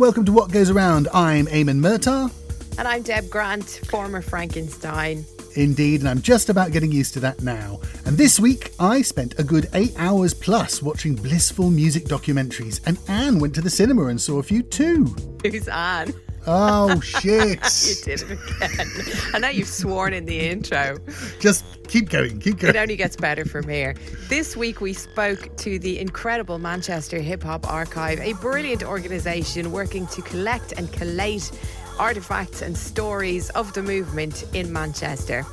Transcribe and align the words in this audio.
And 0.00 0.06
welcome 0.06 0.24
to 0.24 0.32
What 0.32 0.50
Goes 0.50 0.70
Around. 0.70 1.08
I'm 1.12 1.44
Eamon 1.48 1.78
Murtagh. 1.78 2.32
And 2.78 2.88
I'm 2.88 3.02
Deb 3.02 3.28
Grant, 3.28 3.82
former 3.90 4.22
Frankenstein. 4.22 5.26
Indeed, 5.56 6.00
and 6.00 6.08
I'm 6.08 6.22
just 6.22 6.48
about 6.48 6.72
getting 6.72 6.90
used 6.90 7.12
to 7.12 7.20
that 7.20 7.42
now. 7.42 7.80
And 8.06 8.16
this 8.16 8.40
week, 8.40 8.72
I 8.80 9.02
spent 9.02 9.38
a 9.38 9.44
good 9.44 9.68
eight 9.74 9.92
hours 9.98 10.32
plus 10.32 10.82
watching 10.82 11.16
blissful 11.16 11.70
music 11.70 12.06
documentaries, 12.06 12.80
and 12.86 12.98
Anne 13.08 13.40
went 13.40 13.54
to 13.56 13.60
the 13.60 13.68
cinema 13.68 14.06
and 14.06 14.18
saw 14.18 14.38
a 14.38 14.42
few 14.42 14.62
too. 14.62 15.14
Who's 15.42 15.68
Anne? 15.68 16.14
Oh, 16.46 17.00
shit. 17.04 17.58
you 17.86 17.94
did 18.04 18.22
it 18.22 18.30
again. 18.30 18.86
I 19.34 19.38
know 19.38 19.48
you've 19.48 19.68
sworn 19.68 20.12
in 20.12 20.24
the 20.24 20.38
intro. 20.40 20.96
Just 21.38 21.64
keep 21.88 22.08
going, 22.08 22.40
keep 22.40 22.58
going. 22.58 22.74
It 22.74 22.78
only 22.78 22.96
gets 22.96 23.16
better 23.16 23.44
from 23.44 23.68
here. 23.68 23.94
This 24.28 24.56
week, 24.56 24.80
we 24.80 24.92
spoke 24.92 25.54
to 25.58 25.78
the 25.78 25.98
incredible 25.98 26.58
Manchester 26.58 27.18
Hip 27.18 27.42
Hop 27.42 27.70
Archive, 27.70 28.20
a 28.20 28.32
brilliant 28.34 28.82
organisation 28.82 29.72
working 29.72 30.06
to 30.08 30.22
collect 30.22 30.72
and 30.72 30.90
collate 30.92 31.50
artifacts 31.98 32.62
and 32.62 32.76
stories 32.76 33.50
of 33.50 33.72
the 33.74 33.82
movement 33.82 34.44
in 34.54 34.72
Manchester. 34.72 35.44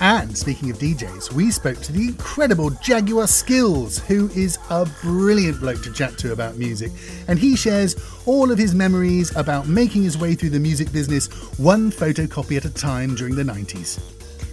And 0.00 0.36
speaking 0.36 0.70
of 0.70 0.78
DJs, 0.78 1.32
we 1.32 1.50
spoke 1.50 1.80
to 1.80 1.92
the 1.92 2.08
incredible 2.08 2.70
Jaguar 2.70 3.26
Skills, 3.26 3.98
who 3.98 4.28
is 4.30 4.56
a 4.70 4.86
brilliant 5.02 5.58
bloke 5.58 5.82
to 5.82 5.92
chat 5.92 6.16
to 6.18 6.32
about 6.32 6.56
music. 6.56 6.92
And 7.26 7.36
he 7.38 7.56
shares 7.56 7.96
all 8.24 8.52
of 8.52 8.58
his 8.58 8.74
memories 8.74 9.34
about 9.34 9.66
making 9.66 10.04
his 10.04 10.16
way 10.16 10.34
through 10.36 10.50
the 10.50 10.60
music 10.60 10.92
business 10.92 11.26
one 11.58 11.90
photocopy 11.90 12.56
at 12.56 12.64
a 12.64 12.70
time 12.70 13.16
during 13.16 13.34
the 13.34 13.42
90s. 13.42 14.00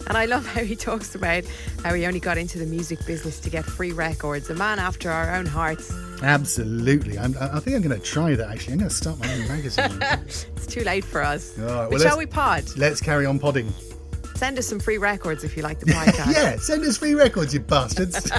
And 0.07 0.17
I 0.17 0.25
love 0.25 0.45
how 0.53 0.61
he 0.63 0.75
talks 0.75 1.13
about 1.13 1.43
how 1.83 1.93
he 1.93 2.07
only 2.07 2.19
got 2.19 2.39
into 2.39 2.57
the 2.57 2.65
music 2.65 3.05
business 3.05 3.39
to 3.41 3.49
get 3.51 3.65
free 3.65 3.91
records. 3.91 4.49
A 4.49 4.55
man 4.55 4.79
after 4.79 5.11
our 5.11 5.35
own 5.35 5.45
hearts. 5.45 5.93
Absolutely. 6.23 7.19
I'm, 7.19 7.35
i 7.39 7.59
think 7.59 7.75
I'm 7.75 7.83
going 7.83 7.99
to 7.99 8.03
try 8.03 8.35
that 8.35 8.49
actually. 8.49 8.73
I'm 8.73 8.79
going 8.79 8.89
to 8.89 8.95
start 8.95 9.19
my 9.19 9.31
own 9.31 9.47
magazine. 9.47 9.99
it's 10.01 10.65
too 10.65 10.81
late 10.81 11.05
for 11.05 11.21
us. 11.21 11.55
Right, 11.55 11.87
well, 11.87 11.99
shall 11.99 12.17
we 12.17 12.25
pod? 12.25 12.63
Let's 12.75 12.99
carry 12.99 13.27
on 13.27 13.37
podding. 13.37 13.71
Send 14.35 14.59
us 14.59 14.67
some 14.67 14.79
free 14.79 14.97
records 14.97 15.43
if 15.43 15.55
you 15.55 15.63
like 15.63 15.79
the 15.79 15.85
podcast. 15.91 16.33
yeah, 16.33 16.55
send 16.57 16.83
us 16.83 16.97
free 16.97 17.15
records, 17.15 17.53
you 17.53 17.61
bastards. 17.61 18.15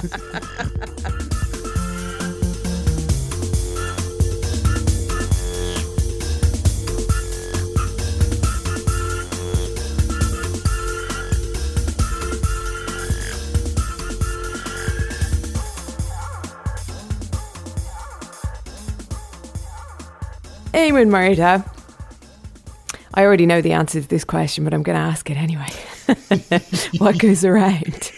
Eamon 20.73 21.09
Murtagh. 21.09 21.76
I 23.17 23.25
already 23.25 23.47
know 23.47 23.61
the 23.61 23.73
answer 23.73 23.99
to 23.99 24.07
this 24.07 24.23
question, 24.23 24.63
but 24.63 24.75
I'm 24.75 24.83
going 24.83 24.95
to 24.95 25.01
ask 25.01 25.27
it 25.31 25.37
anyway. 25.37 25.69
what 26.99 27.17
goes 27.17 27.43
around? 27.43 28.11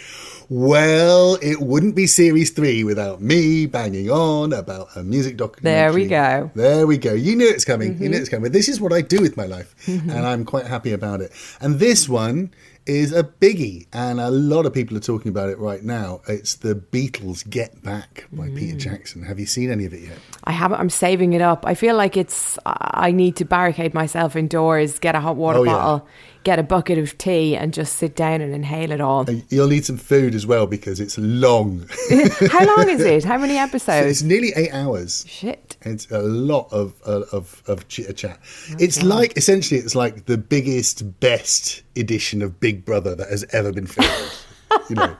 Well, 0.49 1.37
it 1.41 1.61
wouldn't 1.61 1.95
be 1.95 2.05
series 2.05 2.51
three 2.51 2.83
without 2.83 3.21
me 3.21 3.65
banging 3.65 4.11
on 4.11 4.51
about 4.51 4.89
a 4.97 5.03
music 5.03 5.37
documentary. 5.37 5.71
There 5.71 5.93
we 5.93 6.07
go. 6.07 6.51
There 6.53 6.85
we 6.85 6.97
go. 6.97 7.13
You 7.13 7.37
knew 7.37 7.47
it's 7.47 7.63
coming. 7.63 7.93
Mm-hmm. 7.93 8.03
You 8.03 8.09
knew 8.09 8.17
it's 8.17 8.27
coming. 8.27 8.51
This 8.51 8.67
is 8.67 8.81
what 8.81 8.91
I 8.91 8.99
do 8.99 9.21
with 9.21 9.37
my 9.37 9.45
life, 9.45 9.73
mm-hmm. 9.85 10.09
and 10.09 10.27
I'm 10.27 10.43
quite 10.43 10.65
happy 10.65 10.91
about 10.91 11.21
it. 11.21 11.31
And 11.61 11.79
this 11.79 12.09
one 12.09 12.51
is 12.89 13.13
a 13.13 13.23
biggie, 13.23 13.85
and 13.93 14.19
a 14.19 14.31
lot 14.31 14.65
of 14.65 14.73
people 14.73 14.97
are 14.97 15.01
talking 15.01 15.29
about 15.29 15.49
it 15.49 15.59
right 15.59 15.83
now. 15.83 16.21
It's 16.27 16.55
the 16.55 16.73
Beatles 16.73 17.47
Get 17.47 17.83
Back 17.83 18.25
by 18.31 18.49
mm. 18.49 18.57
Peter 18.57 18.77
Jackson. 18.77 19.23
Have 19.23 19.39
you 19.39 19.45
seen 19.45 19.71
any 19.71 19.85
of 19.85 19.93
it 19.93 20.01
yet? 20.01 20.17
I 20.45 20.51
haven't. 20.51 20.79
I'm 20.79 20.89
saving 20.89 21.33
it 21.33 21.41
up. 21.41 21.65
I 21.67 21.75
feel 21.75 21.95
like 21.95 22.17
it's. 22.17 22.57
I 22.65 23.11
need 23.11 23.35
to 23.37 23.45
barricade 23.45 23.93
myself 23.93 24.35
indoors, 24.35 24.97
get 24.97 25.15
a 25.15 25.19
hot 25.19 25.35
water 25.35 25.59
oh, 25.59 25.65
bottle. 25.65 26.07
Yeah 26.07 26.11
get 26.49 26.57
a 26.57 26.63
bucket 26.63 26.97
of 26.97 27.15
tea 27.19 27.55
and 27.55 27.71
just 27.71 27.97
sit 27.97 28.15
down 28.15 28.41
and 28.41 28.55
inhale 28.55 28.91
it 28.91 28.99
all. 28.99 29.23
You'll 29.49 29.67
need 29.67 29.85
some 29.85 29.97
food 29.97 30.33
as 30.33 30.47
well 30.47 30.65
because 30.65 30.99
it's 30.99 31.15
long. 31.19 31.87
How 32.49 32.65
long 32.65 32.89
is 32.89 33.01
it? 33.01 33.23
How 33.23 33.37
many 33.37 33.55
episodes? 33.67 34.03
So 34.03 34.09
it's 34.09 34.23
nearly 34.23 34.51
eight 34.55 34.73
hours. 34.73 35.23
Shit. 35.27 35.77
It's 35.81 36.09
a 36.09 36.23
lot 36.23 36.67
of 36.71 36.95
uh, 37.05 37.21
of 37.31 37.61
of 37.67 37.87
chitter 37.87 38.13
chat. 38.13 38.39
Okay. 38.71 38.83
It's 38.83 39.03
like 39.03 39.37
essentially 39.37 39.79
it's 39.79 39.93
like 39.93 40.25
the 40.25 40.39
biggest, 40.39 41.19
best 41.19 41.83
edition 41.95 42.41
of 42.41 42.59
Big 42.59 42.83
Brother 42.83 43.13
that 43.13 43.29
has 43.29 43.45
ever 43.51 43.71
been 43.71 43.85
filmed. 43.85 44.33
you 44.89 44.95
know, 44.95 45.15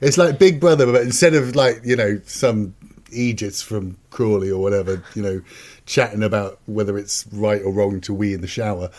it's 0.00 0.18
like 0.18 0.40
Big 0.40 0.58
Brother, 0.58 0.90
but 0.90 1.02
instead 1.02 1.34
of 1.34 1.54
like 1.54 1.80
you 1.84 1.94
know 1.94 2.20
some 2.24 2.74
Aegis 3.12 3.62
from 3.62 3.96
Crawley 4.10 4.50
or 4.50 4.60
whatever, 4.60 5.00
you 5.14 5.22
know, 5.22 5.42
chatting 5.86 6.24
about 6.24 6.58
whether 6.66 6.98
it's 6.98 7.24
right 7.32 7.62
or 7.62 7.72
wrong 7.72 8.00
to 8.00 8.12
wee 8.12 8.34
in 8.34 8.40
the 8.40 8.48
shower. 8.48 8.90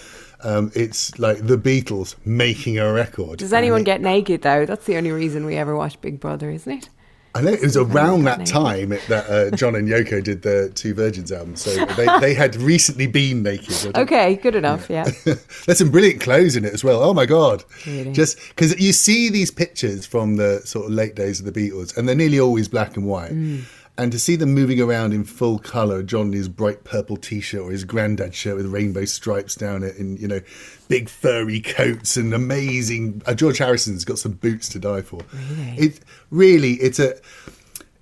Um, 0.44 0.72
it's 0.76 1.18
like 1.18 1.38
the 1.46 1.58
Beatles 1.58 2.16
making 2.26 2.78
a 2.78 2.92
record. 2.92 3.40
Does 3.40 3.54
anyone 3.54 3.82
it, 3.82 3.86
get 3.86 4.02
naked 4.02 4.42
though? 4.42 4.66
That's 4.66 4.86
the 4.86 4.98
only 4.98 5.12
reason 5.12 5.46
we 5.46 5.56
ever 5.56 5.76
watch 5.76 6.00
Big 6.02 6.20
Brother, 6.20 6.50
isn't 6.50 6.72
it? 6.72 6.90
I 7.36 7.42
know 7.42 7.52
it 7.52 7.62
was 7.62 7.76
around 7.76 8.26
that 8.26 8.46
time 8.46 8.90
that 8.90 9.26
uh, 9.28 9.56
John 9.56 9.74
and 9.74 9.88
Yoko 9.88 10.24
did 10.24 10.44
the 10.44 10.72
Two 10.76 10.94
Virgins 10.94 11.32
album, 11.32 11.56
so 11.56 11.84
they, 11.86 12.06
they 12.20 12.34
had 12.36 12.56
recently 12.58 13.08
been 13.08 13.42
naked. 13.42 13.98
Okay, 13.98 14.36
good 14.36 14.56
enough. 14.56 14.88
Yeah, 14.88 15.10
yeah. 15.26 15.34
there's 15.66 15.80
some 15.80 15.90
brilliant 15.90 16.22
clothes 16.22 16.56
in 16.56 16.64
it 16.64 16.74
as 16.74 16.84
well. 16.84 17.02
Oh 17.02 17.12
my 17.12 17.26
god! 17.26 17.64
Really? 17.88 18.12
Just 18.12 18.38
because 18.50 18.80
you 18.80 18.94
see 18.94 19.30
these 19.30 19.50
pictures 19.50 20.06
from 20.06 20.36
the 20.36 20.62
sort 20.64 20.86
of 20.86 20.92
late 20.92 21.16
days 21.16 21.40
of 21.40 21.52
the 21.52 21.52
Beatles, 21.52 21.98
and 21.98 22.08
they're 22.08 22.16
nearly 22.16 22.40
always 22.40 22.68
black 22.68 22.98
and 22.98 23.08
white. 23.08 23.32
Mm 23.32 23.64
and 23.98 24.12
to 24.12 24.20
see 24.20 24.36
them 24.36 24.54
moving 24.54 24.82
around 24.82 25.14
in 25.14 25.24
full 25.24 25.60
colour, 25.60 26.02
John 26.02 26.28
in 26.28 26.34
his 26.34 26.50
bright 26.50 26.84
purple 26.84 27.16
t-shirt 27.16 27.62
or 27.62 27.72
his 27.72 27.84
granddad 27.84 28.34
shirt 28.34 28.56
with 28.58 28.66
rainbow 28.66 29.06
stripes 29.06 29.56
down 29.56 29.84
it, 29.84 29.98
and 29.98 30.20
you 30.20 30.28
know, 30.28 30.42
big 30.88 31.10
furry 31.10 31.62
coats 31.62 32.18
and 32.18 32.34
amazing. 32.34 33.22
Uh, 33.26 33.34
George 33.34 33.60
Harrison's 33.60 34.04
got 34.04 34.18
some 34.18 34.34
boots 34.34 34.68
to 34.70 34.80
die 34.80 35.02
for. 35.02 35.22
Really, 35.34 35.72
it 35.78 36.00
really, 36.32 36.74
it's 36.74 37.00
a. 37.00 37.16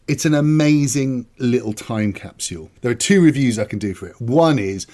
It's 0.08 0.26
an 0.26 0.34
amazing 0.34 1.28
little 1.38 1.72
time 1.72 2.12
capsule. 2.12 2.70
There 2.82 2.92
are 2.92 2.96
two 2.96 3.22
reviews 3.22 3.58
I 3.58 3.64
can 3.64 3.80
do 3.80 3.94
for 3.94 4.08
it. 4.08 4.20
One 4.20 4.60
is, 4.60 4.86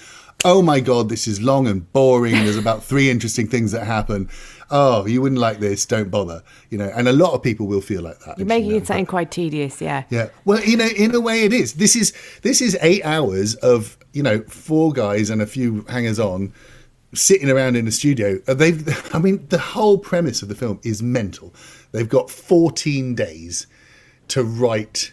oh 0.44 0.62
my 0.62 0.78
god, 0.78 1.08
this 1.08 1.26
is 1.26 1.40
long 1.40 1.66
and 1.66 1.92
boring. 1.92 2.34
There's 2.34 2.58
about 2.58 2.84
three 2.84 3.10
interesting 3.10 3.48
things 3.48 3.72
that 3.72 3.84
happen 3.84 4.28
oh, 4.70 5.06
you 5.06 5.22
wouldn't 5.22 5.40
like 5.40 5.58
this, 5.58 5.86
don't 5.86 6.10
bother. 6.10 6.42
You 6.70 6.78
know, 6.78 6.90
and 6.94 7.08
a 7.08 7.12
lot 7.12 7.32
of 7.32 7.42
people 7.42 7.66
will 7.66 7.80
feel 7.80 8.02
like 8.02 8.18
that. 8.20 8.38
You're 8.38 8.46
making 8.46 8.74
it 8.74 8.86
sound 8.86 9.08
quite 9.08 9.30
tedious, 9.30 9.80
yeah. 9.80 10.04
Yeah. 10.10 10.28
Well, 10.44 10.62
you 10.64 10.76
know, 10.76 10.86
in 10.86 11.14
a 11.14 11.20
way 11.20 11.44
it 11.44 11.52
is. 11.52 11.74
This 11.74 11.96
is 11.96 12.12
this 12.42 12.60
is 12.60 12.76
eight 12.80 13.04
hours 13.04 13.54
of, 13.56 13.96
you 14.12 14.22
know, 14.22 14.40
four 14.42 14.92
guys 14.92 15.30
and 15.30 15.40
a 15.42 15.46
few 15.46 15.82
hangers 15.88 16.18
on 16.18 16.52
sitting 17.14 17.50
around 17.50 17.76
in 17.76 17.86
a 17.88 17.92
studio. 17.92 18.38
Uh, 18.46 18.54
they've 18.54 18.86
I 19.14 19.18
mean, 19.18 19.46
the 19.48 19.58
whole 19.58 19.98
premise 19.98 20.42
of 20.42 20.48
the 20.48 20.54
film 20.54 20.80
is 20.82 21.02
mental. 21.02 21.54
They've 21.92 22.08
got 22.08 22.30
14 22.30 23.14
days 23.14 23.66
to 24.28 24.44
write 24.44 25.12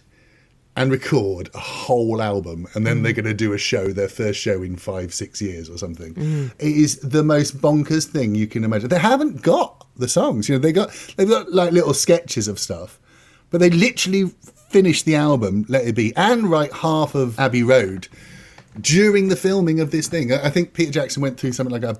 and 0.77 0.91
record 0.91 1.49
a 1.53 1.59
whole 1.59 2.21
album 2.21 2.67
and 2.73 2.85
then 2.85 2.99
mm. 2.99 3.03
they're 3.03 3.13
going 3.13 3.25
to 3.25 3.33
do 3.33 3.53
a 3.53 3.57
show 3.57 3.87
their 3.87 4.09
first 4.09 4.39
show 4.39 4.61
in 4.61 4.75
five 4.75 5.13
six 5.13 5.41
years 5.41 5.69
or 5.69 5.77
something 5.77 6.13
mm. 6.13 6.51
it 6.59 6.75
is 6.75 6.99
the 6.99 7.23
most 7.23 7.59
bonkers 7.61 8.05
thing 8.05 8.35
you 8.35 8.47
can 8.47 8.63
imagine 8.63 8.89
they 8.89 8.99
haven't 8.99 9.41
got 9.41 9.85
the 9.97 10.07
songs 10.07 10.49
you 10.49 10.55
know 10.55 10.59
they 10.59 10.73
got 10.73 10.91
they've 11.15 11.29
got 11.29 11.51
like 11.51 11.71
little 11.71 11.93
sketches 11.93 12.47
of 12.47 12.59
stuff 12.59 12.99
but 13.49 13.59
they 13.59 13.69
literally 13.69 14.25
finished 14.69 15.05
the 15.05 15.15
album 15.15 15.65
let 15.69 15.85
it 15.85 15.95
be 15.95 16.13
and 16.15 16.49
write 16.49 16.73
half 16.73 17.15
of 17.15 17.39
abbey 17.39 17.63
road 17.63 18.07
during 18.81 19.29
the 19.29 19.35
filming 19.35 19.79
of 19.79 19.91
this 19.91 20.07
thing 20.07 20.33
i 20.33 20.49
think 20.49 20.73
peter 20.73 20.91
jackson 20.91 21.21
went 21.21 21.39
through 21.39 21.53
something 21.53 21.71
like 21.71 21.83
a 21.83 21.93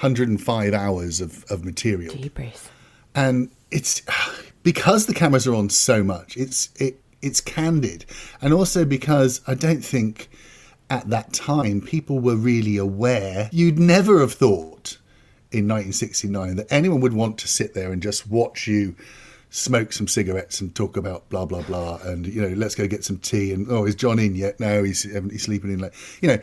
105 0.00 0.72
hours 0.72 1.20
of, 1.20 1.44
of 1.50 1.64
material 1.64 2.14
Jeepers. 2.14 2.68
and 3.14 3.50
it's 3.70 4.02
because 4.62 5.06
the 5.06 5.14
cameras 5.14 5.46
are 5.46 5.54
on 5.54 5.68
so 5.68 6.02
much 6.02 6.36
it's 6.36 6.70
it 6.76 7.03
it's 7.24 7.40
candid, 7.40 8.04
and 8.40 8.52
also 8.52 8.84
because 8.84 9.40
I 9.46 9.54
don't 9.54 9.84
think 9.84 10.28
at 10.90 11.08
that 11.10 11.32
time 11.32 11.80
people 11.80 12.18
were 12.20 12.36
really 12.36 12.76
aware. 12.76 13.48
You'd 13.52 13.78
never 13.78 14.20
have 14.20 14.34
thought 14.34 14.98
in 15.50 15.68
1969 15.68 16.56
that 16.56 16.66
anyone 16.70 17.00
would 17.00 17.12
want 17.12 17.38
to 17.38 17.48
sit 17.48 17.74
there 17.74 17.92
and 17.92 18.02
just 18.02 18.28
watch 18.28 18.66
you 18.66 18.96
smoke 19.50 19.92
some 19.92 20.08
cigarettes 20.08 20.60
and 20.60 20.74
talk 20.74 20.96
about 20.96 21.28
blah 21.28 21.46
blah 21.46 21.62
blah 21.62 21.96
and 22.02 22.26
you 22.26 22.42
know 22.42 22.48
let's 22.56 22.74
go 22.74 22.88
get 22.88 23.04
some 23.04 23.18
tea 23.18 23.52
and 23.52 23.70
oh 23.70 23.84
is 23.84 23.94
John 23.94 24.18
in 24.18 24.34
yet 24.34 24.58
no 24.58 24.82
he's 24.82 25.04
he's 25.04 25.44
sleeping 25.44 25.72
in 25.72 25.78
like 25.78 25.94
you 26.20 26.26
know 26.26 26.38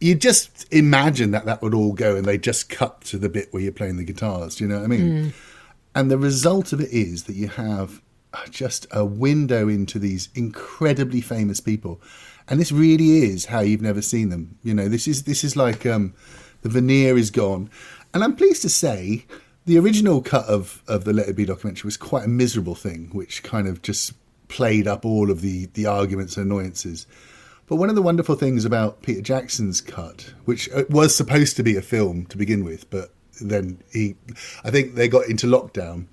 you 0.00 0.14
just 0.14 0.66
imagine 0.72 1.32
that 1.32 1.44
that 1.44 1.60
would 1.60 1.74
all 1.74 1.92
go 1.92 2.16
and 2.16 2.24
they 2.24 2.38
just 2.38 2.70
cut 2.70 3.02
to 3.02 3.18
the 3.18 3.28
bit 3.28 3.52
where 3.52 3.62
you're 3.62 3.72
playing 3.72 3.98
the 3.98 4.04
guitars 4.04 4.56
do 4.56 4.64
you 4.64 4.70
know 4.70 4.76
what 4.76 4.84
I 4.84 4.88
mean 4.88 5.00
mm. 5.00 5.32
and 5.94 6.10
the 6.10 6.16
result 6.16 6.72
of 6.72 6.80
it 6.80 6.90
is 6.90 7.24
that 7.24 7.36
you 7.36 7.48
have 7.48 8.00
just 8.50 8.86
a 8.90 9.04
window 9.04 9.68
into 9.68 9.98
these 9.98 10.28
incredibly 10.34 11.20
famous 11.20 11.60
people. 11.60 12.00
And 12.48 12.60
this 12.60 12.72
really 12.72 13.24
is 13.24 13.46
how 13.46 13.60
you've 13.60 13.82
never 13.82 14.02
seen 14.02 14.28
them. 14.28 14.58
You 14.62 14.74
know, 14.74 14.88
this 14.88 15.08
is 15.08 15.24
this 15.24 15.42
is 15.42 15.56
like 15.56 15.84
um, 15.84 16.14
the 16.62 16.68
veneer 16.68 17.16
is 17.16 17.30
gone. 17.30 17.70
And 18.14 18.22
I'm 18.22 18.36
pleased 18.36 18.62
to 18.62 18.68
say 18.68 19.26
the 19.66 19.78
original 19.78 20.22
cut 20.22 20.46
of, 20.46 20.82
of 20.86 21.04
the 21.04 21.12
Let 21.12 21.28
It 21.28 21.36
Be 21.36 21.44
documentary 21.44 21.88
was 21.88 21.96
quite 21.96 22.24
a 22.24 22.28
miserable 22.28 22.76
thing, 22.76 23.10
which 23.12 23.42
kind 23.42 23.66
of 23.66 23.82
just 23.82 24.12
played 24.48 24.86
up 24.86 25.04
all 25.04 25.30
of 25.30 25.40
the, 25.40 25.66
the 25.74 25.86
arguments 25.86 26.36
and 26.36 26.46
annoyances. 26.46 27.06
But 27.66 27.76
one 27.76 27.88
of 27.88 27.96
the 27.96 28.02
wonderful 28.02 28.36
things 28.36 28.64
about 28.64 29.02
Peter 29.02 29.20
Jackson's 29.20 29.80
cut, 29.80 30.32
which 30.44 30.70
uh, 30.70 30.84
was 30.88 31.16
supposed 31.16 31.56
to 31.56 31.64
be 31.64 31.76
a 31.76 31.82
film 31.82 32.26
to 32.26 32.38
begin 32.38 32.64
with, 32.64 32.88
but 32.90 33.10
then 33.40 33.82
he, 33.92 34.14
I 34.62 34.70
think 34.70 34.94
they 34.94 35.08
got 35.08 35.26
into 35.26 35.48
lockdown 35.48 36.06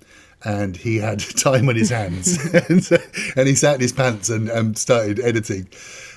and 0.44 0.76
he 0.76 0.96
had 0.96 1.18
time 1.36 1.68
on 1.68 1.76
his 1.76 1.90
hands. 1.90 2.38
And, 2.54 2.88
and, 3.36 3.48
he 3.48 3.54
sat 3.54 3.76
in 3.76 3.80
his 3.80 3.92
pants 3.92 4.30
and 4.30 4.50
um, 4.50 4.74
started 4.74 5.18
editing 5.20 5.68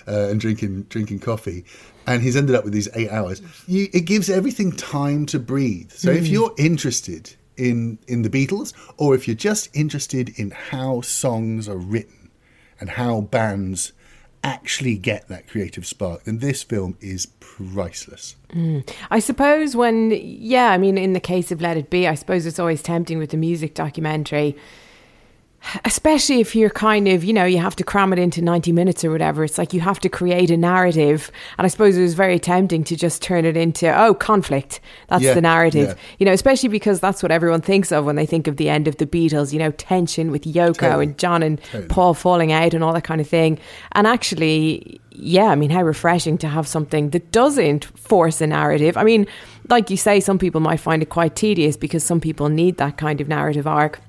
uh, 0.08 0.30
and 0.30 0.40
drinking 0.40 0.84
drinking 0.84 1.20
coffee. 1.20 1.66
And 2.06 2.22
he's 2.22 2.38
ended 2.38 2.56
up 2.56 2.64
with 2.64 2.74
these 2.74 2.88
eight 2.96 3.10
hours. 3.10 3.42
You, 3.68 3.88
it 3.92 4.02
gives 4.02 4.30
everything 4.30 4.72
time 4.72 5.26
to 5.28 5.40
breathe. 5.40 5.92
So 5.92 6.14
mm. 6.14 6.18
if 6.18 6.28
you're 6.28 6.54
interested 6.58 7.36
in 7.58 8.00
in 8.08 8.22
the 8.22 8.30
beatles 8.30 8.74
or 8.98 9.16
if 9.16 9.28
you're 9.28 9.36
just 9.36 9.76
interested 9.76 10.30
in 10.38 10.52
how 10.52 11.02
songs 11.02 11.68
are 11.68 11.78
written 11.78 12.30
and 12.80 12.90
how 12.90 13.22
bands 13.22 13.94
actually 14.44 14.95
get 14.95 15.28
that 15.28 15.48
creative 15.48 15.86
spark, 15.86 16.24
then 16.24 16.39
this 16.39 16.63
film 16.63 16.98
is 17.01 17.28
priceless. 17.39 18.36
Mm. 18.50 18.89
I 19.10 19.19
suppose 19.19 19.75
when, 19.75 20.12
yeah, 20.12 20.72
I 20.72 20.78
mean, 20.78 20.98
in 20.98 21.13
the 21.13 21.19
case 21.19 21.51
of 21.51 21.62
Let 21.62 21.78
It 21.78 21.89
Be, 21.89 22.07
I 22.07 22.16
suppose 22.16 22.45
it's 22.45 22.60
always 22.60 22.81
tempting 22.81 23.18
with 23.18 23.31
the 23.31 23.38
music 23.38 23.74
documentary 23.74 24.56
especially 25.86 26.39
if 26.39 26.56
you're 26.56 26.69
kind 26.69 27.07
of, 27.07 27.24
you 27.24 27.33
know, 27.33 27.45
you 27.45 27.57
have 27.57 27.75
to 27.75 27.83
cram 27.83 28.13
it 28.13 28.19
into 28.19 28.42
90 28.42 28.71
minutes 28.71 29.04
or 29.04 29.12
whatever. 29.12 29.44
It's 29.44 29.57
like 29.57 29.74
you 29.74 29.81
have 29.81 30.00
to 30.01 30.09
create 30.09 30.50
a 30.50 30.57
narrative. 30.57 31.31
And 31.57 31.65
I 31.65 31.68
suppose 31.68 31.98
it 31.98 32.01
was 32.01 32.13
very 32.13 32.39
tempting 32.39 32.83
to 32.86 32.95
just 32.95 33.21
turn 33.21 33.44
it 33.44 33.57
into, 33.57 33.88
oh, 34.00 34.13
conflict. 34.13 34.80
That's 35.09 35.24
yeah, 35.24 35.33
the 35.33 35.42
narrative. 35.42 35.89
Yeah. 35.89 36.04
You 36.19 36.25
know, 36.27 36.31
especially 36.31 36.69
because 36.69 37.00
that's 37.00 37.21
what 37.21 37.31
everyone 37.31 37.62
thinks 37.62 37.92
of 37.92 38.06
when 38.06 38.15
they 38.15 38.25
think 38.25 38.48
of 38.48 38.57
the 38.57 38.69
end 38.69 38.88
of 38.88 38.98
the 38.98 39.06
Beatles, 39.06 39.51
you 39.51 39.59
know, 39.59 39.71
tension 39.71 40.31
with 40.31 40.44
Yoko 40.44 40.75
totally. 40.75 41.06
and 41.07 41.18
John 41.18 41.44
and 41.44 41.62
totally. 41.63 41.88
Paul 41.88 42.13
falling 42.13 42.51
out 42.51 42.74
and 42.74 42.83
all 42.83 42.94
that 42.94 43.04
kind 43.04 43.19
of 43.19 43.27
thing. 43.27 43.59
And 43.94 44.07
actually, 44.07 45.01
yeah, 45.12 45.45
I 45.45 45.56
mean, 45.56 45.69
how 45.69 45.81
refreshing 45.81 46.38
to 46.39 46.48
have 46.48 46.68
something 46.68 47.09
that 47.09 47.31
doesn't 47.31 47.86
force 47.98 48.39
a 48.39 48.48
narrative. 48.48 48.95
I 48.95 49.04
mean, 49.04 49.27
like 49.69 49.89
you 49.89 49.98
say, 49.98 50.19
some 50.19 50.39
people 50.39 50.62
might 50.62 50.80
find 50.80 51.01
it 51.01 51.09
quite 51.09 51.36
tedious 51.36 51.75
because 51.75 52.04
some 52.04 52.21
people 52.21 52.48
need 52.48 52.77
that 52.77 52.98
kind 52.98 53.19
of 53.19 53.27
narrative 53.27 53.68
arc. 53.68 54.00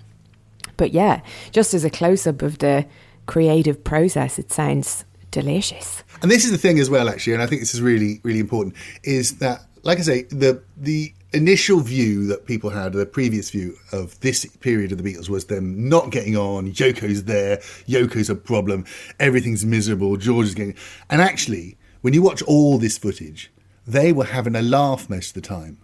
But 0.79 0.93
yeah, 0.93 1.21
just 1.53 1.75
as 1.75 1.85
a 1.85 1.91
close 1.91 2.27
up 2.27 2.41
of 2.41 2.59
the 2.59 2.87
creative 3.27 3.85
process, 3.85 4.39
it 4.39 4.51
sounds 4.51 5.05
delicious. 5.31 6.03
And 6.23 6.31
this 6.31 6.47
is 6.47 6.51
the 6.51 6.59
thing 6.59 6.79
as 6.79 6.89
well, 6.89 7.11
actually, 7.11 7.35
and 7.35 7.43
I 7.43 7.47
think 7.47 7.61
this 7.61 7.75
is 7.75 7.83
really, 7.83 8.21
really 8.23 8.41
important, 8.41 8.75
is 9.05 9.39
that, 9.39 9.67
like 9.83 9.99
I 9.99 10.03
say, 10.03 10.23
the 10.23 10.63
the 10.79 11.13
initial 11.33 11.81
view 11.81 12.27
that 12.27 12.47
people 12.47 12.71
had, 12.71 12.95
the 12.95 13.05
previous 13.05 13.51
view 13.51 13.77
of 13.93 14.19
this 14.21 14.47
period 14.61 14.93
of 14.93 15.03
the 15.03 15.05
Beatles 15.05 15.29
was 15.29 15.45
them 15.45 15.89
not 15.89 16.11
getting 16.11 16.37
on, 16.37 16.73
Yoko's 16.73 17.25
there, 17.25 17.59
Yoko's 17.87 18.31
a 18.31 18.35
problem, 18.35 18.87
everything's 19.21 19.65
miserable, 19.65 20.17
George 20.17 20.47
is 20.47 20.55
getting. 20.55 20.75
And 21.11 21.21
actually, 21.21 21.77
when 22.01 22.15
you 22.15 22.23
watch 22.23 22.41
all 22.43 22.79
this 22.79 22.97
footage, 22.97 23.53
they 23.87 24.11
were 24.13 24.25
having 24.25 24.57
a 24.57 24.63
laugh 24.63 25.11
most 25.11 25.37
of 25.37 25.43
the 25.43 25.49
time. 25.49 25.79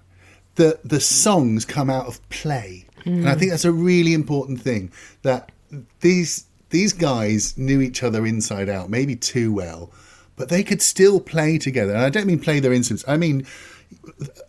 The 0.55 0.79
the 0.85 1.01
songs 1.01 1.65
come 1.65 1.91
out 1.91 2.07
of 2.07 2.27
play. 2.29 2.87
Mm. 3.05 3.19
And 3.19 3.29
I 3.29 3.35
think 3.35 3.51
that's 3.51 3.65
a 3.65 3.73
really 3.73 4.15
important 4.15 4.61
thing 4.61 4.93
that 5.23 5.53
these 6.01 6.47
these 6.71 6.93
guys 6.93 7.57
knew 7.57 7.81
each 7.81 8.03
other 8.03 8.27
inside 8.27 8.69
out, 8.69 8.91
maybe 8.91 9.15
too 9.15 9.53
well, 9.53 9.93
but 10.37 10.49
they 10.49 10.65
could 10.65 10.83
still 10.83 11.21
play 11.21 11.59
together. 11.59 11.93
And 11.93 12.03
I 12.03 12.11
don't 12.11 12.27
mean 12.27 12.41
play 12.41 12.61
their 12.61 12.73
instruments. 12.73 13.05
I 13.07 13.17
mean 13.17 13.47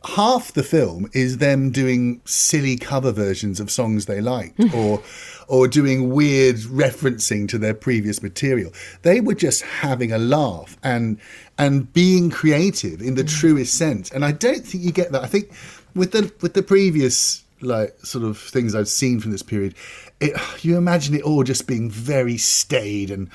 half 0.04 0.54
the 0.54 0.64
film 0.64 1.10
is 1.14 1.38
them 1.38 1.72
doing 1.72 2.22
silly 2.26 2.78
cover 2.78 3.12
versions 3.12 3.60
of 3.60 3.70
songs 3.72 4.06
they 4.06 4.22
liked 4.22 4.60
or 4.74 5.02
or 5.48 5.68
doing 5.68 6.10
weird 6.10 6.56
referencing 6.58 7.48
to 7.48 7.58
their 7.58 7.74
previous 7.74 8.24
material. 8.24 8.72
They 9.04 9.22
were 9.22 9.36
just 9.36 9.62
having 9.62 10.12
a 10.12 10.18
laugh 10.18 10.78
and 10.84 11.20
and 11.58 11.92
being 11.94 12.30
creative 12.30 13.02
in 13.02 13.16
the 13.16 13.24
mm. 13.24 13.40
truest 13.40 13.76
sense. 13.78 14.12
And 14.12 14.26
I 14.26 14.32
don't 14.32 14.66
think 14.66 14.84
you 14.84 14.92
get 14.92 15.12
that. 15.12 15.24
I 15.24 15.28
think 15.28 15.52
with 15.94 16.12
the 16.12 16.32
with 16.42 16.54
the 16.54 16.64
previous 16.64 17.44
like 17.66 17.98
sort 18.06 18.24
of 18.24 18.38
things 18.38 18.76
I've 18.76 18.88
seen 18.88 19.20
from 19.20 19.32
this 19.32 19.44
period, 19.44 19.76
it, 20.20 20.40
you 20.64 20.78
imagine 20.78 21.16
it 21.16 21.24
all 21.24 21.44
just 21.44 21.68
being 21.68 21.90
very 21.90 22.38
staid 22.38 23.12
and 23.12 23.30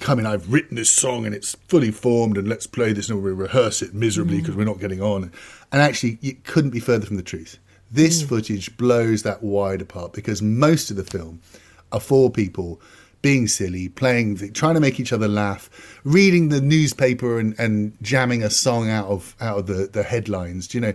coming. 0.00 0.26
I've 0.26 0.52
written 0.52 0.76
this 0.76 0.90
song 0.90 1.26
and 1.26 1.34
it's 1.34 1.54
fully 1.68 1.90
formed, 1.90 2.36
and 2.36 2.48
let's 2.48 2.66
play 2.66 2.92
this 2.92 3.08
and 3.08 3.22
we 3.22 3.32
rehearse 3.32 3.82
it 3.82 3.94
miserably 3.94 4.38
because 4.38 4.54
mm. 4.54 4.58
we're 4.58 4.64
not 4.64 4.80
getting 4.80 5.00
on. 5.00 5.32
And 5.70 5.82
actually, 5.82 6.18
it 6.22 6.44
couldn't 6.44 6.70
be 6.70 6.80
further 6.80 7.06
from 7.06 7.16
the 7.16 7.22
truth. 7.22 7.58
This 7.90 8.22
mm. 8.22 8.28
footage 8.28 8.76
blows 8.76 9.22
that 9.22 9.42
wide 9.42 9.82
apart 9.82 10.12
because 10.12 10.42
most 10.42 10.90
of 10.90 10.96
the 10.96 11.04
film 11.04 11.40
are 11.92 12.00
four 12.00 12.30
people 12.30 12.80
being 13.22 13.48
silly, 13.48 13.88
playing, 13.88 14.36
trying 14.52 14.74
to 14.74 14.80
make 14.80 15.00
each 15.00 15.12
other 15.12 15.28
laugh, 15.28 15.70
reading 16.04 16.50
the 16.50 16.60
newspaper 16.60 17.38
and, 17.38 17.58
and 17.58 17.96
jamming 18.02 18.42
a 18.42 18.50
song 18.50 18.90
out 18.90 19.06
of 19.06 19.34
out 19.40 19.60
of 19.60 19.66
the, 19.66 19.88
the 19.90 20.02
headlines. 20.02 20.68
Do 20.68 20.76
you 20.76 20.82
know? 20.82 20.92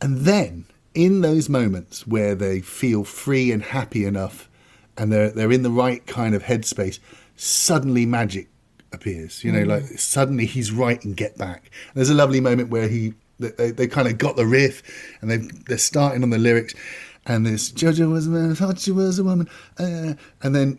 And 0.00 0.18
then 0.18 0.66
in 0.94 1.20
those 1.20 1.48
moments 1.48 2.06
where 2.06 2.34
they 2.34 2.60
feel 2.60 3.04
free 3.04 3.50
and 3.50 3.62
happy 3.62 4.04
enough 4.04 4.48
and 4.96 5.12
they're 5.12 5.30
they're 5.30 5.52
in 5.52 5.62
the 5.62 5.70
right 5.70 6.06
kind 6.06 6.34
of 6.34 6.42
headspace, 6.42 6.98
suddenly 7.36 8.06
magic 8.06 8.48
appears. 8.92 9.42
You 9.42 9.52
know, 9.52 9.62
mm. 9.62 9.68
like 9.68 9.84
suddenly 9.98 10.46
he's 10.46 10.70
right 10.70 11.02
and 11.04 11.16
Get 11.16 11.38
Back. 11.38 11.70
And 11.88 11.96
there's 11.96 12.10
a 12.10 12.14
lovely 12.14 12.40
moment 12.40 12.70
where 12.70 12.88
he 12.88 13.14
they, 13.38 13.70
they 13.70 13.86
kind 13.86 14.06
of 14.06 14.18
got 14.18 14.36
the 14.36 14.46
riff 14.46 14.82
and 15.20 15.30
they 15.30 15.38
they're 15.66 15.78
starting 15.78 16.22
on 16.22 16.30
the 16.30 16.38
lyrics 16.38 16.74
and 17.26 17.46
this 17.46 17.70
Jojo 17.70 18.10
was 18.10 18.26
a 18.26 18.30
man, 18.30 18.52
I 18.52 18.54
thought 18.54 18.78
she 18.78 18.90
was 18.90 19.18
a 19.18 19.24
woman, 19.24 19.48
uh, 19.78 20.14
and 20.42 20.54
then 20.54 20.78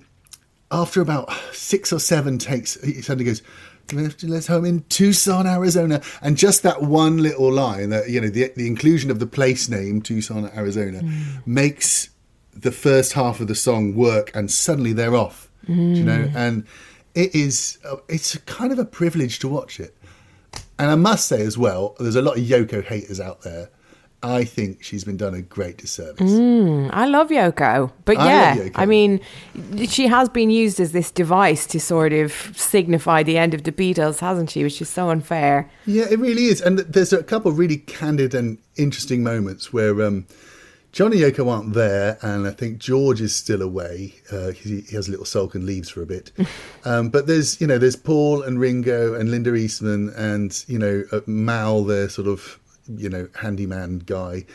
after 0.72 1.02
about 1.02 1.32
six 1.52 1.94
or 1.94 2.00
seven 2.00 2.38
takes, 2.38 2.82
he 2.82 3.02
suddenly 3.02 3.26
goes, 3.26 3.42
let's 3.92 4.48
home 4.48 4.66
in 4.66 4.84
Tucson, 4.90 5.46
Arizona. 5.46 6.02
And 6.22 6.38
just 6.38 6.64
that 6.64 6.82
one 6.82 7.18
little 7.18 7.52
line 7.52 7.90
that, 7.90 8.10
you 8.10 8.22
know, 8.22 8.30
the, 8.30 8.52
the 8.56 8.68
inclusion 8.68 9.12
of 9.12 9.20
the 9.20 9.28
place 9.28 9.70
name, 9.70 10.02
Tucson, 10.02 10.50
Arizona, 10.56 11.02
mm. 11.02 11.46
makes 11.46 12.10
the 12.54 12.72
first 12.72 13.14
half 13.14 13.40
of 13.40 13.48
the 13.48 13.56
song 13.56 13.96
work 13.96 14.32
and 14.36 14.50
suddenly 14.50 14.94
they're 14.94 15.16
off, 15.16 15.50
mm. 15.68 15.96
you 15.96 16.04
know? 16.04 16.32
And 16.36 16.66
it 17.16 17.36
is, 17.36 17.78
it's 18.08 18.38
kind 18.40 18.72
of 18.72 18.80
a 18.80 18.86
privilege 18.86 19.40
to 19.40 19.48
watch 19.48 19.80
it. 19.80 19.96
And 20.80 20.90
I 20.90 20.96
must 20.96 21.28
say 21.28 21.42
as 21.42 21.58
well, 21.58 21.96
there's 22.00 22.16
a 22.16 22.22
lot 22.22 22.38
of 22.38 22.44
Yoko 22.44 22.84
haters 22.84 23.20
out 23.20 23.42
there 23.42 23.70
I 24.24 24.46
think 24.46 24.82
she's 24.82 25.04
been 25.04 25.18
done 25.18 25.34
a 25.34 25.42
great 25.42 25.78
disservice. 25.78 26.32
Mm, 26.32 26.90
I 26.94 27.06
love 27.06 27.30
Yoko, 27.30 27.92
but 28.06 28.18
I 28.18 28.26
yeah, 28.26 28.56
Yoko. 28.56 28.72
I 28.76 28.86
mean, 28.86 29.20
she 29.88 30.08
has 30.08 30.30
been 30.30 30.50
used 30.50 30.80
as 30.80 30.94
this 30.94 31.12
device 31.12 31.68
to 31.68 31.80
sort 31.80 32.14
of 32.14 32.32
signify 32.56 33.24
the 33.24 33.38
end 33.38 33.54
of 33.54 33.64
the 33.64 33.72
Beatles, 33.74 34.20
hasn't 34.20 34.52
she? 34.52 34.64
Which 34.64 34.82
is 34.82 34.90
so 34.90 35.10
unfair. 35.10 35.70
Yeah, 35.86 36.06
it 36.10 36.20
really 36.20 36.46
is. 36.46 36.62
And 36.62 36.80
there's 36.80 37.12
a 37.12 37.22
couple 37.22 37.52
of 37.52 37.58
really 37.58 37.78
candid 37.78 38.34
and 38.34 38.58
interesting 38.78 39.24
moments 39.24 39.74
where 39.74 40.02
um, 40.02 40.26
John 40.94 41.12
and 41.12 41.20
Yoko 41.20 41.52
aren't 41.52 41.74
there, 41.74 42.18
and 42.22 42.48
I 42.48 42.52
think 42.52 42.78
George 42.78 43.20
is 43.20 43.36
still 43.36 43.62
away. 43.62 44.14
Uh, 44.32 44.52
he, 44.52 44.82
he, 44.82 44.96
has 44.96 45.10
a 45.10 45.12
little 45.12 45.26
sulk 45.26 45.54
and 45.54 45.66
leaves 45.66 45.90
for 45.90 46.02
a 46.02 46.06
bit. 46.06 46.32
Um, 46.86 47.08
but 47.08 47.28
there's, 47.28 47.62
you 47.62 47.68
know, 47.68 47.78
there's 47.78 47.96
Paul 47.96 48.42
and 48.42 48.60
Ringo 48.60 49.14
and 49.14 49.32
Linda 49.32 49.56
Eastman 49.56 50.10
and 50.18 50.66
you 50.68 50.78
know 50.78 51.06
uh, 51.14 51.22
Mal, 51.26 51.86
their 51.86 52.10
sort 52.10 52.28
of 52.28 52.60
you 52.88 53.10
know, 53.10 53.28
handyman 53.36 54.00
guy, 54.00 54.46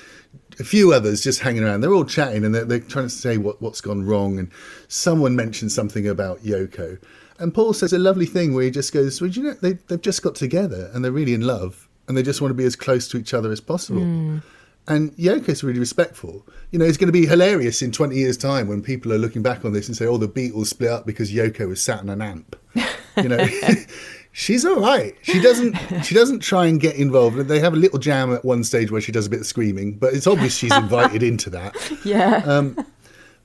a 0.60 0.64
few 0.64 0.92
others 0.92 1.22
just 1.22 1.40
hanging 1.40 1.64
around. 1.64 1.80
They're 1.80 1.94
all 1.94 2.04
chatting 2.04 2.44
and 2.44 2.54
they're, 2.54 2.64
they're 2.64 2.80
trying 2.80 3.06
to 3.06 3.10
say 3.10 3.38
what, 3.38 3.60
what's 3.62 3.80
gone 3.80 4.04
wrong. 4.04 4.38
And 4.38 4.50
someone 4.88 5.36
mentions 5.36 5.74
something 5.74 6.06
about 6.06 6.42
Yoko. 6.42 6.98
And 7.38 7.54
Paul 7.54 7.72
says 7.72 7.92
a 7.92 7.98
lovely 7.98 8.26
thing 8.26 8.54
where 8.54 8.64
he 8.64 8.70
just 8.70 8.92
goes, 8.92 9.20
Well, 9.20 9.30
you 9.30 9.42
know, 9.42 9.54
they, 9.54 9.74
they've 9.74 10.00
just 10.00 10.22
got 10.22 10.34
together 10.34 10.90
and 10.92 11.04
they're 11.04 11.12
really 11.12 11.34
in 11.34 11.42
love 11.42 11.88
and 12.08 12.16
they 12.16 12.22
just 12.22 12.40
want 12.40 12.50
to 12.50 12.54
be 12.54 12.64
as 12.64 12.74
close 12.74 13.06
to 13.08 13.18
each 13.18 13.32
other 13.32 13.52
as 13.52 13.60
possible. 13.60 14.00
Mm. 14.00 14.42
And 14.88 15.12
Yoko's 15.16 15.62
really 15.62 15.78
respectful. 15.78 16.46
You 16.70 16.78
know, 16.78 16.86
it's 16.86 16.96
going 16.96 17.08
to 17.08 17.12
be 17.12 17.26
hilarious 17.26 17.82
in 17.82 17.92
20 17.92 18.16
years' 18.16 18.38
time 18.38 18.68
when 18.68 18.82
people 18.82 19.12
are 19.12 19.18
looking 19.18 19.42
back 19.42 19.64
on 19.66 19.72
this 19.74 19.86
and 19.86 19.96
say, 19.96 20.06
oh, 20.06 20.16
the 20.16 20.28
Beatles 20.28 20.68
split 20.68 20.90
up 20.90 21.04
because 21.04 21.30
Yoko 21.30 21.68
was 21.68 21.82
sat 21.82 22.00
on 22.00 22.08
an 22.08 22.22
amp. 22.22 22.56
You 23.16 23.30
know, 23.30 23.48
she's 24.32 24.64
all 24.64 24.80
right. 24.80 25.16
She 25.22 25.40
doesn't 25.40 25.74
she 26.04 26.14
doesn't 26.14 26.40
try 26.40 26.66
and 26.66 26.80
get 26.80 26.96
involved. 26.96 27.36
They 27.36 27.60
have 27.60 27.74
a 27.74 27.76
little 27.76 27.98
jam 27.98 28.32
at 28.32 28.44
one 28.44 28.64
stage 28.64 28.90
where 28.90 29.00
she 29.00 29.12
does 29.12 29.26
a 29.26 29.30
bit 29.30 29.40
of 29.40 29.46
screaming, 29.46 29.94
but 29.94 30.14
it's 30.14 30.26
obvious 30.26 30.56
she's 30.56 30.74
invited 30.76 31.22
into 31.22 31.50
that. 31.50 31.74
Yeah. 32.04 32.42
Um, 32.44 32.76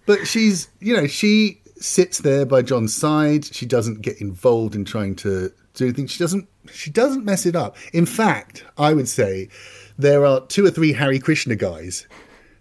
but 0.05 0.27
she's 0.27 0.69
you 0.79 0.95
know 0.95 1.07
she 1.07 1.61
sits 1.77 2.19
there 2.19 2.45
by 2.45 2.61
John's 2.61 2.95
side. 2.95 3.45
She 3.45 3.65
doesn't 3.65 4.01
get 4.01 4.21
involved 4.21 4.75
in 4.75 4.85
trying 4.85 5.15
to 5.17 5.51
do 5.73 5.91
things. 5.91 6.11
She 6.11 6.19
doesn't 6.19 6.47
she 6.71 6.91
doesn't 6.91 7.25
mess 7.25 7.45
it 7.45 7.55
up. 7.55 7.75
In 7.91 8.05
fact, 8.05 8.65
I 8.77 8.93
would 8.93 9.09
say 9.09 9.49
there 9.97 10.25
are 10.25 10.45
two 10.47 10.65
or 10.65 10.71
three 10.71 10.93
Hare 10.93 11.19
Krishna 11.19 11.55
guys 11.55 12.07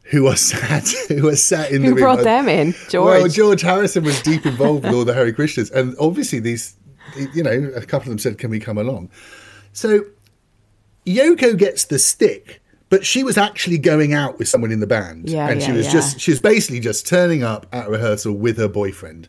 who 0.04 0.26
are 0.26 0.36
sat 0.36 0.88
who 1.08 1.28
are 1.28 1.36
sat 1.36 1.70
in 1.70 1.82
who 1.82 1.88
the 1.88 1.94
room. 1.94 1.96
Who 1.96 2.00
brought 2.00 2.24
them 2.24 2.48
in? 2.48 2.74
George. 2.88 3.20
Well, 3.20 3.28
George 3.28 3.62
Harrison 3.62 4.04
was 4.04 4.20
deep 4.22 4.44
involved 4.46 4.84
with 4.84 4.92
all 4.92 5.04
the 5.04 5.14
Harry 5.14 5.32
Krishnas, 5.32 5.70
and 5.72 5.96
obviously 5.98 6.40
these 6.40 6.76
you 7.34 7.42
know, 7.42 7.72
a 7.74 7.82
couple 7.82 8.04
of 8.04 8.08
them 8.08 8.18
said, 8.18 8.38
"Can 8.38 8.50
we 8.50 8.58
come 8.58 8.78
along?" 8.78 9.10
So 9.72 10.04
Yoko 11.06 11.56
gets 11.56 11.84
the 11.84 11.98
stick, 11.98 12.62
but 12.88 13.04
she 13.04 13.22
was 13.24 13.38
actually 13.38 13.78
going 13.78 14.12
out 14.12 14.38
with 14.38 14.48
someone 14.48 14.70
in 14.72 14.80
the 14.80 14.86
band, 14.86 15.28
yeah, 15.28 15.48
and 15.48 15.60
yeah, 15.60 15.66
she 15.66 15.72
was 15.72 15.86
yeah. 15.86 15.92
just 15.92 16.20
she 16.20 16.30
was 16.30 16.40
basically 16.40 16.80
just 16.80 17.06
turning 17.06 17.42
up 17.42 17.66
at 17.72 17.88
rehearsal 17.88 18.34
with 18.34 18.56
her 18.58 18.68
boyfriend. 18.68 19.28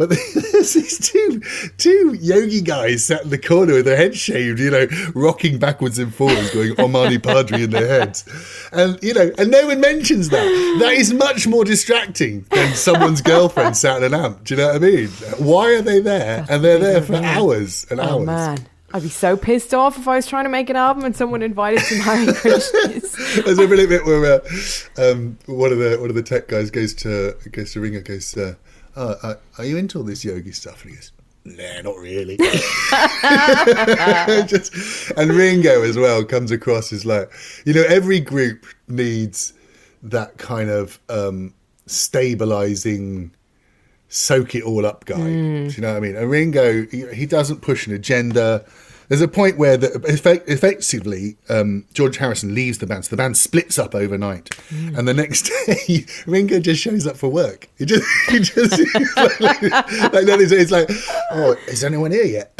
But 0.00 0.08
there's 0.52 0.72
these 0.72 0.98
two 0.98 1.42
two 1.76 2.16
yogi 2.18 2.62
guys 2.62 3.04
sat 3.04 3.22
in 3.22 3.28
the 3.28 3.36
corner 3.36 3.74
with 3.74 3.84
their 3.84 3.98
heads 3.98 4.16
shaved, 4.16 4.58
you 4.58 4.70
know, 4.70 4.86
rocking 5.14 5.58
backwards 5.58 5.98
and 5.98 6.14
forwards, 6.14 6.54
going 6.54 6.74
Omani 6.76 7.18
Padri 7.18 7.64
in 7.64 7.70
their 7.70 7.86
heads, 7.86 8.24
and 8.72 8.98
you 9.02 9.12
know, 9.12 9.30
and 9.36 9.50
no 9.50 9.66
one 9.66 9.78
mentions 9.78 10.30
that. 10.30 10.78
That 10.80 10.94
is 10.94 11.12
much 11.12 11.46
more 11.46 11.66
distracting 11.66 12.46
than 12.48 12.72
someone's 12.72 13.20
girlfriend 13.20 13.76
sat 13.76 13.98
in 13.98 14.04
an 14.04 14.14
amp. 14.14 14.44
Do 14.44 14.54
you 14.54 14.60
know 14.62 14.68
what 14.68 14.76
I 14.76 14.78
mean? 14.78 15.08
Why 15.36 15.74
are 15.74 15.82
they 15.82 16.00
there? 16.00 16.46
And 16.48 16.64
they're 16.64 16.78
there 16.78 17.02
for 17.02 17.16
hours 17.16 17.86
and 17.90 18.00
hours. 18.00 18.22
Oh 18.22 18.24
man. 18.24 18.66
I'd 18.92 19.02
be 19.02 19.08
so 19.10 19.36
pissed 19.36 19.74
off 19.74 19.98
if 19.98 20.08
I 20.08 20.16
was 20.16 20.26
trying 20.26 20.44
to 20.46 20.50
make 20.50 20.68
an 20.68 20.76
album 20.76 21.04
and 21.04 21.14
someone 21.14 21.42
invited 21.42 21.80
some 21.80 21.98
Hare 21.98 22.26
Krishnas. 22.26 23.44
There's 23.44 23.58
a 23.58 23.66
brilliant 23.68 23.90
bit 23.90 24.04
where 24.04 24.24
uh, 24.24 25.12
um, 25.12 25.38
one 25.46 25.70
of 25.70 25.78
the 25.78 25.98
one 26.00 26.08
of 26.08 26.16
the 26.16 26.22
tech 26.22 26.48
guys 26.48 26.70
goes 26.70 26.94
to 26.94 27.36
goes 27.52 27.72
to 27.74 27.80
Ringo 27.80 28.00
goes, 28.00 28.36
uh, 28.36 28.54
oh, 28.96 29.16
uh, 29.22 29.34
"Are 29.58 29.64
you 29.64 29.76
into 29.76 29.98
all 29.98 30.04
this 30.04 30.24
yogi 30.24 30.52
stuff?" 30.52 30.82
And 30.82 30.90
he 30.90 30.96
goes, 30.96 31.12
"Nah, 31.44 31.82
not 31.82 31.96
really." 31.96 32.36
Just, 34.46 35.10
and 35.16 35.32
Ringo 35.32 35.82
as 35.82 35.96
well 35.96 36.24
comes 36.24 36.50
across 36.50 36.92
as 36.92 37.04
like, 37.04 37.30
you 37.64 37.72
know, 37.72 37.84
every 37.88 38.20
group 38.20 38.66
needs 38.88 39.52
that 40.02 40.38
kind 40.38 40.70
of 40.70 40.98
um, 41.08 41.54
stabilizing 41.86 43.30
soak 44.08 44.54
it 44.54 44.64
all 44.64 44.84
up 44.84 45.04
guy. 45.04 45.16
Do 45.16 45.68
you 45.68 45.80
know 45.80 45.92
what 45.92 45.96
I 45.96 46.00
mean? 46.00 46.16
And 46.16 46.28
Ringo, 46.28 46.86
he 46.86 47.26
doesn't 47.26 47.62
push 47.62 47.86
an 47.86 47.94
agenda. 47.94 48.64
There's 49.10 49.20
a 49.20 49.26
point 49.26 49.58
where 49.58 49.76
the, 49.76 49.92
effect, 50.08 50.48
effectively 50.48 51.36
um, 51.48 51.84
George 51.92 52.16
Harrison 52.18 52.54
leaves 52.54 52.78
the 52.78 52.86
band, 52.86 53.04
so 53.04 53.10
the 53.10 53.16
band 53.16 53.36
splits 53.36 53.76
up 53.76 53.92
overnight, 53.92 54.54
Hmm. 54.70 54.94
and 54.96 55.08
the 55.08 55.12
next 55.14 55.50
day 55.66 56.06
Ringo 56.28 56.60
just 56.60 56.80
shows 56.80 57.08
up 57.08 57.16
for 57.16 57.28
work. 57.28 57.68
He 57.76 57.86
just, 57.86 58.06
he 58.30 58.38
just 58.38 58.78
like, 59.16 59.40
like, 59.40 59.62
then 60.26 60.38
it's, 60.40 60.70
like, 60.70 60.88
oh, 61.32 61.56
is 61.66 61.82
anyone 61.82 62.12
here 62.12 62.24
yet? 62.24 62.52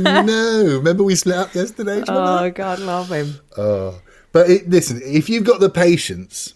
no, 0.00 0.64
remember 0.78 1.04
we 1.04 1.14
split 1.14 1.36
up 1.36 1.54
yesterday. 1.54 2.02
Oh 2.08 2.50
God, 2.50 2.80
love 2.80 3.08
him. 3.10 3.38
Oh, 3.56 4.00
but 4.32 4.50
it, 4.50 4.68
listen, 4.68 5.00
if 5.04 5.28
you've 5.30 5.44
got 5.44 5.60
the 5.60 5.70
patience 5.70 6.54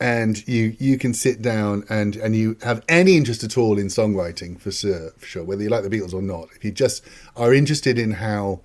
and 0.00 0.46
you 0.46 0.76
you 0.78 0.96
can 0.98 1.12
sit 1.12 1.42
down 1.42 1.84
and 1.88 2.16
and 2.16 2.36
you 2.36 2.56
have 2.62 2.84
any 2.88 3.16
interest 3.16 3.42
at 3.42 3.58
all 3.58 3.78
in 3.78 3.86
songwriting 3.86 4.60
for 4.60 4.70
sure, 4.70 5.10
for 5.18 5.26
sure, 5.26 5.44
whether 5.44 5.62
you 5.62 5.68
like 5.68 5.82
the 5.82 5.90
Beatles 5.90 6.14
or 6.14 6.22
not, 6.22 6.48
if 6.54 6.64
you 6.64 6.70
just 6.70 7.04
are 7.36 7.52
interested 7.52 7.98
in 7.98 8.12
how 8.12 8.60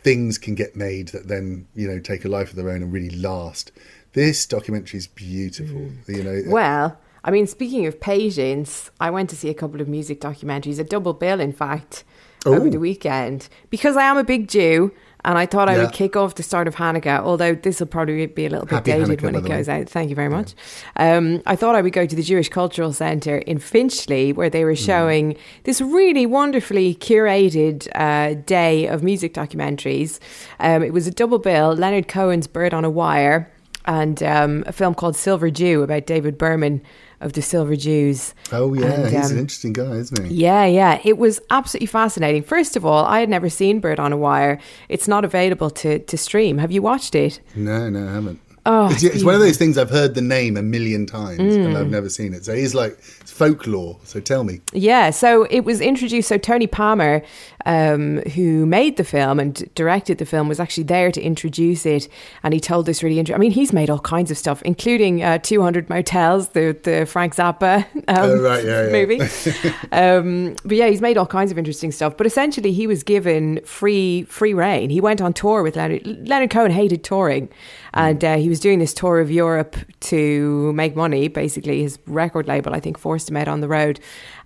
things 0.00 0.36
can 0.36 0.54
get 0.54 0.74
made 0.74 1.08
that 1.08 1.28
then 1.28 1.66
you 1.74 1.86
know 1.86 2.00
take 2.00 2.24
a 2.24 2.28
life 2.28 2.50
of 2.50 2.56
their 2.56 2.70
own 2.70 2.82
and 2.82 2.92
really 2.92 3.10
last, 3.10 3.70
this 4.14 4.46
documentary 4.46 4.98
is 4.98 5.06
beautiful. 5.06 5.80
Mm. 5.80 6.08
You 6.08 6.24
know, 6.24 6.42
Well, 6.46 6.98
I 7.24 7.30
mean, 7.30 7.46
speaking 7.46 7.86
of 7.86 8.00
patience, 8.00 8.90
I 8.98 9.10
went 9.10 9.30
to 9.30 9.36
see 9.36 9.48
a 9.48 9.54
couple 9.54 9.80
of 9.80 9.88
music 9.88 10.20
documentaries, 10.20 10.78
a 10.78 10.84
double 10.84 11.12
bill, 11.12 11.38
in 11.38 11.52
fact, 11.52 12.04
over 12.44 12.68
the 12.68 12.78
weekend 12.78 13.48
because 13.70 13.96
I 13.96 14.02
am 14.02 14.16
a 14.16 14.24
big 14.24 14.48
Jew. 14.48 14.92
And 15.24 15.38
I 15.38 15.46
thought 15.46 15.68
I 15.68 15.76
Yeah. 15.76 15.82
would 15.82 15.92
kick 15.92 16.16
off 16.16 16.34
the 16.34 16.42
start 16.42 16.66
of 16.66 16.74
Hanukkah, 16.74 17.20
although 17.20 17.54
this 17.54 17.78
will 17.78 17.86
probably 17.86 18.26
be 18.26 18.44
a 18.46 18.50
little 18.50 18.66
bit 18.66 18.74
Happy 18.74 18.90
dated 18.92 19.08
Hanukkah, 19.08 19.22
when 19.22 19.34
it 19.36 19.44
goes 19.44 19.68
way. 19.68 19.80
out. 19.82 19.88
Thank 19.88 20.10
you 20.10 20.16
very 20.16 20.28
much. 20.28 20.54
Um, 20.96 21.42
I 21.46 21.54
thought 21.54 21.76
I 21.76 21.80
would 21.80 21.92
go 21.92 22.06
to 22.06 22.16
the 22.16 22.22
Jewish 22.24 22.48
Cultural 22.48 22.92
Centre 22.92 23.38
in 23.38 23.58
Finchley, 23.58 24.32
where 24.32 24.50
they 24.50 24.64
were 24.64 24.72
Hmm. 24.72 24.84
showing 24.84 25.36
this 25.62 25.80
really 25.80 26.26
wonderfully 26.26 26.96
curated 26.96 27.86
uh, 27.94 28.34
day 28.46 28.86
of 28.86 29.02
music 29.04 29.32
documentaries. 29.32 30.18
Um, 30.58 30.82
it 30.82 30.92
was 30.92 31.06
a 31.06 31.12
double 31.12 31.38
bill 31.38 31.72
Leonard 31.74 32.08
Cohen's 32.08 32.48
Bird 32.48 32.74
on 32.74 32.84
a 32.84 32.90
Wire 32.90 33.48
and 33.84 34.22
um, 34.22 34.64
a 34.66 34.72
film 34.72 34.94
called 34.94 35.14
Silver 35.16 35.50
Jew 35.50 35.82
about 35.82 36.06
David 36.06 36.36
Berman 36.38 36.80
of 37.22 37.32
the 37.32 37.42
Silver 37.42 37.76
Jews. 37.76 38.34
oh 38.52 38.74
yeah, 38.74 38.86
And, 38.86 39.12
he's 39.16 39.26
um, 39.26 39.32
an 39.32 39.38
interesting 39.38 39.72
guy, 39.72 39.92
isn't 39.92 40.26
he? 40.26 40.34
Yeah, 40.34 40.64
yeah. 40.66 41.00
It 41.04 41.18
was 41.18 41.40
absolutely 41.50 41.86
fascinating. 41.86 42.42
First 42.42 42.76
of 42.76 42.84
all, 42.84 43.04
I 43.04 43.20
had 43.20 43.28
never 43.28 43.48
seen 43.48 43.80
Bird 43.80 43.98
on 44.00 44.12
a 44.12 44.16
Wire. 44.16 44.58
It's 44.88 45.08
not 45.08 45.24
available 45.24 45.70
to, 45.70 45.98
to 46.00 46.18
stream. 46.18 46.58
Have 46.58 46.72
you 46.72 46.82
watched 46.82 47.14
it? 47.14 47.40
No, 47.54 47.88
no, 47.88 48.08
I 48.08 48.12
haven't. 48.12 48.40
Oh, 48.64 48.86
it's, 48.90 49.02
it's 49.02 49.16
it's 49.16 49.24
one 49.24 49.34
of 49.34 49.40
those 49.40 49.56
things 49.56 49.76
I've 49.76 49.90
heard 49.90 50.14
the 50.14 50.22
name 50.22 50.56
a 50.56 50.62
million 50.62 51.04
times 51.06 51.40
and 51.40 51.74
Mm. 51.74 51.76
I've 51.76 51.90
never 51.90 52.08
seen 52.08 52.32
it. 52.32 52.44
So 52.44 52.54
he's 52.54 52.74
like 52.74 52.92
it's 53.20 53.32
folklore. 53.32 53.98
So 54.04 54.20
tell 54.20 54.44
me. 54.44 54.60
Yeah, 54.72 55.10
so 55.10 55.44
it 55.50 55.64
was 55.64 55.80
introduced. 55.80 56.28
So 56.28 56.38
Tony 56.38 56.66
Palmer, 56.68 57.22
um, 57.66 58.18
who 58.34 58.64
made 58.66 58.96
the 58.98 59.04
film 59.04 59.40
and 59.40 59.68
directed 59.74 60.18
the 60.18 60.26
film, 60.26 60.48
was 60.48 60.60
actually 60.60 60.84
there 60.84 61.10
to 61.10 61.20
introduce 61.20 61.84
it, 61.86 62.08
and 62.44 62.54
he 62.54 62.60
told 62.60 62.86
this 62.86 63.02
really 63.02 63.18
interesting. 63.18 63.40
I 63.40 63.40
mean, 63.40 63.50
he's 63.50 63.72
made 63.72 63.90
all 63.90 63.98
kinds 63.98 64.30
of 64.30 64.38
stuff, 64.38 64.62
including 64.62 65.22
uh, 65.24 65.38
Two 65.38 65.60
Hundred 65.62 65.88
Motels, 65.90 66.50
the 66.50 66.76
the 66.84 67.04
Frank 67.06 67.34
Zappa 67.34 67.84
um, 67.96 68.02
Oh, 68.08 68.40
right, 68.42 68.64
yeah, 68.64 68.86
yeah. 68.86 68.92
movie. 68.92 69.20
um, 69.92 70.56
but 70.64 70.76
yeah, 70.76 70.86
he's 70.88 71.00
made 71.00 71.16
all 71.16 71.26
kinds 71.26 71.50
of 71.50 71.58
interesting 71.58 71.90
stuff. 71.92 72.16
But 72.16 72.26
essentially, 72.26 72.72
he 72.72 72.86
was 72.86 73.02
given 73.02 73.60
free 73.64 74.22
free 74.24 74.54
reign. 74.54 74.90
He 74.90 75.00
went 75.00 75.20
on 75.20 75.32
tour 75.32 75.62
with 75.64 75.74
Leonard. 75.76 76.06
Leonard 76.28 76.50
Cohen 76.50 76.70
hated 76.70 77.02
touring, 77.04 77.48
and 77.94 78.24
uh, 78.24 78.36
he 78.36 78.48
was 78.48 78.60
doing 78.60 78.78
this 78.78 78.94
tour 78.94 79.20
of 79.20 79.30
Europe 79.30 79.76
to 80.00 80.72
make 80.72 80.96
money. 80.96 81.28
Basically, 81.28 81.82
his 81.82 81.98
record 82.06 82.48
label, 82.48 82.74
I 82.74 82.80
think, 82.80 82.98
forced 82.98 83.28
him 83.28 83.36
out 83.36 83.48
on 83.48 83.60
the 83.60 83.68
road. 83.68 84.00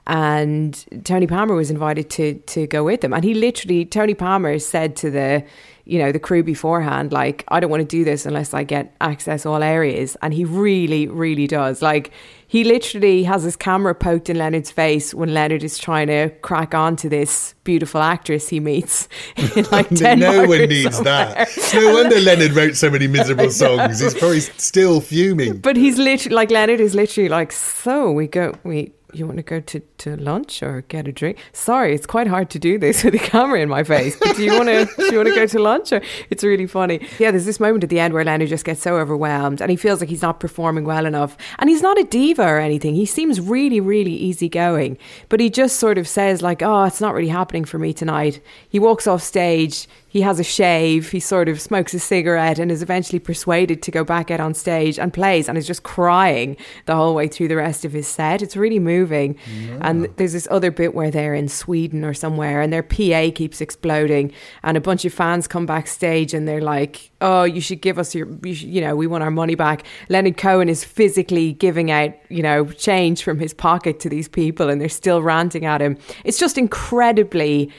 And 0.06 0.84
Tony 1.04 1.26
Palmer 1.26 1.54
was 1.54 1.70
invited 1.70 2.10
to 2.10 2.34
to 2.34 2.66
go 2.66 2.84
with 2.84 3.00
them, 3.00 3.12
and 3.12 3.24
he 3.24 3.34
literally 3.34 3.84
Tony 3.84 4.14
Palmer 4.14 4.58
said 4.58 4.96
to 4.96 5.10
the 5.10 5.44
you 5.86 6.00
know 6.00 6.10
the 6.10 6.18
crew 6.18 6.42
beforehand 6.42 7.12
like 7.12 7.44
i 7.48 7.60
don't 7.60 7.70
want 7.70 7.80
to 7.80 7.86
do 7.86 8.04
this 8.04 8.26
unless 8.26 8.52
i 8.52 8.64
get 8.64 8.94
access 9.00 9.46
all 9.46 9.62
areas 9.62 10.16
and 10.20 10.34
he 10.34 10.44
really 10.44 11.06
really 11.06 11.46
does 11.46 11.80
like 11.80 12.10
he 12.48 12.64
literally 12.64 13.22
has 13.22 13.44
his 13.44 13.56
camera 13.56 13.94
poked 13.94 14.28
in 14.28 14.36
leonard's 14.36 14.70
face 14.70 15.14
when 15.14 15.32
leonard 15.32 15.62
is 15.62 15.78
trying 15.78 16.08
to 16.08 16.28
crack 16.42 16.74
on 16.74 16.96
to 16.96 17.08
this 17.08 17.54
beautiful 17.62 18.02
actress 18.02 18.48
he 18.48 18.58
meets 18.58 19.08
in 19.36 19.64
like 19.70 19.90
no 19.92 20.46
one 20.46 20.68
needs 20.68 20.96
somewhere. 20.96 21.34
that. 21.46 21.70
No 21.72 21.92
wonder 21.94 22.20
Leonard 22.20 22.52
wrote 22.52 22.74
so 22.74 22.90
many 22.90 23.06
miserable 23.06 23.50
songs. 23.62 24.00
He's 24.00 24.14
probably 24.14 24.40
still 24.40 25.00
fuming. 25.00 25.58
but 25.58 25.76
he's 25.76 25.98
literally 25.98 26.34
like 26.34 26.50
leonard 26.50 26.80
is 26.80 26.94
literally 26.94 27.28
like 27.28 27.52
so 27.52 28.10
we 28.10 28.26
go 28.26 28.54
we 28.64 28.92
you 29.18 29.26
want 29.26 29.38
to 29.38 29.42
go 29.42 29.60
to, 29.60 29.80
to 29.80 30.16
lunch 30.16 30.62
or 30.62 30.82
get 30.82 31.08
a 31.08 31.12
drink? 31.12 31.38
Sorry, 31.52 31.94
it's 31.94 32.06
quite 32.06 32.26
hard 32.26 32.50
to 32.50 32.58
do 32.58 32.78
this 32.78 33.04
with 33.04 33.14
a 33.14 33.18
camera 33.18 33.60
in 33.60 33.68
my 33.68 33.84
face. 33.84 34.16
But 34.18 34.36
do 34.36 34.44
you 34.44 34.52
want 34.52 34.68
to 34.68 34.86
do 34.96 35.12
you 35.12 35.16
want 35.16 35.28
to 35.28 35.34
go 35.34 35.46
to 35.46 35.58
lunch? 35.58 35.92
Or 35.92 36.00
it's 36.30 36.44
really 36.44 36.66
funny. 36.66 37.00
Yeah, 37.18 37.30
there's 37.30 37.46
this 37.46 37.60
moment 37.60 37.84
at 37.84 37.90
the 37.90 38.00
end 38.00 38.14
where 38.14 38.24
Leonard 38.24 38.48
just 38.48 38.64
gets 38.64 38.82
so 38.82 38.96
overwhelmed 38.96 39.60
and 39.60 39.70
he 39.70 39.76
feels 39.76 40.00
like 40.00 40.08
he's 40.08 40.22
not 40.22 40.40
performing 40.40 40.84
well 40.84 41.06
enough. 41.06 41.36
And 41.58 41.70
he's 41.70 41.82
not 41.82 41.98
a 41.98 42.04
diva 42.04 42.42
or 42.42 42.58
anything. 42.58 42.94
He 42.94 43.06
seems 43.06 43.40
really, 43.40 43.80
really 43.80 44.14
easygoing. 44.14 44.98
But 45.28 45.40
he 45.40 45.50
just 45.50 45.78
sort 45.78 45.98
of 45.98 46.06
says 46.08 46.42
like, 46.42 46.62
"Oh, 46.62 46.84
it's 46.84 47.00
not 47.00 47.14
really 47.14 47.28
happening 47.28 47.64
for 47.64 47.78
me 47.78 47.92
tonight." 47.92 48.40
He 48.68 48.78
walks 48.78 49.06
off 49.06 49.22
stage. 49.22 49.88
He 50.16 50.22
has 50.22 50.40
a 50.40 50.44
shave. 50.44 51.10
He 51.10 51.20
sort 51.20 51.46
of 51.46 51.60
smokes 51.60 51.92
a 51.92 51.98
cigarette 51.98 52.58
and 52.58 52.72
is 52.72 52.80
eventually 52.80 53.18
persuaded 53.18 53.82
to 53.82 53.90
go 53.90 54.02
back 54.02 54.30
out 54.30 54.40
on 54.40 54.54
stage 54.54 54.98
and 54.98 55.12
plays 55.12 55.46
and 55.46 55.58
is 55.58 55.66
just 55.66 55.82
crying 55.82 56.56
the 56.86 56.96
whole 56.96 57.14
way 57.14 57.28
through 57.28 57.48
the 57.48 57.56
rest 57.56 57.84
of 57.84 57.92
his 57.92 58.08
set. 58.08 58.40
It's 58.40 58.56
really 58.56 58.78
moving. 58.78 59.36
And 59.82 60.08
there's 60.16 60.32
this 60.32 60.48
other 60.50 60.70
bit 60.70 60.94
where 60.94 61.10
they're 61.10 61.34
in 61.34 61.48
Sweden 61.48 62.02
or 62.02 62.14
somewhere 62.14 62.62
and 62.62 62.72
their 62.72 62.82
PA 62.82 63.30
keeps 63.34 63.60
exploding 63.60 64.32
and 64.62 64.78
a 64.78 64.80
bunch 64.80 65.04
of 65.04 65.12
fans 65.12 65.46
come 65.46 65.66
backstage 65.66 66.32
and 66.32 66.48
they're 66.48 66.62
like, 66.62 67.10
"Oh, 67.20 67.44
you 67.44 67.60
should 67.60 67.82
give 67.82 67.98
us 67.98 68.14
your, 68.14 68.26
you, 68.42 68.54
should, 68.54 68.70
you 68.70 68.80
know, 68.80 68.96
we 68.96 69.06
want 69.06 69.22
our 69.22 69.30
money 69.30 69.54
back." 69.54 69.82
Leonard 70.08 70.38
Cohen 70.38 70.70
is 70.70 70.82
physically 70.82 71.52
giving 71.52 71.90
out, 71.90 72.14
you 72.30 72.42
know, 72.42 72.64
change 72.64 73.22
from 73.22 73.38
his 73.38 73.52
pocket 73.52 74.00
to 74.00 74.08
these 74.08 74.28
people 74.28 74.70
and 74.70 74.80
they're 74.80 74.88
still 74.88 75.20
ranting 75.20 75.66
at 75.66 75.82
him. 75.82 75.98
It's 76.24 76.38
just 76.38 76.56
incredibly 76.56 77.70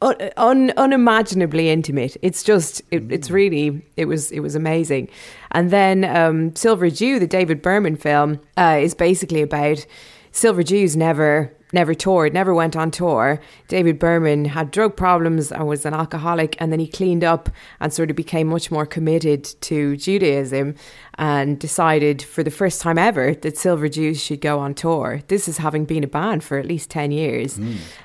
un- 0.00 0.30
un- 0.36 0.72
unimaginably 0.76 1.70
intimate. 1.70 2.16
It's 2.22 2.42
just, 2.42 2.82
it, 2.90 3.10
it's 3.10 3.30
really, 3.30 3.84
it 3.96 4.06
was, 4.06 4.30
it 4.30 4.40
was 4.40 4.54
amazing. 4.54 5.08
And 5.52 5.70
then 5.70 6.04
um, 6.04 6.54
Silver 6.54 6.90
Jew, 6.90 7.18
the 7.18 7.26
David 7.26 7.62
Berman 7.62 7.96
film, 7.96 8.40
uh, 8.56 8.78
is 8.80 8.94
basically 8.94 9.42
about 9.42 9.86
Silver 10.32 10.62
Jews 10.62 10.96
never, 10.96 11.54
never 11.72 11.94
toured, 11.94 12.32
never 12.32 12.54
went 12.54 12.76
on 12.76 12.90
tour. 12.90 13.40
David 13.68 13.98
Berman 13.98 14.46
had 14.46 14.70
drug 14.70 14.96
problems 14.96 15.52
and 15.52 15.66
was 15.66 15.84
an 15.84 15.94
alcoholic, 15.94 16.56
and 16.60 16.72
then 16.72 16.80
he 16.80 16.86
cleaned 16.86 17.24
up 17.24 17.50
and 17.80 17.92
sort 17.92 18.10
of 18.10 18.16
became 18.16 18.48
much 18.48 18.70
more 18.70 18.86
committed 18.86 19.44
to 19.62 19.96
Judaism 19.96 20.74
and 21.18 21.58
decided 21.58 22.22
for 22.22 22.42
the 22.42 22.50
first 22.50 22.80
time 22.80 22.96
ever 22.96 23.34
that 23.34 23.58
Silver 23.58 23.88
Jews 23.88 24.22
should 24.22 24.40
go 24.40 24.58
on 24.58 24.74
tour. 24.74 25.20
This 25.28 25.48
is 25.48 25.58
having 25.58 25.84
been 25.84 26.04
a 26.04 26.08
band 26.08 26.44
for 26.44 26.58
at 26.58 26.66
least 26.66 26.90
10 26.90 27.10
years, 27.10 27.58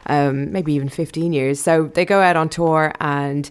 um, 0.07 0.51
maybe 0.51 0.73
even 0.73 0.89
15 0.89 1.31
years. 1.31 1.61
So 1.61 1.85
they 1.93 2.05
go 2.05 2.21
out 2.21 2.35
on 2.35 2.49
tour 2.49 2.91
and 2.99 3.49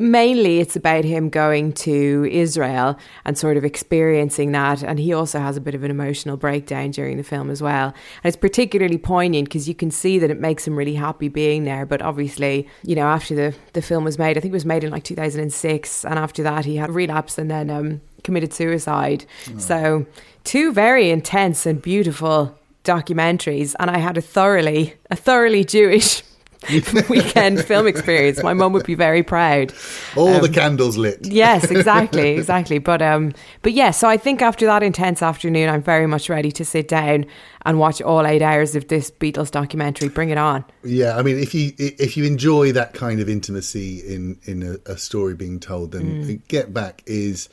mainly 0.00 0.60
it's 0.60 0.76
about 0.76 1.04
him 1.04 1.28
going 1.28 1.72
to 1.72 2.28
Israel 2.30 2.98
and 3.24 3.36
sort 3.36 3.56
of 3.56 3.64
experiencing 3.64 4.52
that. 4.52 4.82
And 4.82 4.98
he 4.98 5.12
also 5.12 5.38
has 5.38 5.56
a 5.56 5.60
bit 5.60 5.74
of 5.74 5.84
an 5.84 5.90
emotional 5.90 6.36
breakdown 6.36 6.90
during 6.90 7.16
the 7.16 7.22
film 7.22 7.50
as 7.50 7.62
well. 7.62 7.88
And 8.22 8.28
it's 8.28 8.36
particularly 8.36 8.98
poignant 8.98 9.48
because 9.48 9.68
you 9.68 9.74
can 9.74 9.90
see 9.90 10.18
that 10.18 10.30
it 10.30 10.40
makes 10.40 10.66
him 10.66 10.76
really 10.76 10.94
happy 10.94 11.28
being 11.28 11.64
there. 11.64 11.86
But 11.86 12.02
obviously, 12.02 12.68
you 12.82 12.94
know, 12.94 13.06
after 13.06 13.34
the, 13.34 13.54
the 13.72 13.82
film 13.82 14.04
was 14.04 14.18
made, 14.18 14.36
I 14.36 14.40
think 14.40 14.52
it 14.52 14.56
was 14.56 14.64
made 14.64 14.84
in 14.84 14.90
like 14.90 15.04
2006. 15.04 16.04
And 16.04 16.18
after 16.18 16.42
that, 16.42 16.64
he 16.64 16.76
had 16.76 16.90
a 16.90 16.92
relapse 16.92 17.38
and 17.38 17.50
then 17.50 17.70
um, 17.70 18.00
committed 18.24 18.52
suicide. 18.52 19.24
So, 19.58 20.06
two 20.44 20.72
very 20.72 21.10
intense 21.10 21.66
and 21.66 21.80
beautiful 21.80 22.58
documentaries, 22.84 23.74
and 23.78 23.90
I 23.90 23.98
had 23.98 24.16
a 24.16 24.22
thoroughly 24.22 24.94
a 25.10 25.16
thoroughly 25.16 25.64
Jewish 25.64 26.22
weekend 27.08 27.64
film 27.64 27.86
experience. 27.86 28.42
My 28.42 28.54
mum 28.54 28.72
would 28.72 28.86
be 28.86 28.94
very 28.94 29.22
proud. 29.22 29.72
All 30.16 30.34
um, 30.34 30.42
the 30.42 30.48
candles 30.48 30.96
lit. 30.96 31.26
yes, 31.26 31.70
exactly, 31.70 32.30
exactly. 32.36 32.78
But 32.78 33.02
um, 33.02 33.32
but 33.62 33.72
yeah. 33.72 33.90
So 33.90 34.08
I 34.08 34.16
think 34.16 34.42
after 34.42 34.66
that 34.66 34.82
intense 34.82 35.22
afternoon, 35.22 35.68
I'm 35.68 35.82
very 35.82 36.06
much 36.06 36.28
ready 36.28 36.52
to 36.52 36.64
sit 36.64 36.88
down 36.88 37.26
and 37.62 37.78
watch 37.78 38.00
all 38.00 38.26
eight 38.26 38.42
hours 38.42 38.76
of 38.76 38.88
this 38.88 39.10
Beatles 39.10 39.50
documentary. 39.50 40.08
Bring 40.08 40.30
it 40.30 40.38
on. 40.38 40.64
Yeah, 40.82 41.16
I 41.16 41.22
mean, 41.22 41.38
if 41.38 41.54
you 41.54 41.72
if 41.78 42.16
you 42.16 42.24
enjoy 42.24 42.72
that 42.72 42.94
kind 42.94 43.20
of 43.20 43.28
intimacy 43.28 44.00
in 44.00 44.38
in 44.44 44.62
a, 44.62 44.92
a 44.92 44.96
story 44.98 45.34
being 45.34 45.60
told, 45.60 45.92
then 45.92 46.24
mm. 46.24 46.48
Get 46.48 46.74
Back 46.74 47.02
is 47.06 47.48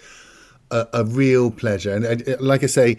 a, 0.72 0.88
a 0.94 1.04
real 1.06 1.52
pleasure. 1.52 1.96
And, 1.96 2.06
and 2.06 2.42
like 2.42 2.64
I 2.64 2.68
say, 2.68 2.98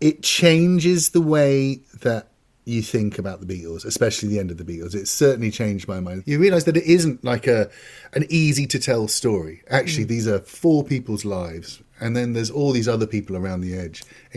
it 0.00 0.22
changes 0.22 1.10
the 1.10 1.20
way 1.20 1.80
that 2.02 2.28
you 2.66 2.82
think 2.82 3.16
about 3.18 3.40
the 3.40 3.46
Beatles, 3.46 3.84
especially 3.84 4.28
the 4.28 4.40
end 4.40 4.50
of 4.50 4.58
the 4.58 4.64
Beatles. 4.64 4.94
It 4.94 5.06
certainly 5.06 5.52
changed 5.52 5.86
my 5.86 6.00
mind. 6.00 6.24
You 6.26 6.40
realise 6.40 6.64
that 6.64 6.76
it 6.76 6.82
isn't 6.82 7.24
like 7.24 7.46
a 7.46 7.70
an 8.12 8.26
easy 8.28 8.66
to 8.66 8.80
tell 8.80 9.06
story. 9.06 9.62
Actually, 9.70 10.04
mm. 10.04 10.08
these 10.08 10.26
are 10.26 10.40
four 10.40 10.82
people's 10.82 11.24
lives, 11.24 11.80
and 12.00 12.16
then 12.16 12.32
there's 12.32 12.50
all 12.50 12.72
these 12.72 12.88
other 12.88 13.06
people 13.06 13.36
around 13.36 13.60
the 13.60 13.78
edge. 13.78 14.02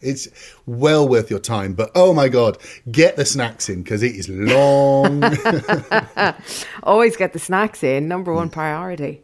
it's 0.00 0.28
well 0.66 1.08
worth 1.08 1.30
your 1.30 1.38
time. 1.38 1.74
But 1.74 1.92
oh 1.94 2.12
my 2.12 2.28
god, 2.28 2.58
get 2.90 3.14
the 3.14 3.24
snacks 3.24 3.68
in 3.68 3.84
because 3.84 4.02
it 4.02 4.16
is 4.16 4.28
long. 4.28 5.22
Always 6.82 7.16
get 7.16 7.32
the 7.32 7.38
snacks 7.38 7.84
in. 7.84 8.08
Number 8.08 8.34
one 8.34 8.50
priority. 8.50 9.22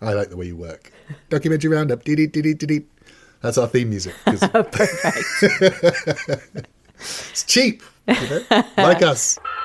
I 0.00 0.12
like 0.12 0.30
the 0.30 0.36
way 0.36 0.46
you 0.46 0.56
work. 0.56 0.92
Documentary 1.28 1.70
roundup. 1.70 2.04
That's 2.04 3.58
our 3.58 3.66
theme 3.66 3.90
music. 3.90 4.14
Perfect. 4.24 5.16
It's 7.00 7.44
cheap, 7.44 7.82
like 8.76 9.02
us. 9.02 9.38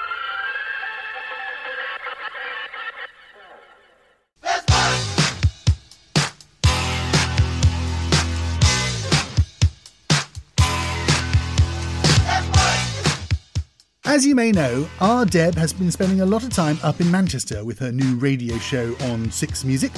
As 14.16 14.26
you 14.26 14.34
may 14.34 14.54
know, 14.54 14.88
our 15.02 15.26
Deb 15.26 15.56
has 15.56 15.74
been 15.74 15.92
spending 15.92 16.22
a 16.22 16.26
lot 16.26 16.44
of 16.44 16.50
time 16.50 16.80
up 16.84 17.02
in 17.02 17.12
Manchester 17.12 17.66
with 17.66 17.80
her 17.80 17.92
new 17.92 18.16
radio 18.16 18.58
show 18.60 18.96
on 19.12 19.30
Six 19.30 19.66
Music, 19.66 19.92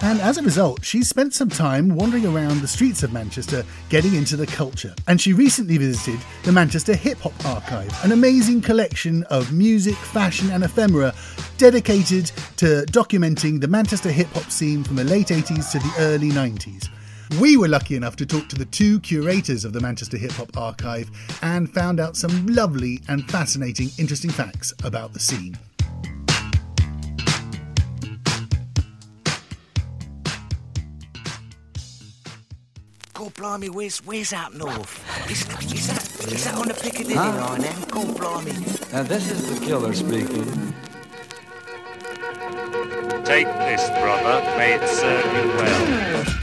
and 0.00 0.20
as 0.20 0.38
a 0.38 0.42
result, 0.42 0.84
she's 0.84 1.08
spent 1.08 1.34
some 1.34 1.48
time 1.48 1.94
wandering 1.94 2.26
around 2.26 2.62
the 2.62 2.66
streets 2.66 3.04
of 3.04 3.12
Manchester 3.12 3.64
getting 3.88 4.16
into 4.16 4.36
the 4.36 4.44
culture. 4.44 4.92
And 5.06 5.20
she 5.20 5.32
recently 5.32 5.78
visited 5.78 6.18
the 6.42 6.50
Manchester 6.50 6.96
Hip 6.96 7.18
Hop 7.18 7.46
Archive, 7.46 7.96
an 8.04 8.10
amazing 8.10 8.60
collection 8.60 9.22
of 9.30 9.52
music, 9.52 9.94
fashion, 9.94 10.50
and 10.50 10.64
ephemera 10.64 11.14
dedicated 11.56 12.32
to 12.56 12.84
documenting 12.88 13.60
the 13.60 13.68
Manchester 13.68 14.10
hip 14.10 14.26
hop 14.30 14.50
scene 14.50 14.82
from 14.82 14.96
the 14.96 15.04
late 15.04 15.28
80s 15.28 15.70
to 15.70 15.78
the 15.78 15.94
early 16.00 16.30
90s. 16.30 16.88
We 17.38 17.56
were 17.56 17.68
lucky 17.68 17.94
enough 17.94 18.16
to 18.16 18.26
talk 18.26 18.48
to 18.48 18.56
the 18.56 18.64
two 18.64 18.98
curators 19.00 19.64
of 19.64 19.72
the 19.72 19.80
Manchester 19.80 20.16
Hip 20.16 20.32
Hop 20.32 20.56
Archive 20.56 21.10
and 21.42 21.72
found 21.72 22.00
out 22.00 22.16
some 22.16 22.46
lovely 22.46 23.00
and 23.08 23.30
fascinating, 23.30 23.90
interesting 23.98 24.30
facts 24.30 24.74
about 24.82 25.12
the 25.12 25.20
scene. 25.20 25.56
God 33.14 33.34
blimey, 33.34 33.70
where's 33.70 33.98
where's 34.04 34.32
up 34.32 34.52
north? 34.54 35.30
Is, 35.30 35.42
is 35.72 35.86
that 35.86 36.32
is 36.32 36.44
that 36.46 36.54
on 36.56 36.66
the 36.66 36.74
Piccadilly 36.74 37.14
huh? 37.14 37.36
line 37.36 37.60
now? 37.62 37.84
God 37.90 38.16
blimey. 38.16 38.52
Now 38.92 39.04
this 39.04 39.30
is 39.30 39.60
the 39.60 39.64
killer 39.64 39.94
speaking. 39.94 40.74
Take 43.24 43.46
this, 43.46 43.88
brother. 44.00 44.42
May 44.56 44.74
it 44.74 44.88
serve 44.88 45.24
you 45.26 45.48
well. 45.56 46.39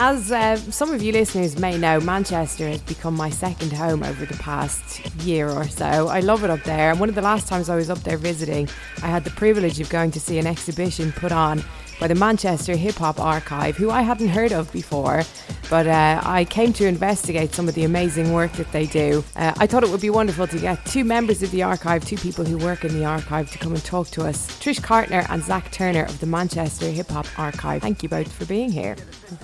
As 0.00 0.30
uh, 0.30 0.54
some 0.54 0.92
of 0.92 1.02
you 1.02 1.10
listeners 1.10 1.58
may 1.58 1.76
know, 1.76 1.98
Manchester 1.98 2.68
has 2.68 2.80
become 2.82 3.16
my 3.16 3.30
second 3.30 3.72
home 3.72 4.04
over 4.04 4.24
the 4.24 4.36
past 4.36 5.04
year 5.24 5.50
or 5.50 5.66
so. 5.66 6.06
I 6.06 6.20
love 6.20 6.44
it 6.44 6.50
up 6.50 6.62
there. 6.62 6.92
And 6.92 7.00
one 7.00 7.08
of 7.08 7.16
the 7.16 7.20
last 7.20 7.48
times 7.48 7.68
I 7.68 7.74
was 7.74 7.90
up 7.90 7.98
there 8.04 8.16
visiting, 8.16 8.68
I 9.02 9.08
had 9.08 9.24
the 9.24 9.30
privilege 9.30 9.80
of 9.80 9.90
going 9.90 10.12
to 10.12 10.20
see 10.20 10.38
an 10.38 10.46
exhibition 10.46 11.10
put 11.10 11.32
on 11.32 11.64
by 12.00 12.06
the 12.06 12.14
Manchester 12.14 12.76
Hip 12.76 12.94
Hop 12.96 13.20
Archive, 13.20 13.76
who 13.76 13.90
I 13.90 14.02
hadn't 14.02 14.28
heard 14.28 14.52
of 14.52 14.72
before, 14.72 15.22
but 15.70 15.86
uh, 15.86 16.20
I 16.24 16.44
came 16.44 16.72
to 16.74 16.86
investigate 16.86 17.54
some 17.54 17.68
of 17.68 17.74
the 17.74 17.84
amazing 17.84 18.32
work 18.32 18.52
that 18.52 18.70
they 18.72 18.86
do. 18.86 19.24
Uh, 19.36 19.52
I 19.56 19.66
thought 19.66 19.82
it 19.82 19.90
would 19.90 20.00
be 20.00 20.10
wonderful 20.10 20.46
to 20.46 20.58
get 20.58 20.84
two 20.86 21.04
members 21.04 21.42
of 21.42 21.50
the 21.50 21.62
archive, 21.62 22.04
two 22.04 22.16
people 22.16 22.44
who 22.44 22.58
work 22.58 22.84
in 22.84 22.92
the 22.94 23.04
archive, 23.04 23.50
to 23.52 23.58
come 23.58 23.74
and 23.74 23.84
talk 23.84 24.08
to 24.08 24.24
us 24.26 24.46
Trish 24.60 24.80
Cartner 24.80 25.28
and 25.30 25.42
Zach 25.42 25.70
Turner 25.72 26.04
of 26.04 26.18
the 26.20 26.26
Manchester 26.26 26.86
Hip 26.86 27.08
Hop 27.08 27.26
Archive. 27.38 27.82
Thank 27.82 28.02
you 28.02 28.08
both 28.08 28.32
for 28.32 28.44
being 28.46 28.70
here. 28.70 28.94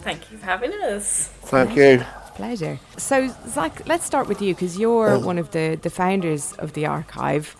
Thank 0.02 0.30
you 0.30 0.38
for 0.38 0.46
having 0.46 0.72
us. 0.72 1.28
Thank 1.42 1.76
you 1.76 2.04
pleasure. 2.34 2.78
So, 2.96 3.32
Zach, 3.48 3.86
let's 3.86 4.04
start 4.04 4.28
with 4.28 4.42
you 4.42 4.54
because 4.54 4.78
you're 4.78 5.18
one 5.18 5.38
of 5.38 5.52
the, 5.52 5.78
the 5.80 5.90
founders 5.90 6.52
of 6.54 6.72
the 6.72 6.86
archive. 6.86 7.56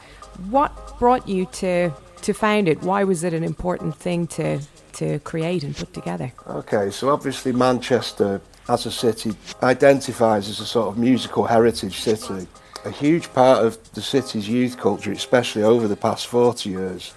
What 0.51 0.99
brought 0.99 1.29
you 1.29 1.47
to 1.47 1.93
to 2.23 2.33
found 2.33 2.69
it? 2.69 2.83
Why 2.83 3.05
was 3.05 3.23
it 3.23 3.35
an 3.35 3.45
important 3.45 3.95
thing 3.97 4.27
to 4.29 4.61
to 4.95 5.19
create 5.21 5.63
and 5.63 5.77
put 5.77 5.93
together? 5.93 6.33
Okay, 6.47 6.91
so 6.91 7.11
obviously 7.11 7.53
Manchester 7.53 8.41
as 8.69 8.87
a 8.87 8.91
city 8.91 9.35
identifies 9.63 10.49
as 10.49 10.61
a 10.61 10.67
sort 10.67 10.89
of 10.89 10.99
musical 10.99 11.45
heritage 11.45 12.01
city. 12.01 12.47
A 12.85 12.91
huge 12.91 13.33
part 13.33 13.65
of 13.65 13.93
the 13.93 14.03
city's 14.03 14.49
youth 14.49 14.77
culture, 14.77 15.13
especially 15.13 15.63
over 15.63 15.89
the 15.89 15.97
past 15.97 16.27
40 16.27 16.71
years, 16.71 17.15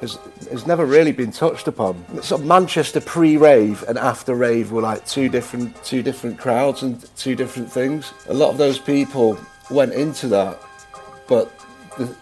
has, 0.00 0.18
has 0.50 0.66
never 0.66 0.84
really 0.84 1.12
been 1.12 1.30
touched 1.30 1.68
upon. 1.68 2.04
Of 2.30 2.44
Manchester 2.44 3.00
pre-rave 3.00 3.84
and 3.88 3.98
after 3.98 4.34
rave 4.34 4.72
were 4.72 4.82
like 4.82 5.06
two 5.06 5.28
different 5.28 5.82
two 5.84 6.02
different 6.02 6.38
crowds 6.38 6.82
and 6.82 7.04
two 7.16 7.34
different 7.34 7.70
things. 7.70 8.12
A 8.28 8.34
lot 8.34 8.50
of 8.50 8.58
those 8.58 8.78
people 8.78 9.38
went 9.70 9.92
into 9.92 10.28
that, 10.28 10.60
but 11.28 11.50
the, 11.96 12.14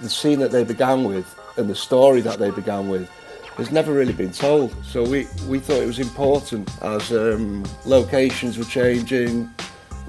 the 0.00 0.10
scene 0.10 0.38
that 0.40 0.52
they 0.52 0.64
began 0.64 1.04
with 1.04 1.26
and 1.56 1.68
the 1.68 1.74
story 1.74 2.20
that 2.20 2.38
they 2.38 2.50
began 2.50 2.88
with 2.88 3.10
has 3.56 3.70
never 3.70 3.92
really 3.92 4.12
been 4.12 4.32
told. 4.32 4.74
So 4.84 5.02
we, 5.02 5.26
we 5.46 5.58
thought 5.58 5.82
it 5.82 5.86
was 5.86 5.98
important 5.98 6.70
as 6.82 7.12
um, 7.12 7.64
locations 7.84 8.58
were 8.58 8.64
changing, 8.64 9.50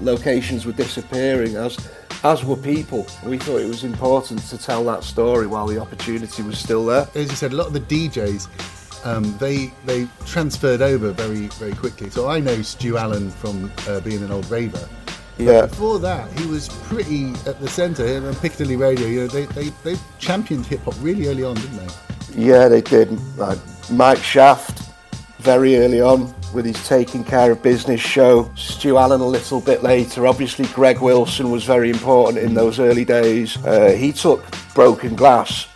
locations 0.00 0.66
were 0.66 0.72
disappearing, 0.72 1.56
as 1.56 1.76
as 2.24 2.42
were 2.42 2.56
people. 2.56 3.06
We 3.22 3.38
thought 3.38 3.60
it 3.60 3.68
was 3.68 3.84
important 3.84 4.40
to 4.48 4.56
tell 4.56 4.82
that 4.84 5.04
story 5.04 5.46
while 5.46 5.66
the 5.66 5.78
opportunity 5.78 6.42
was 6.42 6.58
still 6.58 6.86
there. 6.86 7.06
As 7.14 7.28
you 7.30 7.36
said, 7.36 7.52
a 7.52 7.56
lot 7.56 7.66
of 7.66 7.74
the 7.74 7.80
DJs, 7.80 9.06
um, 9.06 9.36
they 9.38 9.72
they 9.84 10.08
transferred 10.24 10.80
over 10.80 11.12
very 11.12 11.48
very 11.48 11.74
quickly. 11.74 12.08
So 12.10 12.28
I 12.28 12.40
know 12.40 12.62
Stu 12.62 12.96
Allen 12.96 13.30
from 13.30 13.70
uh, 13.86 14.00
being 14.00 14.22
an 14.22 14.32
old 14.32 14.50
raver. 14.50 14.88
But 15.36 15.44
yeah. 15.44 15.66
Before 15.66 15.98
that, 15.98 16.30
he 16.38 16.46
was 16.46 16.68
pretty 16.84 17.32
at 17.46 17.60
the 17.60 17.68
centre 17.68 18.06
here 18.06 18.26
on 18.26 18.34
Piccadilly 18.36 18.76
Radio. 18.76 19.06
You 19.06 19.20
know, 19.22 19.26
they, 19.26 19.46
they, 19.46 19.68
they 19.82 19.96
championed 20.18 20.64
hip 20.64 20.80
hop 20.82 20.94
really 21.00 21.26
early 21.26 21.42
on, 21.42 21.56
didn't 21.56 21.76
they? 21.76 21.88
Yeah, 22.36 22.68
they 22.68 22.80
did. 22.80 23.16
Uh, 23.38 23.56
Mike 23.90 24.18
Shaft, 24.18 24.90
very 25.38 25.76
early 25.76 26.00
on, 26.00 26.34
with 26.52 26.64
his 26.64 26.86
Taking 26.86 27.22
Care 27.22 27.52
of 27.52 27.62
Business 27.62 28.00
show. 28.00 28.50
Stu 28.56 28.98
Allen 28.98 29.20
a 29.20 29.26
little 29.26 29.60
bit 29.60 29.82
later. 29.82 30.26
Obviously, 30.26 30.66
Greg 30.68 31.00
Wilson 31.00 31.50
was 31.50 31.64
very 31.64 31.90
important 31.90 32.38
in 32.38 32.54
those 32.54 32.80
early 32.80 33.04
days. 33.04 33.56
Uh, 33.64 33.90
he 33.90 34.12
took 34.12 34.44
Broken 34.74 35.14
Glass, 35.14 35.68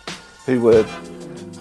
who 0.45 0.61
were 0.61 0.85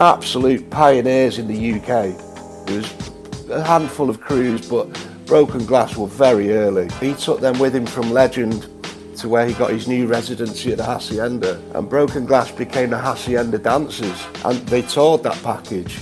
absolute 0.00 0.68
pioneers 0.70 1.38
in 1.38 1.46
the 1.46 1.72
UK. 1.74 2.66
There 2.66 2.76
was 2.76 3.10
a 3.50 3.62
handful 3.62 4.10
of 4.10 4.20
crews, 4.20 4.68
but 4.68 4.88
Broken 5.26 5.64
Glass 5.66 5.96
were 5.96 6.06
very 6.06 6.52
early. 6.52 6.88
He 7.00 7.14
took 7.14 7.40
them 7.40 7.58
with 7.58 7.74
him 7.74 7.86
from 7.86 8.10
Legend 8.10 8.68
to 9.18 9.28
where 9.28 9.46
he 9.46 9.54
got 9.54 9.70
his 9.70 9.88
new 9.88 10.06
residency 10.06 10.72
at 10.72 10.78
the 10.78 10.84
Hacienda. 10.84 11.60
And 11.74 11.88
Broken 11.88 12.24
Glass 12.24 12.52
became 12.52 12.90
the 12.90 12.98
Hacienda 12.98 13.58
Dancers. 13.58 14.26
And 14.44 14.58
they 14.68 14.82
toured 14.82 15.24
that 15.24 15.42
package 15.42 15.98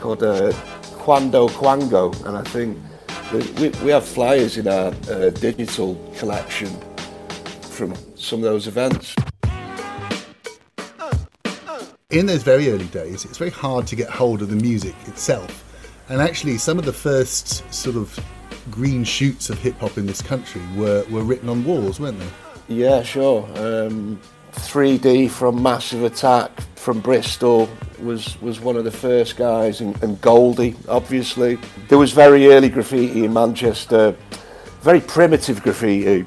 called 0.00 0.22
uh, 0.22 0.52
Quando 0.98 1.48
Quango. 1.48 2.12
And 2.26 2.36
I 2.36 2.42
think 2.42 2.78
we, 3.32 3.68
we 3.84 3.90
have 3.92 4.04
flyers 4.04 4.56
in 4.56 4.66
our 4.66 4.92
uh, 5.08 5.30
digital 5.30 5.94
collection 6.16 6.68
from 7.62 7.94
some 8.16 8.40
of 8.40 8.44
those 8.44 8.66
events. 8.66 9.14
In 12.10 12.26
those 12.26 12.42
very 12.42 12.70
early 12.70 12.86
days, 12.86 13.24
it's 13.24 13.38
very 13.38 13.50
hard 13.50 13.86
to 13.86 13.96
get 13.96 14.10
hold 14.10 14.42
of 14.42 14.50
the 14.50 14.56
music 14.56 14.94
itself. 15.06 15.64
And 16.10 16.20
actually, 16.20 16.58
some 16.58 16.78
of 16.78 16.84
the 16.84 16.92
first 16.92 17.72
sort 17.72 17.96
of 17.96 18.18
green 18.70 19.04
shoots 19.04 19.50
of 19.50 19.58
hip 19.58 19.78
hop 19.78 19.98
in 19.98 20.06
this 20.06 20.22
country 20.22 20.62
were, 20.76 21.04
were 21.10 21.22
written 21.22 21.48
on 21.48 21.64
walls, 21.64 22.00
weren't 22.00 22.18
they? 22.18 22.28
Yeah, 22.74 23.02
sure. 23.02 23.44
Um, 23.56 24.20
3D 24.52 25.30
from 25.30 25.62
Massive 25.62 26.04
Attack 26.04 26.60
from 26.76 27.00
Bristol 27.00 27.68
was, 28.00 28.40
was 28.40 28.60
one 28.60 28.76
of 28.76 28.84
the 28.84 28.90
first 28.90 29.36
guys, 29.36 29.80
and, 29.80 30.00
and 30.02 30.20
Goldie, 30.20 30.76
obviously. 30.88 31.58
There 31.88 31.98
was 31.98 32.12
very 32.12 32.48
early 32.48 32.68
graffiti 32.68 33.24
in 33.24 33.32
Manchester 33.32 34.16
very 34.82 35.00
primitive 35.00 35.62
graffiti, 35.62 36.26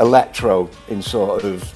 electro 0.00 0.68
in 0.88 1.00
sort 1.00 1.44
of 1.44 1.72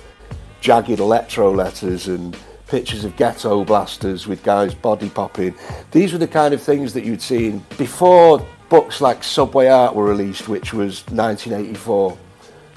jagged 0.61 0.99
electro 0.99 1.53
letters 1.53 2.09
and 2.09 2.37
pictures 2.67 3.05
of 3.05 3.17
ghetto 3.17 3.65
blasters 3.65 4.27
with 4.27 4.43
guys 4.43 4.75
body 4.75 5.09
popping. 5.09 5.55
These 5.93 6.13
were 6.13 6.19
the 6.19 6.29
kind 6.29 6.53
of 6.53 6.61
things 6.61 6.93
that 6.95 7.05
you'd 7.05 7.23
seen 7.23 7.65
before 7.79 8.45
books 8.71 9.01
like 9.03 9.23
Subway 9.23 9.67
Art 9.67 9.95
were 9.95 10.05
released, 10.05 10.49
which 10.49 10.73
was 10.73 11.05
1984 11.11 12.17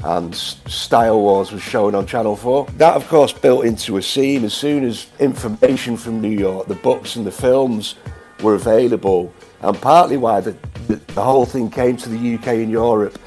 and 0.04 0.36
Style 0.36 1.22
Wars 1.22 1.54
was 1.54 1.62
shown 1.62 1.96
on 1.96 2.06
Channel 2.06 2.36
4. 2.36 2.66
That, 2.78 2.96
of 2.96 3.08
course, 3.08 3.32
built 3.32 3.64
into 3.64 3.96
a 3.96 4.02
scene. 4.02 4.44
As 4.44 4.54
soon 4.54 4.84
as 4.84 5.08
information 5.20 5.96
from 5.96 6.20
New 6.20 6.38
York, 6.38 6.68
the 6.68 6.76
books 6.76 7.16
and 7.16 7.26
the 7.26 7.32
films 7.32 7.96
were 8.42 8.56
available, 8.56 9.34
and 9.62 9.80
partly 9.82 10.18
why 10.18 10.42
the, 10.42 10.58
the, 10.88 10.96
the 11.14 11.24
whole 11.24 11.46
thing 11.46 11.70
came 11.70 11.96
to 11.96 12.10
the 12.10 12.36
UK 12.36 12.48
and 12.48 12.70
Europe 12.70 13.18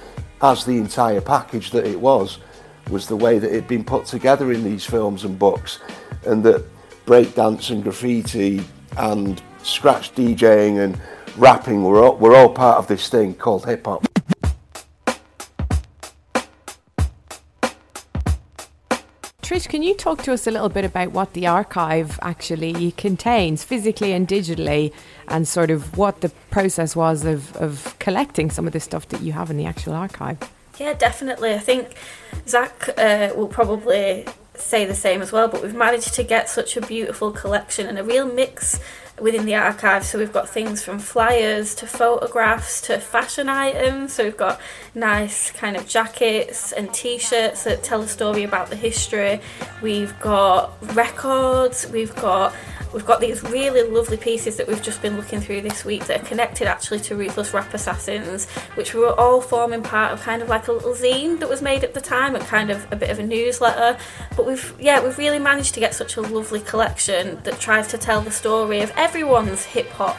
as 0.43 0.67
the 0.67 0.77
entire 0.77 1.23
package 1.23 1.71
that 1.71 1.87
it 1.87 1.99
was, 1.99 2.39
was 2.91 3.09
the 3.09 3.17
way 3.17 3.39
that 3.39 3.49
it'd 3.49 3.67
been 3.69 3.85
put 3.85 4.05
together 4.05 4.53
in 4.53 4.63
these 4.63 4.85
films 4.85 5.25
and 5.25 5.39
books, 5.39 5.79
and 6.27 6.45
that 6.45 6.63
breakdance 7.07 7.71
and 7.71 7.85
graffiti 7.85 8.63
and 8.99 9.41
scratch 9.63 10.15
DJing 10.15 10.85
and 10.85 11.01
rapping 11.37 11.85
were 11.85 12.03
all, 12.03 12.17
were 12.17 12.35
all 12.35 12.49
part 12.49 12.79
of 12.79 12.87
this 12.87 13.09
thing 13.09 13.35
called 13.35 13.65
hip 13.67 13.87
hop. 13.87 14.07
Trish, 19.43 19.69
can 19.69 19.85
you 19.85 19.95
talk 19.95 20.25
to 20.25 20.33
us 20.33 20.49
a 20.49 20.51
little 20.51 20.69
bit 20.69 20.85
about 20.85 21.13
what 21.13 21.33
the 21.35 21.47
archive 21.47 22.19
actually 22.21 22.91
contains, 22.93 23.63
physically 23.63 24.13
and 24.13 24.27
digitally, 24.27 24.93
and 25.29 25.47
sort 25.47 25.71
of 25.71 25.97
what 25.97 26.21
the 26.21 26.31
process 26.51 26.97
was 26.97 27.25
of, 27.25 27.55
of 27.57 27.97
collecting 28.01 28.51
some 28.51 28.67
of 28.67 28.73
the 28.73 28.81
stuff 28.81 29.09
that 29.11 29.23
you 29.23 29.31
have 29.33 29.49
in 29.49 29.57
the 29.57 29.65
actual 29.65 29.93
archive? 29.93 30.39
Yeah, 30.81 30.95
definitely. 30.95 31.55
I 31.55 31.61
think 31.61 31.95
Zach 32.49 32.89
uh, 32.99 33.31
will 33.37 33.47
probably 33.47 34.27
say 34.57 34.85
the 34.85 34.95
same 34.95 35.23
as 35.23 35.31
well, 35.31 35.47
but 35.47 35.63
we've 35.63 35.75
managed 35.75 36.15
to 36.15 36.25
get 36.25 36.49
such 36.49 36.77
a 36.77 36.81
beautiful 36.81 37.31
collection 37.31 37.87
and 37.87 37.99
a 37.99 38.05
real 38.05 38.27
mix 38.27 38.81
within 39.21 39.47
the 39.47 39.55
archive. 39.55 40.05
So 40.05 40.19
we've 40.19 40.33
got 40.33 40.49
things 40.49 40.83
from 40.83 40.99
flyers 40.99 41.75
to 41.77 41.87
photographs 41.87 42.81
to 42.83 42.99
fashion 42.99 43.49
items. 43.49 44.13
So 44.15 44.25
we've 44.25 44.37
got 44.37 44.61
nice 44.95 45.51
kind 45.51 45.77
of 45.77 45.87
jackets 45.87 46.73
and 46.73 46.93
t-shirts 46.93 47.65
that 47.65 47.83
tell 47.83 48.03
a 48.03 48.09
story 48.09 48.45
about 48.45 48.71
the 48.71 48.77
history. 48.77 49.41
We've 49.83 50.19
got 50.21 50.73
records. 50.95 51.87
We've 51.91 52.15
got 52.17 52.55
We've 52.93 53.05
got 53.05 53.21
these 53.21 53.43
really 53.43 53.83
lovely 53.83 54.17
pieces 54.17 54.57
that 54.57 54.67
we've 54.67 54.83
just 54.83 55.03
been 55.03 55.17
looking 55.17 55.41
through 55.41 55.63
this 55.63 55.85
week 55.85 56.07
that 56.07 56.23
are 56.23 56.25
connected 56.25 56.67
actually 56.67 57.01
to 57.01 57.17
Ruthless 57.17 57.53
Rap 57.53 57.75
Assassins, 57.75 58.49
which 58.75 58.95
were 58.95 59.13
all 59.21 59.41
forming 59.43 59.83
part 59.83 60.13
of 60.13 60.23
kind 60.23 60.41
of 60.41 60.49
like 60.49 60.69
a 60.69 60.73
little 60.73 60.95
zine 60.95 61.39
that 61.41 61.49
was 61.49 61.61
made 61.61 61.85
at 61.85 61.93
the 61.93 62.01
time 62.01 62.35
and 62.35 62.45
kind 62.45 62.71
of 62.71 62.91
a 62.91 62.97
bit 62.97 63.11
of 63.11 63.19
a 63.19 63.23
newsletter. 63.23 63.99
But 64.37 64.47
we've, 64.47 64.75
yeah, 64.81 65.03
we've 65.03 65.19
really 65.19 65.39
managed 65.39 65.75
to 65.75 65.81
get 65.81 65.95
such 65.95 66.17
a 66.17 66.23
lovely 66.23 66.61
collection 66.61 67.39
that 67.43 67.61
tries 67.61 67.89
to 67.89 67.99
tell 67.99 68.23
the 68.23 68.31
story 68.31 68.81
of 68.81 68.91
everyone's 69.07 69.65
hip 69.65 69.89
hop 69.91 70.17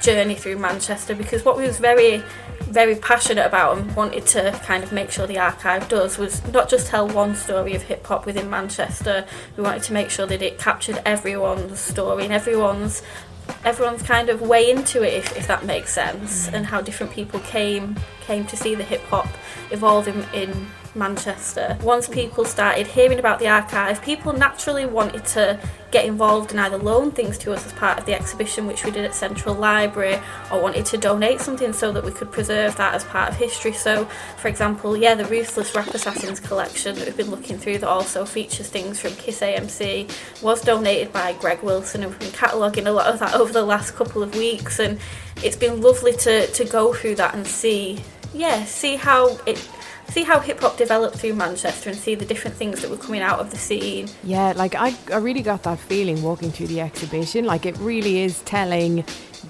journey 0.00 0.34
through 0.34 0.56
Manchester 0.56 1.14
because 1.14 1.44
what 1.44 1.58
we 1.58 1.62
was 1.66 1.78
very 1.78 2.22
very 2.60 2.94
passionate 2.94 3.44
about 3.44 3.76
and 3.76 3.94
wanted 3.94 4.24
to 4.24 4.50
kind 4.64 4.82
of 4.82 4.92
make 4.92 5.10
sure 5.10 5.26
the 5.26 5.38
archive 5.38 5.86
does 5.90 6.16
was 6.16 6.42
not 6.50 6.66
just 6.66 6.86
tell 6.86 7.06
one 7.06 7.34
story 7.34 7.74
of 7.74 7.82
hip 7.82 8.06
hop 8.06 8.24
within 8.24 8.48
Manchester. 8.48 9.26
We 9.58 9.62
wanted 9.62 9.82
to 9.82 9.92
make 9.92 10.08
sure 10.08 10.26
that 10.26 10.40
it 10.40 10.58
captured 10.58 11.02
everyone's 11.04 11.80
story 11.80 12.24
and 12.24 12.32
everyone's 12.32 13.02
everyone's 13.62 14.02
kind 14.02 14.30
of 14.30 14.40
way 14.40 14.70
into 14.70 15.02
it 15.02 15.12
if, 15.12 15.36
if 15.36 15.46
that 15.46 15.66
makes 15.66 15.92
sense 15.92 16.48
mm. 16.48 16.54
and 16.54 16.64
how 16.64 16.80
different 16.80 17.12
people 17.12 17.40
came 17.40 17.94
came 18.22 18.46
to 18.46 18.56
see 18.56 18.74
the 18.74 18.84
hip 18.84 19.02
hop 19.10 19.28
evolve 19.70 20.08
in, 20.08 20.24
in 20.32 20.66
Manchester. 20.94 21.78
Once 21.82 22.08
people 22.08 22.44
started 22.44 22.86
hearing 22.86 23.18
about 23.18 23.38
the 23.38 23.48
archive, 23.48 24.02
people 24.02 24.32
naturally 24.32 24.86
wanted 24.86 25.24
to 25.26 25.58
get 25.90 26.04
involved 26.04 26.50
and 26.52 26.60
either 26.60 26.76
loan 26.76 27.10
things 27.10 27.36
to 27.38 27.52
us 27.52 27.66
as 27.66 27.72
part 27.72 27.98
of 27.98 28.06
the 28.06 28.14
exhibition, 28.14 28.66
which 28.66 28.84
we 28.84 28.90
did 28.90 29.04
at 29.04 29.14
Central 29.14 29.54
Library, 29.54 30.20
or 30.52 30.62
wanted 30.62 30.86
to 30.86 30.96
donate 30.96 31.40
something 31.40 31.72
so 31.72 31.92
that 31.92 32.04
we 32.04 32.12
could 32.12 32.30
preserve 32.30 32.76
that 32.76 32.94
as 32.94 33.04
part 33.04 33.30
of 33.30 33.36
history. 33.36 33.72
So, 33.72 34.04
for 34.36 34.48
example, 34.48 34.96
yeah, 34.96 35.14
the 35.14 35.24
Ruthless 35.24 35.74
Rap 35.74 35.88
Assassins 35.88 36.40
collection 36.40 36.94
that 36.96 37.06
we've 37.06 37.16
been 37.16 37.30
looking 37.30 37.58
through 37.58 37.78
that 37.78 37.88
also 37.88 38.24
features 38.24 38.68
things 38.68 39.00
from 39.00 39.12
Kiss 39.12 39.40
AMC 39.40 40.10
was 40.42 40.62
donated 40.62 41.12
by 41.12 41.32
Greg 41.34 41.62
Wilson, 41.62 42.02
and 42.02 42.10
we've 42.10 42.20
been 42.20 42.32
cataloguing 42.32 42.86
a 42.86 42.92
lot 42.92 43.06
of 43.06 43.18
that 43.18 43.34
over 43.34 43.52
the 43.52 43.64
last 43.64 43.96
couple 43.96 44.22
of 44.22 44.34
weeks, 44.34 44.78
and 44.78 44.98
it's 45.42 45.56
been 45.56 45.80
lovely 45.80 46.12
to, 46.12 46.46
to 46.48 46.64
go 46.64 46.94
through 46.94 47.16
that 47.16 47.34
and 47.34 47.46
see, 47.46 48.00
yeah, 48.32 48.64
see 48.64 48.96
how 48.96 49.38
it 49.46 49.68
see 50.10 50.24
how 50.24 50.40
hip 50.40 50.60
hop 50.60 50.76
developed 50.76 51.16
through 51.16 51.34
Manchester 51.34 51.90
and 51.90 51.98
see 51.98 52.14
the 52.14 52.24
different 52.24 52.56
things 52.56 52.82
that 52.82 52.90
were 52.90 52.96
coming 52.96 53.22
out 53.22 53.40
of 53.40 53.50
the 53.50 53.56
scene. 53.56 54.08
Yeah, 54.24 54.52
like 54.56 54.74
I, 54.74 54.94
I 55.12 55.16
really 55.18 55.42
got 55.42 55.62
that 55.64 55.78
feeling 55.78 56.22
walking 56.22 56.50
through 56.50 56.68
the 56.68 56.80
exhibition. 56.80 57.44
Like 57.44 57.66
it 57.66 57.76
really 57.78 58.20
is 58.20 58.40
telling 58.42 59.04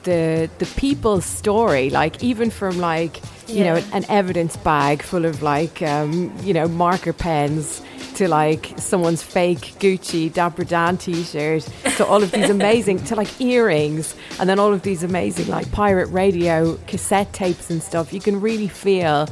the 0.04 0.50
the 0.58 0.66
people's 0.76 1.24
story. 1.24 1.90
Like 1.90 2.22
even 2.22 2.50
from 2.50 2.78
like 2.78 3.20
you 3.48 3.64
yeah. 3.64 3.74
know 3.74 3.84
an 3.92 4.04
evidence 4.08 4.56
bag 4.56 5.02
full 5.02 5.24
of 5.24 5.42
like 5.42 5.82
um, 5.82 6.32
you 6.42 6.54
know 6.54 6.68
marker 6.68 7.12
pens 7.12 7.82
to 8.14 8.28
like 8.28 8.72
someone's 8.76 9.22
fake 9.22 9.74
Gucci 9.78 10.32
Dapper 10.32 10.64
Dan 10.64 10.96
t-shirt 10.98 11.62
to 11.96 12.04
all 12.04 12.22
of 12.22 12.30
these 12.32 12.50
amazing 12.58 13.02
to 13.04 13.14
like 13.14 13.40
earrings 13.40 14.14
and 14.38 14.48
then 14.48 14.58
all 14.58 14.72
of 14.72 14.82
these 14.82 15.02
amazing 15.02 15.48
like 15.48 15.70
pirate 15.72 16.08
radio 16.08 16.76
cassette 16.86 17.32
tapes 17.32 17.70
and 17.70 17.82
stuff. 17.82 18.12
You 18.12 18.20
can 18.20 18.40
really 18.40 18.68
feel 18.68 19.26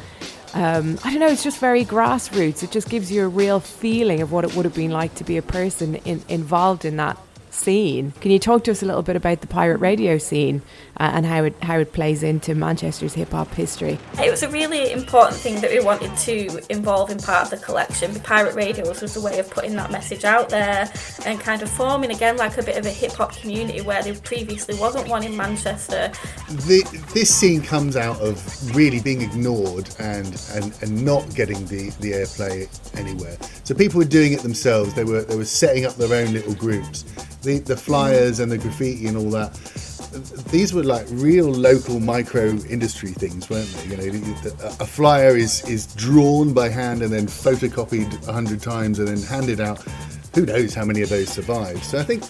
um, 0.59 0.99
I 1.05 1.11
don't 1.11 1.21
know, 1.21 1.29
it's 1.29 1.45
just 1.45 1.61
very 1.61 1.85
grassroots. 1.85 2.65
It 2.65 2.73
just 2.73 2.91
gives 2.91 3.13
you 3.13 3.25
a 3.25 3.29
real 3.29 3.61
feeling 3.61 4.23
of 4.23 4.33
what 4.33 4.45
it 4.45 4.57
would 4.57 4.65
have 4.65 4.75
been 4.75 4.91
like 4.91 5.15
to 5.15 5.25
be 5.25 5.37
a 5.37 5.43
person 5.43 5.95
in, 6.05 6.25
involved 6.29 6.85
in 6.85 6.97
that 6.97 7.17
scene. 7.53 8.13
Can 8.21 8.31
you 8.31 8.39
talk 8.39 8.65
to 8.65 8.71
us 8.71 8.83
a 8.83 8.87
little 8.87 9.03
bit 9.03 9.17
about 9.17 9.41
the 9.41 9.47
pirate 9.47 9.79
radio 9.79 10.19
scene 10.19 10.63
uh, 10.99 11.11
and 11.15 11.27
how 11.27 11.45
it 11.45 11.55
how 11.63 11.79
it 11.79 11.93
plays 11.93 12.23
into 12.23 12.55
Manchester's 12.55 13.15
hip 13.15 13.31
hop 13.31 13.53
history? 13.55 13.99
It 14.23 14.31
was 14.31 14.43
a 14.43 14.49
really 14.49 14.93
important 14.93 15.37
thing 15.37 15.61
that 15.61 15.71
we 15.71 15.81
wanted 15.81 16.17
to 16.19 16.73
involve 16.73 17.11
in 17.11 17.19
part 17.19 17.45
of 17.45 17.51
the 17.51 17.65
collection. 17.65 18.13
The 18.13 18.21
pirate 18.21 18.55
radios 18.55 19.01
was 19.01 19.17
a 19.17 19.21
way 19.21 19.39
of 19.39 19.51
putting 19.51 19.75
that 19.77 19.91
message 19.91 20.25
out 20.25 20.49
there 20.49 20.91
and 21.25 21.41
kind 21.41 21.63
of 21.63 21.71
forming 21.71 22.11
again 22.11 22.37
like 22.37 22.59
a 22.59 22.63
bit 22.63 22.77
of 22.77 22.87
a 22.87 22.91
hip 22.91 23.13
hop 23.13 23.35
community 23.37 23.81
where 23.81 24.03
there 24.03 24.15
previously 24.15 24.75
wasn't 24.79 25.09
one 25.09 25.23
in 25.23 25.37
Manchester. 25.37 26.11
The, 26.49 26.83
this 27.15 27.35
scene 27.35 27.63
comes 27.63 27.97
out 27.97 28.21
of 28.21 28.77
really 28.77 29.01
being 29.01 29.23
ignored 29.23 29.89
and, 29.99 30.41
and, 30.55 30.77
and 30.83 31.05
not 31.05 31.35
getting 31.35 31.65
the, 31.67 31.91
the 32.01 32.13
airplay 32.13 32.69
anywhere. 32.97 33.37
So 33.65 33.75
people 33.75 33.99
were 33.99 34.05
doing 34.05 34.33
it 34.33 34.41
themselves. 34.41 34.95
They 34.95 35.05
were 35.05 35.23
they 35.23 35.37
were 35.37 35.45
setting 35.45 35.85
up 35.85 35.95
their 35.97 36.15
own 36.15 36.33
little 36.33 36.55
groups 36.55 37.05
the, 37.43 37.59
the 37.59 37.77
flyers 37.77 38.41
and 38.41 38.51
the 38.51 38.59
graffiti 38.59 39.07
and 39.07 39.17
all 39.17 39.31
that 39.31 39.55
these 40.51 40.73
were 40.73 40.85
like 40.85 41.07
real 41.11 41.51
local 41.51 42.01
micro 42.01 42.49
industry 42.69 43.11
things, 43.11 43.51
weren't 43.51 43.69
they? 43.69 43.89
You 43.89 44.13
know, 44.13 44.35
a 44.81 44.87
flyer 44.87 45.37
is 45.37 45.65
is 45.69 45.87
drawn 45.95 46.55
by 46.55 46.69
hand 46.69 47.03
and 47.03 47.13
then 47.13 47.27
photocopied 47.27 48.27
a 48.27 48.33
hundred 48.33 48.63
times 48.63 48.99
and 48.99 49.09
then 49.09 49.23
handed 49.23 49.61
out. 49.61 49.83
Who 50.35 50.47
knows 50.47 50.75
how 50.75 50.85
many 50.85 51.03
of 51.03 51.09
those 51.09 51.29
survive? 51.29 51.83
So 51.85 51.99
I 51.99 52.05
think 52.05 52.25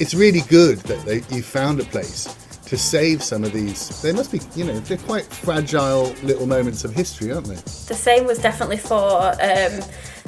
it's 0.00 0.14
really 0.14 0.40
good 0.48 0.78
that 0.80 1.04
they, 1.04 1.16
you 1.34 1.42
found 1.42 1.80
a 1.80 1.84
place 1.84 2.24
to 2.66 2.76
save 2.76 3.22
some 3.22 3.44
of 3.44 3.52
these. 3.52 4.00
They 4.02 4.12
must 4.12 4.30
be, 4.30 4.40
you 4.54 4.64
know, 4.64 4.78
they're 4.80 4.96
quite 4.98 5.24
fragile 5.24 6.14
little 6.22 6.46
moments 6.46 6.84
of 6.84 6.94
history, 6.94 7.32
aren't 7.32 7.46
they? 7.46 7.56
The 7.56 7.94
same 7.94 8.26
was 8.26 8.38
definitely 8.38 8.78
for. 8.78 9.32
Um, 9.42 9.80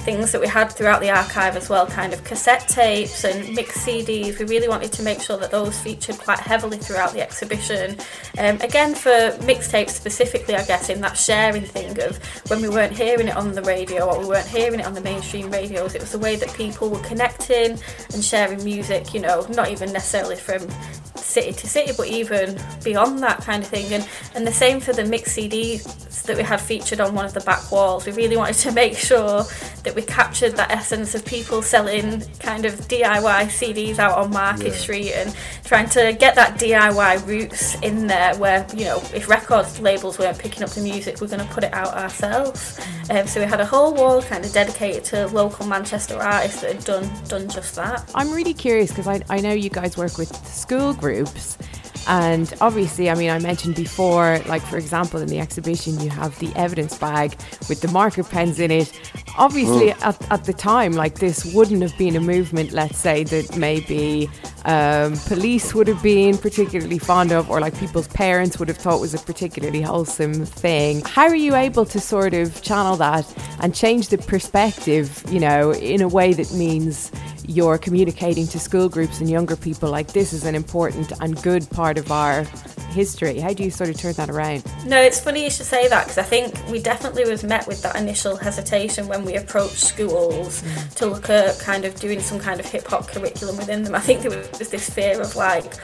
things 0.05 0.33
that 0.33 0.41
we 0.41 0.47
had 0.47 0.71
throughout 0.71 1.01
the 1.01 1.11
archive 1.11 1.57
as 1.57 1.69
well, 1.69 1.87
kind 1.87 2.13
of 2.13 2.23
cassette 2.25 2.69
tapes 2.69 3.25
and 3.25 3.55
mixed 3.55 3.87
CDs. 3.87 4.39
We 4.39 4.45
really 4.47 4.69
wanted 4.69 4.93
to 4.93 5.03
make 5.03 5.21
sure 5.21 5.37
that 5.39 5.51
those 5.51 5.79
featured 5.79 6.19
quite 6.19 6.41
heavily 6.41 6.79
throughout 6.79 7.13
the 7.13 7.23
exhibition. 7.23 7.97
Um, 8.39 8.61
again, 8.61 8.95
for 8.95 9.11
mixtapes 9.43 9.91
specifically, 9.91 10.57
I 10.57 10.65
guess, 10.65 10.89
in 10.89 11.01
that 11.03 11.17
sharing 11.17 11.63
thing 11.65 12.01
of 12.01 12.19
when 12.51 12.61
we 12.61 12.69
weren't 12.69 12.93
hearing 12.93 13.29
it 13.29 13.37
on 13.37 13.53
the 13.53 13.63
radio 13.63 14.05
or 14.07 14.19
we 14.19 14.27
weren't 14.27 14.49
hearing 14.49 14.81
it 14.81 14.87
on 14.87 14.95
the 14.95 15.01
mainstream 15.01 15.51
radios, 15.51 15.95
it 15.95 16.01
was 16.01 16.13
the 16.13 16.19
way 16.19 16.37
that 16.37 16.53
people 16.55 16.91
were 16.91 17.03
connecting 17.03 17.79
and 18.13 18.25
sharing 18.25 18.63
music, 18.65 19.15
you 19.15 19.21
know, 19.21 19.47
not 19.51 19.71
even 19.71 19.93
necessarily 19.93 20.37
from 20.37 20.69
city 21.15 21.53
to 21.53 21.67
city, 21.67 21.93
but 21.97 22.09
even 22.09 22.59
beyond 22.85 23.21
that 23.21 23.41
kind 23.41 23.63
of 23.63 23.69
thing. 23.69 23.93
And, 23.93 24.09
and 24.35 24.47
the 24.47 24.53
same 24.53 24.81
for 24.81 24.93
the 24.93 25.05
mixed 25.05 25.37
CDs 25.37 26.23
that 26.25 26.37
we 26.37 26.43
had 26.43 26.61
featured 26.61 27.01
on 27.01 27.15
one 27.15 27.25
of 27.25 27.35
the 27.35 27.41
back 27.41 27.71
walls. 27.73 28.07
We 28.07 28.13
really 28.13 28.37
wanted 28.37 28.57
to 28.57 28.73
make 28.83 28.97
sure 28.97 29.45
that 29.85 29.92
we 29.95 30.03
captured 30.03 30.57
that 30.57 30.71
essence 30.71 31.15
of 31.15 31.25
people 31.25 31.63
selling 31.63 32.23
kind 32.39 32.65
of 32.65 32.75
DIY 32.89 33.47
CDs 33.47 33.99
out 33.99 34.19
on 34.19 34.31
Market 34.31 34.69
yeah. 34.69 34.73
Street 34.73 35.13
and 35.13 35.37
trying 35.65 35.89
to 35.91 36.13
get 36.19 36.35
that 36.35 36.59
DIY 36.59 37.27
roots 37.27 37.75
in 37.83 38.07
there 38.07 38.35
where, 38.37 38.67
you 38.75 38.85
know, 38.85 38.99
if 39.15 39.29
record 39.29 39.67
labels 39.81 40.19
weren't 40.19 40.39
picking 40.39 40.63
up 40.63 40.71
the 40.71 40.81
music, 40.81 41.21
we're 41.21 41.29
going 41.29 41.47
to 41.47 41.53
put 41.53 41.65
it 41.65 41.73
out 41.73 41.95
ourselves. 41.95 42.81
Um, 43.11 43.27
so 43.27 43.41
we 43.41 43.47
had 43.47 43.61
a 43.61 43.67
whole 43.67 43.95
wall 43.95 44.23
kind 44.23 44.45
of 44.45 44.53
dedicated 44.53 45.05
to 45.05 45.27
local 45.29 45.67
Manchester 45.67 46.17
artists 46.17 46.61
that 46.61 46.75
had 46.75 46.85
done, 46.85 47.11
done 47.29 47.49
just 47.49 47.75
that. 47.77 48.11
I'm 48.15 48.33
really 48.33 48.55
curious 48.55 48.91
because 48.91 49.07
I, 49.07 49.23
I 49.29 49.41
know 49.41 49.53
you 49.53 49.71
guys 49.71 49.97
work 49.97 50.19
with 50.19 50.35
school 50.47 50.95
groups 50.95 51.59
And 52.09 52.53
obviously, 52.61 53.11
I 53.11 53.15
mean, 53.15 53.31
I 53.31 53.39
mentioned 53.39 53.75
before, 53.77 54.41
like 54.47 54.63
for 54.63 54.77
example, 54.77 55.21
in 55.21 55.29
the 55.29 55.39
exhibition, 55.39 55.99
you 56.01 56.11
have 56.11 56.39
the 56.41 56.53
evidence 56.57 56.99
bag 56.99 57.35
with 57.69 57.81
the 57.81 57.89
marker 57.89 58.25
pens 58.25 58.59
in 58.59 58.71
it. 58.71 58.93
Obviously, 59.39 59.91
Mm. 59.91 60.07
at, 60.07 60.31
at 60.33 60.45
the 60.45 60.53
time, 60.53 60.93
like 60.93 61.19
this 61.19 61.45
wouldn't 61.55 61.83
have 61.83 61.97
been 61.97 62.17
a 62.17 62.21
movement, 62.21 62.73
let's 62.73 62.99
say, 62.99 63.25
that 63.25 63.57
maybe 63.57 64.29
um, 64.65 65.17
police 65.27 65.75
would 65.75 65.89
have 65.89 66.03
been 66.03 66.39
particularly 66.39 66.99
fond 66.99 67.33
of, 67.33 67.51
or 67.51 67.61
like 67.61 67.79
people's 67.79 68.09
parents 68.09 68.59
would 68.59 68.69
have 68.69 68.77
thought 68.77 69.01
was 69.01 69.15
a 69.15 69.19
particularly 69.19 69.81
wholesome 69.81 70.45
thing. 70.45 71.03
How 71.05 71.27
are 71.27 71.35
you 71.35 71.55
able 71.55 71.85
to 71.87 72.01
sort 72.01 72.35
of 72.35 72.63
channel 72.63 72.97
that 72.97 73.27
and 73.61 73.75
change 73.75 74.09
the 74.09 74.19
perspective, 74.19 75.23
you 75.29 75.41
know, 75.41 75.73
in 75.73 76.01
a 76.03 76.09
way 76.09 76.33
that 76.33 76.53
means 76.53 77.11
you're 77.47 77.79
communicating 77.79 78.47
to 78.47 78.59
school 78.59 78.89
groups 78.89 79.21
and 79.21 79.29
younger 79.29 79.57
people 79.57 79.91
like 79.91 80.13
this 80.13 80.33
is 80.33 80.45
an 80.45 80.55
important 80.55 81.13
and 81.21 81.43
good 81.43 81.69
part 81.71 81.99
of 81.99 82.11
our 82.13 82.45
history? 82.93 83.41
How 83.41 83.53
do 83.53 83.65
you 83.65 83.71
sort 83.71 83.91
of 83.91 83.97
turn 83.97 84.13
that 84.15 84.31
around? 84.31 84.65
No, 84.87 85.01
it's 85.01 85.19
funny 85.19 85.45
you 85.45 85.51
should 85.51 85.67
say 85.67 85.89
that 85.89 86.05
because 86.05 86.19
I 86.19 86.23
think 86.23 86.55
we 86.71 86.81
definitely 86.81 87.29
was 87.29 87.43
met 87.43 87.67
with 87.67 87.83
that 87.83 87.97
initial 87.97 88.37
hesitation 88.37 89.09
when 89.09 89.25
we 89.25 89.35
approached 89.35 89.79
schools 89.79 90.63
to 90.97 91.07
look 91.07 91.31
at 91.31 91.59
kind 91.59 91.85
of 91.85 91.95
doing 91.97 92.21
some 92.21 92.39
kind 92.39 92.61
of 92.61 92.67
hip 92.67 92.87
hop 92.87 93.09
curriculum 93.09 93.57
within 93.57 93.83
them. 93.83 93.95
I 93.95 94.01
think 94.01 94.23
there 94.23 94.31
was 94.31 94.52
this 94.59 94.89
fear 94.89 95.21
of 95.21 95.37
like, 95.37 95.75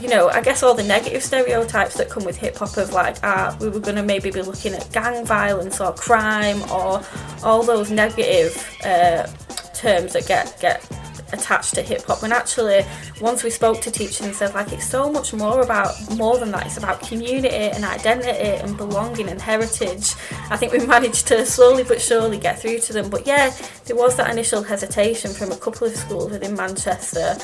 you 0.00 0.08
know, 0.08 0.28
I 0.28 0.40
guess 0.40 0.62
all 0.62 0.74
the 0.74 0.82
negative 0.82 1.22
stereotypes 1.22 1.96
that 1.96 2.08
come 2.08 2.24
with 2.24 2.36
hip 2.36 2.56
hop 2.56 2.76
of 2.76 2.92
like, 2.92 3.16
ah, 3.22 3.56
we 3.60 3.68
were 3.68 3.80
going 3.80 3.96
to 3.96 4.02
maybe 4.02 4.30
be 4.30 4.42
looking 4.42 4.74
at 4.74 4.90
gang 4.92 5.24
violence 5.24 5.80
or 5.80 5.92
crime 5.92 6.62
or 6.70 7.02
all 7.42 7.62
those 7.62 7.90
negative 7.90 8.76
uh, 8.84 9.26
terms 9.74 10.12
that 10.12 10.26
get 10.26 10.56
get 10.60 10.84
attached 11.32 11.74
to 11.74 11.82
hip 11.82 12.02
hop 12.04 12.22
when 12.22 12.32
actually 12.32 12.82
once 13.20 13.42
we 13.42 13.50
spoke 13.50 13.80
to 13.82 13.90
teachers 13.90 14.22
and 14.22 14.34
said 14.34 14.54
like 14.54 14.72
it's 14.72 14.86
so 14.86 15.12
much 15.12 15.34
more 15.34 15.60
about 15.60 15.94
more 16.16 16.38
than 16.38 16.50
that 16.50 16.64
it's 16.64 16.78
about 16.78 17.00
community 17.02 17.54
and 17.54 17.84
identity 17.84 18.62
and 18.62 18.76
belonging 18.76 19.28
and 19.28 19.40
heritage 19.40 20.14
I 20.50 20.56
think 20.56 20.72
we 20.72 20.78
managed 20.86 21.26
to 21.28 21.44
slowly 21.44 21.84
but 21.84 22.00
surely 22.00 22.38
get 22.38 22.58
through 22.58 22.78
to 22.80 22.92
them. 22.92 23.10
But 23.10 23.26
yeah 23.26 23.54
there 23.84 23.96
was 23.96 24.16
that 24.16 24.30
initial 24.30 24.62
hesitation 24.62 25.32
from 25.32 25.52
a 25.52 25.56
couple 25.56 25.86
of 25.86 25.94
schools 25.94 26.30
within 26.30 26.56
Manchester 26.56 27.36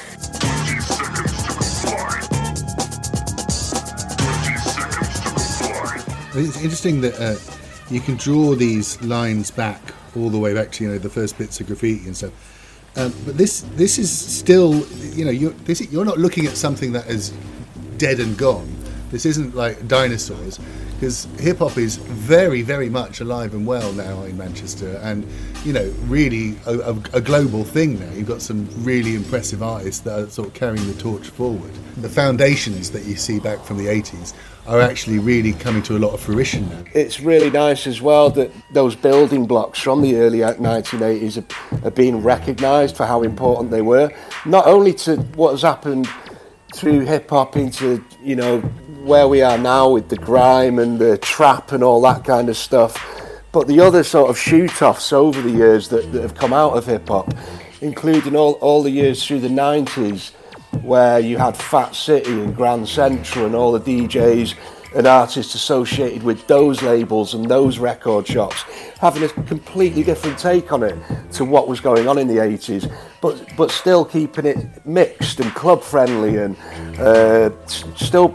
It's 6.36 6.60
interesting 6.60 7.00
that 7.02 7.20
uh, 7.20 7.36
you 7.90 8.00
can 8.00 8.16
draw 8.16 8.56
these 8.56 9.00
lines 9.02 9.52
back 9.52 9.80
all 10.16 10.30
the 10.30 10.38
way 10.38 10.52
back 10.52 10.72
to 10.72 10.84
you 10.84 10.90
know 10.90 10.98
the 10.98 11.08
first 11.08 11.38
bits 11.38 11.60
of 11.60 11.68
graffiti 11.68 12.06
and 12.06 12.16
stuff. 12.16 12.32
Um, 12.96 13.14
but 13.24 13.36
this 13.38 13.60
this 13.76 13.98
is 13.98 14.10
still 14.10 14.84
you 15.14 15.24
know 15.24 15.30
you're 15.30 15.52
this 15.64 15.80
you're 15.92 16.04
not 16.04 16.18
looking 16.18 16.46
at 16.46 16.56
something 16.56 16.92
that 16.92 17.06
is 17.06 17.32
dead 17.98 18.18
and 18.18 18.36
gone. 18.36 18.68
This 19.10 19.26
isn't 19.26 19.54
like 19.54 19.86
dinosaurs 19.86 20.58
because 20.94 21.24
hip 21.38 21.58
hop 21.58 21.76
is 21.76 21.96
very 21.96 22.62
very 22.62 22.88
much 22.88 23.20
alive 23.20 23.54
and 23.54 23.66
well 23.66 23.92
now 23.92 24.22
in 24.22 24.36
Manchester 24.36 24.98
and 25.02 25.26
you 25.64 25.72
know 25.72 25.92
really 26.06 26.56
a, 26.66 26.78
a, 26.78 26.90
a 27.14 27.20
global 27.20 27.64
thing 27.64 27.98
now. 27.98 28.12
You've 28.12 28.28
got 28.28 28.42
some 28.42 28.68
really 28.84 29.14
impressive 29.14 29.62
artists 29.62 30.00
that 30.02 30.18
are 30.18 30.30
sort 30.30 30.48
of 30.48 30.54
carrying 30.54 30.86
the 30.86 30.94
torch 30.94 31.28
forward. 31.28 31.72
The 31.96 32.08
foundations 32.08 32.90
that 32.92 33.04
you 33.04 33.16
see 33.16 33.40
back 33.40 33.62
from 33.64 33.78
the 33.78 33.86
80s 33.86 34.34
are 34.66 34.80
actually 34.80 35.18
really 35.18 35.52
coming 35.52 35.82
to 35.82 35.96
a 35.96 36.00
lot 36.00 36.14
of 36.14 36.20
fruition 36.20 36.68
now. 36.70 36.84
It's 36.94 37.20
really 37.20 37.50
nice 37.50 37.86
as 37.86 38.00
well 38.00 38.30
that 38.30 38.50
those 38.72 38.96
building 38.96 39.46
blocks 39.46 39.78
from 39.78 40.00
the 40.00 40.16
early 40.16 40.38
1980s 40.38 41.42
are, 41.82 41.86
are 41.86 41.90
being 41.90 42.22
recognised 42.22 42.96
for 42.96 43.04
how 43.04 43.22
important 43.22 43.70
they 43.70 43.82
were, 43.82 44.10
not 44.46 44.66
only 44.66 44.94
to 44.94 45.16
what 45.36 45.50
has 45.50 45.62
happened 45.62 46.08
through 46.74 47.00
hip 47.00 47.30
hop 47.30 47.56
into 47.56 48.04
you 48.22 48.34
know 48.34 48.60
where 49.04 49.28
we 49.28 49.42
are 49.42 49.58
now 49.58 49.90
with 49.90 50.08
the 50.08 50.16
grime 50.16 50.78
and 50.78 50.98
the 50.98 51.18
trap 51.18 51.72
and 51.72 51.84
all 51.84 52.00
that 52.02 52.24
kind 52.24 52.48
of 52.48 52.56
stuff, 52.56 52.96
but 53.52 53.68
the 53.68 53.78
other 53.80 54.02
sort 54.02 54.30
of 54.30 54.38
shoot 54.38 54.80
offs 54.80 55.12
over 55.12 55.42
the 55.42 55.50
years 55.50 55.88
that, 55.88 56.10
that 56.12 56.22
have 56.22 56.34
come 56.34 56.52
out 56.52 56.72
of 56.72 56.86
hip 56.86 57.06
hop, 57.08 57.32
including 57.82 58.34
all, 58.34 58.52
all 58.54 58.82
the 58.82 58.90
years 58.90 59.24
through 59.24 59.40
the 59.40 59.48
90s 59.48 60.32
where 60.82 61.20
you 61.20 61.36
had 61.36 61.56
Fat 61.56 61.94
City 61.94 62.32
and 62.32 62.56
Grand 62.56 62.88
Central 62.88 63.46
and 63.46 63.54
all 63.54 63.72
the 63.72 63.80
DJs 63.80 64.54
and 64.94 65.06
artist 65.06 65.54
associated 65.54 66.22
with 66.22 66.46
those 66.46 66.82
labels 66.82 67.34
and 67.34 67.46
those 67.46 67.78
record 67.78 68.26
shops 68.26 68.62
having 69.00 69.22
a 69.22 69.28
completely 69.28 70.02
different 70.02 70.38
take 70.38 70.72
on 70.72 70.82
it 70.82 70.96
to 71.32 71.44
what 71.44 71.68
was 71.68 71.80
going 71.80 72.08
on 72.08 72.18
in 72.18 72.26
the 72.26 72.36
80s 72.36 72.92
but 73.20 73.44
but 73.56 73.70
still 73.70 74.04
keeping 74.04 74.46
it 74.46 74.86
mixed 74.86 75.40
and 75.40 75.54
club 75.54 75.82
friendly 75.82 76.36
and 76.38 76.56
uh, 76.98 77.50
still 77.66 78.34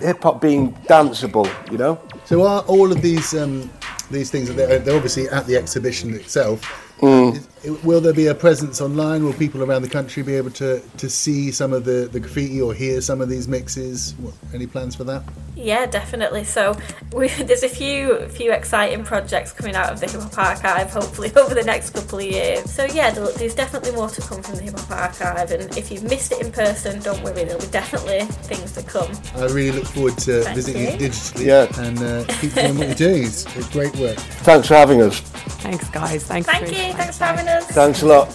hip 0.00 0.22
hop 0.22 0.40
being 0.40 0.72
danceable 0.88 1.48
you 1.70 1.78
know 1.78 2.00
So 2.28 2.46
are 2.46 2.60
all 2.64 2.92
of 2.92 3.00
these 3.00 3.32
um, 3.32 3.70
these 4.10 4.30
things 4.30 4.54
they're, 4.54 4.78
they're 4.80 4.94
obviously 4.94 5.30
at 5.30 5.46
the 5.46 5.56
exhibition 5.56 6.12
itself? 6.12 6.60
Mm. 7.00 7.42
Is- 7.62 7.82
Will 7.82 8.00
there 8.00 8.12
be 8.12 8.26
a 8.26 8.34
presence 8.34 8.80
online? 8.80 9.24
Will 9.24 9.32
people 9.32 9.62
around 9.62 9.82
the 9.82 9.88
country 9.88 10.22
be 10.22 10.34
able 10.34 10.50
to, 10.52 10.80
to 10.98 11.08
see 11.08 11.50
some 11.50 11.72
of 11.72 11.84
the, 11.84 12.08
the 12.10 12.20
graffiti 12.20 12.60
or 12.60 12.74
hear 12.74 13.00
some 13.00 13.20
of 13.20 13.28
these 13.28 13.48
mixes? 13.48 14.14
What, 14.18 14.34
any 14.54 14.66
plans 14.66 14.94
for 14.96 15.04
that? 15.04 15.22
Yeah, 15.56 15.86
definitely. 15.86 16.44
So 16.44 16.76
we, 17.12 17.28
there's 17.42 17.62
a 17.64 17.68
few 17.68 18.28
few 18.28 18.52
exciting 18.52 19.04
projects 19.04 19.52
coming 19.52 19.74
out 19.74 19.92
of 19.92 19.98
the 20.00 20.06
Hip 20.08 20.20
Hop 20.20 20.38
Archive, 20.38 20.90
hopefully 20.90 21.32
over 21.36 21.54
the 21.54 21.64
next 21.64 21.90
couple 21.90 22.18
of 22.20 22.24
years. 22.24 22.70
So 22.72 22.84
yeah, 22.84 23.10
there- 23.10 23.32
there's 23.32 23.54
definitely 23.54 23.92
more 23.92 24.08
to 24.08 24.20
come 24.20 24.42
from 24.42 24.56
the 24.56 24.62
Hip 24.62 24.78
Hop 24.78 24.90
Archive, 24.90 25.50
and 25.50 25.76
if 25.76 25.90
you've 25.90 26.04
missed 26.04 26.32
it 26.32 26.40
in 26.44 26.52
person, 26.52 27.00
don't 27.02 27.22
worry, 27.22 27.44
there'll 27.44 27.60
be 27.60 27.66
definitely 27.68 28.20
things 28.46 28.72
to 28.72 28.82
come. 28.82 29.10
I 29.36 29.46
really 29.46 29.72
look 29.72 29.86
forward 29.86 30.16
to 30.18 30.42
Thank 30.42 30.56
visiting 30.56 30.82
you. 30.82 30.88
it 30.88 31.00
digitally 31.00 31.46
Yeah. 31.46 31.80
and 31.86 31.98
uh, 32.02 32.24
keep 32.40 32.52
doing 32.54 32.78
what 32.78 32.86
you're 32.88 32.94
doing. 32.94 33.24
It's, 33.24 33.44
it's 33.56 33.68
great 33.70 33.94
work. 33.96 34.16
thanks 34.16 34.68
for 34.68 34.74
having 34.74 35.02
us 35.02 35.20
Thanks, 35.58 35.88
guys. 35.90 36.22
Thanks. 36.24 36.46
Thank 36.48 36.66
for- 36.68 36.72
you. 36.72 36.92
Thanks 36.92 37.18
for 37.18 37.24
having 37.24 37.47
us. 37.48 37.66
thanks 37.68 38.02
a 38.02 38.06
lot 38.06 38.28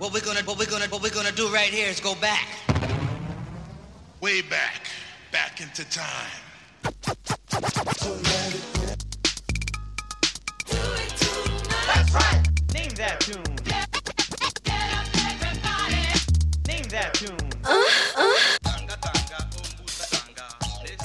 What 0.00 0.14
we're 0.14 0.20
gonna, 0.22 0.40
what 0.44 0.58
we're 0.58 0.64
gonna, 0.64 0.86
what 0.86 1.02
we're 1.02 1.10
gonna 1.10 1.30
do 1.30 1.46
right 1.52 1.68
here 1.68 1.88
is 1.88 2.00
go 2.00 2.14
back. 2.14 2.48
Way 4.22 4.40
back, 4.40 4.88
back 5.30 5.60
into 5.60 5.88
time. 5.90 6.49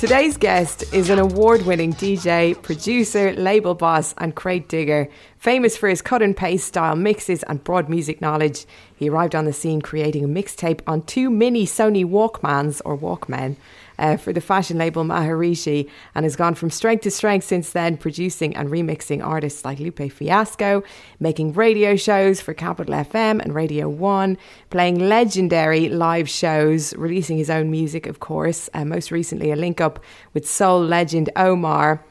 Today's 0.06 0.38
guest 0.38 0.94
is 0.94 1.10
an 1.10 1.18
award 1.18 1.66
winning 1.66 1.92
DJ, 1.92 2.62
producer, 2.62 3.34
label 3.34 3.74
boss, 3.74 4.14
and 4.20 4.36
crate 4.36 4.70
digger. 4.70 5.10
Famous 5.40 5.76
for 5.76 5.90
his 5.90 6.04
cut 6.04 6.22
and 6.22 6.38
paste 6.38 6.68
style 6.68 6.96
mixes 6.96 7.42
and 7.44 7.64
broad 7.64 7.90
music 7.90 8.22
knowledge, 8.22 8.66
he 8.96 9.10
arrived 9.10 9.34
on 9.34 9.46
the 9.46 9.54
scene 9.54 9.82
creating 9.82 10.24
a 10.24 10.28
mixtape 10.28 10.82
on 10.86 11.02
two 11.02 11.32
mini 11.32 11.66
Sony 11.66 12.06
Walkmans 12.06 12.84
or 12.86 12.96
Walkmen 12.96 13.56
uh, 14.00 14.18
for 14.18 14.34
the 14.34 14.42
fashion 14.42 14.78
label 14.78 15.04
Maharishi 15.04 15.90
and 16.14 16.26
has 16.26 16.36
gone 16.36 16.56
from 16.56 16.70
strength 16.70 17.02
to 17.02 17.12
strength 17.12 17.46
since 17.46 17.72
then, 17.72 17.98
producing 17.98 18.56
and 18.56 18.70
remixing 18.70 19.26
artists 19.26 19.66
like 19.66 19.80
Lupe 19.80 20.12
Fiasco, 20.12 20.84
making 21.20 21.54
radio 21.54 21.96
shows 21.96 22.42
for 22.42 22.54
Capital 22.54 22.96
FM 22.96 23.42
and 23.42 23.54
Radio 23.54 23.90
1, 23.90 24.38
playing 24.70 25.00
legendary 25.00 25.90
live 25.90 26.30
shows, 26.30 26.96
releasing 26.96 27.38
his 27.38 27.50
own 27.50 27.72
music, 27.72 28.06
of 28.06 28.20
course, 28.20 28.70
uh, 28.74 28.86
most 28.86 29.12
recently 29.12 29.52
a 29.52 29.56
link 29.56 29.82
up 29.82 30.00
with 30.34 30.50
soul 30.50 30.82
legend 30.82 31.30
Omar 31.36 32.04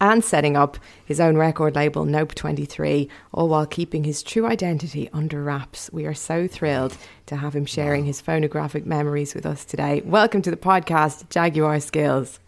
and 0.00 0.24
setting 0.24 0.56
up 0.56 0.78
his 1.04 1.20
own 1.20 1.36
record 1.36 1.74
label, 1.74 2.04
Nope 2.04 2.34
23, 2.34 3.08
all 3.32 3.48
while 3.48 3.66
keeping 3.66 4.04
his 4.04 4.22
true 4.22 4.46
identity 4.46 5.08
under 5.12 5.42
wraps. 5.42 5.90
We 5.92 6.06
are 6.06 6.14
so 6.14 6.46
thrilled 6.46 6.96
to 7.26 7.36
have 7.36 7.54
him 7.54 7.66
sharing 7.66 8.04
his 8.04 8.20
phonographic 8.20 8.86
memories 8.86 9.34
with 9.34 9.44
us 9.46 9.64
today. 9.64 10.02
Welcome 10.04 10.42
to 10.42 10.50
the 10.50 10.56
podcast, 10.56 11.28
Jaguar 11.30 11.80
Skills. 11.80 12.40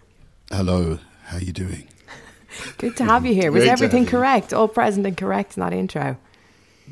Hello, 0.50 0.98
how 1.24 1.38
are 1.38 1.42
you 1.42 1.52
doing? 1.52 1.88
Good 2.78 2.96
to 2.96 3.04
have 3.04 3.24
you 3.24 3.34
here. 3.34 3.52
Was 3.52 3.64
Great 3.64 3.72
everything 3.72 4.06
correct? 4.06 4.52
All 4.52 4.68
present 4.68 5.06
and 5.06 5.16
correct 5.16 5.56
in 5.56 5.60
that 5.60 5.72
intro? 5.72 6.16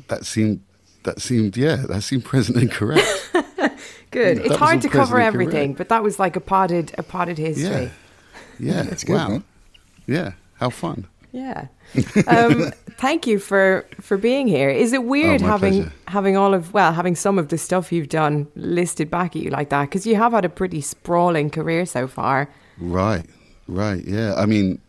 That 0.07 0.25
seemed 0.25 0.61
that 1.03 1.21
seemed 1.21 1.57
yeah, 1.57 1.77
that 1.87 2.01
seemed 2.01 2.23
present 2.25 2.57
and 2.57 2.71
correct. 2.71 3.31
Good. 4.11 4.37
That 4.37 4.45
it's 4.45 4.55
hard 4.55 4.81
to 4.81 4.89
cover 4.89 5.19
everything, 5.19 5.69
correct. 5.69 5.77
but 5.77 5.89
that 5.89 6.03
was 6.03 6.19
like 6.19 6.35
a 6.35 6.39
potted 6.39 6.93
a 6.97 7.03
potted 7.03 7.37
history. 7.37 7.65
yeah. 7.65 7.89
Yeah. 8.59 8.83
That's 8.89 9.03
good, 9.03 9.13
wow. 9.13 9.41
Yeah. 10.07 10.31
How 10.59 10.69
fun. 10.69 11.07
Yeah. 11.31 11.67
Um, 12.27 12.71
thank 12.97 13.27
you 13.27 13.39
for 13.39 13.85
for 14.01 14.17
being 14.17 14.47
here. 14.47 14.69
Is 14.69 14.93
it 14.93 15.03
weird 15.03 15.41
Oh, 15.43 15.45
having 15.47 15.73
pleasure. 15.83 15.93
having 16.07 16.37
all 16.37 16.53
of 16.53 16.73
well 16.73 16.91
having 16.93 17.15
some 17.15 17.37
of 17.37 17.47
the 17.49 17.57
stuff 17.57 17.91
you've 17.91 18.09
done 18.09 18.47
listed 18.55 19.09
back 19.11 19.35
at 19.35 19.41
you 19.43 19.49
like 19.51 19.69
that 19.69 19.83
because 19.83 20.07
you 20.07 20.15
have 20.15 20.31
had 20.33 20.43
a 20.45 20.49
pretty 20.49 20.81
sprawling 20.81 21.49
career 21.49 21.85
so 21.85 22.07
far. 22.07 22.49
Right, 22.79 23.25
right, 23.67 24.03
yeah. 24.05 24.33
I 24.35 24.45
mean, 24.47 24.79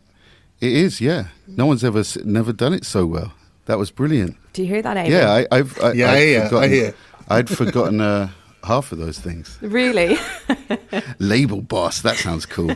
it 0.61 0.73
is, 0.73 1.01
yeah. 1.01 1.25
No 1.47 1.67
one's 1.67 1.85
ever 1.85 2.03
never 2.25 2.53
done 2.53 2.73
it 2.73 2.85
so 2.87 3.05
well. 3.07 3.33
That 3.67 3.79
was 3.79 3.91
brilliant. 3.91 4.37
Do 4.55 4.63
you 4.63 4.69
hear 4.69 4.83
that, 4.83 4.97
Amy? 4.97 5.11
Yeah, 5.11 5.31
I, 5.31 5.47
I've 5.53 5.79
I, 5.83 5.93
Yeah, 5.93 6.11
I 6.11 6.15
I'd 6.17 6.23
hear, 6.51 6.59
I 6.59 6.69
hear. 6.69 6.95
I'd 7.29 7.49
forgotten 7.51 8.01
uh, 8.01 8.31
half 8.65 8.93
of 8.93 8.99
those 8.99 9.19
things. 9.19 9.59
Really? 9.61 10.17
Label 11.19 11.61
boss, 11.63 12.03
that 12.03 12.17
sounds 12.17 12.47
cool. 12.47 12.73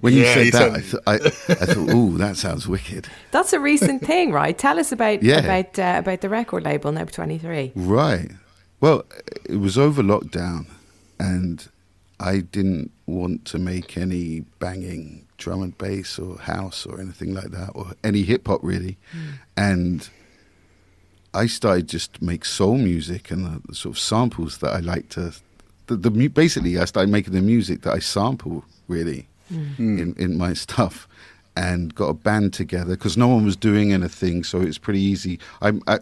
When 0.00 0.12
you 0.12 0.22
Yeah, 0.22 0.34
said 0.34 0.52
that, 0.52 0.84
said- 0.84 1.00
I, 1.06 1.18
th- 1.18 1.34
I, 1.48 1.52
I 1.62 1.66
thought, 1.74 1.94
ooh, 1.94 2.16
that 2.18 2.36
sounds 2.36 2.66
wicked. 2.68 3.08
That's 3.30 3.52
a 3.52 3.60
recent 3.60 4.02
thing, 4.04 4.32
right? 4.32 4.56
Tell 4.56 4.78
us 4.78 4.92
about 4.92 5.22
Yeah. 5.22 5.38
about 5.38 5.78
uh, 5.78 5.96
about 5.98 6.20
the 6.20 6.28
record 6.28 6.64
label 6.64 6.92
Nope 6.92 7.10
Twenty 7.10 7.38
Three. 7.38 7.72
Right. 7.74 8.30
Well, 8.80 9.04
it 9.48 9.56
was 9.56 9.78
over 9.78 10.02
lockdown, 10.02 10.66
and 11.18 11.66
I 12.20 12.38
didn't 12.40 12.90
want 13.06 13.44
to 13.46 13.58
make 13.58 13.96
any 13.96 14.40
banging 14.58 15.26
drum 15.38 15.62
and 15.62 15.76
bass 15.78 16.18
or 16.18 16.38
house 16.38 16.86
or 16.86 17.00
anything 17.00 17.34
like 17.34 17.50
that, 17.52 17.70
or 17.74 17.92
any 18.04 18.22
hip 18.22 18.46
hop 18.46 18.60
really. 18.62 18.96
And 19.56 20.08
I 21.36 21.46
started 21.46 21.88
just 21.88 22.14
to 22.14 22.24
make 22.24 22.44
soul 22.44 22.78
music 22.78 23.30
and 23.30 23.44
the, 23.44 23.68
the 23.68 23.74
sort 23.74 23.94
of 23.96 23.98
samples 23.98 24.58
that 24.58 24.72
I 24.72 24.80
like 24.80 25.08
to. 25.10 25.32
The, 25.86 25.96
the 25.96 26.28
basically, 26.28 26.78
I 26.78 26.84
started 26.86 27.10
making 27.10 27.34
the 27.34 27.42
music 27.42 27.82
that 27.82 27.92
I 27.92 27.98
sample 28.00 28.64
really 28.88 29.28
in 29.50 30.14
in 30.18 30.36
my 30.36 30.54
stuff, 30.64 31.06
and 31.56 31.94
got 31.94 32.08
a 32.08 32.14
band 32.14 32.52
together 32.52 32.96
because 32.96 33.16
no 33.16 33.28
one 33.28 33.44
was 33.44 33.56
doing 33.56 33.92
anything, 33.92 34.44
so 34.44 34.60
it 34.60 34.66
was 34.66 34.78
pretty 34.78 35.00
easy. 35.00 35.38
I, 35.60 35.72
I 35.86 35.98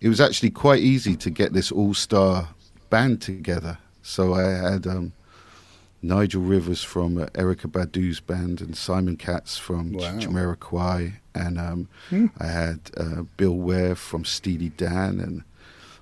it 0.00 0.08
was 0.08 0.20
actually 0.20 0.50
quite 0.50 0.80
easy 0.80 1.16
to 1.16 1.30
get 1.30 1.52
this 1.52 1.70
all 1.70 1.94
star 1.94 2.48
band 2.90 3.22
together. 3.22 3.78
So 4.02 4.34
I 4.34 4.42
had 4.72 4.86
um, 4.86 5.12
Nigel 6.04 6.42
Rivers 6.42 6.82
from 6.82 7.18
uh, 7.18 7.26
Erykah 7.34 7.70
Badu's 7.72 8.20
band 8.20 8.60
and 8.60 8.76
Simon 8.76 9.16
Katz 9.16 9.56
from 9.56 9.92
Wow. 9.94 10.18
Jamiroquai, 10.18 11.14
and 11.34 11.58
um, 11.58 11.88
I 12.38 12.46
had 12.46 12.78
uh, 12.96 13.22
Bill 13.36 13.56
Ware 13.56 13.94
from 13.94 14.24
Steely 14.24 14.68
Dan, 14.70 15.18
and 15.20 15.42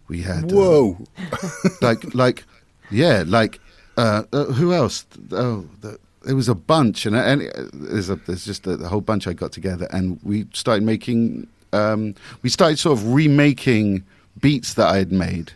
we 0.08 0.22
had 0.22 0.52
uh, 0.52 0.56
Whoa. 0.56 0.98
like 1.80 2.14
like 2.14 2.44
yeah 2.90 3.24
like 3.26 3.60
uh, 3.96 4.24
uh, 4.32 4.44
who 4.46 4.72
else 4.72 5.06
oh 5.30 5.66
the, 5.80 5.98
there 6.24 6.36
was 6.36 6.48
a 6.48 6.54
bunch 6.54 7.06
and 7.06 7.16
and 7.16 7.42
uh, 7.42 7.64
there's 7.72 8.10
a 8.10 8.16
there's 8.16 8.44
just 8.44 8.66
a, 8.66 8.72
a 8.72 8.88
whole 8.88 9.00
bunch 9.00 9.26
I 9.26 9.32
got 9.32 9.52
together 9.52 9.86
and 9.90 10.20
we 10.22 10.46
started 10.52 10.82
making 10.84 11.46
um, 11.72 12.14
we 12.42 12.50
started 12.50 12.78
sort 12.78 12.98
of 12.98 13.12
remaking 13.12 14.04
beats 14.40 14.74
that 14.74 14.88
I 14.88 14.98
had 14.98 15.12
made 15.12 15.52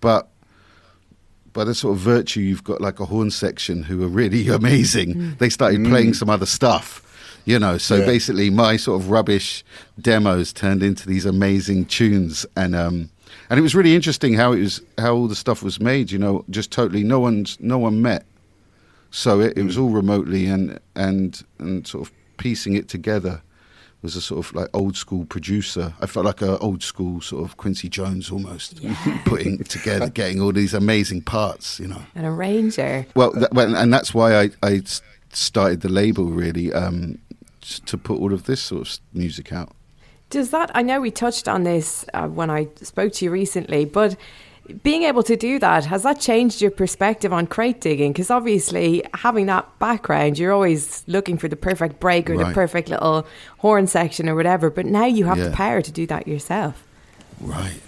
but 0.00 0.28
by 1.52 1.64
the 1.64 1.74
sort 1.74 1.96
of 1.96 2.00
virtue 2.00 2.40
you've 2.40 2.64
got 2.64 2.80
like 2.80 3.00
a 3.00 3.04
horn 3.06 3.30
section 3.30 3.82
who 3.82 4.02
are 4.02 4.08
really 4.08 4.48
amazing 4.60 5.14
mm. 5.14 5.38
they 5.38 5.48
started 5.48 5.84
playing 5.84 6.10
mm. 6.10 6.16
some 6.16 6.30
other 6.30 6.46
stuff 6.46 7.02
you 7.44 7.58
know? 7.58 7.78
So 7.78 7.96
Yeah. 7.96 8.06
basically 8.06 8.50
my 8.50 8.76
sort 8.76 9.00
of 9.00 9.10
rubbish 9.10 9.64
demos 10.00 10.52
turned 10.52 10.82
into 10.82 11.08
these 11.08 11.26
amazing 11.26 11.86
tunes 11.86 12.46
and 12.56 12.74
um 12.74 13.10
and 13.48 13.58
it 13.58 13.62
was 13.62 13.74
really 13.74 13.94
interesting 13.94 14.34
how 14.34 14.52
it 14.52 14.60
was 14.60 14.80
how 14.98 15.14
all 15.14 15.28
the 15.28 15.34
stuff 15.34 15.62
was 15.62 15.80
made 15.80 16.10
you 16.10 16.18
know? 16.18 16.44
Just 16.50 16.70
totally 16.70 17.04
no 17.04 17.20
one's 17.20 17.58
no 17.60 17.78
one 17.78 18.02
met. 18.02 18.24
So 19.10 19.40
it, 19.40 19.58
it 19.58 19.64
was 19.64 19.76
mm. 19.76 19.82
all 19.82 19.90
remotely 19.90 20.46
and 20.46 20.78
and 20.94 21.42
and 21.58 21.86
sort 21.86 22.06
of 22.06 22.12
piecing 22.36 22.74
it 22.74 22.88
together 22.88 23.42
was 24.02 24.16
a 24.16 24.20
sort 24.20 24.44
of 24.44 24.54
like 24.54 24.68
old 24.72 24.96
school 24.96 25.26
producer. 25.26 25.92
I 26.00 26.06
felt 26.06 26.26
like 26.26 26.42
a 26.42 26.58
old 26.58 26.82
school 26.82 27.20
sort 27.20 27.44
of 27.44 27.56
Quincy 27.56 27.88
Jones 27.88 28.30
almost, 28.30 28.80
putting 29.24 29.64
together, 29.64 30.08
getting 30.14 30.40
all 30.40 30.52
these 30.52 30.74
amazing 30.74 31.22
parts, 31.22 31.78
you 31.78 31.88
know. 31.88 32.02
An 32.14 32.24
arranger. 32.24 33.06
Well, 33.14 33.32
that, 33.32 33.52
well 33.52 33.74
and 33.74 33.92
that's 33.92 34.14
why 34.14 34.40
I, 34.40 34.50
I 34.62 34.82
started 35.32 35.82
the 35.82 35.88
label 35.88 36.24
really 36.26 36.72
um, 36.72 37.18
to 37.60 37.98
put 37.98 38.18
all 38.18 38.32
of 38.32 38.44
this 38.44 38.62
sort 38.62 38.88
of 38.88 38.98
music 39.12 39.52
out. 39.52 39.72
Does 40.30 40.50
that? 40.50 40.70
I 40.74 40.82
know 40.82 41.00
we 41.00 41.10
touched 41.10 41.48
on 41.48 41.64
this 41.64 42.04
uh, 42.14 42.28
when 42.28 42.50
I 42.50 42.68
spoke 42.76 43.12
to 43.14 43.24
you 43.24 43.30
recently, 43.30 43.84
but 43.84 44.16
being 44.82 45.02
able 45.04 45.22
to 45.24 45.36
do 45.36 45.58
that 45.58 45.84
has 45.86 46.02
that 46.02 46.20
changed 46.20 46.60
your 46.60 46.70
perspective 46.70 47.32
on 47.32 47.46
crate 47.46 47.80
digging? 47.80 48.12
Because 48.12 48.30
obviously, 48.30 49.02
having 49.14 49.46
that 49.46 49.66
background, 49.78 50.38
you're 50.38 50.52
always 50.52 51.02
looking 51.06 51.38
for 51.38 51.48
the 51.48 51.56
perfect 51.56 52.00
break 52.00 52.28
or 52.30 52.36
the 52.36 52.52
perfect 52.52 52.88
little 52.88 53.26
horn 53.58 53.86
section 53.86 54.28
or 54.28 54.34
whatever. 54.34 54.70
But 54.70 54.86
now 54.86 55.06
you 55.06 55.24
have 55.26 55.38
the 55.38 55.50
power 55.50 55.82
to 55.82 55.92
do 55.92 56.06
that 56.06 56.26
yourself. 56.28 56.82
Right. 57.40 57.80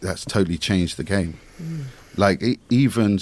That's 0.00 0.24
totally 0.24 0.58
changed 0.58 0.96
the 0.96 1.04
game. 1.04 1.38
Like 2.16 2.42
e- 2.42 2.58
even, 2.70 3.18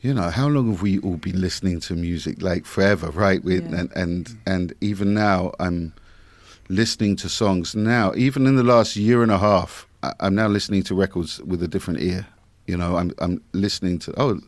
you 0.00 0.14
know, 0.14 0.30
how 0.30 0.48
long 0.48 0.70
have 0.70 0.82
we 0.82 0.98
all 1.00 1.16
been 1.16 1.40
listening 1.40 1.80
to 1.80 1.94
music? 1.94 2.42
Like 2.42 2.64
forever, 2.66 3.10
right? 3.10 3.42
With 3.42 3.68
Yeah. 3.70 3.80
and 3.80 3.92
and 3.96 4.36
and 4.46 4.74
even 4.80 5.14
now, 5.14 5.52
I'm 5.58 5.92
listening 6.68 7.16
to 7.16 7.28
songs 7.28 7.74
now. 7.74 8.12
Even 8.14 8.46
in 8.46 8.56
the 8.56 8.62
last 8.62 8.96
year 8.96 9.22
and 9.22 9.32
a 9.32 9.38
half, 9.38 9.86
I'm 10.20 10.34
now 10.34 10.48
listening 10.48 10.82
to 10.84 10.94
records 10.94 11.40
with 11.42 11.62
a 11.62 11.68
different 11.68 12.00
ear. 12.00 12.26
You 12.66 12.76
know, 12.76 12.96
I'm 12.96 13.12
I'm 13.18 13.42
listening 13.52 13.98
to 14.00 14.14
oh, 14.16 14.40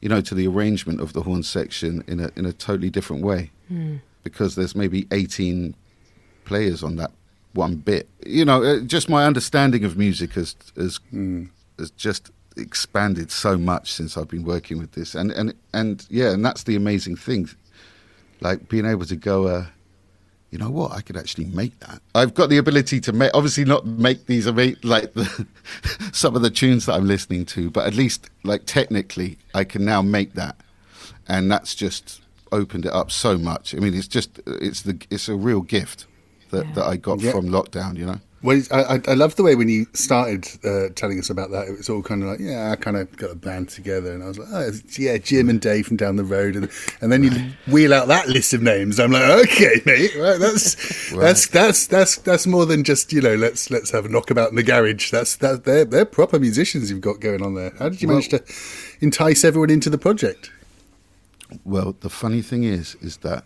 you 0.00 0.08
know, 0.08 0.20
to 0.20 0.34
the 0.34 0.46
arrangement 0.46 1.00
of 1.00 1.12
the 1.12 1.22
horn 1.22 1.42
section 1.42 2.04
in 2.06 2.20
a 2.20 2.30
in 2.36 2.46
a 2.46 2.52
totally 2.52 2.90
different 2.90 3.22
way 3.22 3.50
because 4.24 4.54
there's 4.54 4.74
maybe 4.74 5.06
18 5.12 5.74
players 6.44 6.82
on 6.82 6.96
that 6.96 7.10
one 7.52 7.76
bit. 7.76 8.08
You 8.26 8.44
know, 8.44 8.62
uh, 8.62 8.80
just 8.80 9.08
my 9.08 9.24
understanding 9.24 9.84
of 9.84 9.96
music 9.96 10.32
has 10.32 10.56
has 10.76 11.00
has 11.78 11.90
just 11.92 12.30
expanded 12.56 13.30
so 13.30 13.56
much 13.56 13.92
since 13.92 14.16
I've 14.16 14.28
been 14.28 14.44
working 14.44 14.78
with 14.78 14.92
this, 14.92 15.14
and 15.14 15.30
and 15.32 15.54
and 15.72 16.06
yeah, 16.10 16.30
and 16.30 16.44
that's 16.44 16.64
the 16.64 16.76
amazing 16.76 17.16
thing, 17.16 17.48
like 18.40 18.68
being 18.68 18.86
able 18.86 19.06
to 19.06 19.16
go. 19.16 19.46
Uh, 19.46 19.66
you 20.50 20.58
know 20.58 20.70
what? 20.70 20.92
I 20.92 21.00
could 21.00 21.16
actually 21.16 21.44
make 21.46 21.78
that. 21.80 22.00
I've 22.14 22.34
got 22.34 22.48
the 22.50 22.56
ability 22.58 23.00
to 23.02 23.12
make, 23.12 23.30
obviously 23.34 23.64
not 23.64 23.86
make 23.86 24.26
these 24.26 24.46
ama- 24.48 24.74
like 24.82 25.12
the, 25.14 25.46
some 26.12 26.34
of 26.36 26.42
the 26.42 26.50
tunes 26.50 26.86
that 26.86 26.94
I'm 26.94 27.06
listening 27.06 27.46
to, 27.46 27.70
but 27.70 27.86
at 27.86 27.94
least 27.94 28.30
like 28.42 28.62
technically, 28.66 29.38
I 29.54 29.64
can 29.64 29.84
now 29.84 30.02
make 30.02 30.34
that, 30.34 30.56
and 31.28 31.50
that's 31.50 31.74
just 31.74 32.20
opened 32.52 32.84
it 32.86 32.92
up 32.92 33.10
so 33.12 33.38
much. 33.38 33.74
I 33.74 33.78
mean, 33.78 33.94
it's 33.94 34.08
just 34.08 34.40
it's 34.46 34.82
the 34.82 34.98
it's 35.10 35.28
a 35.28 35.36
real 35.36 35.60
gift 35.60 36.06
that, 36.50 36.66
Yeah. 36.66 36.72
that 36.74 36.84
I 36.86 36.96
got 36.96 37.20
Yeah. 37.20 37.30
from 37.32 37.46
lockdown. 37.48 37.96
You 37.96 38.06
know. 38.06 38.20
Well, 38.42 38.62
I, 38.70 38.82
I, 38.82 39.00
I 39.08 39.14
love 39.14 39.36
the 39.36 39.42
way 39.42 39.54
when 39.54 39.68
you 39.68 39.86
started 39.92 40.48
uh, 40.64 40.88
telling 40.94 41.18
us 41.18 41.28
about 41.28 41.50
that. 41.50 41.68
It 41.68 41.76
was 41.76 41.90
all 41.90 42.02
kind 42.02 42.22
of 42.22 42.30
like, 42.30 42.40
yeah, 42.40 42.70
I 42.72 42.76
kind 42.76 42.96
of 42.96 43.14
got 43.16 43.30
a 43.30 43.34
band 43.34 43.68
together, 43.68 44.12
and 44.12 44.22
I 44.22 44.28
was 44.28 44.38
like, 44.38 44.48
oh, 44.50 44.60
it's, 44.60 44.98
yeah, 44.98 45.18
Jim 45.18 45.50
and 45.50 45.60
Dave 45.60 45.86
from 45.86 45.98
down 45.98 46.16
the 46.16 46.24
road, 46.24 46.56
and 46.56 46.70
and 47.02 47.12
then 47.12 47.22
you 47.22 47.30
wheel 47.70 47.92
out 47.92 48.08
that 48.08 48.28
list 48.28 48.54
of 48.54 48.62
names. 48.62 48.98
I'm 48.98 49.12
like, 49.12 49.46
okay, 49.46 49.82
mate, 49.84 50.16
right, 50.16 50.38
that's 50.38 51.10
that's 51.14 51.48
that's 51.48 51.86
that's 51.86 52.16
that's 52.16 52.46
more 52.46 52.64
than 52.64 52.82
just 52.82 53.12
you 53.12 53.20
know, 53.20 53.34
let's 53.34 53.70
let's 53.70 53.90
have 53.90 54.06
a 54.06 54.08
knockabout 54.08 54.48
in 54.48 54.56
the 54.56 54.62
garage. 54.62 55.10
That's 55.10 55.36
that 55.36 55.64
they're 55.64 55.84
they're 55.84 56.06
proper 56.06 56.38
musicians 56.38 56.90
you've 56.90 57.02
got 57.02 57.20
going 57.20 57.42
on 57.42 57.54
there. 57.54 57.74
How 57.78 57.90
did 57.90 58.00
you 58.00 58.08
manage 58.08 58.30
to 58.30 58.42
entice 59.02 59.44
everyone 59.44 59.70
into 59.70 59.90
the 59.90 59.98
project? 59.98 60.50
Well, 61.64 61.94
the 62.00 62.10
funny 62.10 62.40
thing 62.40 62.64
is, 62.64 62.94
is 63.02 63.18
that 63.18 63.44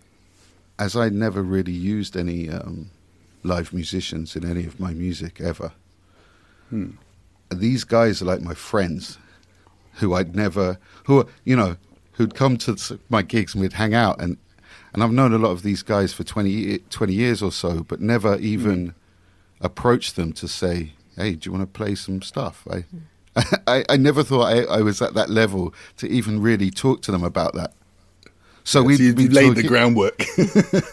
as 0.78 0.94
I 0.94 1.08
never 1.08 1.42
really 1.42 1.72
used 1.72 2.16
any 2.16 2.48
um, 2.48 2.90
live 3.44 3.72
musicians 3.72 4.34
in 4.34 4.48
any 4.48 4.64
of 4.64 4.80
my 4.80 4.92
music 4.92 5.40
ever, 5.40 5.72
hmm. 6.70 6.90
these 7.50 7.84
guys 7.84 8.20
are 8.20 8.24
like 8.24 8.40
my 8.40 8.54
friends, 8.54 9.18
who 9.94 10.14
I'd 10.14 10.34
never, 10.34 10.78
who 11.04 11.20
are, 11.20 11.26
you 11.44 11.54
know, 11.54 11.76
who'd 12.12 12.34
come 12.34 12.56
to 12.58 12.98
my 13.08 13.22
gigs 13.22 13.54
and 13.54 13.62
we'd 13.62 13.74
hang 13.74 13.94
out, 13.94 14.20
and 14.20 14.36
and 14.92 15.02
I've 15.02 15.12
known 15.12 15.32
a 15.32 15.38
lot 15.38 15.50
of 15.50 15.62
these 15.62 15.82
guys 15.82 16.12
for 16.12 16.22
20, 16.22 16.78
20 16.78 17.12
years 17.12 17.42
or 17.42 17.50
so, 17.50 17.82
but 17.82 18.00
never 18.00 18.36
hmm. 18.36 18.44
even 18.44 18.94
approached 19.60 20.16
them 20.16 20.32
to 20.34 20.48
say, 20.48 20.94
"Hey, 21.16 21.34
do 21.34 21.48
you 21.48 21.52
want 21.52 21.62
to 21.62 21.78
play 21.78 21.94
some 21.94 22.22
stuff?" 22.22 22.66
I, 22.70 22.84
I, 23.66 23.84
I 23.88 23.96
never 23.96 24.22
thought 24.22 24.44
I, 24.44 24.62
I 24.64 24.80
was 24.82 25.02
at 25.02 25.14
that 25.14 25.30
level 25.30 25.74
to 25.98 26.08
even 26.08 26.40
really 26.40 26.70
talk 26.70 27.02
to 27.02 27.12
them 27.12 27.24
about 27.24 27.54
that. 27.54 27.72
So 28.64 28.82
we 28.82 28.96
So 28.96 29.12
laid 29.28 29.56
the 29.56 29.62
groundwork. 29.62 30.24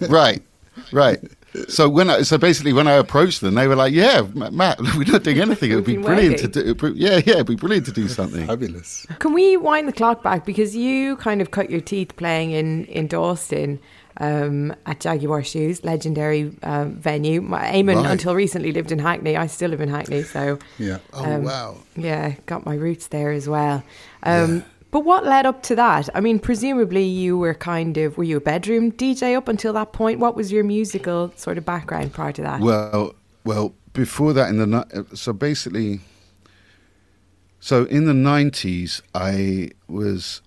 right, 0.09 0.43
right. 0.91 1.19
So 1.68 1.89
when 1.89 2.10
I, 2.10 2.22
so 2.22 2.38
basically 2.38 2.72
when 2.72 2.88
I 2.88 2.93
approached 2.93 3.41
them, 3.41 3.56
they 3.56 3.68
were 3.68 3.76
like, 3.76 3.93
"Yeah, 3.93 4.22
Matt, 4.34 4.80
we're 4.97 5.04
not 5.12 5.24
doing 5.24 5.39
anything. 5.39 5.72
It 5.72 5.76
would 5.76 5.86
be 5.86 5.97
We've 5.97 6.06
brilliant 6.06 6.38
to 6.39 6.47
waiting." 6.47 6.74
do. 6.76 6.93
Yeah, 6.95 7.18
yeah, 7.26 7.34
it'd 7.34 7.47
be 7.47 7.56
brilliant 7.56 7.86
to 7.88 7.91
do 7.91 8.08
something." 8.08 8.47
Fabulous. 8.47 9.06
Can 9.20 9.34
we 9.34 9.58
wind 9.58 9.88
the 9.88 9.91
clock 9.93 10.24
back 10.24 10.45
because 10.45 10.76
you 10.76 11.18
kind 11.18 11.41
of 11.41 11.52
cut 11.52 11.70
your 11.70 11.82
teeth 11.82 12.16
playing 12.16 12.52
in 12.52 12.86
in 12.86 13.08
Dalston 13.08 13.80
um, 14.18 14.74
at 14.86 14.99
Jaguar 15.02 15.43
Shoes, 15.43 15.84
legendary 15.84 16.56
um, 16.64 16.95
venue. 16.95 17.41
My 17.41 17.64
Eamon 17.72 17.95
Right. 18.04 18.12
until 18.12 18.34
recently 18.36 18.72
lived 18.72 18.91
in 18.91 18.99
Hackney. 18.99 19.36
I 19.36 19.47
still 19.47 19.70
live 19.72 19.82
in 19.82 19.89
Hackney, 19.89 20.24
so 20.24 20.58
Yeah. 20.78 20.99
Oh 21.14 21.24
Um, 21.26 21.43
wow! 21.43 21.78
yeah, 21.97 22.36
got 22.45 22.66
my 22.66 22.76
roots 22.76 23.08
there 23.08 23.32
as 23.32 23.49
well. 23.49 23.84
Um, 24.24 24.64
But 24.91 25.05
what 25.05 25.25
led 25.25 25.45
up 25.45 25.63
to 25.63 25.75
that? 25.75 26.09
I 26.13 26.19
mean, 26.19 26.37
presumably 26.37 27.03
you 27.03 27.37
were 27.37 27.53
kind 27.53 27.97
of 27.97 28.17
were 28.17 28.25
you 28.25 28.37
a 28.37 28.41
bedroom 28.41 28.91
DJ 28.91 29.37
up 29.37 29.47
until 29.47 29.71
that 29.73 29.93
point? 29.93 30.19
What 30.19 30.35
was 30.35 30.51
your 30.51 30.65
musical 30.65 31.31
sort 31.37 31.57
of 31.57 31.65
background 31.65 32.11
prior 32.11 32.33
to 32.33 32.41
that? 32.41 32.59
Well, 32.59 33.15
well, 33.45 33.73
before 33.93 34.33
that, 34.33 34.49
in 34.49 34.57
the 34.57 35.05
so 35.13 35.31
basically, 35.31 36.01
so 37.61 37.85
in 37.85 38.05
the 38.05 38.13
nineties, 38.13 39.01
I 39.15 39.69
was 39.87 40.41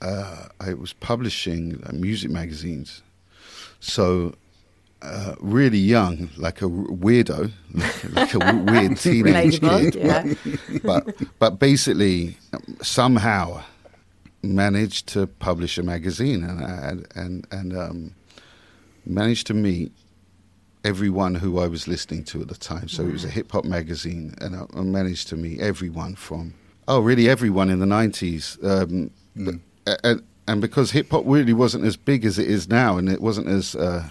uh, 0.00 0.46
I 0.60 0.74
was 0.74 0.92
publishing 0.92 1.82
uh, 1.84 1.92
music 1.92 2.30
magazines. 2.30 3.02
So 3.80 4.34
uh, 5.02 5.34
really 5.38 5.78
young, 5.78 6.30
like 6.36 6.62
a 6.62 6.66
weirdo, 6.66 7.52
like, 7.72 8.14
like 8.14 8.34
a 8.34 8.64
weird 8.64 8.96
teenage 8.98 9.60
kid. 9.60 10.38
But 10.82 11.14
but 11.38 11.58
basically, 11.58 12.36
somehow 12.80 13.62
managed 14.42 15.06
to 15.08 15.26
publish 15.26 15.78
a 15.78 15.82
magazine 15.82 16.44
and 16.44 16.60
and 16.60 17.06
and, 17.14 17.46
and 17.50 17.76
um, 17.76 18.14
managed 19.04 19.46
to 19.48 19.54
meet 19.54 19.92
everyone 20.84 21.34
who 21.34 21.58
I 21.58 21.66
was 21.66 21.88
listening 21.88 22.24
to 22.24 22.40
at 22.40 22.48
the 22.48 22.54
time. 22.54 22.88
So 22.88 23.02
it 23.02 23.12
was 23.12 23.24
a 23.24 23.28
hip 23.28 23.52
hop 23.52 23.64
magazine, 23.64 24.34
and 24.40 24.56
I, 24.56 24.66
I 24.74 24.82
managed 24.82 25.28
to 25.28 25.36
meet 25.36 25.60
everyone 25.60 26.14
from 26.14 26.54
oh, 26.86 27.00
really 27.00 27.28
everyone 27.28 27.70
in 27.70 27.80
the 27.80 27.86
nineties. 27.86 28.58
Um, 28.62 29.10
and, 30.04 30.22
and 30.46 30.60
because 30.60 30.92
hip 30.92 31.10
hop 31.10 31.24
really 31.26 31.52
wasn't 31.52 31.84
as 31.84 31.96
big 31.96 32.24
as 32.24 32.38
it 32.38 32.48
is 32.48 32.68
now, 32.68 32.96
and 32.96 33.08
it 33.08 33.20
wasn't 33.20 33.48
as 33.48 33.74
uh, 33.74 34.08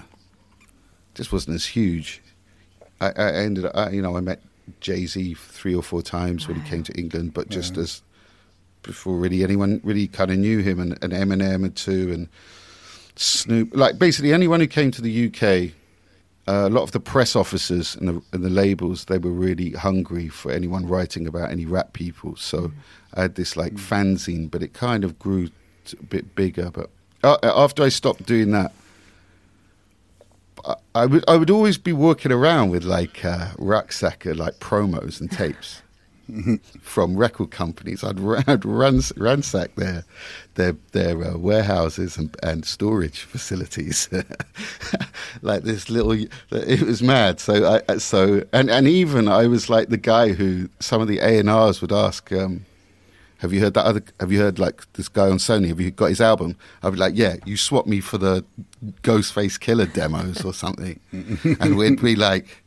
just 1.16 1.32
wasn't 1.32 1.56
as 1.56 1.66
huge. 1.66 2.22
I, 3.00 3.08
I 3.10 3.32
ended 3.34 3.66
up, 3.66 3.94
you 3.94 4.02
know, 4.02 4.18
I 4.18 4.22
met 4.22 4.42
Jay 4.80 5.06
Z 5.06 5.36
three 5.36 5.76
or 5.76 5.84
four 5.84 6.02
times 6.02 6.48
when 6.48 6.60
he 6.60 6.70
came 6.70 6.84
to 6.84 6.94
England, 6.94 7.34
but 7.34 7.50
just 7.50 7.78
as 7.78 8.02
before 8.88 9.16
really 9.18 9.44
anyone 9.44 9.80
really 9.84 10.08
kind 10.08 10.32
of 10.32 10.38
knew 10.40 10.60
him, 10.60 10.80
and, 10.80 10.98
and 11.04 11.14
Eminem 11.14 11.64
and 11.64 11.76
two, 11.76 12.12
and 12.12 12.28
Snoop, 13.16 13.70
like 13.76 14.00
basically 14.00 14.34
anyone 14.34 14.60
who 14.60 14.68
came 14.68 14.90
to 14.92 15.02
the 15.02 15.28
UK. 15.28 15.74
Uh, 16.50 16.66
a 16.66 16.70
lot 16.70 16.84
of 16.84 16.94
the 16.94 17.00
press 17.02 17.36
officers 17.36 17.94
and 17.98 18.08
the, 18.08 18.22
and 18.32 18.42
the 18.42 18.50
labels, 18.50 19.04
they 19.06 19.18
were 19.18 19.32
really 19.32 19.72
hungry 19.72 20.30
for 20.30 20.50
anyone 20.50 20.88
writing 20.88 21.28
about 21.28 21.52
any 21.52 21.66
rap 21.66 21.92
people. 21.92 22.38
So 22.38 22.72
I 23.16 23.24
had 23.24 23.36
this 23.36 23.58
like 23.58 23.74
fanzine, 23.74 24.50
but 24.50 24.64
it 24.64 24.72
kind 24.74 25.04
of 25.04 25.20
grew 25.20 25.50
a 26.00 26.04
bit 26.04 26.36
bigger. 26.36 26.72
But 26.72 26.90
uh, 27.22 27.38
after 27.44 27.84
I 27.84 27.90
stopped 27.90 28.26
doing 28.26 28.52
that, 28.52 28.72
I- 30.96 31.06
would 31.06 31.26
I 31.28 31.36
would 31.36 31.50
always 31.52 31.78
be 31.78 31.92
walking 31.94 32.32
around 32.32 32.70
with 32.70 32.84
like 32.86 33.24
uh, 33.26 33.50
rucksack 33.58 34.26
of 34.26 34.38
like 34.38 34.60
promos 34.60 35.20
and 35.20 35.30
tapes 35.30 35.82
from 36.82 37.16
record 37.16 37.52
companies. 37.52 38.04
I'd, 38.04 38.20
I'd 38.48 38.66
rans- 38.66 39.14
ransack 39.18 39.76
their 39.76 40.04
their 40.56 40.76
their 40.92 41.24
uh, 41.24 41.38
warehouses 41.38 42.18
and, 42.18 42.36
and 42.44 42.66
storage 42.66 43.20
facilities, 43.20 44.10
like 45.42 45.64
this 45.64 45.90
little. 45.90 46.14
It 46.52 46.82
was 46.82 47.02
mad. 47.02 47.40
So 47.40 47.82
I 47.88 47.98
so 47.98 48.44
and 48.54 48.70
and 48.70 48.88
even 48.88 49.28
I 49.28 49.48
was 49.48 49.70
like 49.70 49.90
the 49.90 49.98
guy 49.98 50.30
who 50.34 50.70
some 50.80 51.02
of 51.02 51.08
the 51.08 51.20
A 51.20 51.40
and 51.40 51.50
R's 51.50 51.82
would 51.82 51.92
ask. 51.92 52.32
Um, 52.32 52.66
have 53.40 53.54
you 53.54 53.60
heard 53.60 53.76
that 53.76 53.86
other? 53.86 54.04
Have 54.20 54.32
you 54.32 54.40
heard 54.40 54.58
like 54.58 54.92
this 54.94 55.08
guy 55.08 55.30
on 55.30 55.38
Sony? 55.38 55.68
Have 55.68 55.80
you 55.80 55.92
got 55.92 56.08
his 56.08 56.22
album? 56.22 56.58
I'd 56.82 56.94
be 56.94 56.98
like, 56.98 57.14
yeah, 57.16 57.36
you 57.46 57.56
swap 57.56 57.86
me 57.86 58.02
for 58.02 58.18
the 58.18 58.44
Ghostface 59.04 59.60
Killah 59.60 59.94
demos 59.94 60.44
or 60.44 60.56
something, 60.56 61.00
and 61.12 61.78
we'd 61.78 62.02
be 62.02 62.16
like, 62.16 62.64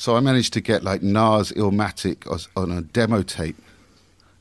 so 0.00 0.16
I 0.16 0.20
managed 0.20 0.54
to 0.54 0.62
get 0.62 0.82
like 0.82 1.02
Nas 1.02 1.52
Illmatic 1.52 2.26
on 2.56 2.72
a 2.72 2.80
demo 2.80 3.20
tape, 3.20 3.60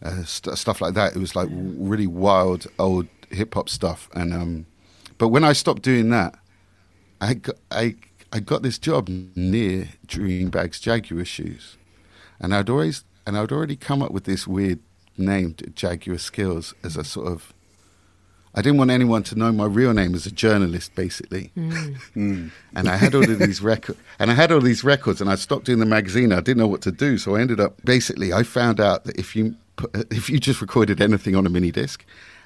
uh, 0.01 0.23
st- 0.23 0.57
stuff 0.57 0.79
like 0.79 0.93
that. 0.93 1.17
It 1.17 1.19
was 1.19 1.35
like 1.35 1.49
really 1.51 2.07
wild 2.07 2.65
old 2.79 3.07
hip 3.29 3.55
hop 3.55 3.67
stuff, 3.67 4.07
and 4.13 4.33
um, 4.33 4.67
but 5.17 5.27
when 5.27 5.43
I 5.43 5.51
stopped 5.51 5.81
doing 5.81 6.11
that, 6.11 6.39
I 7.19 7.33
got, 7.33 7.55
I 7.71 7.95
I 8.31 8.39
got 8.39 8.61
this 8.61 8.79
job 8.79 9.09
near 9.09 9.89
Dreambags 10.07 10.79
Jaguar 10.79 11.25
shoes, 11.25 11.75
and 12.39 12.55
I'd 12.55 12.69
always 12.69 13.03
and 13.27 13.37
I'd 13.37 13.51
already 13.51 13.75
come 13.75 14.01
up 14.01 14.11
with 14.11 14.23
this 14.23 14.47
weird 14.47 14.79
name 15.17 15.57
Jaguar 15.75 16.19
Skills 16.19 16.73
as 16.85 16.95
a 16.95 17.03
sort 17.03 17.27
of. 17.27 17.53
I 18.55 18.61
didn't 18.61 18.79
want 18.79 18.91
anyone 18.91 19.23
to 19.23 19.35
know 19.35 19.51
my 19.51 19.65
real 19.65 19.93
name 19.93 20.15
as 20.15 20.25
a 20.25 20.31
journalist, 20.31 20.95
basically. 20.95 21.51
Mm. 21.57 21.97
Mm. 22.15 22.51
And 22.75 22.89
I 22.89 22.97
had 22.97 23.13
all 23.15 23.29
of 23.29 23.39
these 23.39 23.61
records, 23.61 23.99
and 24.17 24.31
I 24.31 24.33
had 24.33 24.51
all 24.51 24.59
these 24.59 24.83
records, 24.83 25.21
and 25.21 25.29
I 25.29 25.35
stopped 25.35 25.65
doing 25.65 25.79
the 25.79 25.85
magazine. 25.85 26.33
I 26.33 26.41
didn't 26.41 26.57
know 26.57 26.67
what 26.67 26.81
to 26.81 26.91
do, 26.91 27.17
so 27.17 27.35
I 27.35 27.41
ended 27.41 27.59
up 27.59 27.75
basically. 27.85 28.33
I 28.33 28.43
found 28.43 28.79
out 28.79 29.05
that 29.05 29.17
if 29.17 29.35
you 29.35 29.55
put, 29.75 29.91
if 30.11 30.29
you 30.29 30.39
just 30.39 30.59
recorded 30.59 31.01
anything 31.01 31.35
on 31.35 31.45
a 31.45 31.49
mini 31.49 31.71
disc, 31.71 32.03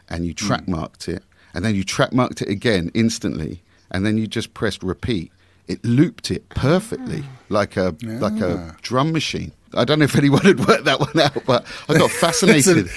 and 0.10 0.26
you 0.26 0.34
mm. 0.34 0.38
track 0.38 0.68
marked 0.68 1.08
it, 1.08 1.24
and 1.54 1.64
then 1.64 1.76
you 1.76 1.84
track 1.84 2.14
marked 2.14 2.42
it 2.42 2.50
again 2.50 2.92
instantly, 2.94 3.64
and 3.90 4.06
then 4.06 4.18
you 4.18 4.28
just 4.28 4.54
pressed 4.54 4.84
repeat, 4.84 5.32
it 5.68 5.84
looped 5.84 6.30
it 6.30 6.48
perfectly, 6.50 7.24
ah. 7.24 7.38
like 7.50 7.78
a 7.78 7.96
like 8.04 8.42
a 8.42 8.76
drum 8.82 9.12
machine. 9.12 9.54
I 9.76 9.86
don't 9.86 10.00
know 10.00 10.06
if 10.06 10.16
anyone 10.16 10.42
had 10.42 10.60
worked 10.68 10.86
that 10.86 11.00
one 11.00 11.20
out, 11.20 11.46
but 11.46 11.66
I 11.90 11.98
got 11.98 12.12
fascinated. 12.26 12.90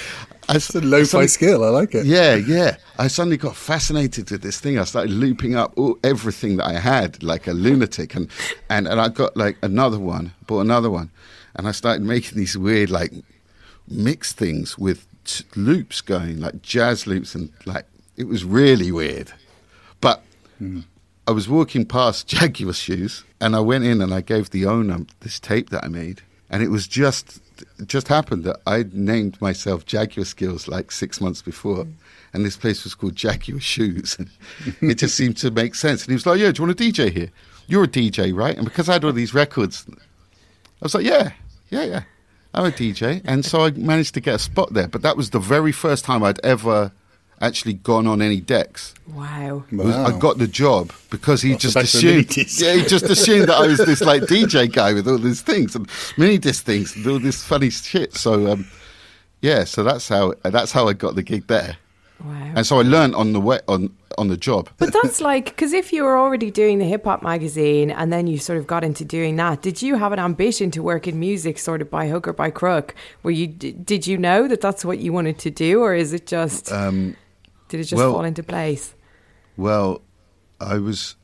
I, 0.49 0.57
It's 0.57 0.75
a 0.75 0.81
lo-fi 0.81 1.05
suddenly- 1.05 1.29
skill. 1.29 1.65
I 1.65 1.69
like 1.69 1.95
it. 1.95 2.07
yeah, 2.07 2.35
yeah. 2.37 2.77
I 2.99 3.09
suddenly 3.09 3.37
got 3.37 3.57
fascinated 3.57 4.31
with 4.31 4.43
this 4.43 4.61
thing. 4.61 4.79
I 4.79 4.85
started 4.85 5.11
looping 5.13 5.55
up 5.57 5.73
all, 5.77 5.99
everything 6.05 6.57
that 6.59 6.67
I 6.67 6.75
had, 6.79 7.23
like 7.23 7.47
a 7.47 7.53
lunatic, 7.53 8.15
and, 8.15 8.29
and 8.71 8.87
and 8.89 9.01
I 9.01 9.09
got 9.09 9.37
like 9.37 9.57
another 9.63 9.99
one, 9.99 10.33
bought 10.47 10.61
another 10.61 10.91
one, 10.91 11.11
and 11.55 11.67
I 11.67 11.73
started 11.73 12.03
making 12.03 12.39
these 12.39 12.57
weird 12.57 12.91
like 12.91 13.13
mix 13.89 14.33
things 14.33 14.79
with 14.79 15.07
t- 15.25 15.45
loops 15.57 16.01
going, 16.01 16.41
like 16.41 16.63
jazz 16.63 17.07
loops, 17.07 17.35
and 17.35 17.51
like 17.65 17.87
it 18.17 18.29
was 18.29 18.45
really 18.45 18.91
weird. 18.93 19.33
But 20.01 20.23
hmm. 20.59 20.81
I 21.27 21.33
was 21.33 21.49
walking 21.49 21.85
past 21.87 22.29
Jaguar 22.33 22.73
shoes, 22.73 23.25
and 23.41 23.57
I 23.57 23.61
went 23.61 23.85
in 23.85 24.01
and 24.01 24.15
I 24.15 24.21
gave 24.21 24.51
the 24.51 24.67
owner 24.67 24.99
this 25.21 25.41
tape 25.41 25.71
that 25.71 25.85
I 25.85 25.89
made, 25.89 26.23
and 26.49 26.63
it 26.63 26.69
was 26.69 26.87
just 26.87 27.41
it 27.79 27.89
just 27.89 28.09
happened 28.09 28.45
that 28.45 28.61
I'd 28.67 28.95
named 28.95 29.41
myself 29.41 29.87
Jaguar 29.87 30.25
Skills 30.25 30.69
like 30.69 30.91
six 30.91 31.21
months 31.21 31.43
before, 31.43 31.85
mm. 31.85 31.93
and 32.33 32.45
this 32.45 32.57
place 32.57 32.85
was 32.85 32.95
called 32.95 33.17
Jaguar 33.17 33.61
Shoes. 33.61 34.19
it 34.81 34.97
just 34.97 35.17
seemed 35.17 35.37
to 35.39 35.51
make 35.51 35.75
sense, 35.75 36.03
and 36.03 36.11
he 36.11 36.15
was 36.15 36.27
like, 36.27 36.39
"Yeah, 36.39 36.53
do 36.53 36.63
you 36.63 36.67
want 36.67 36.79
to 36.79 36.85
DJ 36.85 37.11
here? 37.11 37.31
You're 37.67 37.85
a 37.85 37.89
DJ, 37.89 38.35
right?" 38.35 38.57
And 38.57 38.65
because 38.65 38.89
I 38.89 38.95
had 38.95 39.05
all 39.05 39.13
these 39.13 39.35
records, 39.35 39.87
I 39.89 39.95
was 40.81 40.95
like, 40.95 41.05
"Yeah, 41.05 41.33
yeah, 41.71 41.85
yeah." 41.85 42.03
I'm 42.55 42.65
a 42.65 42.71
DJ, 42.71 43.21
and 43.27 43.45
so 43.45 43.67
I 43.67 43.71
managed 43.73 44.15
to 44.15 44.21
get 44.21 44.35
a 44.35 44.39
spot 44.39 44.73
there. 44.73 44.89
But 44.89 45.03
that 45.03 45.17
was 45.17 45.31
the 45.31 45.39
very 45.39 45.73
first 45.73 46.07
time 46.07 46.23
I'd 46.23 46.43
ever 46.45 46.91
actually 47.41 47.75
gone 47.75 48.07
on 48.07 48.23
any 48.23 48.41
decks. 48.41 48.95
Wow. 49.13 49.65
Was- 49.73 49.95
I 49.95 50.19
got 50.19 50.39
the 50.39 50.47
job 50.47 50.93
because 51.11 51.43
he 51.43 51.55
Off 51.55 51.61
the 51.61 51.63
just 51.63 51.75
back 51.75 51.85
of 51.85 51.93
the 51.93 52.19
assumed. 52.19 52.61
Yeah, 52.61 52.75
he 52.75 52.89
just 52.89 53.05
assumed 53.05 53.49
that 53.49 53.57
I 53.57 53.67
was 53.67 53.79
this 53.79 54.01
like 54.01 54.23
DJ 54.23 54.73
guy 54.73 54.93
with 54.93 55.07
all 55.09 55.19
these 55.19 55.43
things 55.43 55.75
and 55.77 55.89
mini 56.17 56.39
disc 56.39 56.65
things 56.65 56.97
and 56.97 57.07
all 57.07 57.19
this 57.19 57.45
funny 57.45 57.71
shit. 57.71 58.15
So 58.15 58.53
um, 58.53 58.67
yeah, 59.41 59.65
so 59.65 59.83
that's 59.83 60.09
how 60.09 60.35
that's 60.43 60.73
how 60.73 60.89
I 60.89 60.93
got 60.93 61.15
the 61.15 61.23
gig 61.23 61.47
there. 61.47 61.77
Wow. 62.25 62.53
And 62.57 62.67
so 62.67 62.79
I 62.79 62.83
learned 62.83 63.15
on 63.15 63.33
the 63.33 63.41
way 63.41 63.61
on 63.69 63.95
on 64.19 64.29
the 64.29 64.37
job. 64.37 64.71
But 64.79 64.93
that's 64.93 65.21
like 65.21 65.45
because 65.47 65.75
if 65.75 65.93
you 65.93 66.03
were 66.03 66.17
already 66.17 66.51
doing 66.51 66.79
the 66.79 66.87
hip 66.87 67.05
hop 67.05 67.23
magazine 67.23 67.91
and 67.91 68.11
then 68.11 68.27
you 68.27 68.39
sort 68.39 68.59
of 68.59 68.67
got 68.67 68.83
into 68.83 69.05
doing 69.05 69.37
that, 69.37 69.61
did 69.61 69.83
you 69.83 69.97
have 69.97 70.13
an 70.13 70.19
ambition 70.19 70.71
to 70.73 70.83
work 70.83 71.07
in 71.07 71.21
music, 71.21 71.59
sort 71.59 71.83
of 71.83 71.91
by 71.91 72.09
hook 72.09 72.27
or 72.27 72.33
by 72.33 72.51
crook? 72.51 72.95
Were 73.23 73.31
you 73.31 73.47
did 73.47 74.07
you 74.07 74.17
know 74.17 74.49
that 74.49 74.63
that's 74.63 74.85
what 74.85 74.99
you 74.99 75.13
wanted 75.13 75.39
to 75.41 75.51
do, 75.51 75.83
or 75.83 75.95
is 75.95 76.15
it 76.15 76.27
just 76.27 76.73
Um, 76.73 77.17
did 77.69 77.81
it 77.81 77.85
just 77.85 77.99
well- 78.01 78.13
fall 78.13 78.25
into 78.25 78.43
place? 78.43 78.95
Well, 79.57 80.03
I 80.61 80.77
was, 80.79 81.17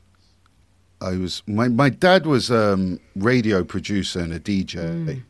I 1.01 1.11
was. 1.17 1.43
My 1.47 1.67
my 1.67 1.89
dad 1.89 2.25
was 2.25 2.49
um, 2.49 2.99
radio 3.15 3.63
producer 3.63 4.19
and 4.19 4.33
a 4.33 4.39
DJ, 4.39 5.21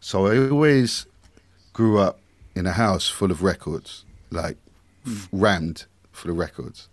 so 0.00 0.26
I 0.26 0.48
always 0.50 1.06
grew 1.72 1.98
up 1.98 2.20
in 2.54 2.66
a 2.66 2.72
house 2.72 3.08
full 3.08 3.30
of 3.30 3.42
records, 3.42 4.04
like 4.30 4.58
f- 5.06 5.28
rammed 5.32 5.86
full 6.12 6.32
of 6.32 6.36
records. 6.36 6.88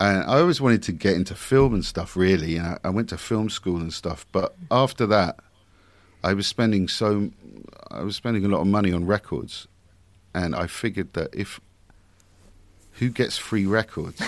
And 0.00 0.22
I 0.22 0.38
always 0.38 0.60
wanted 0.60 0.82
to 0.84 0.92
get 0.92 1.16
into 1.16 1.34
film 1.34 1.74
and 1.74 1.84
stuff, 1.84 2.16
really. 2.16 2.56
And 2.56 2.66
I, 2.66 2.78
I 2.84 2.90
went 2.90 3.08
to 3.08 3.18
film 3.18 3.50
school 3.50 3.78
and 3.78 3.92
stuff. 3.92 4.24
But 4.30 4.54
after 4.70 5.06
that, 5.06 5.40
I 6.22 6.34
was 6.34 6.46
spending 6.46 6.86
so, 6.88 7.30
I 7.90 8.02
was 8.02 8.14
spending 8.16 8.44
a 8.44 8.48
lot 8.48 8.60
of 8.60 8.66
money 8.68 8.92
on 8.92 9.06
records, 9.06 9.66
and 10.34 10.54
I 10.54 10.68
figured 10.68 11.12
that 11.14 11.34
if 11.34 11.60
who 12.98 13.10
gets 13.10 13.38
free 13.38 13.66
records? 13.66 14.20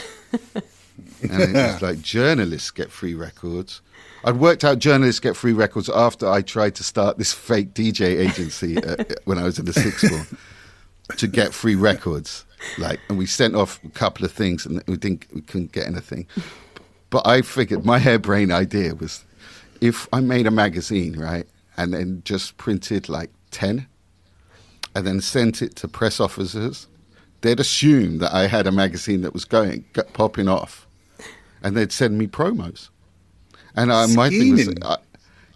and 1.23 1.43
it 1.43 1.53
was 1.53 1.83
like 1.83 2.01
journalists 2.01 2.71
get 2.71 2.91
free 2.91 3.15
records. 3.15 3.81
I'd 4.25 4.37
worked 4.37 4.65
out 4.65 4.79
journalists 4.79 5.21
get 5.21 5.37
free 5.37 5.53
records 5.53 5.89
after 5.89 6.29
I 6.29 6.43
tried 6.43 6.75
to 6.77 6.85
start 6.85 7.19
this 7.19 7.33
fake 7.33 7.75
DJ 7.75 8.19
agency 8.19 8.77
uh, 8.83 9.05
when 9.25 9.39
I 9.39 9.45
was 9.45 9.59
in 9.59 9.65
the 9.65 9.73
sixth 9.73 10.09
form 10.09 10.39
to 11.17 11.27
get 11.27 11.55
free 11.55 11.75
records. 11.75 12.45
Like, 12.79 13.01
and 13.09 13.17
we 13.17 13.27
sent 13.27 13.55
off 13.55 13.83
a 13.85 13.89
couple 13.91 14.25
of 14.25 14.33
things, 14.33 14.67
and 14.67 14.83
we 14.87 14.97
didn't, 14.97 15.27
we 15.35 15.41
couldn't 15.41 15.73
get 15.73 15.87
anything. 15.87 16.27
But 17.09 17.27
I 17.27 17.41
figured 17.43 17.85
my 17.85 17.99
harebrained 17.99 18.53
idea 18.53 18.95
was, 18.95 19.25
if 19.81 20.07
I 20.13 20.21
made 20.21 20.47
a 20.47 20.51
magazine, 20.51 21.19
right, 21.19 21.47
and 21.79 21.95
then 21.95 22.21
just 22.25 22.59
printed 22.59 23.09
like 23.09 23.31
ten, 23.51 23.87
and 24.95 25.07
then 25.07 25.23
sent 25.23 25.63
it 25.63 25.75
to 25.77 25.89
press 25.89 26.21
officers 26.21 26.87
they'd 27.41 27.61
assume 27.61 28.19
that 28.19 28.33
I 28.33 28.47
had 28.47 28.67
a 28.67 28.73
magazine 28.73 29.23
that 29.23 29.33
was 29.33 29.45
going 29.45 29.85
popping 30.13 30.49
off, 30.49 30.87
and 31.63 31.77
they'd 31.77 31.93
send 31.93 32.19
me 32.19 32.27
promos. 32.27 32.89
And 33.77 33.91
uh, 33.91 34.09
my 34.09 34.29
thing 34.29 34.53
was, 34.53 34.69
uh, 34.83 34.97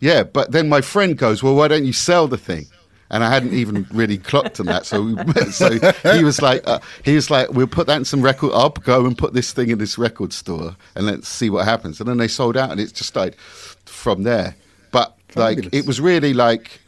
yeah. 0.01 0.23
But 0.23 0.53
then 0.53 0.69
my 0.69 0.81
friend 0.81 1.17
goes, 1.17 1.43
"Well, 1.43 1.55
why 1.55 1.69
don't 1.69 1.85
you 1.85 1.93
sell 1.93 2.29
the 2.29 2.39
thing?" 2.39 2.67
And 3.11 3.23
I 3.23 3.31
hadn't 3.31 3.53
even 3.53 3.87
really 3.93 4.19
clocked 4.19 4.59
on 4.61 4.67
that, 4.67 4.87
so 4.87 5.03
we, 5.03 5.43
so 5.51 5.71
he 6.15 6.25
was 6.25 6.41
like, 6.41 6.67
uh, 6.67 6.81
he 7.05 7.15
was 7.15 7.31
like, 7.31 7.51
"We'll 7.53 7.67
put 7.67 7.87
that 7.87 7.97
in 7.97 8.05
some 8.05 8.23
record. 8.23 8.53
I'll 8.55 8.71
go 8.71 9.07
and 9.07 9.17
put 9.17 9.35
this 9.35 9.53
thing 9.53 9.71
in 9.71 9.79
this 9.79 9.99
record 9.99 10.33
store, 10.33 10.77
and 10.95 11.07
let's 11.07 11.29
see 11.29 11.51
what 11.51 11.65
happens." 11.65 12.01
And 12.01 12.09
then 12.09 12.19
they 12.19 12.29
sold 12.29 12.57
out, 12.57 12.71
and 12.71 12.81
it's 12.81 12.93
just 12.93 13.15
like 13.15 13.37
from 13.85 14.23
there. 14.23 14.57
But 14.91 15.17
like, 15.35 15.69
it 15.73 15.87
was 15.87 16.01
really 16.01 16.35
like 16.35 16.81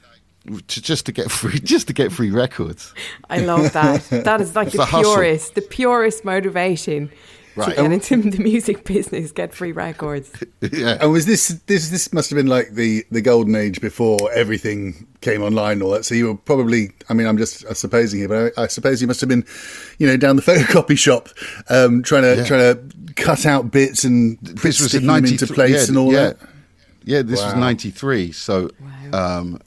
to, 0.69 0.83
just 0.83 1.07
to 1.07 1.13
get 1.13 1.31
free, 1.31 1.59
just 1.65 1.87
to 1.89 1.93
get 1.93 2.13
free 2.13 2.31
records. 2.31 2.93
I 3.31 3.39
love 3.41 3.73
that. 3.73 4.03
That 4.11 4.41
is 4.41 4.55
like 4.55 4.69
It's 4.69 4.73
the 4.77 4.79
the 4.83 4.87
hustle. 4.87 5.15
purest, 5.15 5.55
the 5.55 5.63
purest 5.63 6.25
motivation 6.25 7.11
Right. 7.59 7.75
to 7.75 7.83
get 7.89 7.91
into 7.91 8.31
the 8.31 8.43
music 8.43 8.85
business, 8.85 9.33
get 9.33 9.55
free 9.55 9.73
records. 9.73 10.31
yeah. 10.61 10.99
And 11.01 11.11
was 11.11 11.25
this 11.25 11.49
this 11.67 11.89
this 11.89 12.13
must 12.13 12.29
have 12.29 12.37
been 12.37 12.49
like 12.49 12.73
the 12.75 13.07
the 13.11 13.23
golden 13.23 13.57
age 13.57 13.81
before 13.81 14.31
everything 14.35 15.07
came 15.23 15.43
online 15.43 15.73
and 15.73 15.83
all 15.83 15.93
that. 15.93 16.05
So 16.05 16.15
you 16.15 16.27
were 16.27 16.35
probably 16.37 16.91
I 17.09 17.15
mean 17.15 17.27
I'm 17.27 17.39
just 17.39 17.67
supposing 17.75 18.21
here, 18.21 18.29
but 18.29 18.53
I, 18.59 18.65
I 18.65 18.67
suppose 18.67 19.01
you 19.01 19.07
must 19.09 19.23
have 19.23 19.31
been, 19.31 19.47
you 19.97 20.07
know, 20.07 20.19
down 20.19 20.37
the 20.37 20.43
photocopy 20.51 20.99
shop, 20.99 21.31
um, 21.71 22.03
trying 22.03 22.25
to 22.25 22.37
Yeah. 22.37 22.45
trying 22.45 22.75
to 22.75 23.13
cut 23.15 23.47
out 23.47 23.71
bits 23.71 24.05
and 24.05 24.37
this 24.43 24.79
was 24.79 24.91
stick 24.91 25.01
in 25.01 25.07
them 25.07 25.23
93 25.23 25.33
into 25.33 25.55
place 25.55 25.73
yeah, 25.85 25.89
and 25.89 25.97
all 25.97 26.13
yeah. 26.13 26.19
that. 26.25 26.39
Yeah, 27.05 27.23
this 27.23 27.43
was 27.43 27.55
93. 27.55 28.33
So 28.33 28.69
um 29.15 29.63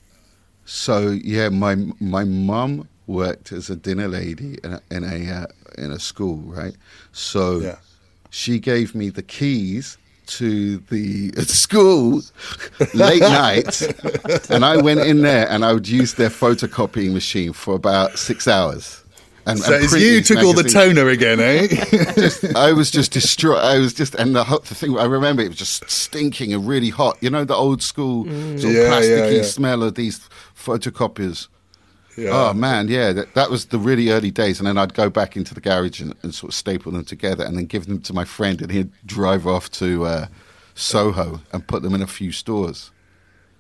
so 0.70 1.10
yeah, 1.10 1.50
my 1.50 1.76
my 2.00 2.24
mum 2.24 2.88
worked 3.08 3.52
as 3.52 3.72
a 3.72 3.76
dinner 3.76 4.08
lady 4.08 4.60
in 4.64 4.74
a 4.74 4.82
in 4.92 5.04
a, 5.04 5.32
uh, 5.32 5.46
in 5.80 5.92
a 5.92 6.00
school, 6.00 6.38
right? 6.46 6.76
So 7.12 7.60
Yeah. 7.60 7.78
she 8.30 8.60
gave 8.60 8.94
me 8.94 9.10
the 9.10 9.24
keys 9.24 9.98
to 10.28 10.78
the 10.92 11.32
school 11.48 12.22
late 12.94 13.22
night 13.44 13.82
and 14.52 14.64
I 14.64 14.78
went 14.78 15.00
in 15.00 15.22
there 15.24 15.50
and 15.50 15.66
I 15.66 15.74
would 15.74 15.88
use 15.88 16.14
their 16.14 16.30
photocopying 16.30 17.14
machine 17.14 17.52
for 17.54 17.74
about 17.74 18.20
6 18.20 18.48
hours. 18.48 19.04
And, 19.50 19.60
So 19.60 19.74
and 19.74 19.84
it's 19.84 19.94
you 19.94 20.00
these 20.00 20.28
took 20.28 20.40
all 20.40 20.54
the 20.54 20.64
toner 20.64 21.10
again, 21.10 21.40
eh? 21.40 21.68
I 22.56 22.72
was 22.74 22.92
just 22.92 23.12
distraught. 23.12 23.58
I 23.64 23.80
was 23.80 23.94
just, 23.94 24.16
and 24.16 24.36
the, 24.36 24.44
the 24.44 24.76
thing 24.76 24.98
I 24.98 25.06
remember, 25.06 25.42
it 25.42 25.50
was 25.50 25.58
just 25.58 25.90
stinking 25.90 26.54
and 26.54 26.68
really 26.68 26.90
hot. 26.90 27.18
You 27.22 27.30
know, 27.30 27.44
the 27.46 27.56
old 27.56 27.82
school 27.82 28.26
sort 28.26 28.34
of 28.36 28.60
Mm. 28.60 28.64
Yeah, 28.64 28.72
yeah, 28.72 28.90
plasticky 28.90 29.38
yeah. 29.38 29.42
smell 29.44 29.84
of 29.84 29.96
these 29.96 30.20
photocopiers. 30.56 31.48
Yeah. 32.18 32.32
Oh 32.34 32.54
man, 32.54 32.90
yeah, 32.90 33.14
that, 33.14 33.34
that 33.36 33.50
was 33.50 33.66
the 33.68 33.80
really 33.80 34.10
early 34.10 34.32
days. 34.32 34.60
And 34.60 34.68
then 34.68 34.78
I'd 34.78 34.94
go 34.94 35.10
back 35.10 35.38
into 35.38 35.54
the 35.54 35.62
garage 35.62 36.02
and, 36.02 36.14
and 36.22 36.34
sort 36.36 36.50
of 36.52 36.56
staple 36.56 36.92
them 36.92 37.06
together, 37.06 37.46
and 37.46 37.56
then 37.58 37.66
give 37.66 37.86
them 37.86 38.02
to 38.02 38.14
my 38.14 38.26
friend, 38.26 38.62
and 38.62 38.70
he'd 38.72 38.92
drive 39.06 39.48
off 39.48 39.72
to 39.74 40.06
uh, 40.06 40.28
Soho 40.76 41.40
and 41.54 41.66
put 41.66 41.82
them 41.82 41.96
in 41.96 42.02
a 42.02 42.08
few 42.08 42.32
stores. 42.34 42.92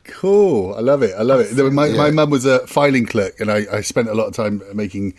Cool. 0.03 0.73
I 0.75 0.79
love 0.81 1.03
it. 1.03 1.13
I 1.17 1.21
love 1.21 1.39
it. 1.39 1.53
My, 1.71 1.85
Yeah. 1.87 1.97
my 1.97 2.11
mum 2.11 2.31
was 2.31 2.45
a 2.45 2.65
filing 2.67 3.05
clerk, 3.05 3.39
and 3.39 3.51
I, 3.51 3.65
I 3.71 3.81
spent 3.81 4.09
a 4.09 4.13
lot 4.13 4.25
of 4.27 4.33
time 4.33 4.61
making 4.73 5.13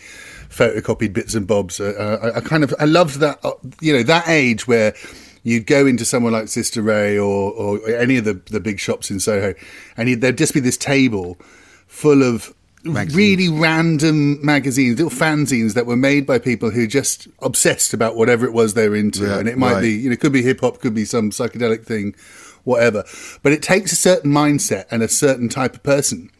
photocopied 0.51 1.13
bits 1.13 1.35
and 1.35 1.47
bobs. 1.47 1.81
Uh, 1.81 2.19
I, 2.23 2.39
I 2.39 2.41
kind 2.41 2.63
of 2.65 2.75
I 2.79 2.85
loved 2.85 3.21
that. 3.21 3.39
Uh, 3.45 3.53
you 3.81 3.93
know, 3.93 4.03
that 4.03 4.29
age 4.29 4.67
where 4.69 4.95
you'd 5.43 5.67
go 5.67 5.87
into 5.87 6.05
somewhere 6.05 6.33
like 6.33 6.49
Sister 6.49 6.83
Ray 6.83 7.17
or, 7.17 7.53
or 7.53 7.89
any 7.89 8.19
of 8.19 8.25
the, 8.25 8.35
the 8.51 8.61
big 8.61 8.79
shops 8.79 9.11
in 9.11 9.21
Soho, 9.21 9.55
and 9.97 10.09
you'd, 10.09 10.21
there'd 10.21 10.37
just 10.37 10.53
be 10.53 10.61
this 10.61 10.77
table 10.77 11.39
full 11.87 12.23
of 12.23 12.55
Magazines. 12.83 13.17
really 13.17 13.49
random 13.49 14.45
magazines, 14.45 14.99
little 14.99 15.11
fanzines 15.11 15.75
that 15.75 15.87
were 15.87 15.97
made 15.97 16.27
by 16.27 16.39
people 16.39 16.71
who 16.71 16.87
just 16.87 17.29
obsessed 17.41 17.93
about 17.95 18.17
whatever 18.17 18.47
it 18.47 18.53
was 18.53 18.75
they 18.75 18.89
were 18.89 18.97
into, 18.97 19.25
Yeah, 19.25 19.39
and 19.39 19.49
it 19.49 19.59
might 19.59 19.75
right. 19.75 19.81
be 19.83 19.91
you 19.91 20.09
know, 20.09 20.15
it 20.15 20.21
could 20.21 20.33
be 20.33 20.43
hip 20.43 20.61
hop, 20.61 20.81
could 20.81 20.95
be 20.95 21.05
some 21.05 21.31
psychedelic 21.31 21.85
thing, 21.85 22.15
whatever. 22.65 23.05
But 23.43 23.53
it 23.53 23.63
takes 23.63 23.93
a 23.93 23.97
certain 23.97 24.31
mindset 24.31 24.87
and 24.91 25.03
a 25.03 25.09
certain 25.09 25.49
type 25.49 25.75
of 25.75 25.83
person 25.83 26.31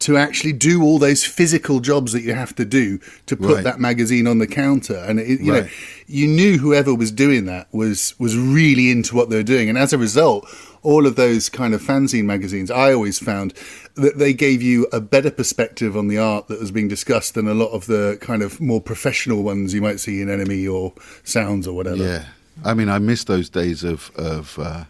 to 0.00 0.16
actually 0.18 0.52
do 0.52 0.82
all 0.82 0.98
those 0.98 1.24
physical 1.24 1.80
jobs 1.80 2.12
that 2.12 2.22
you 2.22 2.34
have 2.34 2.54
to 2.56 2.64
do 2.64 2.98
to 3.26 3.36
put 3.36 3.54
Right. 3.56 3.64
that 3.64 3.80
magazine 3.80 4.26
on 4.26 4.38
the 4.38 4.46
counter. 4.46 4.96
And 5.08 5.18
it, 5.18 5.40
you 5.40 5.52
know, 5.52 5.66
you 6.06 6.26
knew 6.26 6.58
whoever 6.58 6.94
was 6.94 7.10
doing 7.10 7.46
that 7.46 7.66
was 7.72 8.14
was 8.18 8.36
really 8.36 8.90
into 8.90 9.16
what 9.16 9.30
they 9.30 9.36
were 9.36 9.42
doing, 9.42 9.68
and 9.68 9.78
as 9.78 9.92
a 9.92 9.98
result. 9.98 10.46
All 10.82 11.04
of 11.04 11.16
those 11.16 11.48
kind 11.48 11.74
of 11.74 11.82
fanzine 11.82 12.26
magazines, 12.26 12.70
I 12.70 12.92
always 12.92 13.18
found 13.18 13.54
that 13.96 14.18
they 14.18 14.32
gave 14.32 14.62
you 14.62 14.86
a 14.92 15.00
better 15.00 15.32
perspective 15.32 15.96
on 15.96 16.06
the 16.06 16.16
art 16.18 16.46
that 16.46 16.60
was 16.60 16.70
being 16.70 16.86
discussed 16.86 17.34
than 17.34 17.48
a 17.48 17.54
lot 17.54 17.70
of 17.72 17.86
the 17.86 18.18
kind 18.20 18.40
of 18.40 18.60
more 18.60 18.80
professional 18.80 19.42
ones 19.42 19.74
you 19.74 19.82
might 19.82 19.98
see 19.98 20.20
in 20.22 20.28
NME 20.28 20.72
or 20.72 20.92
Sounds 21.24 21.66
or 21.66 21.74
whatever. 21.74 21.96
Yeah, 22.04 22.26
I 22.64 22.74
mean, 22.74 22.88
I 22.88 23.00
miss 23.00 23.24
those 23.24 23.48
days 23.48 23.82
of 23.82 24.12
of 24.14 24.56
uh, 24.60 24.84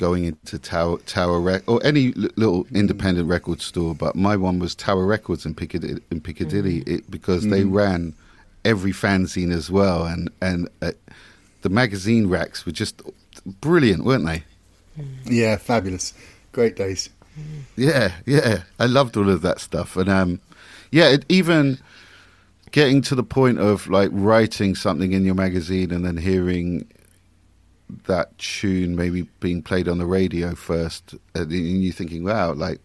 going 0.00 0.24
into 0.24 0.58
Tower 0.58 0.96
Tower 1.00 1.40
Rec 1.40 1.62
or 1.68 1.78
any 1.84 2.12
li- 2.12 2.30
little 2.34 2.64
mm-hmm. 2.64 2.76
independent 2.76 3.28
record 3.28 3.60
store. 3.60 3.94
But 3.94 4.16
my 4.16 4.34
one 4.34 4.58
was 4.58 4.74
Tower 4.74 5.04
Records 5.04 5.44
in 5.44 5.54
Piccadilly, 5.54 6.00
in 6.10 6.20
Piccadilly 6.22 6.80
mm-hmm. 6.80 6.94
it, 6.94 7.10
because 7.10 7.46
they 7.46 7.60
mm-hmm. 7.60 7.76
ran 7.76 8.14
every 8.64 8.92
fanzine 8.92 9.52
as 9.52 9.70
well, 9.70 10.06
and 10.06 10.30
and 10.40 10.68
uh, 10.80 10.92
the 11.60 11.68
magazine 11.68 12.28
racks 12.28 12.64
were 12.64 12.72
just 12.72 13.02
brilliant, 13.60 14.04
weren't 14.04 14.24
they? 14.24 14.42
Yeah, 15.24 15.56
fabulous. 15.56 16.14
Great 16.52 16.76
days. 16.76 17.10
Yeah, 17.76 18.12
yeah. 18.26 18.62
I 18.78 18.86
loved 18.86 19.16
all 19.16 19.28
of 19.28 19.42
that 19.42 19.60
stuff, 19.60 19.96
and 19.96 20.08
um, 20.08 20.40
yeah, 20.90 21.10
it, 21.10 21.26
even 21.28 21.78
getting 22.70 23.02
to 23.02 23.14
the 23.14 23.22
point 23.22 23.58
of 23.58 23.86
like 23.88 24.08
writing 24.12 24.74
something 24.74 25.12
in 25.12 25.24
your 25.24 25.34
magazine 25.34 25.90
and 25.90 26.04
then 26.04 26.16
hearing 26.16 26.86
that 28.06 28.36
tune 28.38 28.96
maybe 28.96 29.22
being 29.40 29.62
played 29.62 29.88
on 29.88 29.98
the 29.98 30.06
radio 30.06 30.54
first, 30.54 31.14
and 31.34 31.50
you 31.50 31.92
thinking, 31.92 32.24
"Wow, 32.24 32.52
like 32.52 32.80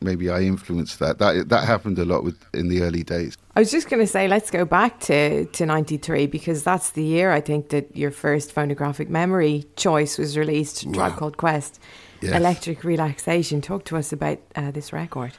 maybe 0.00 0.30
I 0.30 0.40
influenced 0.40 0.98
that." 0.98 1.18
That 1.18 1.48
that 1.48 1.64
happened 1.64 1.98
a 1.98 2.04
lot 2.04 2.24
with 2.24 2.38
in 2.54 2.68
the 2.68 2.82
early 2.82 3.02
days. 3.02 3.36
I 3.56 3.60
was 3.60 3.70
just 3.70 3.90
going 3.90 4.00
to 4.00 4.06
say, 4.06 4.28
let's 4.28 4.50
go 4.50 4.64
back 4.64 5.00
to, 5.00 5.44
to 5.44 5.66
93 5.66 6.28
because 6.28 6.62
that's 6.62 6.90
the 6.90 7.02
year 7.02 7.32
I 7.32 7.40
think 7.40 7.70
that 7.70 7.94
your 7.96 8.12
first 8.12 8.52
phonographic 8.52 9.10
memory 9.10 9.66
choice 9.76 10.18
was 10.18 10.38
released, 10.38 10.82
Tribe 10.94 11.12
Wow. 11.12 11.18
Called 11.18 11.36
Quest. 11.36 11.80
Yes. 12.22 12.34
Electric 12.34 12.84
Relaxation. 12.84 13.60
Talk 13.60 13.84
to 13.86 13.96
us 13.96 14.12
about 14.12 14.38
uh, 14.54 14.70
this 14.70 14.92
record. 14.92 15.32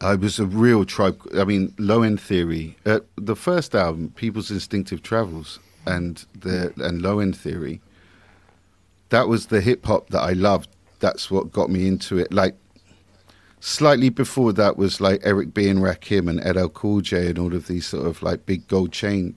I 0.00 0.14
was 0.14 0.38
a 0.38 0.46
real 0.46 0.84
tribe. 0.84 1.20
I 1.36 1.44
mean, 1.44 1.74
Low 1.78 2.02
End 2.02 2.20
Theory. 2.20 2.76
Uh, 2.84 3.00
the 3.16 3.34
first 3.34 3.74
album, 3.74 4.12
People's 4.14 4.50
Instinctive 4.50 5.02
Travels, 5.02 5.58
and 5.86 6.24
the 6.38 6.72
and 6.76 7.02
Low 7.02 7.18
End 7.18 7.36
Theory. 7.36 7.80
That 9.10 9.28
was 9.28 9.46
the 9.46 9.60
hip 9.60 9.86
hop 9.86 10.10
that 10.10 10.20
I 10.20 10.32
loved. 10.32 10.68
That's 11.00 11.30
what 11.30 11.52
got 11.52 11.70
me 11.70 11.86
into 11.86 12.18
it. 12.18 12.32
Like 12.32 12.56
slightly 13.60 14.08
before 14.08 14.52
that 14.54 14.76
was 14.76 15.00
like 15.00 15.20
Eric 15.24 15.54
B 15.54 15.68
and 15.68 15.80
Rakim 15.80 16.28
and 16.28 16.56
LL 16.56 16.68
Cool 16.68 17.00
J 17.00 17.28
and 17.28 17.38
all 17.38 17.54
of 17.54 17.66
these 17.66 17.86
sort 17.86 18.06
of 18.06 18.22
like 18.22 18.46
big 18.46 18.66
gold 18.68 18.92
chain 18.92 19.34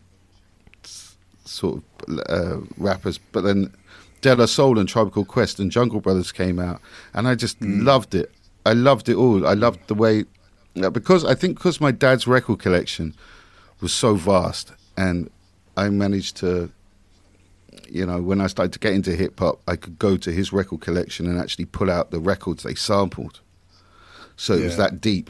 sort 1.46 1.82
of 2.08 2.20
uh, 2.30 2.58
rappers. 2.78 3.20
But 3.32 3.42
then 3.42 3.74
De 4.22 4.36
La 4.36 4.46
Soul 4.46 4.80
and 4.80 4.88
Tribe 4.88 5.12
Called 5.12 5.28
Quest 5.28 5.60
and 5.60 5.72
Jungle 5.72 6.00
Brothers 6.00 6.32
came 6.32 6.60
out, 6.60 6.82
and 7.14 7.28
I 7.28 7.36
just 7.36 7.62
loved 7.62 8.16
it. 8.16 8.32
I 8.66 8.74
loved 8.74 9.10
it 9.10 9.16
all. 9.16 9.48
I 9.48 9.54
loved 9.54 9.88
the 9.88 9.96
way 9.96 10.26
because 10.76 11.26
I 11.26 11.36
think 11.36 11.58
because 11.58 11.82
my 11.82 11.92
dad's 11.92 12.28
record 12.28 12.60
collection 12.60 13.16
was 13.82 13.94
so 13.94 14.16
vast, 14.16 14.74
and 14.98 15.30
I 15.78 15.90
managed 15.90 16.38
to, 16.38 16.70
you 17.90 18.06
know, 18.06 18.22
when 18.22 18.42
I 18.42 18.48
started 18.48 18.74
to 18.74 18.80
get 18.80 18.94
into 18.94 19.16
hip 19.16 19.40
hop, 19.40 19.62
I 19.68 19.76
could 19.76 20.00
go 20.00 20.18
to 20.18 20.32
his 20.32 20.52
record 20.52 20.82
collection 20.82 21.28
and 21.28 21.40
actually 21.40 21.66
pull 21.66 21.90
out 21.90 22.12
the 22.12 22.20
records 22.20 22.64
they 22.64 22.76
sampled. 22.76 23.40
So 24.36 24.54
it 24.54 24.64
was 24.64 24.78
that 24.78 25.02
deep, 25.02 25.30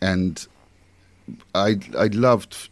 and 0.00 0.46
I 1.54 1.78
I 1.98 2.06
loved 2.06 2.70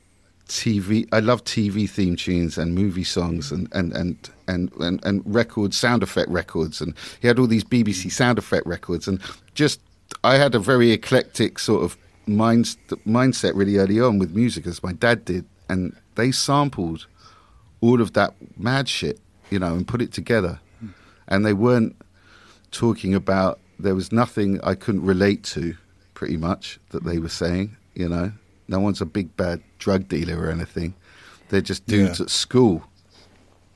TV. 0.48 1.06
I 1.12 1.20
loved 1.20 1.46
TV 1.46 1.88
theme 1.88 2.16
tunes 2.16 2.56
and 2.56 2.74
movie 2.74 3.04
songs 3.04 3.52
and 3.52 3.68
and 3.72 3.92
and 3.92 4.30
and 4.48 4.72
and, 4.80 5.04
and 5.04 5.22
records, 5.26 5.76
sound 5.76 6.02
effect 6.02 6.30
records, 6.30 6.80
and 6.80 6.94
he 7.20 7.28
had 7.28 7.38
all 7.38 7.46
these 7.46 7.64
BBC 7.64 8.06
mm. 8.06 8.12
sound 8.12 8.38
effect 8.38 8.66
records, 8.66 9.06
and 9.06 9.20
just 9.54 9.80
I 10.24 10.36
had 10.36 10.54
a 10.54 10.58
very 10.58 10.92
eclectic 10.92 11.58
sort 11.58 11.84
of 11.84 11.96
mind, 12.26 12.76
mindset 13.06 13.52
really 13.54 13.76
early 13.76 14.00
on 14.00 14.18
with 14.18 14.34
music, 14.34 14.66
as 14.66 14.82
my 14.82 14.92
dad 14.92 15.24
did, 15.24 15.44
and 15.68 15.96
they 16.14 16.32
sampled 16.32 17.06
all 17.82 18.00
of 18.00 18.14
that 18.14 18.32
mad 18.56 18.88
shit, 18.88 19.20
you 19.50 19.58
know, 19.58 19.74
and 19.74 19.86
put 19.86 20.00
it 20.00 20.12
together, 20.12 20.58
and 21.28 21.44
they 21.44 21.52
weren't 21.52 21.94
talking 22.70 23.14
about. 23.14 23.58
There 23.78 23.94
was 23.94 24.12
nothing 24.12 24.60
I 24.62 24.74
couldn't 24.74 25.04
relate 25.04 25.42
to, 25.54 25.74
pretty 26.14 26.36
much 26.38 26.78
that 26.90 27.04
they 27.04 27.18
were 27.18 27.28
saying, 27.28 27.76
you 27.94 28.08
know. 28.08 28.32
No 28.68 28.78
one's 28.80 29.00
a 29.02 29.06
big 29.06 29.36
bad 29.36 29.60
drug 29.78 30.08
dealer 30.08 30.38
or 30.40 30.50
anything. 30.50 30.94
They're 31.48 31.60
just 31.60 31.84
dudes 31.86 32.20
Yeah. 32.20 32.24
at 32.24 32.30
school, 32.30 32.84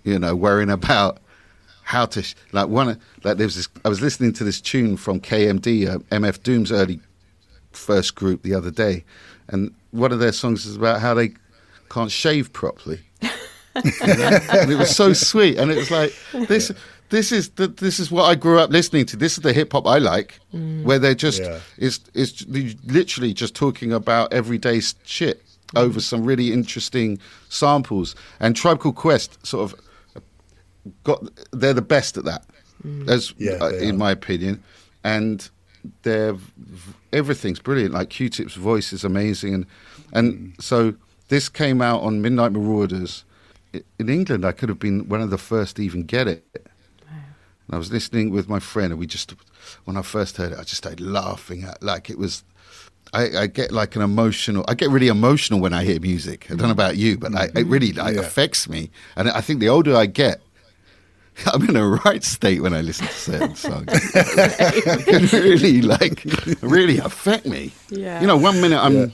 you 0.05 0.19
know, 0.19 0.35
worrying 0.35 0.71
about 0.71 1.19
how 1.83 2.07
to 2.07 2.23
sh- 2.23 2.35
like 2.53 2.69
one. 2.69 2.99
Like 3.25 3.37
there 3.37 3.47
was 3.47 3.57
this. 3.57 3.69
I 3.85 3.89
was 3.89 4.01
listening 4.01 4.33
to 4.35 4.45
this 4.45 4.61
tune 4.61 4.97
from 4.97 5.21
KMD, 5.21 5.89
uh, 5.89 5.99
MF 6.11 6.43
Doom's 6.43 6.71
early 6.73 7.01
first 7.73 8.15
group 8.15 8.43
the 8.43 8.55
other 8.55 8.71
day, 8.71 9.05
and 9.49 9.75
one 9.91 10.13
of 10.13 10.19
their 10.21 10.33
songs 10.33 10.65
is 10.67 10.77
about 10.77 11.01
how 11.01 11.13
they 11.15 11.35
can't 11.91 12.11
shave 12.11 12.53
properly. 12.53 13.01
and 13.85 14.71
it 14.71 14.79
was 14.79 14.95
so 14.95 15.13
sweet, 15.13 15.59
and 15.59 15.71
it 15.71 15.77
was 15.77 15.91
like 15.91 16.15
this. 16.49 16.73
This 17.09 17.31
is 17.31 17.51
the, 17.51 17.69
this 17.69 18.01
is 18.01 18.11
what 18.11 18.25
I 18.25 18.35
grew 18.35 18.59
up 18.59 18.71
listening 18.71 19.07
to. 19.07 19.17
This 19.17 19.39
is 19.39 19.43
the 19.45 19.53
hip 19.53 19.71
hop 19.73 19.87
I 19.87 19.99
like, 19.99 20.41
where 20.51 20.99
they're 20.99 21.15
just 21.15 21.41
Yeah. 21.41 21.61
is 21.79 22.01
is 22.15 22.45
literally 22.49 23.33
just 23.33 23.55
talking 23.55 23.93
about 23.93 24.33
everyday 24.33 24.79
s- 24.79 24.97
shit 25.05 25.41
over 25.77 26.01
some 26.01 26.25
really 26.25 26.53
interesting 26.53 27.19
samples. 27.49 28.17
And 28.41 28.57
Tribe 28.57 28.81
Called 28.81 28.97
Quest 28.97 29.45
sort 29.47 29.73
of 29.73 29.81
got 31.05 31.23
they're 31.53 31.73
the 31.75 31.83
best 31.83 32.17
at 32.17 32.25
that, 32.25 32.45
as 33.09 33.33
Yeah, 33.39 33.53
uh, 33.61 33.69
in 33.69 33.95
are. 33.95 33.99
my 33.99 34.11
opinion, 34.11 34.63
and 35.05 35.49
they're 36.03 36.37
everything's 37.13 37.61
brilliant. 37.61 37.95
Like 37.95 38.11
Q-Tip's 38.11 38.55
voice 38.55 38.93
is 38.93 39.05
amazing, 39.05 39.55
and 39.55 39.67
and 40.13 40.35
Mm. 40.57 40.63
so 40.63 40.95
this 41.29 41.49
came 41.49 41.81
out 41.81 42.03
on 42.03 42.21
Midnight 42.21 42.51
Marauders. 42.53 43.23
I- 43.77 43.83
In 43.99 44.09
England, 44.09 44.45
I 44.45 44.53
could 44.53 44.69
have 44.69 44.79
been 44.79 45.09
one 45.09 45.21
of 45.21 45.31
the 45.31 45.39
first 45.39 45.77
to 45.77 45.83
even 45.83 46.03
get 46.05 46.27
it. 46.29 46.45
And 46.55 47.75
I 47.75 47.79
was 47.79 47.91
listening 47.91 48.31
with 48.31 48.49
my 48.49 48.61
friend, 48.61 48.93
and 48.93 49.01
we 49.01 49.07
just, 49.07 49.35
when 49.85 49.97
I 49.97 50.03
first 50.03 50.37
heard 50.37 50.53
it, 50.53 50.59
I 50.59 50.63
just 50.63 50.77
started 50.77 51.01
laughing 51.01 51.65
at 51.65 51.83
like 51.83 52.09
it 52.11 52.19
was. 52.19 52.45
I, 53.13 53.39
I 53.43 53.47
get 53.47 53.71
like 53.73 53.97
an 53.97 54.03
emotional. 54.03 54.65
I 54.69 54.75
get 54.75 54.91
really 54.91 55.09
emotional 55.09 55.61
when 55.61 55.73
I 55.73 55.85
hear 55.85 56.01
music. 56.01 56.47
I 56.51 56.55
don't 56.55 56.67
know 56.69 56.71
about 56.73 56.97
you, 56.97 57.17
but 57.17 57.35
I, 57.35 57.45
it 57.45 57.55
mm-hmm. 57.55 57.71
really 57.71 57.93
like 57.93 58.15
Yeah. 58.17 58.23
affects 58.23 58.69
me. 58.69 58.91
And 59.17 59.31
I 59.31 59.41
think 59.41 59.61
the 59.61 59.69
older 59.69 59.97
I 59.97 60.07
get, 60.07 60.41
I'm 61.47 61.69
in 61.69 61.77
a 61.77 61.87
right 61.87 62.23
state 62.25 62.63
when 62.63 62.75
I 62.75 62.81
listen 62.83 63.07
to 63.07 63.13
certain 63.13 63.55
songs. 63.69 63.87
it 64.15 65.05
can 65.07 65.41
really 65.41 65.83
like 65.83 66.25
really 66.63 66.99
affect 66.99 67.47
me. 67.47 67.73
Yeah. 67.91 68.21
You 68.21 68.27
know, 68.27 68.37
one 68.37 68.61
minute 68.61 68.79
I'm 68.79 69.13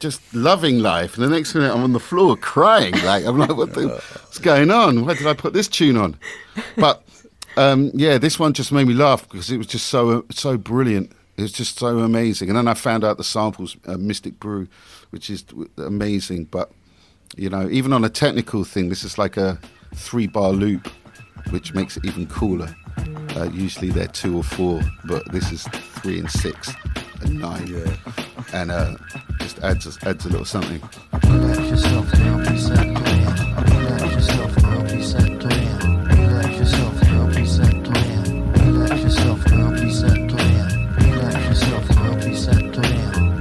just 0.00 0.20
loving 0.34 0.80
life, 0.80 1.14
and 1.14 1.24
the 1.24 1.28
next 1.28 1.54
minute 1.54 1.72
I'm 1.72 1.84
on 1.84 1.92
the 1.92 2.00
floor 2.00 2.36
crying. 2.36 2.94
Like 3.04 3.24
I'm 3.24 3.38
like, 3.38 3.56
what 3.56 3.74
the, 3.74 3.88
what's 3.88 4.38
going 4.38 4.70
on? 4.70 5.04
Why 5.04 5.14
did 5.14 5.26
I 5.26 5.34
put 5.34 5.52
this 5.52 5.68
tune 5.68 5.96
on? 5.96 6.16
But 6.76 7.02
um, 7.56 7.90
yeah, 7.94 8.18
this 8.18 8.38
one 8.38 8.52
just 8.52 8.72
made 8.72 8.88
me 8.88 8.94
laugh 8.94 9.28
because 9.28 9.50
it 9.50 9.58
was 9.58 9.66
just 9.66 9.86
so 9.86 10.24
so 10.30 10.56
brilliant. 10.56 11.12
It 11.36 11.42
was 11.42 11.52
just 11.52 11.78
so 11.78 12.00
amazing. 12.00 12.48
And 12.48 12.58
then 12.58 12.68
I 12.68 12.74
found 12.74 13.04
out 13.04 13.16
the 13.16 13.24
samples, 13.24 13.76
uh, 13.86 13.96
Mystic 13.96 14.38
Brew, 14.40 14.68
which 15.10 15.30
is 15.30 15.44
amazing. 15.78 16.46
But 16.46 16.72
you 17.36 17.48
know, 17.48 17.68
even 17.70 17.92
on 17.92 18.04
a 18.04 18.10
technical 18.10 18.64
thing, 18.64 18.88
this 18.88 19.04
is 19.04 19.18
like 19.18 19.36
a 19.36 19.58
three 19.94 20.26
bar 20.26 20.50
loop, 20.50 20.88
which 21.50 21.74
makes 21.74 21.96
it 21.96 22.04
even 22.04 22.26
cooler. 22.26 22.74
Uh, 23.36 23.48
usually 23.52 23.90
they're 23.90 24.08
two 24.08 24.36
or 24.36 24.42
four, 24.42 24.80
but 25.04 25.30
this 25.32 25.52
is 25.52 25.62
three 26.02 26.18
and 26.18 26.30
six 26.30 26.72
and 27.22 27.38
nine, 27.38 27.66
and 28.52 28.70
uh, 28.70 28.94
just 29.38 29.58
adds 29.60 29.98
adds 30.04 30.26
a 30.26 30.28
little 30.28 30.44
something. 30.44 30.80
Relax 31.24 31.58
yourself, 31.70 32.12
girl, 32.12 32.38
be 32.38 32.58
set 32.58 32.76
to 32.76 33.02
Relax 33.70 34.14
yourself, 34.14 34.56
girl, 34.62 34.82
be 34.84 35.02
set 35.02 35.40
to 35.40 35.48
Relax 36.16 36.58
yourself, 36.58 37.00
girl, 37.00 37.26
be 37.28 37.46
set 37.46 37.84
to 37.84 37.90
Relax 38.64 39.02
yourself, 39.02 39.44
girl, 39.46 39.70
be 39.72 39.90
set 39.90 40.28
to 40.28 40.36
Relax 41.04 41.48
yourself, 41.48 41.88
girl, 41.88 42.14
be 42.16 42.34
set 42.34 42.74
to 42.74 42.80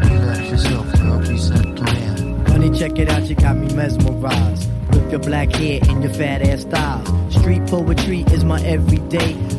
Relax 0.10 0.50
yourself, 0.50 0.94
girl, 1.00 1.20
be 1.20 1.38
set 1.38 1.76
to 1.76 2.52
Honey, 2.52 2.70
check 2.78 3.00
it 3.00 3.10
out, 3.10 3.24
you 3.24 3.36
got 3.36 3.56
me 3.58 3.74
mesmerized. 3.74 4.70
With 4.90 5.12
your 5.12 5.20
black 5.20 5.50
hair 5.54 5.80
and 5.88 6.04
your 6.04 6.14
fat 6.14 6.42
ass 6.42 6.62
style. 6.62 7.32
Street 7.32 7.66
poetry 7.68 8.22
is 8.32 8.44
my 8.44 8.62
everyday. 8.62 9.59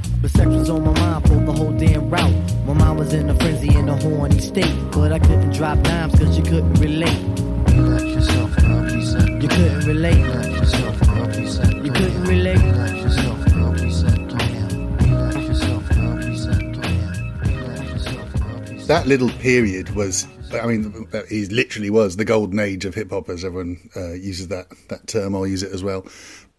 But 0.21 0.29
sex 0.31 0.47
was 0.49 0.69
on 0.69 0.83
my 0.83 0.99
mind 0.99 1.27
for 1.27 1.33
the 1.33 1.51
whole 1.51 1.71
damn 1.71 2.07
route. 2.07 2.65
My 2.65 2.73
mind 2.73 2.99
was 2.99 3.11
in 3.11 3.29
a 3.29 3.35
frenzy 3.35 3.75
in 3.75 3.89
a 3.89 3.99
horny 3.99 4.39
state. 4.39 4.75
But 4.91 5.11
I 5.11 5.17
couldn't 5.17 5.51
drop 5.51 5.81
dimes 5.81 6.17
cause 6.19 6.37
you 6.37 6.43
couldn't 6.43 6.75
relate. 6.75 7.17
Relax 7.73 8.03
yourself, 8.03 8.55
girl, 8.57 8.83
be 8.83 9.03
set 9.03 9.41
You 9.41 9.47
couldn't 9.47 9.87
relate. 9.87 10.23
Relax 10.23 10.47
yourself, 10.47 10.99
girl, 11.01 11.27
be 11.27 11.47
set 11.47 11.73
You 11.85 11.91
couldn't 11.91 12.23
relate. 12.25 12.57
Relax 12.57 12.91
yourself, 12.91 13.45
girl, 13.53 13.73
be 13.73 13.91
set 13.91 14.29
to 14.29 14.35
Relax 15.07 15.35
yourself, 15.47 15.89
girl, 15.89 16.17
be 16.17 16.37
set 16.37 16.59
to 16.59 16.79
Relax 17.41 17.91
yourself, 17.91 18.33
girl, 18.39 18.59
be 18.59 18.79
set 18.79 18.87
that 18.87 19.07
little 19.07 19.29
period 19.29 19.89
was 19.95 20.27
I 20.53 20.67
mean, 20.67 21.07
he 21.29 21.45
literally 21.45 21.89
was 21.89 22.17
the 22.17 22.25
golden 22.25 22.59
age 22.59 22.83
of 22.83 22.93
hip 22.93 23.11
hop, 23.11 23.29
as 23.29 23.45
everyone 23.45 23.89
uh, 23.95 24.11
uses 24.11 24.49
that 24.49 24.67
that 24.89 25.07
term. 25.07 25.33
I'll 25.33 25.47
use 25.47 25.63
it 25.63 25.71
as 25.71 25.81
well. 25.81 26.05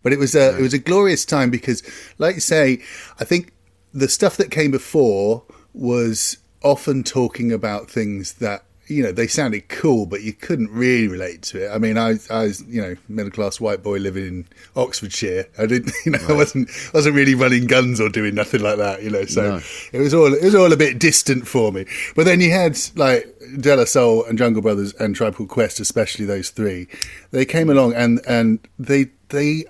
But 0.02 0.12
it 0.12 0.18
was 0.18 0.34
a 0.34 0.56
it 0.58 0.62
was 0.62 0.74
a 0.74 0.78
glorious 0.78 1.24
time 1.24 1.50
because, 1.50 1.82
like 2.18 2.34
you 2.36 2.40
say, 2.40 2.82
I 3.20 3.24
think 3.24 3.52
the 3.94 4.08
stuff 4.08 4.36
that 4.38 4.50
came 4.50 4.70
before 4.70 5.44
was 5.74 6.38
often 6.62 7.02
talking 7.02 7.52
about 7.52 7.90
things 7.90 8.34
that 8.34 8.64
you 8.88 9.02
know 9.02 9.12
they 9.12 9.26
sounded 9.28 9.68
cool, 9.68 10.06
but 10.06 10.22
you 10.22 10.32
couldn't 10.32 10.70
really 10.70 11.06
relate 11.08 11.40
to 11.42 11.64
it. 11.64 11.70
I 11.70 11.78
mean, 11.78 11.96
I, 11.96 12.16
I 12.30 12.42
was 12.44 12.62
you 12.66 12.82
know 12.82 12.96
middle 13.08 13.30
class 13.30 13.60
white 13.60 13.82
boy 13.82 13.98
living 13.98 14.26
in 14.26 14.46
Oxfordshire. 14.76 15.46
I 15.58 15.66
didn't 15.66 15.92
you 16.04 16.12
know 16.12 16.18
I 16.28 16.32
wasn't 16.32 16.68
wasn't 16.92 17.14
really 17.14 17.34
running 17.34 17.66
guns 17.66 18.00
or 18.00 18.08
doing 18.08 18.34
nothing 18.34 18.60
like 18.60 18.78
that. 18.78 19.02
You 19.02 19.10
know, 19.10 19.24
so 19.24 19.42
No. 19.42 19.60
it 19.92 20.00
was 20.00 20.12
all 20.12 20.34
it 20.34 20.42
was 20.42 20.54
all 20.54 20.72
a 20.72 20.76
bit 20.76 20.98
distant 20.98 21.46
for 21.46 21.70
me. 21.72 21.86
But 22.16 22.24
then 22.26 22.40
you 22.40 22.50
had 22.50 22.78
like 22.96 23.32
De 23.60 23.76
La 23.76 23.84
Soul 23.84 24.24
and 24.24 24.36
Jungle 24.36 24.62
Brothers 24.62 24.92
and 24.94 25.14
Tribe 25.14 25.36
Called 25.36 25.48
Quest, 25.48 25.78
especially 25.80 26.24
those 26.24 26.50
three. 26.50 26.88
They 27.30 27.44
came 27.44 27.70
along 27.70 27.94
and 27.94 28.20
and 28.26 28.58
they 28.78 29.06
they 29.28 29.64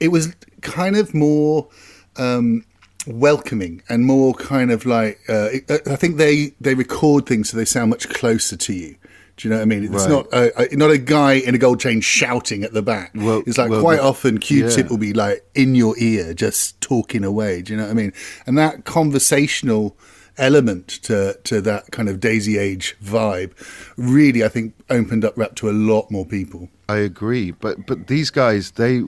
it 0.00 0.08
was 0.08 0.34
kind 0.60 0.96
of 0.96 1.14
more 1.14 1.68
um, 2.16 2.64
welcoming 3.06 3.82
and 3.88 4.04
more 4.06 4.34
kind 4.34 4.70
of 4.70 4.86
like 4.86 5.20
uh, 5.28 5.48
I 5.68 5.96
think 5.96 6.16
they 6.16 6.54
they 6.60 6.74
record 6.74 7.26
things 7.26 7.50
so 7.50 7.56
they 7.56 7.64
sound 7.64 7.90
much 7.90 8.08
closer 8.08 8.56
to 8.56 8.72
you. 8.72 8.96
Do 9.36 9.48
you 9.48 9.50
know 9.50 9.56
what 9.56 9.62
I 9.62 9.66
mean? 9.66 9.84
It's 9.84 9.92
Right. 10.06 10.08
not 10.08 10.28
a, 10.32 10.76
not 10.76 10.90
a 10.92 10.98
guy 10.98 11.32
in 11.34 11.56
a 11.56 11.58
gold 11.58 11.80
chain 11.80 12.00
shouting 12.00 12.62
at 12.62 12.72
the 12.72 12.82
back. 12.82 13.10
Well- 13.16 13.42
it's 13.46 13.58
like 13.58 13.68
well, 13.70 13.80
quite 13.80 13.98
often 13.98 14.38
Q-Tip 14.38 14.84
yeah. 14.86 14.90
will 14.90 14.98
be 14.98 15.12
like 15.12 15.44
in 15.56 15.74
your 15.74 15.96
ear, 15.98 16.34
just 16.34 16.80
talking 16.80 17.24
away. 17.24 17.60
Do 17.62 17.72
you 17.72 17.76
know 17.76 17.84
what 17.84 17.90
I 17.90 17.94
mean? 17.94 18.12
And 18.46 18.56
that 18.58 18.84
conversational 18.84 19.96
element 20.36 20.88
to 20.88 21.38
to 21.44 21.60
that 21.60 21.90
kind 21.90 22.08
of 22.08 22.20
Daisy 22.20 22.58
Age 22.58 22.96
vibe 23.02 23.52
really, 23.96 24.44
I 24.44 24.48
think, 24.48 24.74
opened 24.88 25.24
up 25.24 25.36
rap 25.36 25.56
to 25.56 25.68
a 25.68 25.72
lot 25.72 26.10
more 26.10 26.24
people. 26.26 26.68
I 26.88 26.98
agree, 26.98 27.50
but 27.50 27.86
but 27.86 28.06
these 28.06 28.30
guys 28.30 28.72
they 28.72 29.02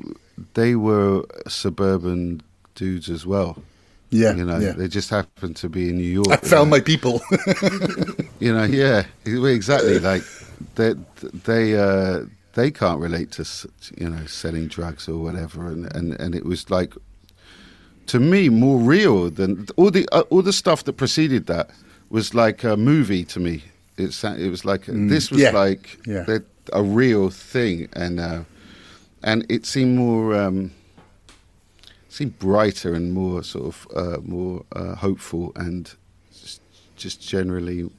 they 0.55 0.75
were 0.77 1.25
suburban 1.49 2.43
dudes 2.75 3.09
as 3.11 3.27
well. 3.27 3.63
Yeah, 4.11 4.35
you 4.35 4.45
know, 4.45 4.59
yeah. 4.59 4.73
they 4.73 4.87
just 4.87 5.11
happened 5.11 5.57
to 5.57 5.69
be 5.69 5.91
in 5.91 5.97
New 5.97 6.05
York. 6.05 6.29
I 6.31 6.37
found 6.37 6.71
my 6.71 6.81
people. 6.81 7.21
you 8.39 8.55
know, 8.55 8.65
yeah, 8.65 9.05
exactly. 9.25 9.99
Like 9.99 10.23
they 10.77 10.95
they 11.45 11.77
uh, 11.77 12.25
they 12.55 12.71
can't 12.71 13.01
relate 13.01 13.33
to 13.33 13.45
you 13.97 14.09
know 14.09 14.25
selling 14.27 14.69
drugs 14.69 15.09
or 15.09 15.19
whatever, 15.19 15.67
and 15.67 15.93
and 15.95 16.13
and 16.21 16.35
it 16.35 16.45
was 16.45 16.71
like 16.71 16.95
to 18.07 18.21
me 18.21 18.49
more 18.49 18.79
real 18.79 19.29
than 19.31 19.67
all 19.77 19.91
the 19.91 20.09
uh, 20.13 20.23
all 20.31 20.43
the 20.43 20.53
stuff 20.53 20.85
that 20.85 20.95
preceded 20.95 21.47
that 21.47 21.71
was 22.09 22.33
like 22.35 22.63
a 22.63 22.77
movie 22.77 23.25
to 23.25 23.41
me. 23.41 23.65
It 23.97 24.23
it 24.25 24.51
was 24.51 24.65
like 24.65 24.87
Mm, 24.87 25.09
this 25.09 25.31
was 25.31 25.41
yeah, 25.41 25.51
like 25.51 25.99
yeah. 26.07 26.39
a 26.73 26.83
real 26.83 27.31
thing, 27.31 27.89
and 27.95 28.21
uh, 28.21 28.45
and 29.23 29.47
it 29.49 29.67
seemed 29.67 29.97
more. 29.97 30.35
Um, 30.35 30.73
seemed 32.17 32.39
brighter 32.39 32.95
and 32.95 33.13
more 33.13 33.43
sort 33.43 33.67
of 33.67 33.87
uh, 33.95 34.19
more 34.23 34.65
uh, 34.73 34.95
hopeful 34.95 35.53
and 35.55 35.95
just, 36.33 36.63
just 36.97 37.21
generally 37.21 37.91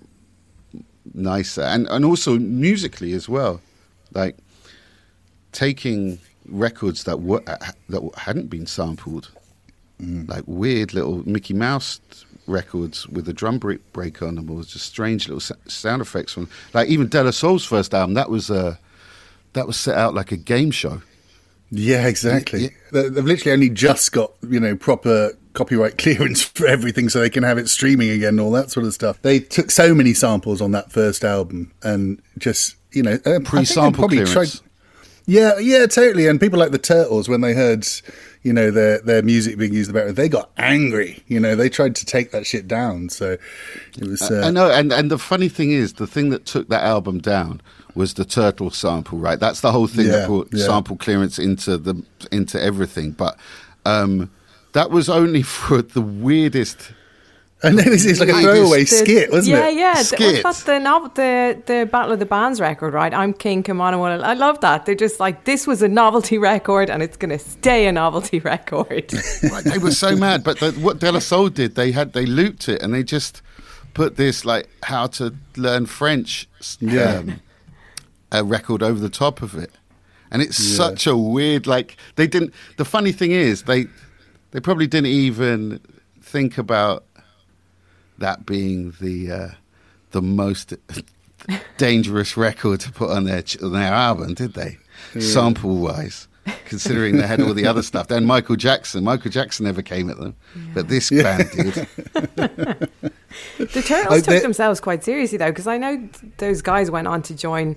nicer. 1.13 1.61
And 1.61 1.87
and 1.89 2.03
also 2.03 2.39
musically 2.39 3.13
as 3.13 3.29
well. 3.29 3.61
Like 4.13 4.37
taking 5.51 6.19
records 6.49 7.03
that 7.03 7.21
were 7.21 7.43
that 7.89 8.09
hadn't 8.17 8.47
been 8.47 8.65
sampled. 8.65 9.29
Like 9.99 10.43
weird 10.45 10.93
little 10.93 11.27
Mickey 11.27 11.53
Mouse 11.53 11.99
records 12.45 13.07
with 13.07 13.27
a 13.27 13.33
drum 13.33 13.57
break, 13.57 13.81
break 13.93 14.21
on 14.21 14.35
them 14.35 14.49
or 14.49 14.61
just 14.63 14.85
strange 14.85 15.27
little 15.27 15.55
sound 15.67 16.01
effects 16.01 16.33
from 16.33 16.47
like 16.73 16.87
even 16.87 17.07
De 17.07 17.23
La 17.23 17.31
Soul's 17.31 17.65
first 17.65 17.93
album 17.93 18.13
that 18.13 18.29
was 18.29 18.49
uh 18.49 18.75
that 19.57 19.67
was 19.67 19.75
set 19.77 19.95
out 19.97 20.13
like 20.13 20.31
a 20.31 20.37
game 20.37 20.71
show 20.71 21.01
Yeah, 21.69 22.07
exactly. 22.07 22.69
They- 22.93 23.09
They've 23.09 23.25
literally 23.25 23.51
only 23.51 23.69
just 23.69 24.11
got 24.13 24.31
you 24.49 24.59
know 24.59 24.75
proper 24.77 25.33
copyright 25.53 25.97
clearance 26.03 26.41
for 26.43 26.65
everything, 26.67 27.09
so 27.09 27.19
they 27.19 27.29
can 27.29 27.43
have 27.43 27.57
it 27.57 27.67
streaming 27.67 28.09
again, 28.09 28.29
and 28.29 28.39
all 28.39 28.51
that 28.51 28.71
sort 28.71 28.85
of 28.85 28.93
stuff. 28.93 29.21
They 29.21 29.39
took 29.39 29.69
so 29.71 29.93
many 29.93 30.13
samples 30.13 30.61
on 30.61 30.71
that 30.71 30.91
first 30.91 31.25
album, 31.25 31.71
and 31.83 32.21
just 32.37 32.75
you 32.93 33.03
know, 33.03 33.17
they 33.17 33.39
Pre-sample 33.39 34.07
clearance. 34.07 34.61
yeah, 35.25 35.59
yeah, 35.59 35.85
totally. 35.87 36.27
And 36.27 36.39
people 36.39 36.57
like 36.57 36.71
the 36.71 36.77
Turtles, 36.79 37.27
when 37.27 37.41
they 37.41 37.53
heard, 37.53 37.85
you 38.43 38.53
know, 38.53 38.71
their 38.71 38.99
their 38.99 39.21
music 39.21 39.57
being 39.57 39.73
used 39.73 39.89
about 39.89 40.15
they 40.15 40.29
got 40.29 40.49
angry. 40.57 41.21
You 41.27 41.39
know, 41.41 41.53
they 41.55 41.67
tried 41.69 41.95
to 41.97 42.05
take 42.05 42.31
that 42.31 42.45
shit 42.47 42.65
down. 42.67 43.09
So 43.09 43.37
it 43.97 44.07
was. 44.07 44.21
Uh, 44.21 44.43
I 44.45 44.51
know, 44.51 44.71
and 44.71 44.93
and 44.93 45.11
the 45.11 45.17
funny 45.19 45.49
thing 45.49 45.71
is, 45.71 45.93
the 45.93 46.07
thing 46.07 46.29
that 46.29 46.45
took 46.45 46.69
that 46.69 46.83
album 46.83 47.19
down 47.19 47.59
was 47.97 48.13
the 48.13 48.25
turtle 48.25 48.69
sample, 48.71 49.17
right? 49.17 49.39
That's 49.39 49.61
the 49.61 49.71
whole 49.71 49.87
thing 49.87 50.05
Yeah, 50.05 50.11
that 50.19 50.27
brought 50.27 50.49
yeah. 50.53 50.65
sample 50.65 50.95
clearance 50.97 51.37
into 51.39 51.77
the 51.77 51.95
into 52.31 52.61
everything. 52.61 53.11
But 53.11 53.37
um, 53.85 54.29
that 54.73 54.91
was 54.91 55.09
only 55.09 55.41
for 55.57 55.81
the 55.81 56.01
weirdest. 56.01 56.93
And 57.63 57.79
then 57.79 57.91
it's, 57.91 58.05
it's 58.05 58.19
like 58.19 58.29
a 58.29 58.33
weirdest- 58.33 58.53
throwaway 58.59 58.85
skit, 58.85 59.31
wasn't 59.31 59.57
yeah, 59.57 59.67
it? 59.69 59.73
yeah. 59.75 59.93
yeah. 59.95 60.03
Skit. 60.03 60.43
Was 60.43 60.63
that 60.63 60.73
the 60.73 60.79
novel, 60.79 61.09
the 61.09 61.59
the 61.65 61.89
Battle 61.91 62.11
of 62.11 62.19
the 62.19 62.27
Bands 62.27 62.61
record, 62.61 62.93
right? 62.93 63.11
I'm 63.11 63.33
King, 63.33 63.63
come 63.63 63.81
on, 63.81 63.95
I 63.95 63.97
want 63.97 64.21
I 64.23 64.35
love 64.35 64.59
that. 64.61 64.85
They're 64.85 64.93
just 65.07 65.19
like 65.19 65.45
this 65.45 65.65
was 65.65 65.81
a 65.81 65.87
novelty 65.87 66.37
record, 66.51 66.91
and 66.91 67.01
it's 67.01 67.17
going 67.17 67.31
to 67.31 67.39
stay 67.39 67.87
a 67.87 67.91
novelty 67.91 68.39
record. 68.53 69.11
Right, 69.51 69.63
they 69.63 69.79
were 69.79 69.89
so 69.91 70.15
mad. 70.15 70.43
But 70.43 70.59
the, 70.59 70.71
what 70.73 70.99
De 70.99 71.11
La 71.11 71.17
Soul 71.19 71.49
did, 71.49 71.73
they 71.73 71.91
had 71.91 72.13
they 72.13 72.27
looped 72.27 72.69
it 72.69 72.79
and 72.83 72.93
they 72.93 73.03
just 73.03 73.41
put 73.95 74.17
this 74.17 74.45
like 74.45 74.69
how 74.83 75.07
to 75.07 75.33
learn 75.55 75.87
French 75.87 76.47
Yeah. 76.79 77.15
um, 77.25 77.39
a 78.39 78.43
record 78.43 78.81
over 78.83 78.99
the 78.99 79.09
top 79.09 79.41
of 79.41 79.55
it, 79.55 79.71
and 80.31 80.41
it's 80.41 80.59
Yeah. 80.59 80.75
such 80.77 81.07
a 81.07 81.15
weird 81.17 81.67
like 81.67 81.97
they 82.15 82.27
didn't. 82.27 82.53
The 82.77 82.85
funny 82.85 83.11
thing 83.11 83.31
is 83.31 83.63
they 83.63 83.85
they 84.51 84.59
probably 84.59 84.87
didn't 84.87 85.07
even 85.07 85.79
think 86.21 86.57
about 86.57 87.05
that 88.17 88.45
being 88.45 88.93
the 89.01 89.31
uh, 89.31 89.47
the 90.11 90.21
most 90.21 90.73
dangerous 91.77 92.35
record 92.37 92.79
to 92.81 92.91
put 92.91 93.09
on 93.09 93.25
their 93.25 93.43
on 93.61 93.73
their 93.73 93.93
album, 93.93 94.33
did 94.33 94.53
they? 94.53 94.77
Yeah. 95.13 95.21
Sample 95.21 95.77
wise, 95.77 96.27
considering 96.65 97.17
they 97.17 97.27
had 97.27 97.39
all 97.39 97.53
the 97.53 97.67
other 97.67 97.83
stuff. 97.91 98.07
Then 98.07 98.25
Michael 98.25 98.55
Jackson, 98.55 99.03
Michael 99.03 99.29
Jackson 99.31 99.65
never 99.65 99.81
came 99.81 100.09
at 100.09 100.17
them, 100.17 100.35
but 100.73 100.87
this 100.87 101.09
band 101.11 101.49
did. 101.51 101.87
The 103.57 103.83
Turtles 103.83 104.13
I 104.13 104.17
took 104.17 104.25
bet- 104.27 104.41
themselves 104.41 104.79
quite 104.79 105.03
seriously 105.03 105.37
though, 105.37 105.51
because 105.51 105.67
I 105.67 105.77
know 105.77 105.97
th- 105.97 106.11
those 106.37 106.61
guys 106.61 106.89
went 106.89 107.07
on 107.07 107.21
to 107.23 107.35
join 107.35 107.75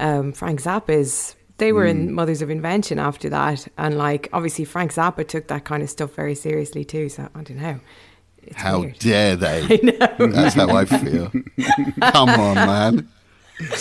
um, 0.00 0.32
Frank 0.32 0.60
Zappa's. 0.62 1.36
They 1.58 1.72
were 1.72 1.84
Hmm. 1.84 1.90
in 1.90 2.12
Mothers 2.14 2.40
of 2.42 2.48
Invention 2.50 2.98
after 2.98 3.28
that, 3.28 3.68
and 3.76 3.98
like 3.98 4.28
obviously 4.32 4.64
Frank 4.64 4.92
Zappa 4.94 5.28
took 5.28 5.48
that 5.48 5.64
kind 5.64 5.82
of 5.82 5.90
stuff 5.90 6.14
very 6.14 6.34
seriously 6.34 6.84
too. 6.84 7.08
So 7.10 7.28
I 7.34 7.42
don't 7.42 7.58
know. 7.58 7.80
It's 8.42 8.56
How 8.56 8.80
weird. 8.80 8.98
dare 8.98 9.36
they? 9.36 9.60
That's 10.18 10.54
how 10.54 10.70
I 10.74 10.86
feel. 10.86 11.30
Come 12.00 12.30
on, 12.30 12.54
man. 12.54 13.08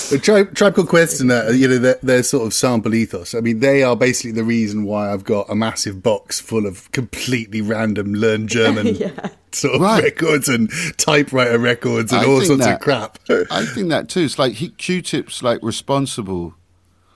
The 0.10 0.20
Tribe, 0.22 0.56
Tribe 0.56 0.76
Called 0.76 0.90
Quest 0.90 1.22
and 1.22 1.32
that, 1.32 1.56
you 1.56 1.68
know, 1.68 1.78
their, 1.78 1.98
their 2.04 2.24
sort 2.24 2.46
of 2.46 2.54
sample 2.54 2.94
ethos. 2.94 3.34
I 3.34 3.40
mean, 3.40 3.60
they 3.60 3.82
are 3.84 3.96
basically 3.96 4.32
the 4.34 4.44
reason 4.44 4.84
why 4.84 5.12
I've 5.14 5.24
got 5.24 5.50
a 5.50 5.56
massive 5.56 6.04
box 6.04 6.40
full 6.40 6.66
of 6.66 6.92
completely 6.92 7.62
random 7.62 8.14
learn 8.14 8.48
German 8.50 8.96
sort 9.52 9.76
of 9.76 9.82
Right. 9.82 10.04
records 10.04 10.50
and 10.50 10.70
typewriter 10.98 11.58
records 11.60 12.12
and 12.12 12.22
I 12.22 12.26
all 12.26 12.38
think 12.40 12.48
sorts 12.48 12.66
that- 12.66 12.76
of 12.76 12.80
crap. 12.82 13.20
I 13.52 13.66
think 13.66 13.90
that 13.90 14.10
too. 14.10 14.22
It's 14.22 14.38
like 14.38 14.54
he, 14.54 14.70
Q-Tip's 14.70 15.42
like 15.42 15.60
responsible 15.64 16.56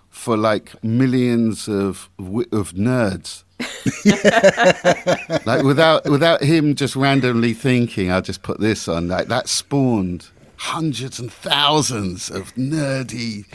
for 0.09 0.37
like 0.37 0.81
millions 0.83 1.67
of 1.67 2.09
of 2.19 2.73
nerds. 2.73 3.43
like 5.45 5.63
without 5.63 6.05
without 6.09 6.41
him 6.41 6.75
just 6.75 6.95
randomly 6.95 7.53
thinking, 7.53 8.11
I'll 8.11 8.21
just 8.21 8.43
put 8.43 8.59
this 8.59 8.87
on. 8.87 9.07
Like 9.07 9.27
that 9.27 9.47
spawned 9.49 10.29
hundreds 10.63 11.19
and 11.19 11.31
thousands 11.31 12.29
of 12.29 12.53
nerdy 12.55 13.45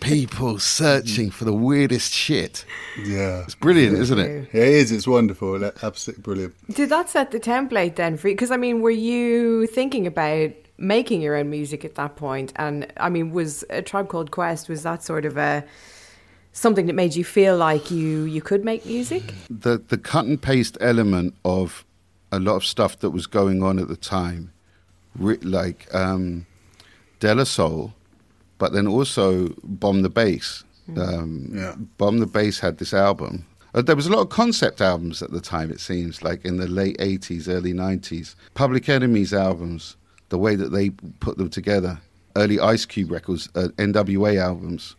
people 0.00 0.58
searching 0.58 1.30
for 1.30 1.44
the 1.46 1.52
weirdest 1.52 2.12
shit. 2.12 2.64
Yeah. 3.02 3.42
It's 3.44 3.54
brilliant, 3.54 3.96
isn't 3.98 4.18
it? 4.18 4.48
Yeah, 4.52 4.62
it 4.62 4.68
is. 4.68 4.92
It's 4.92 5.08
wonderful. 5.08 5.64
Absolutely 5.82 6.22
brilliant. 6.22 6.54
Did 6.74 6.90
that 6.90 7.08
set 7.08 7.30
the 7.30 7.40
template 7.40 7.96
then 7.96 8.16
for 8.18 8.28
you? 8.28 8.34
Because 8.34 8.50
I 8.50 8.58
mean, 8.58 8.82
were 8.82 8.90
you 8.90 9.66
thinking 9.66 10.06
about 10.06 10.50
making 10.78 11.22
your 11.22 11.34
own 11.36 11.48
music 11.48 11.84
at 11.86 11.94
that 11.94 12.16
point? 12.16 12.52
And 12.56 12.92
I 12.98 13.08
mean, 13.08 13.32
was 13.32 13.64
a 13.70 13.80
tribe 13.80 14.08
called 14.08 14.30
Quest 14.30 14.68
was 14.68 14.82
that 14.82 15.02
sort 15.02 15.24
of 15.24 15.38
a 15.38 15.64
something 16.52 16.86
that 16.86 16.94
made 16.94 17.16
you 17.16 17.24
feel 17.24 17.56
like 17.56 17.90
you 17.90 18.24
you 18.24 18.42
could 18.42 18.64
make 18.64 18.84
music? 18.84 19.22
the 19.48 19.78
the 19.78 19.98
cut 19.98 20.26
and 20.26 20.40
paste 20.40 20.76
element 20.82 21.34
of 21.44 21.84
a 22.30 22.38
lot 22.38 22.56
of 22.56 22.64
stuff 22.64 22.98
that 22.98 23.10
was 23.10 23.26
going 23.26 23.62
on 23.62 23.78
at 23.78 23.88
the 23.88 23.96
time, 23.96 24.52
re- 25.18 25.38
like 25.38 25.92
um, 25.94 26.46
De 27.20 27.34
La 27.34 27.44
Soul, 27.44 27.92
but 28.58 28.72
then 28.72 28.86
also 28.86 29.48
Bomb 29.64 30.02
the 30.02 30.10
Bass. 30.10 30.64
Um, 30.96 31.50
Yeah. 31.52 31.74
Bomb 31.98 32.18
the 32.18 32.26
Bass 32.26 32.58
had 32.60 32.78
this 32.78 32.94
album. 32.94 33.44
Uh, 33.74 33.82
there 33.82 33.96
was 33.96 34.06
a 34.06 34.12
lot 34.12 34.20
of 34.22 34.28
concept 34.30 34.80
albums 34.80 35.22
at 35.22 35.32
the 35.32 35.40
time. 35.40 35.70
It 35.70 35.80
seems 35.80 36.22
like 36.22 36.44
in 36.44 36.56
the 36.56 36.68
late 36.68 36.96
'80s, 36.98 37.48
early 37.48 37.72
'90s. 37.72 38.34
Public 38.54 38.88
Enemy's 38.88 39.34
albums, 39.34 39.96
the 40.28 40.38
way 40.38 40.56
that 40.56 40.70
they 40.72 40.90
put 41.20 41.36
them 41.38 41.50
together. 41.50 42.00
Early 42.36 42.60
Ice 42.60 42.84
Cube 42.84 43.10
records, 43.10 43.48
uh, 43.54 43.68
NWA 43.78 44.38
albums 44.40 44.94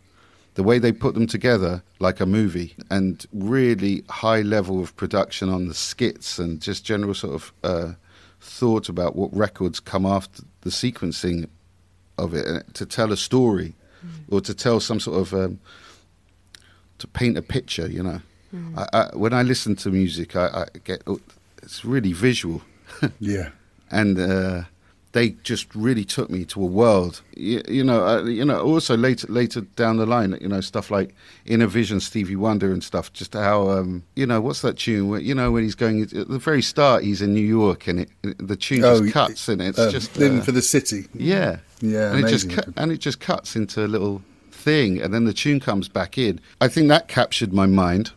the 0.58 0.64
way 0.64 0.80
they 0.80 0.90
put 0.90 1.14
them 1.14 1.28
together 1.28 1.80
like 2.00 2.18
a 2.18 2.26
movie 2.26 2.74
and 2.90 3.24
really 3.32 4.02
high 4.08 4.40
level 4.40 4.80
of 4.82 4.96
production 4.96 5.48
on 5.48 5.68
the 5.68 5.72
skits 5.74 6.36
and 6.36 6.60
just 6.60 6.84
general 6.84 7.14
sort 7.14 7.32
of 7.32 7.52
uh, 7.62 7.92
thought 8.40 8.88
about 8.88 9.16
what 9.16 9.34
records 9.34 9.80
come 9.80 10.06
after 10.06 10.42
the 10.62 10.70
sequencing 10.70 11.48
of 12.16 12.34
it 12.34 12.74
to 12.74 12.86
tell 12.86 13.12
a 13.12 13.16
story 13.16 13.74
or 14.30 14.40
to 14.40 14.54
tell 14.54 14.80
some 14.80 15.00
sort 15.00 15.20
of 15.20 15.34
um, 15.34 15.60
to 16.98 17.06
paint 17.06 17.36
a 17.38 17.42
picture 17.42 17.88
you 17.88 18.02
know. 18.02 18.20
I, 18.76 18.86
I, 18.92 19.10
when 19.16 19.32
I 19.34 19.42
listen 19.42 19.76
to 19.76 19.90
music 19.90 20.34
I, 20.34 20.46
I 20.46 20.78
get 20.84 21.02
oh, 21.06 21.20
it's 21.62 21.84
really 21.84 22.12
visual. 22.12 22.62
Yeah. 23.20 23.50
and 23.90 24.18
uh, 24.18 24.62
they 25.18 25.30
just 25.42 25.74
really 25.74 26.04
took 26.04 26.30
me 26.30 26.44
to 26.44 26.62
a 26.62 26.66
world. 26.66 27.22
You, 27.34 27.60
you 27.68 27.82
know, 27.82 28.06
uh, 28.06 28.22
you 28.24 28.44
know. 28.44 28.60
Also 28.60 28.96
later, 28.96 29.26
later 29.28 29.62
down 29.82 29.96
the 29.96 30.06
line, 30.06 30.36
you 30.40 30.48
know, 30.48 30.60
stuff 30.60 30.90
like 30.90 31.14
Inner 31.44 31.66
Vision, 31.66 31.98
Stevie 32.00 32.36
Wonder, 32.36 32.72
and 32.72 32.82
stuff. 32.84 33.12
Just 33.12 33.34
how, 33.34 33.68
um, 33.70 34.02
you 34.14 34.26
know, 34.26 34.40
what's 34.40 34.62
that 34.62 34.78
tune? 34.78 35.08
Where, 35.08 35.20
you 35.20 35.34
know, 35.34 35.50
when 35.50 35.64
he's 35.64 35.74
going 35.74 36.02
at 36.02 36.10
the 36.10 36.38
very 36.38 36.62
start, 36.62 37.02
he's 37.04 37.20
in 37.20 37.34
New 37.34 37.48
York, 37.60 37.88
and 37.88 38.00
it, 38.00 38.10
the 38.38 38.56
tune 38.56 38.84
Oh, 38.84 39.00
just 39.00 39.12
cuts, 39.12 39.48
and 39.48 39.60
it's 39.60 39.78
uh, 39.78 39.90
just 39.90 40.16
Living 40.16 40.38
uh, 40.40 40.44
for 40.44 40.52
the 40.52 40.62
City. 40.62 41.06
yeah, 41.14 41.58
Yeah, 41.80 42.12
and 42.14 42.24
it 42.24 42.28
just 42.28 42.50
cu- 42.50 42.72
and 42.76 42.92
it 42.92 42.98
just 42.98 43.18
cuts 43.18 43.56
into 43.56 43.84
a 43.84 43.88
little 43.88 44.22
thing, 44.52 45.00
and 45.02 45.12
then 45.12 45.24
the 45.24 45.32
tune 45.32 45.58
comes 45.60 45.88
back 45.88 46.16
in. 46.18 46.40
I 46.60 46.68
think 46.68 46.88
that 46.88 47.08
captured 47.08 47.52
my 47.52 47.66
mind. 47.66 48.12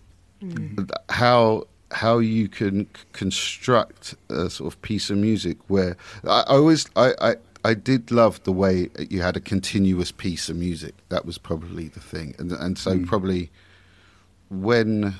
How 1.09 1.65
how 1.91 2.19
you 2.19 2.47
can 2.47 2.85
c- 2.95 3.03
construct 3.13 4.15
a 4.29 4.49
sort 4.49 4.73
of 4.73 4.81
piece 4.81 5.09
of 5.09 5.17
music 5.17 5.57
where 5.67 5.97
I, 6.23 6.41
I 6.41 6.55
always 6.55 6.85
I, 6.95 7.13
I 7.21 7.35
I 7.63 7.73
did 7.73 8.11
love 8.11 8.41
the 8.43 8.51
way 8.51 8.89
you 9.09 9.21
had 9.21 9.37
a 9.37 9.41
continuous 9.41 10.11
piece 10.11 10.49
of 10.49 10.55
music. 10.55 10.95
That 11.09 11.25
was 11.25 11.37
probably 11.37 11.87
the 11.87 11.99
thing, 11.99 12.35
and 12.39 12.51
and 12.51 12.77
so 12.77 12.97
mm. 12.97 13.05
probably 13.05 13.51
when 14.49 15.15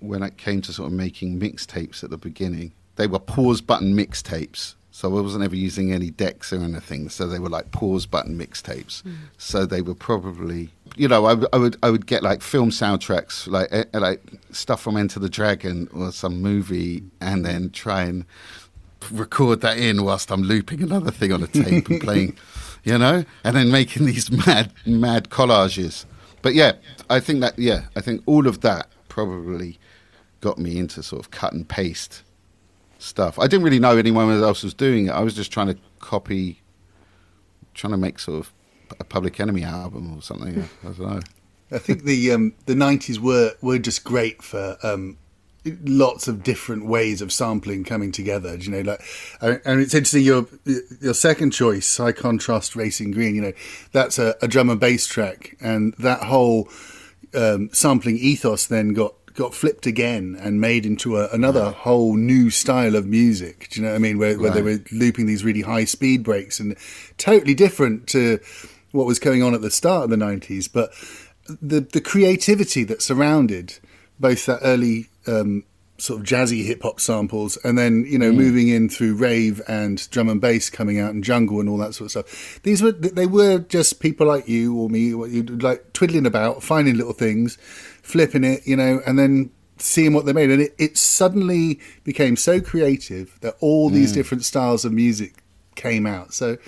when 0.00 0.22
it 0.22 0.36
came 0.36 0.62
to 0.62 0.72
sort 0.72 0.86
of 0.86 0.92
making 0.92 1.38
mixtapes 1.38 2.02
at 2.02 2.10
the 2.10 2.16
beginning, 2.16 2.72
they 2.96 3.06
were 3.06 3.18
pause 3.18 3.60
button 3.60 3.94
mixtapes. 3.94 4.74
So 4.90 5.16
I 5.16 5.20
wasn't 5.20 5.44
ever 5.44 5.54
using 5.54 5.92
any 5.92 6.10
decks 6.10 6.52
or 6.52 6.60
anything. 6.60 7.08
So 7.08 7.28
they 7.28 7.38
were 7.38 7.48
like 7.48 7.70
pause 7.70 8.06
button 8.06 8.36
mixtapes. 8.36 9.02
Mm. 9.02 9.14
So 9.36 9.64
they 9.64 9.80
were 9.80 9.94
probably, 9.94 10.70
you 10.96 11.08
know, 11.08 11.26
I, 11.26 11.36
I 11.52 11.58
would 11.58 11.76
I 11.82 11.90
would 11.90 12.06
get 12.06 12.22
like 12.22 12.42
film 12.42 12.70
soundtracks, 12.70 13.46
like 13.48 13.68
eh, 13.70 13.84
like 13.92 14.22
stuff 14.50 14.80
from 14.80 14.96
Enter 14.96 15.20
the 15.20 15.28
Dragon 15.28 15.88
or 15.92 16.12
some 16.12 16.40
movie, 16.40 17.02
and 17.20 17.44
then 17.44 17.70
try 17.70 18.02
and 18.02 18.24
record 19.10 19.60
that 19.60 19.78
in 19.78 20.04
whilst 20.04 20.30
I'm 20.30 20.42
looping 20.42 20.82
another 20.82 21.10
thing 21.10 21.32
on 21.32 21.42
a 21.42 21.46
tape 21.46 21.88
and 21.88 22.00
playing, 22.00 22.36
you 22.84 22.98
know, 22.98 23.24
and 23.44 23.56
then 23.56 23.70
making 23.70 24.06
these 24.06 24.30
mad 24.46 24.72
mad 24.86 25.30
collages. 25.30 26.04
But 26.42 26.54
yeah, 26.54 26.72
I 27.10 27.20
think 27.20 27.40
that 27.40 27.58
yeah, 27.58 27.86
I 27.96 28.00
think 28.00 28.22
all 28.26 28.46
of 28.46 28.60
that 28.62 28.88
probably 29.08 29.78
got 30.40 30.58
me 30.58 30.78
into 30.78 31.02
sort 31.02 31.20
of 31.20 31.30
cut 31.30 31.52
and 31.52 31.68
paste 31.68 32.22
stuff. 32.98 33.38
I 33.38 33.46
didn't 33.46 33.64
really 33.64 33.80
know 33.80 33.96
anyone 33.96 34.30
else 34.42 34.62
was 34.62 34.74
doing 34.74 35.06
it. 35.06 35.10
I 35.10 35.20
was 35.20 35.34
just 35.34 35.52
trying 35.52 35.68
to 35.68 35.78
copy, 36.00 36.60
trying 37.74 37.92
to 37.92 37.96
make 37.96 38.18
sort 38.18 38.40
of 38.40 38.52
a 38.98 39.04
Public 39.04 39.40
Enemy 39.40 39.64
album 39.64 40.16
or 40.16 40.22
something. 40.22 40.68
I 40.82 40.86
don't 40.86 41.00
know. 41.00 41.20
I 41.70 41.78
think 41.78 42.04
the 42.04 42.32
um, 42.32 42.54
the 42.66 42.74
nineties 42.74 43.20
were 43.20 43.54
were 43.60 43.78
just 43.78 44.04
great 44.04 44.42
for 44.42 44.78
um, 44.82 45.18
lots 45.84 46.26
of 46.26 46.42
different 46.42 46.86
ways 46.86 47.20
of 47.20 47.32
sampling 47.32 47.84
coming 47.84 48.10
together. 48.12 48.56
You 48.56 48.70
know, 48.70 48.80
like, 48.80 49.00
and 49.42 49.80
it's 49.80 49.94
interesting. 49.94 50.22
Your 50.24 50.46
your 51.00 51.14
second 51.14 51.50
choice, 51.50 51.96
High 51.96 52.12
Contrast 52.12 52.74
Racing 52.74 53.10
Green. 53.10 53.34
You 53.34 53.42
know, 53.42 53.52
that's 53.92 54.18
a, 54.18 54.34
a 54.40 54.48
drum 54.48 54.70
and 54.70 54.80
bass 54.80 55.06
track, 55.06 55.56
and 55.60 55.94
that 55.98 56.22
whole 56.22 56.68
um, 57.34 57.68
sampling 57.72 58.16
ethos 58.16 58.66
then 58.66 58.94
got 58.94 59.14
got 59.34 59.54
flipped 59.54 59.86
again 59.86 60.36
and 60.40 60.60
made 60.60 60.84
into 60.84 61.16
a, 61.16 61.28
another 61.28 61.70
whole 61.70 62.16
new 62.16 62.50
style 62.50 62.96
of 62.96 63.06
music. 63.06 63.68
Do 63.70 63.78
you 63.78 63.86
know 63.86 63.92
what 63.92 63.96
I 63.96 64.00
mean? 64.00 64.18
Where, 64.18 64.36
where 64.36 64.50
they 64.50 64.62
were 64.62 64.80
looping 64.90 65.26
these 65.26 65.44
really 65.44 65.60
high 65.60 65.84
speed 65.84 66.24
breaks 66.24 66.58
and 66.58 66.76
totally 67.18 67.54
different 67.54 68.08
to 68.08 68.40
what 68.92 69.06
was 69.06 69.18
going 69.18 69.42
on 69.42 69.54
at 69.54 69.60
the 69.62 69.70
start 69.70 70.04
of 70.04 70.10
the 70.10 70.16
90s, 70.16 70.68
but 70.72 70.92
the 71.60 71.80
the 71.80 72.00
creativity 72.00 72.84
that 72.84 73.00
surrounded 73.02 73.78
both 74.20 74.46
that 74.46 74.58
early 74.62 75.08
um, 75.26 75.64
sort 75.96 76.20
of 76.20 76.26
jazzy 76.26 76.64
hip 76.64 76.82
hop 76.82 77.00
samples 77.00 77.56
and 77.64 77.76
then 77.78 78.04
you 78.06 78.18
know 78.18 78.30
moving 78.30 78.68
in 78.68 78.88
through 78.88 79.14
rave 79.14 79.60
and 79.66 80.08
drum 80.10 80.28
and 80.28 80.40
bass 80.40 80.68
coming 80.70 81.00
out 81.00 81.12
and 81.14 81.24
jungle 81.24 81.58
and 81.60 81.68
all 81.68 81.78
that 81.78 81.94
sort 81.94 82.14
of 82.14 82.26
stuff. 82.26 82.60
These 82.62 82.82
were 82.82 82.92
they 82.92 83.26
were 83.26 83.58
just 83.60 83.98
people 84.00 84.26
like 84.26 84.48
you 84.48 84.76
or 84.78 84.88
me, 84.90 85.14
what 85.14 85.30
you 85.30 85.42
like 85.42 85.92
twiddling 85.92 86.26
about, 86.26 86.62
finding 86.62 86.96
little 86.96 87.12
things, 87.14 87.56
flipping 88.02 88.44
it, 88.44 88.66
you 88.66 88.76
know, 88.76 89.00
and 89.06 89.18
then 89.18 89.50
seeing 89.78 90.12
what 90.12 90.26
they 90.26 90.32
made, 90.32 90.50
and 90.50 90.60
it, 90.62 90.74
it 90.76 90.98
suddenly 90.98 91.78
became 92.04 92.36
so 92.36 92.60
creative 92.60 93.38
that 93.42 93.54
all 93.60 93.88
these 93.90 94.10
Mm. 94.10 94.14
different 94.14 94.44
styles 94.44 94.84
of 94.84 94.92
music 94.92 95.34
came 95.76 96.04
out. 96.04 96.34
So, 96.34 96.58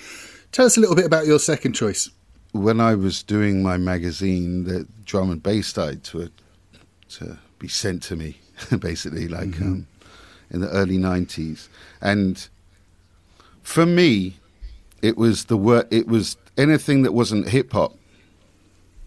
tell 0.51 0.65
us 0.65 0.77
a 0.77 0.79
little 0.79 0.95
bit 0.95 1.05
about 1.05 1.25
your 1.25 1.39
second 1.39 1.73
choice. 1.73 2.09
when 2.53 2.81
I 2.81 2.95
was 2.95 3.23
doing 3.23 3.63
my 3.63 3.77
magazine, 3.77 4.65
the 4.65 4.85
drum 5.05 5.31
and 5.31 5.41
bass 5.41 5.67
started 5.67 6.03
to 6.05 6.29
to 7.17 7.37
be 7.59 7.67
sent 7.67 8.03
to 8.03 8.15
me, 8.15 8.37
basically, 8.79 9.27
like 9.27 9.59
um, 9.61 9.87
in 10.49 10.61
the 10.61 10.69
early 10.69 10.97
'90s. 10.97 11.67
And 12.01 12.47
for 13.63 13.85
me, 13.85 14.37
it 15.01 15.17
was 15.17 15.45
the 15.45 15.57
wor- 15.57 15.87
It 15.91 16.07
was 16.07 16.35
anything 16.57 17.03
that 17.03 17.13
wasn't 17.13 17.47
hip 17.49 17.71
hop 17.73 17.93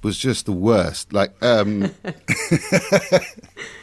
was 0.03 0.19
just 0.19 0.45
the 0.47 0.53
worst. 0.53 1.13
Like, 1.15 1.33
um, 1.43 1.91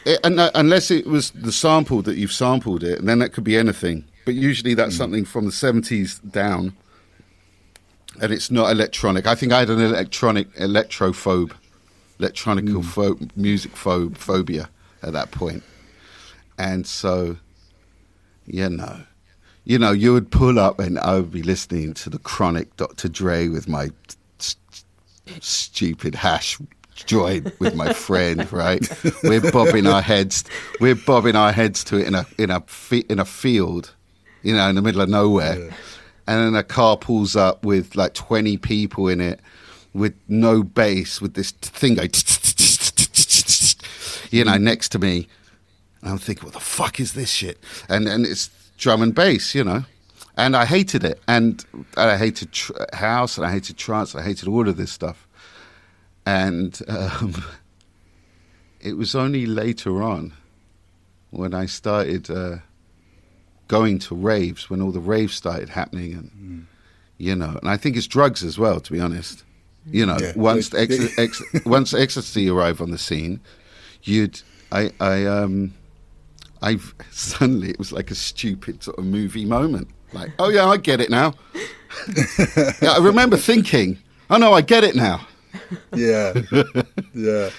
it, 0.04 0.20
and, 0.22 0.38
uh, 0.38 0.50
unless 0.54 0.90
it 0.90 1.06
was 1.06 1.30
the 1.32 1.50
sample 1.52 2.00
that 2.02 2.16
you've 2.16 2.32
sampled 2.32 2.84
it, 2.84 2.98
and 2.98 3.08
then 3.08 3.18
that 3.20 3.32
could 3.32 3.44
be 3.44 3.56
anything. 3.56 4.04
But 4.24 4.34
usually 4.34 4.74
that's 4.74 4.96
something 4.96 5.24
from 5.24 5.46
the 5.46 5.50
'70s 5.52 6.20
down 6.30 6.74
and 8.20 8.32
it's 8.32 8.50
not 8.50 8.70
electronic. 8.70 9.26
I 9.26 9.34
think 9.34 9.52
I 9.52 9.60
had 9.60 9.70
an 9.70 9.80
electronic 9.80 10.52
electrophobe, 10.54 11.52
electronical 12.18 12.82
hmm. 12.82 12.88
pho- 12.88 13.18
music 13.36 13.72
phobe 13.72 14.16
phobia 14.16 14.68
at 15.02 15.12
that 15.12 15.30
point. 15.30 15.62
point, 15.62 15.64
and 16.58 16.86
so, 16.86 17.36
you 18.46 18.68
know, 18.68 19.00
you 19.64 19.78
know, 19.78 19.92
you 19.92 20.12
would 20.12 20.30
pull 20.30 20.58
up 20.58 20.78
and 20.78 20.98
I 20.98 21.16
would 21.16 21.32
be 21.32 21.42
listening 21.42 21.94
to 21.94 22.10
the 22.10 22.18
Chronic 22.18 22.76
Dr. 22.76 23.08
Dre 23.08 23.48
with 23.48 23.68
my 23.68 23.90
s- 24.38 24.56
stupid 25.40 26.14
hash 26.14 26.58
joint 27.06 27.58
with 27.58 27.74
my 27.74 27.92
friend, 27.92 28.50
right? 28.52 28.86
We're 29.22 29.50
bobbing 29.50 29.86
our 29.86 30.02
heads, 30.02 30.44
we're 30.80 30.94
bobbing 30.94 31.36
our 31.36 31.52
heads 31.52 31.84
to 31.84 31.96
it 31.96 32.06
in 32.06 32.14
a 32.14 32.26
in 32.38 32.50
a 32.50 32.62
in 33.08 33.18
a 33.18 33.24
field, 33.24 33.94
you 34.42 34.54
know, 34.54 34.68
in 34.68 34.74
the 34.74 34.82
middle 34.82 35.00
of 35.00 35.08
nowhere 35.08 35.72
and 36.26 36.40
then 36.40 36.54
a 36.54 36.62
car 36.62 36.96
pulls 36.96 37.36
up 37.36 37.64
with 37.64 37.96
like 37.96 38.14
20 38.14 38.56
people 38.58 39.08
in 39.08 39.20
it 39.20 39.40
with 39.94 40.14
no 40.28 40.62
bass 40.62 41.20
with 41.20 41.34
this 41.34 41.50
thing 41.50 41.94
going 41.94 42.10
you 44.30 44.44
know 44.44 44.56
next 44.56 44.90
to 44.90 44.98
me 44.98 45.26
and 46.00 46.10
i'm 46.10 46.18
thinking 46.18 46.44
what 46.44 46.54
the 46.54 46.60
fuck 46.60 46.98
is 47.00 47.12
this 47.12 47.30
shit 47.30 47.58
and 47.88 48.08
and 48.08 48.26
it's 48.26 48.50
drum 48.78 49.02
and 49.02 49.14
bass 49.14 49.54
you 49.54 49.62
know 49.62 49.84
and 50.36 50.56
i 50.56 50.64
hated 50.64 51.04
it 51.04 51.20
and, 51.28 51.64
and 51.72 52.10
i 52.10 52.16
hated 52.16 52.50
tr- 52.52 52.72
house 52.94 53.36
and 53.36 53.46
i 53.46 53.52
hated 53.52 53.76
trance 53.76 54.14
i 54.14 54.22
hated 54.22 54.48
all 54.48 54.68
of 54.68 54.76
this 54.76 54.90
stuff 54.90 55.28
and 56.24 56.80
um, 56.88 57.34
it 58.80 58.96
was 58.96 59.14
only 59.14 59.44
later 59.44 60.02
on 60.02 60.32
when 61.30 61.52
i 61.52 61.66
started 61.66 62.30
uh, 62.30 62.56
going 63.76 63.98
to 63.98 64.14
raves 64.14 64.68
when 64.70 64.80
all 64.82 64.92
the 64.92 65.06
raves 65.14 65.34
started 65.34 65.68
happening 65.80 66.10
and 66.18 66.66
you 67.26 67.34
know 67.40 67.52
and 67.60 67.68
i 67.74 67.76
think 67.80 67.96
it's 67.96 68.06
drugs 68.18 68.40
as 68.50 68.56
well 68.58 68.78
to 68.80 68.90
be 68.92 69.00
honest. 69.00 69.44
You 69.98 70.04
know 70.06 70.18
Yeah. 70.20 70.32
once 70.36 70.66
ex- 70.82 71.18
ex- 71.18 71.42
once 71.76 71.90
ecstasy 72.04 72.44
arrived 72.54 72.80
on 72.84 72.90
the 72.90 72.98
scene 72.98 73.40
you'd 74.10 74.36
i 74.70 74.82
i 75.00 75.24
um 75.38 75.54
i 76.70 76.78
suddenly 77.10 77.68
it 77.70 77.78
was 77.78 77.90
like 77.98 78.10
a 78.10 78.14
stupid 78.14 78.82
sort 78.82 78.98
of 78.98 79.04
movie 79.04 79.46
moment. 79.58 79.88
Like 80.12 80.30
oh 80.38 80.50
yeah 80.56 80.66
i 80.74 80.76
get 80.90 81.00
it 81.00 81.10
now. 81.10 81.28
Yeah, 82.82 82.92
i 82.98 83.00
remember 83.00 83.36
thinking 83.36 83.98
oh 84.30 84.38
no 84.38 84.52
i 84.52 84.60
get 84.74 84.82
it 84.84 84.94
now 84.94 85.18
Yeah, 85.94 86.32
yeah. 87.14 87.50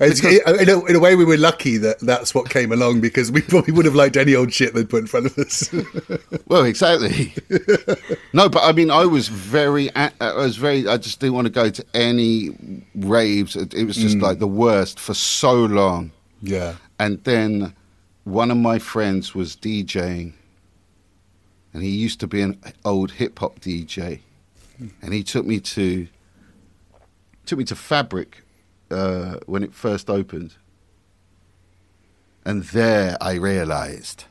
In, 0.00 0.68
a, 0.68 0.84
in 0.86 0.96
a 0.96 1.00
way, 1.00 1.14
we 1.16 1.24
were 1.24 1.36
lucky 1.36 1.76
that 1.78 2.00
that's 2.00 2.34
what 2.34 2.50
came 2.50 2.72
along 2.72 3.00
because 3.00 3.30
we 3.30 3.42
probably 3.42 3.72
would 3.72 3.84
have 3.84 3.94
liked 3.94 4.16
any 4.16 4.34
old 4.34 4.52
shit 4.52 4.74
they'd 4.74 4.88
put 4.88 5.00
in 5.00 5.06
front 5.06 5.26
of 5.26 5.38
us. 5.38 5.72
Well, 6.46 6.64
exactly. 6.64 7.32
no, 8.34 8.48
but 8.48 8.62
I 8.62 8.72
mean, 8.72 8.90
I 8.90 9.06
was 9.06 9.28
very, 9.28 9.94
I 9.96 10.10
was 10.20 10.56
very, 10.56 10.86
I 10.86 10.98
just 10.98 11.18
didn't 11.20 11.34
want 11.34 11.46
to 11.46 11.52
go 11.52 11.70
to 11.70 11.84
any 11.94 12.50
raves. 12.94 13.56
It, 13.56 13.72
it 13.74 13.84
was 13.84 13.96
just 13.96 14.18
Mm. 14.18 14.22
like 14.22 14.38
the 14.38 14.46
worst 14.46 15.00
for 15.00 15.14
so 15.14 15.54
long. 15.54 16.10
yeah. 16.42 16.74
And 16.98 17.22
then 17.24 17.74
one 18.24 18.50
of 18.50 18.56
my 18.58 18.78
friends 18.78 19.34
was 19.34 19.56
DJing, 19.56 20.34
and 21.72 21.82
he 21.82 21.88
used 21.88 22.20
to 22.20 22.26
be 22.26 22.42
an 22.42 22.58
old 22.84 23.12
hip 23.12 23.38
hop 23.38 23.60
DJ, 23.60 24.20
and 25.00 25.12
he 25.14 25.22
took 25.22 25.46
me 25.46 25.58
to 25.60 26.06
took 27.46 27.58
me 27.58 27.64
to 27.66 27.74
Fabric 27.76 28.44
uh, 28.90 29.36
when 29.46 29.62
it 29.62 29.72
first 29.74 30.08
opened, 30.10 30.54
and 32.44 32.64
there 32.64 33.16
I 33.20 33.34
realised 33.34 34.24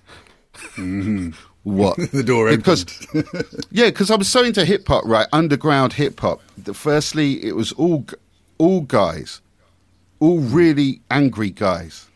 what 1.63 1.97
The 2.11 2.23
door 2.23 2.49
opened. 2.49 2.63
because 2.63 2.85
yeah, 3.71 3.85
because 3.85 4.11
I 4.11 4.15
was 4.15 4.27
so 4.27 4.43
into 4.43 4.65
hip 4.65 4.87
hop, 4.87 5.05
right? 5.05 5.27
Underground 5.31 5.93
hip 5.93 6.19
hop. 6.19 6.41
Firstly, 6.73 7.43
it 7.45 7.55
was 7.55 7.71
all 7.73 8.05
all 8.57 8.81
guys, 8.81 9.41
all 10.19 10.39
really 10.39 11.01
angry 11.09 11.49
guys, 11.49 12.07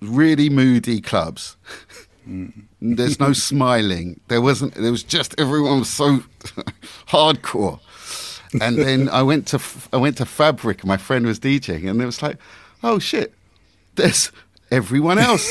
really 0.00 0.48
moody 0.50 1.00
clubs. 1.00 1.56
There's 2.80 3.18
no 3.20 3.32
smiling. 3.50 4.20
There 4.28 4.40
wasn't. 4.40 4.74
There 4.74 4.90
was 4.92 5.02
just 5.02 5.34
everyone 5.38 5.80
was 5.80 5.88
so 5.90 6.18
hardcore. 7.08 7.80
And 8.60 8.78
then 8.78 9.08
I 9.08 9.22
went 9.22 9.46
to 9.48 9.60
I 9.92 9.96
went 9.96 10.16
to 10.18 10.26
Fabric. 10.26 10.80
and 10.82 10.88
My 10.88 10.96
friend 10.96 11.26
was 11.26 11.38
DJing, 11.38 11.88
and 11.88 12.00
it 12.00 12.06
was 12.06 12.22
like, 12.22 12.36
oh 12.82 12.98
shit, 12.98 13.32
there's 13.96 14.32
everyone 14.70 15.18
else. 15.18 15.48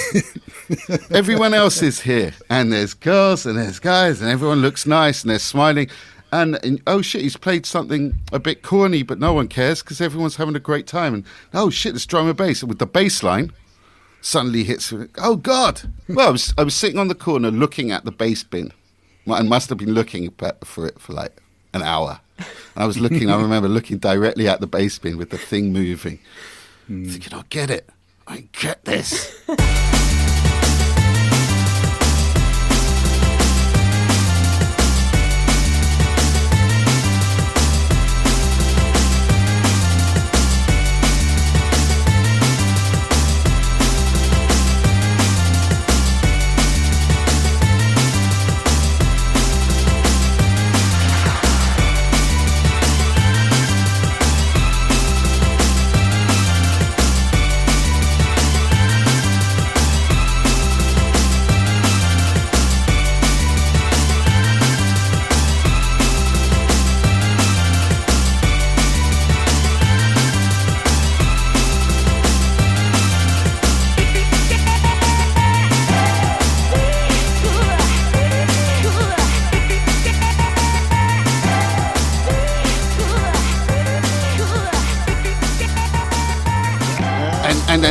everyone 1.12 1.54
else 1.54 1.82
is 1.82 2.02
here, 2.02 2.34
and 2.50 2.72
there's 2.74 2.94
girls 2.94 3.46
and 3.46 3.58
there's 3.58 3.80
guys, 3.80 4.22
and 4.22 4.30
everyone 4.30 4.62
looks 4.62 4.86
nice 4.86 5.22
and 5.22 5.32
they're 5.32 5.40
smiling. 5.40 5.90
And, 6.32 6.64
and 6.64 6.80
oh 6.86 7.02
shit, 7.02 7.22
he's 7.24 7.38
played 7.38 7.66
something 7.66 8.14
a 8.32 8.38
bit 8.38 8.62
corny, 8.62 9.02
but 9.02 9.18
no 9.18 9.34
one 9.34 9.48
cares 9.48 9.82
because 9.82 10.00
everyone's 10.00 10.36
having 10.36 10.56
a 10.56 10.60
great 10.60 10.86
time. 10.86 11.14
And 11.16 11.24
oh 11.54 11.70
shit, 11.70 11.96
it's 11.96 12.06
drum 12.06 12.28
and 12.28 12.38
bass 12.38 12.64
with 12.64 12.78
the 12.80 12.86
bass 12.86 13.24
line 13.24 13.52
suddenly 14.22 14.64
hits. 14.64 14.94
Oh 15.18 15.36
God! 15.36 15.82
Well, 16.08 16.28
I 16.28 16.32
was 16.32 16.54
I 16.58 16.64
was 16.64 16.76
sitting 16.76 17.00
on 17.00 17.08
the 17.08 17.16
corner 17.16 17.52
looking 17.52 17.92
at 17.92 18.06
the 18.06 18.12
bass 18.12 18.44
bin. 18.44 18.72
I 19.30 19.44
must 19.44 19.70
have 19.70 19.78
been 19.78 19.94
looking 19.94 20.32
for 20.64 20.86
it 20.88 21.00
for 21.00 21.14
like 21.14 21.42
an 21.74 21.84
hour. 21.84 22.20
And 22.76 22.84
I 22.84 22.86
was 22.86 23.00
looking. 23.00 23.30
I 23.30 23.42
remember 23.42 23.68
looking 23.68 23.98
directly 23.98 24.48
at 24.48 24.62
the 24.62 24.68
bass 24.68 24.98
bin 25.00 25.18
with 25.18 25.30
the 25.30 25.38
thing 25.38 25.74
moving, 25.74 26.20
mm. 26.90 27.10
thinking, 27.10 27.38
"I 27.38 27.44
get 27.50 27.70
it. 27.70 27.90
I 28.28 28.46
get 28.52 28.86
this." 28.86 29.36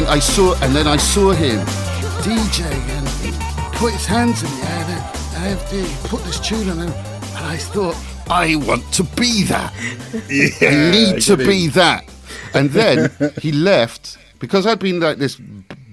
I 0.08 0.20
saw 0.20 0.54
and 0.62 0.74
then 0.74 0.86
I 0.86 0.96
saw 0.96 1.32
him 1.32 1.58
DJ 2.22 2.62
and 2.64 3.74
put 3.74 3.92
his 3.92 4.06
hands 4.06 4.42
in 4.42 4.48
the 4.58 4.66
air 4.66 4.84
and, 5.36 5.58
and 5.60 5.86
he 5.86 6.08
put 6.08 6.24
this 6.24 6.40
tune 6.40 6.70
on 6.70 6.78
him 6.78 6.88
and 6.88 7.44
I 7.44 7.58
thought 7.58 7.94
I 8.30 8.56
want 8.56 8.90
to 8.94 9.02
be 9.04 9.42
that. 9.44 9.72
Yeah, 10.30 10.70
I 10.70 10.90
need 10.90 11.20
to 11.22 11.36
be 11.36 11.66
that. 11.68 12.08
And 12.54 12.70
then 12.70 13.10
he 13.42 13.52
left 13.52 14.16
because 14.38 14.66
I'd 14.66 14.78
been 14.78 14.98
like 14.98 15.18
this 15.18 15.38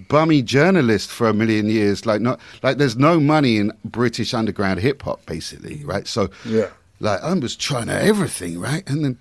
bummy 0.08 0.42
journalist 0.42 1.12
for 1.12 1.28
a 1.28 1.34
million 1.34 1.68
years. 1.68 2.06
Like 2.06 2.22
not 2.22 2.40
like 2.64 2.78
there's 2.78 2.96
no 2.96 3.20
money 3.20 3.58
in 3.58 3.74
British 3.84 4.34
underground 4.34 4.80
hip 4.80 5.02
hop, 5.02 5.26
basically, 5.26 5.84
right? 5.84 6.08
So 6.08 6.30
Yeah. 6.46 6.70
like 7.02 7.22
I 7.22 7.34
was 7.34 7.58
trying 7.58 7.88
to 7.88 8.02
everything, 8.02 8.60
right? 8.62 8.90
And 8.90 9.04
then 9.04 9.18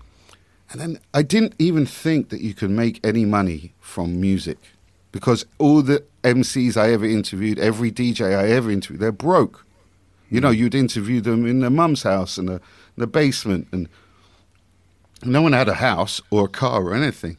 and 0.70 0.80
then 0.80 0.99
I 1.12 1.22
didn't 1.22 1.55
even 1.59 1.84
think 1.84 2.28
that 2.28 2.40
you 2.42 2.55
could 2.55 2.70
make 2.70 3.01
any 3.05 3.24
money 3.24 3.72
from 3.80 4.20
music 4.20 4.59
because 5.15 5.47
all 5.59 5.81
the 5.81 6.03
MCs 6.25 6.77
I 6.77 6.91
ever 6.91 7.05
interviewed, 7.05 7.61
every 7.61 7.93
DJ 7.93 8.37
I 8.37 8.49
ever 8.51 8.69
interviewed, 8.69 8.99
they're 8.99 9.12
broke. 9.12 9.65
You 10.29 10.41
know, 10.41 10.51
you'd 10.51 10.75
interview 10.75 11.21
them 11.21 11.47
in 11.47 11.61
their 11.61 11.71
mum's 11.71 12.03
house 12.03 12.37
and 12.37 12.49
the, 12.49 12.61
the 12.97 13.07
basement, 13.07 13.69
and 13.71 13.89
no 15.23 15.41
one 15.41 15.53
had 15.53 15.69
a 15.69 15.75
house 15.75 16.21
or 16.33 16.47
a 16.47 16.49
car 16.49 16.83
or 16.83 16.95
anything. 16.97 17.37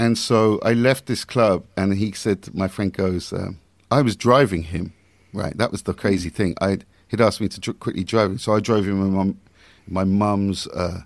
And 0.00 0.18
so 0.18 0.58
I 0.64 0.72
left 0.72 1.06
this 1.06 1.24
club, 1.24 1.62
and 1.76 1.94
he 1.94 2.10
said, 2.10 2.52
my 2.52 2.66
friend 2.66 2.92
goes, 2.92 3.32
um, 3.32 3.60
I 3.92 4.02
was 4.02 4.16
driving 4.16 4.64
him, 4.64 4.94
right? 5.32 5.56
That 5.56 5.70
was 5.70 5.84
the 5.84 5.94
crazy 5.94 6.28
thing. 6.28 6.56
I'd, 6.60 6.84
he'd 7.06 7.20
asked 7.20 7.40
me 7.40 7.46
to 7.50 7.60
dr- 7.60 7.78
quickly 7.78 8.02
drive 8.02 8.32
him, 8.32 8.38
so 8.38 8.52
I 8.52 8.58
drove 8.58 8.84
him 8.84 9.00
in 9.00 9.12
my, 9.12 9.16
mum, 9.16 9.40
my 9.86 10.02
mum's 10.02 10.66
uh, 10.66 11.02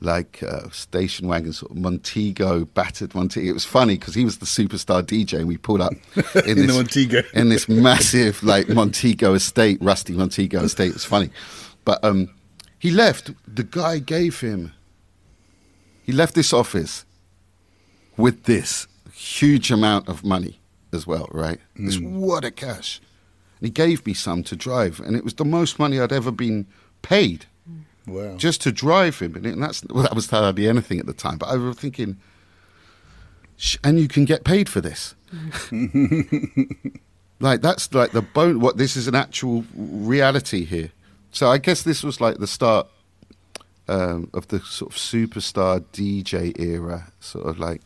like 0.00 0.42
uh, 0.42 0.68
station 0.70 1.28
wagon, 1.28 1.52
sort 1.52 1.72
of 1.72 1.78
Montego, 1.78 2.64
battered 2.66 3.14
Montego. 3.14 3.48
It 3.48 3.54
was 3.54 3.64
funny 3.64 3.96
because 3.96 4.14
he 4.14 4.24
was 4.24 4.38
the 4.38 4.46
superstar 4.46 5.02
DJ, 5.02 5.38
and 5.38 5.48
we 5.48 5.56
pulled 5.56 5.80
up 5.80 5.92
in, 6.34 6.50
In 6.50 6.56
the 6.56 6.66
this, 6.66 6.76
Montego. 6.76 7.22
in 7.32 7.48
this 7.48 7.68
massive 7.68 8.42
like 8.42 8.68
Montego 8.68 9.34
estate, 9.34 9.78
rusty 9.80 10.12
Montego 10.12 10.62
estate. 10.64 10.88
It 10.88 10.94
was 10.94 11.04
funny, 11.04 11.30
but 11.84 12.02
um, 12.04 12.28
he 12.78 12.90
left. 12.90 13.30
The 13.52 13.64
guy 13.64 13.98
gave 13.98 14.40
him. 14.40 14.72
He 16.02 16.12
left 16.12 16.34
this 16.34 16.52
office 16.52 17.06
with 18.18 18.44
this 18.44 18.86
huge 19.12 19.70
amount 19.70 20.06
of 20.08 20.22
money 20.22 20.60
as 20.92 21.06
well, 21.06 21.28
right? 21.32 21.58
This 21.76 21.98
wad 21.98 22.44
of 22.44 22.56
cash. 22.56 23.00
And 23.60 23.66
he 23.68 23.70
gave 23.70 24.04
me 24.04 24.12
some 24.12 24.42
to 24.44 24.54
drive, 24.56 25.00
and 25.00 25.16
it 25.16 25.24
was 25.24 25.34
the 25.34 25.44
most 25.46 25.78
money 25.78 25.98
I'd 25.98 26.12
ever 26.12 26.30
been 26.30 26.66
paid 27.00 27.46
Wow. 28.06 28.36
just 28.36 28.60
to 28.62 28.72
drive 28.72 29.18
him. 29.18 29.34
And, 29.36 29.62
that's 29.62 29.84
well, 29.86 30.02
that 30.02 30.14
was 30.14 30.28
hardly 30.30 30.68
anything 30.68 30.98
at 31.00 31.06
the 31.06 31.12
time. 31.14 31.38
But 31.38 31.48
I 31.50 31.56
was 31.56 31.76
thinking, 31.78 32.18
Sh- 33.56 33.78
and 33.84 33.98
you 33.98 34.08
can 34.08 34.24
get 34.24 34.44
paid 34.44 34.68
for 34.68 34.80
this. 34.80 35.14
like 37.40 37.60
that's 37.62 37.92
like 37.92 38.12
the 38.12 38.22
bone. 38.22 38.60
What 38.60 38.76
this 38.76 38.96
is 38.96 39.08
an 39.08 39.14
actual 39.14 39.64
reality 39.74 40.64
here. 40.64 40.90
So 41.30 41.50
I 41.50 41.58
guess 41.58 41.82
this 41.82 42.02
was 42.02 42.20
like 42.20 42.38
the 42.38 42.46
start 42.46 42.86
um, 43.88 44.30
of 44.32 44.48
the 44.48 44.60
sort 44.60 44.92
of 44.92 44.96
superstar 44.98 45.80
DJ 45.92 46.58
era, 46.60 47.12
sort 47.20 47.46
of 47.46 47.58
like 47.58 47.80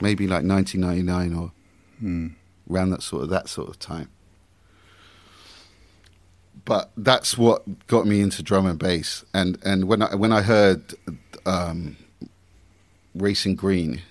maybe 0.00 0.26
like 0.26 0.44
1999 0.44 1.34
or 1.34 1.52
Hmm. 1.98 2.28
around 2.70 2.90
that 2.90 3.02
sort 3.02 3.24
of 3.24 3.28
that 3.30 3.48
sort 3.48 3.68
of 3.68 3.78
time. 3.80 4.08
But 6.68 6.90
that's 6.98 7.38
what 7.38 7.86
got 7.86 8.06
me 8.06 8.20
into 8.20 8.42
drum 8.42 8.66
and 8.66 8.78
bass. 8.78 9.24
And 9.32 9.56
and 9.64 9.88
when 9.88 10.02
I 10.02 10.14
when 10.14 10.32
I 10.32 10.42
heard 10.42 10.94
um, 11.46 11.96
Racing 13.14 13.54
Green, 13.54 14.02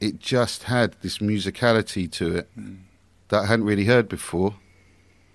it 0.00 0.20
just 0.20 0.62
had 0.62 0.94
this 1.02 1.18
musicality 1.18 2.08
to 2.12 2.36
it 2.36 2.48
that 3.30 3.42
I 3.42 3.46
hadn't 3.46 3.64
really 3.64 3.86
heard 3.86 4.08
before, 4.08 4.54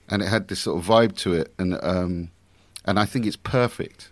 and 0.07 0.21
it 0.21 0.29
had 0.29 0.47
this 0.47 0.61
sort 0.61 0.79
of 0.79 0.85
vibe 0.85 1.17
to 1.17 1.33
it, 1.33 1.53
and 1.59 1.77
um, 1.83 2.31
and 2.85 2.97
I 2.97 3.03
think 3.03 3.25
it's 3.25 3.35
perfect. 3.35 4.09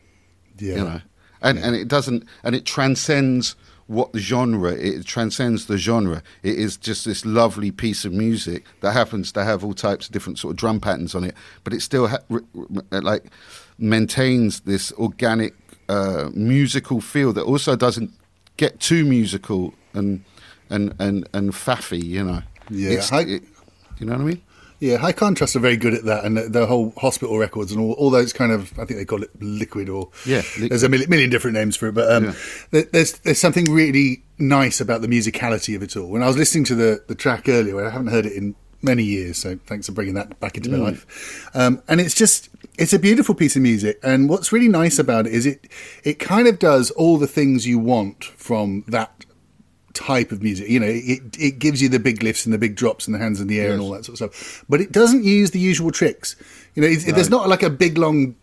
Yeah. 0.59 0.75
You 0.75 0.83
know, 0.83 1.01
and 1.41 1.57
and 1.57 1.73
it 1.73 1.87
doesn't, 1.87 2.25
and 2.43 2.53
it 2.53 2.65
transcends 2.65 3.55
what 3.87 4.13
the 4.13 4.19
genre. 4.19 4.71
It 4.71 5.05
transcends 5.05 5.67
the 5.67 5.77
genre. 5.77 6.23
It 6.43 6.57
is 6.57 6.75
just 6.77 7.05
this 7.05 7.25
lovely 7.25 7.71
piece 7.71 8.03
of 8.05 8.13
music 8.13 8.65
that 8.81 8.93
happens 8.93 9.31
to 9.33 9.43
have 9.43 9.63
all 9.63 9.73
types 9.73 10.07
of 10.07 10.11
different 10.11 10.39
sort 10.39 10.51
of 10.53 10.57
drum 10.57 10.79
patterns 10.79 11.13
on 11.15 11.23
it, 11.23 11.35
but 11.63 11.73
it 11.73 11.81
still 11.81 12.07
ha- 12.07 12.19
r- 12.31 12.41
r- 12.91 13.01
like 13.01 13.25
maintains 13.77 14.61
this 14.61 14.91
organic 14.93 15.53
uh, 15.89 16.29
musical 16.33 17.01
feel 17.01 17.33
that 17.33 17.43
also 17.43 17.75
doesn't 17.75 18.11
get 18.57 18.79
too 18.79 19.05
musical 19.05 19.73
and 19.93 20.23
and 20.69 20.93
and 20.99 21.27
and 21.33 21.51
faffy. 21.51 22.03
You 22.03 22.23
know. 22.23 22.41
Yeah, 22.69 23.05
I- 23.11 23.21
it- 23.21 23.43
you 23.99 24.05
know 24.07 24.13
what 24.13 24.21
I 24.21 24.25
mean? 24.25 24.41
Yeah, 24.79 24.97
High 24.97 25.13
Contrast 25.13 25.55
are 25.55 25.59
very 25.59 25.77
good 25.77 25.93
at 25.93 26.03
that, 26.05 26.25
and 26.25 26.35
the, 26.37 26.49
the 26.49 26.65
whole 26.65 26.93
hospital 26.97 27.37
records 27.37 27.71
and 27.71 27.79
all, 27.79 27.93
all 27.93 28.09
those 28.09 28.33
kind 28.33 28.51
of, 28.51 28.71
I 28.77 28.85
think 28.85 28.99
they 28.99 29.05
call 29.05 29.23
it 29.23 29.29
liquid 29.41 29.87
or 29.89 30.09
Yeah, 30.25 30.37
liquid. 30.57 30.71
there's 30.71 30.83
a 30.83 30.89
million, 30.89 31.09
million 31.09 31.29
different 31.29 31.55
names 31.55 31.75
for 31.77 31.87
it, 31.87 31.93
but 31.93 32.11
um, 32.11 32.25
Yeah. 32.25 32.33
there, 32.71 32.83
there's 32.91 33.13
there's 33.19 33.39
something 33.39 33.65
really 33.71 34.23
nice 34.37 34.81
about 34.81 35.01
the 35.01 35.07
musicality 35.07 35.75
of 35.75 35.81
it 35.83 35.95
all. 35.95 36.07
When 36.07 36.21
I 36.23 36.27
was 36.27 36.37
listening 36.37 36.65
to 36.65 36.75
the 36.75 37.03
the 37.07 37.15
track 37.15 37.47
earlier, 37.47 37.85
I 37.85 37.89
haven't 37.89 38.07
heard 38.07 38.25
it 38.25 38.33
in 38.33 38.55
many 38.81 39.03
years, 39.03 39.37
so 39.37 39.57
thanks 39.65 39.87
for 39.87 39.93
bringing 39.93 40.13
that 40.15 40.39
back 40.39 40.57
into 40.57 40.69
my 40.69 40.77
Mm. 40.77 40.83
life. 40.83 41.49
Um, 41.55 41.81
and 41.87 41.99
it's 42.01 42.13
just 42.13 42.49
it's 42.77 42.93
a 42.93 42.99
beautiful 42.99 43.33
piece 43.33 43.55
of 43.55 43.61
music, 43.61 43.97
and 44.03 44.29
what's 44.29 44.51
really 44.51 44.67
nice 44.67 44.99
about 44.99 45.25
it 45.25 45.33
is 45.33 45.45
it 45.45 45.67
it 46.03 46.19
kind 46.19 46.47
of 46.47 46.59
does 46.59 46.91
all 46.91 47.17
the 47.17 47.27
things 47.27 47.65
you 47.65 47.79
want 47.79 48.25
from 48.25 48.83
that 48.89 49.24
type 49.95 50.31
of 50.31 50.43
music. 50.43 50.67
You 50.69 50.79
know, 50.79 50.87
it 50.87 51.21
it 51.39 51.59
gives 51.59 51.81
you 51.81 51.89
the 51.89 51.99
big 51.99 52.21
lifts 52.21 52.45
and 52.45 52.53
the 52.53 52.57
big 52.57 52.75
drops 52.75 53.07
and 53.07 53.15
the 53.15 53.19
hands 53.19 53.41
in 53.41 53.47
the 53.47 53.59
air 53.59 53.71
and 53.71 53.81
all 53.81 53.91
that 53.91 54.05
sort 54.05 54.19
of 54.21 54.33
stuff. 54.33 54.63
But 54.69 54.81
it 54.81 54.91
doesn't 54.91 55.23
use 55.23 55.51
the 55.51 55.59
usual 55.59 55.91
tricks. 55.91 56.35
You 56.75 56.81
know, 56.81 56.89
it's, 56.89 57.05
there's 57.05 57.29
not 57.29 57.47
like 57.47 57.63
a 57.63 57.69
big 57.69 57.97
long 57.97 58.35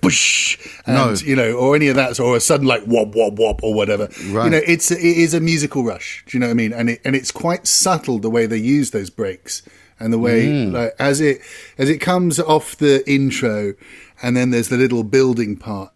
bush, 0.00 0.58
and, 0.86 0.96
No. 0.96 1.14
you 1.24 1.34
know, 1.36 1.52
or 1.54 1.74
any 1.74 1.88
of 1.88 1.96
that, 1.96 2.20
or 2.20 2.36
a 2.36 2.40
sudden 2.40 2.66
like 2.66 2.82
wop 2.86 3.14
wop 3.14 3.34
wop 3.34 3.62
or 3.62 3.74
whatever. 3.74 4.08
You 4.20 4.50
know, 4.50 4.60
it's 4.66 4.90
it 4.90 5.00
is 5.00 5.34
a 5.34 5.40
musical 5.40 5.84
rush. 5.84 6.24
Do 6.26 6.36
you 6.36 6.40
know 6.40 6.46
what 6.46 6.52
I 6.52 6.54
mean? 6.54 6.72
And 6.72 6.90
it 6.90 7.00
and 7.04 7.16
it's 7.16 7.30
quite 7.30 7.66
subtle 7.66 8.18
the 8.18 8.30
way 8.30 8.46
they 8.46 8.58
use 8.58 8.90
those 8.90 9.10
breaks 9.10 9.62
and 9.98 10.12
the 10.12 10.18
way 10.18 10.46
Mm. 10.46 10.72
like 10.72 10.94
as 10.98 11.20
it 11.20 11.40
as 11.78 11.88
it 11.88 11.98
comes 11.98 12.38
off 12.40 12.76
the 12.76 13.08
intro, 13.10 13.74
and 14.22 14.36
then 14.36 14.50
there's 14.50 14.68
the 14.68 14.76
little 14.76 15.04
building 15.04 15.56
part. 15.56 15.92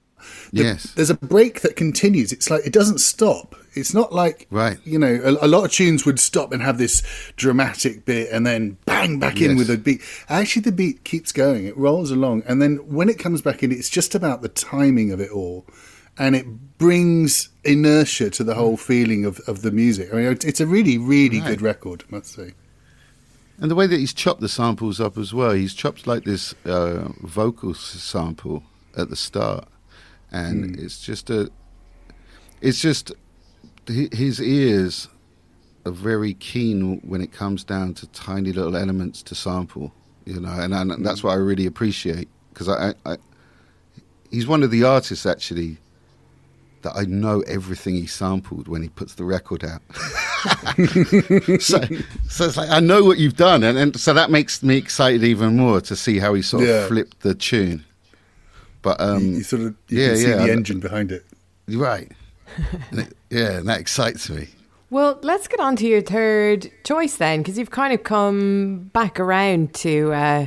The- 0.52 0.62
Yes. 0.62 0.92
there's 0.94 1.10
a 1.10 1.14
break 1.14 1.60
that 1.62 1.76
continues. 1.76 2.32
It's 2.32 2.48
like 2.50 2.64
it 2.66 2.72
doesn't 2.72 2.98
stop. 3.00 3.54
It's 3.76 3.92
not 3.94 4.12
like 4.12 4.46
Right. 4.50 4.78
You 4.84 4.98
know, 4.98 5.20
a, 5.22 5.46
a 5.46 5.48
lot 5.48 5.64
of 5.64 5.70
tunes 5.72 6.04
would 6.06 6.18
stop 6.18 6.52
and 6.52 6.62
have 6.62 6.78
this 6.78 7.02
dramatic 7.36 8.04
bit, 8.04 8.30
and 8.32 8.46
then 8.46 8.78
bang 8.86 9.18
back 9.18 9.40
in 9.40 9.50
Yes. 9.52 9.58
with 9.58 9.70
a 9.70 9.78
beat. 9.78 10.00
Actually, 10.28 10.62
the 10.62 10.72
beat 10.72 11.04
keeps 11.04 11.30
going. 11.32 11.66
It 11.66 11.76
rolls 11.76 12.10
along, 12.10 12.42
and 12.46 12.60
then 12.62 12.76
when 12.88 13.08
it 13.08 13.18
comes 13.18 13.42
back 13.42 13.62
in, 13.62 13.70
it's 13.70 13.90
just 13.90 14.14
about 14.14 14.42
the 14.42 14.48
timing 14.48 15.10
of 15.12 15.20
it 15.20 15.30
all, 15.30 15.66
and 16.18 16.34
it 16.34 16.78
brings 16.78 17.50
inertia 17.64 18.30
to 18.30 18.44
the 18.44 18.54
whole 18.54 18.76
feeling 18.76 19.24
of, 19.24 19.40
of 19.46 19.62
the 19.62 19.70
music. 19.70 20.08
I 20.12 20.16
mean, 20.16 20.24
it's- 20.26 20.44
it's 20.44 20.60
a 20.60 20.66
really, 20.66 20.96
really 20.98 21.40
Right. 21.40 21.48
good 21.50 21.62
record, 21.62 22.04
I 22.10 22.16
must 22.16 22.32
say. 22.34 22.54
And 23.58 23.70
the 23.70 23.74
way 23.74 23.86
that 23.86 23.98
he's 23.98 24.12
chopped 24.12 24.40
the 24.42 24.48
samples 24.50 25.00
up 25.00 25.16
as 25.16 25.32
well, 25.32 25.52
he's 25.52 25.72
chopped 25.74 26.06
like 26.06 26.24
this 26.24 26.54
uh, 26.66 27.08
vocal 27.22 27.72
sample 27.74 28.62
at 28.96 29.08
the 29.10 29.16
start, 29.16 29.66
and 30.30 30.78
it's 30.78 31.00
just 31.00 31.30
a, 31.30 31.50
it's 32.60 32.80
just 32.80 33.12
his 33.88 34.40
ears 34.40 35.08
are 35.84 35.92
very 35.92 36.34
keen 36.34 36.98
when 37.04 37.20
it 37.20 37.32
comes 37.32 37.62
down 37.64 37.94
to 37.94 38.06
tiny 38.08 38.52
little 38.52 38.76
elements 38.76 39.22
to 39.22 39.34
sample, 39.34 39.92
you 40.24 40.40
know, 40.40 40.48
and, 40.50 40.74
and 40.74 41.04
that's 41.06 41.22
what 41.22 41.30
I 41.32 41.36
really 41.36 41.66
appreciate 41.66 42.28
because 42.52 42.68
I, 42.68 42.94
I, 43.04 43.16
he's 44.30 44.46
one 44.46 44.62
of 44.62 44.70
the 44.70 44.82
artists 44.84 45.26
actually 45.26 45.76
that 46.82 46.92
I 46.96 47.04
know 47.04 47.40
everything 47.42 47.94
he 47.94 48.06
sampled 48.06 48.66
when 48.68 48.82
he 48.82 48.88
puts 48.88 49.14
the 49.14 49.24
record 49.24 49.64
out. 49.64 49.82
so, 51.60 51.80
so 52.28 52.44
it's 52.46 52.56
like 52.56 52.70
I 52.70 52.80
know 52.80 53.04
what 53.04 53.18
you've 53.18 53.36
done, 53.36 53.62
and, 53.64 53.76
and 53.78 53.98
so 53.98 54.12
that 54.14 54.30
makes 54.30 54.62
me 54.62 54.76
excited 54.76 55.24
even 55.24 55.56
more 55.56 55.80
to 55.82 55.96
see 55.96 56.18
how 56.18 56.34
he 56.34 56.42
sort 56.42 56.64
Yeah. 56.64 56.82
of 56.82 56.88
flipped 56.88 57.20
the 57.20 57.34
tune. 57.34 57.84
But 58.82 59.00
um, 59.00 59.20
you, 59.22 59.28
you 59.38 59.42
sort 59.42 59.62
of 59.62 59.74
you 59.88 60.00
yeah, 60.00 60.08
can 60.08 60.16
see 60.16 60.28
yeah, 60.28 60.36
the 60.36 60.42
I- 60.44 60.50
engine 60.50 60.80
behind 60.80 61.12
it. 61.12 61.24
Right. 61.68 62.12
And 62.90 63.00
it- 63.00 63.16
yeah, 63.30 63.58
and 63.58 63.68
that 63.68 63.80
excites 63.80 64.30
me. 64.30 64.48
Well, 64.88 65.18
let's 65.22 65.48
get 65.48 65.58
on 65.58 65.74
to 65.76 65.86
your 65.86 66.00
third 66.00 66.70
choice 66.84 67.16
then, 67.16 67.40
because 67.42 67.58
you've 67.58 67.72
kind 67.72 67.92
of 67.92 68.04
come 68.04 68.90
back 68.92 69.18
around 69.18 69.74
to, 69.74 70.12
uh, 70.12 70.46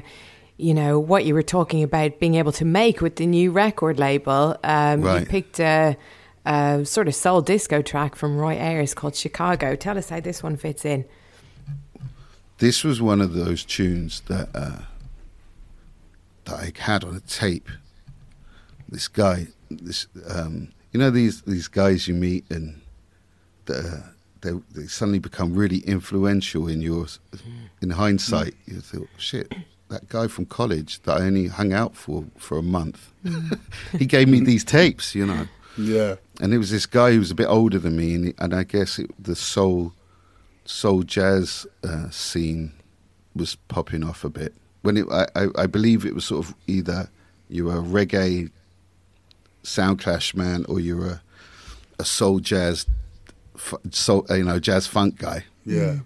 you 0.57 0.73
know, 0.73 0.97
what 0.97 1.25
you 1.25 1.33
were 1.33 1.43
talking 1.43 1.83
about 1.83 2.19
being 2.19 2.35
able 2.35 2.53
to 2.53 2.65
make 2.65 3.01
with 3.01 3.17
the 3.17 3.25
new 3.25 3.51
record 3.51 3.99
label. 3.99 4.57
Um, 4.63 5.03
You 5.03 5.25
picked 5.25 5.59
a, 5.59 5.97
a 6.45 6.85
sort 6.85 7.09
of 7.09 7.15
soul 7.15 7.41
disco 7.41 7.81
track 7.81 8.15
from 8.15 8.37
Roy 8.37 8.53
Ayers 8.55 8.93
called 8.93 9.15
Chicago. 9.15 9.75
Tell 9.75 9.97
us 9.97 10.09
how 10.09 10.21
this 10.21 10.41
one 10.41 10.55
fits 10.55 10.85
in. 10.85 11.03
This 12.59 12.83
was 12.83 13.01
one 13.01 13.19
of 13.21 13.33
those 13.33 13.63
tunes 13.65 14.21
that 14.27 14.49
uh, 14.55 14.79
that 16.45 16.55
I 16.55 16.71
had 16.77 17.03
on 17.03 17.15
a 17.15 17.19
tape. 17.21 17.69
This 18.87 19.07
guy, 19.07 19.47
this 19.69 20.07
um, 20.29 20.71
you 20.91 20.99
know 20.99 21.09
these 21.09 21.41
these 21.43 21.67
guys 21.67 22.07
you 22.07 22.13
meet 22.13 22.45
and 22.49 22.81
uh, 23.69 23.99
they 24.41 24.51
they 24.73 24.87
suddenly 24.87 25.19
become 25.19 25.53
really 25.53 25.79
influential 25.79 26.67
in 26.67 26.81
your 26.81 27.07
in 27.81 27.91
hindsight. 27.91 28.55
You 28.65 28.81
thought, 28.81 29.09
shit, 29.17 29.53
that 29.89 30.07
guy 30.09 30.27
from 30.27 30.45
college 30.45 31.01
that 31.03 31.21
I 31.21 31.25
only 31.25 31.47
hung 31.47 31.73
out 31.73 31.95
for 31.95 32.25
for 32.37 32.57
a 32.57 32.63
month. 32.63 33.11
he 33.97 34.05
gave 34.05 34.27
me 34.27 34.39
these 34.39 34.63
tapes, 34.63 35.15
you 35.15 35.25
know. 35.25 35.47
Yeah. 35.77 36.15
And 36.41 36.53
it 36.53 36.57
was 36.57 36.71
this 36.71 36.85
guy 36.85 37.13
who 37.13 37.19
was 37.19 37.31
a 37.31 37.35
bit 37.35 37.47
older 37.47 37.79
than 37.79 37.95
me, 37.95 38.15
and, 38.15 38.33
and 38.37 38.53
I 38.53 38.63
guess 38.63 38.99
it, 38.99 39.11
the 39.21 39.35
soul, 39.35 39.93
soul 40.65 41.03
jazz 41.03 41.65
uh, 41.83 42.09
scene 42.09 42.73
was 43.35 43.55
popping 43.55 44.03
off 44.03 44.23
a 44.23 44.29
bit. 44.29 44.53
When 44.81 44.97
it, 44.97 45.05
I, 45.11 45.27
I, 45.35 45.47
I 45.57 45.65
believe 45.67 46.05
it 46.05 46.15
was 46.15 46.25
sort 46.25 46.45
of 46.45 46.55
either 46.67 47.09
you 47.49 47.65
were 47.65 47.77
a 47.77 47.81
reggae 47.81 48.51
sound 49.63 49.99
clash 49.99 50.33
man 50.33 50.65
or 50.67 50.79
you're 50.79 51.05
a, 51.05 51.21
a 51.99 52.05
soul 52.05 52.39
jazz, 52.39 52.85
soul, 53.91 54.25
you 54.29 54.43
know, 54.43 54.59
jazz 54.59 54.87
funk 54.87 55.17
guy. 55.17 55.45
Yeah. 55.65 55.99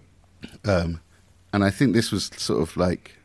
Um, 0.65 1.01
and 1.51 1.63
I 1.63 1.69
think 1.69 1.93
this 1.93 2.11
was 2.11 2.31
sort 2.37 2.61
of 2.61 2.75
like 2.77 3.15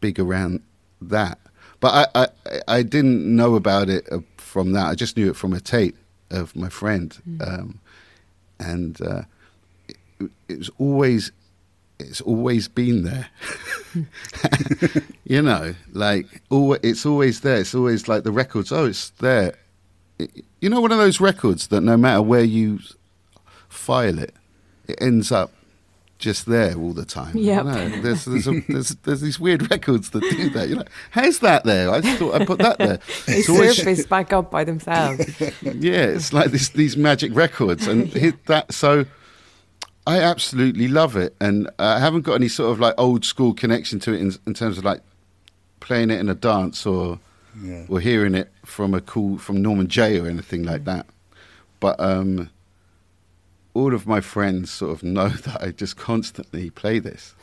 big 0.00 0.18
around 0.18 0.60
that. 1.00 1.38
But 1.80 2.10
I, 2.14 2.22
I, 2.22 2.78
I 2.78 2.82
didn't 2.82 3.24
know 3.36 3.54
about 3.54 3.88
it 3.88 4.06
uh, 4.10 4.18
from 4.36 4.72
that. 4.72 4.86
I 4.86 4.94
just 4.94 5.16
knew 5.16 5.30
it 5.30 5.36
from 5.36 5.52
a 5.52 5.60
tape 5.60 5.96
of 6.30 6.56
my 6.56 6.68
friend. 6.68 7.16
Um, 7.40 7.80
and 8.58 9.00
uh, 9.00 9.22
it, 9.88 10.30
it 10.48 10.58
was 10.58 10.70
always, 10.78 11.32
it's 11.98 12.20
always 12.20 12.68
been 12.68 13.04
there. 13.04 13.28
you 15.24 15.40
know, 15.42 15.74
like 15.92 16.42
always, 16.50 16.80
it's 16.82 17.06
always 17.06 17.40
there. 17.40 17.58
It's 17.58 17.74
always 17.74 18.08
like 18.08 18.24
the 18.24 18.32
records. 18.32 18.72
Oh, 18.72 18.86
it's 18.86 19.10
there. 19.10 19.54
It- 20.18 20.44
you 20.60 20.70
know, 20.70 20.80
one 20.80 20.92
of 20.92 20.98
those 20.98 21.20
records 21.20 21.66
that 21.68 21.82
no 21.82 21.96
matter 21.98 22.22
where 22.22 22.42
you 22.42 22.78
file 23.68 24.18
it, 24.18 24.34
it 24.88 24.96
ends 24.98 25.30
up 25.30 25.52
just 26.18 26.46
there 26.46 26.74
all 26.74 26.94
the 26.94 27.04
time. 27.04 27.36
Yeah, 27.36 27.58
You 27.58 27.64
know, 27.64 28.00
there's 28.00 28.24
there's, 28.24 28.48
a, 28.48 28.60
there's 28.68 28.88
there's 29.02 29.20
these 29.20 29.38
weird 29.38 29.70
records 29.70 30.08
that 30.10 30.20
do 30.22 30.48
that. 30.50 30.68
You're 30.68 30.78
like, 30.78 30.88
how's 31.10 31.40
that 31.40 31.64
there? 31.64 31.90
I 31.90 32.00
just 32.00 32.18
thought 32.18 32.40
I 32.40 32.46
put 32.46 32.60
that 32.60 32.78
there. 32.78 32.98
It's 33.28 33.48
always- 33.50 33.76
surface 33.76 34.06
back 34.06 34.32
up 34.32 34.50
by 34.50 34.64
themselves. 34.64 35.38
yeah, 35.62 36.04
it's 36.06 36.32
like 36.32 36.50
this, 36.50 36.70
these 36.70 36.96
magic 36.96 37.34
records, 37.34 37.86
and 37.86 38.06
hit 38.08 38.46
that. 38.46 38.72
So 38.72 39.04
I 40.06 40.20
absolutely 40.20 40.88
love 40.88 41.16
it, 41.16 41.34
and 41.40 41.68
I 41.78 41.98
haven't 41.98 42.22
got 42.22 42.34
any 42.34 42.48
sort 42.48 42.70
of 42.72 42.80
like 42.80 42.94
old 42.98 43.24
school 43.24 43.54
connection 43.54 43.98
to 44.00 44.12
it 44.12 44.20
in, 44.20 44.32
in 44.46 44.54
terms 44.54 44.76
of 44.78 44.84
like 44.84 45.00
playing 45.80 46.10
it 46.10 46.20
in 46.20 46.28
a 46.28 46.34
dance 46.34 46.84
or 46.86 47.18
Yeah. 47.62 47.86
or 47.88 48.00
hearing 48.00 48.34
it 48.34 48.50
from 48.64 48.92
a 48.94 49.00
cool 49.00 49.38
from 49.38 49.62
Norman 49.62 49.88
Jay 49.88 50.18
or 50.20 50.26
anything 50.26 50.62
like 50.64 50.84
that. 50.84 51.06
But 51.80 51.98
um, 52.00 52.50
all 53.72 53.94
of 53.94 54.06
my 54.06 54.20
friends 54.20 54.70
sort 54.70 54.92
of 54.92 55.02
know 55.16 55.28
that 55.28 55.62
I 55.62 55.70
just 55.70 55.96
constantly 55.96 56.68
play 56.70 56.98
this. 56.98 57.34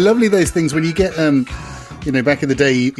Lovely 0.00 0.28
those 0.28 0.50
things 0.50 0.74
when 0.74 0.84
you 0.84 0.92
get 0.92 1.16
um 1.18 1.46
you 2.04 2.12
know 2.12 2.22
back 2.22 2.42
in 2.42 2.48
the 2.48 2.54
day 2.54 2.90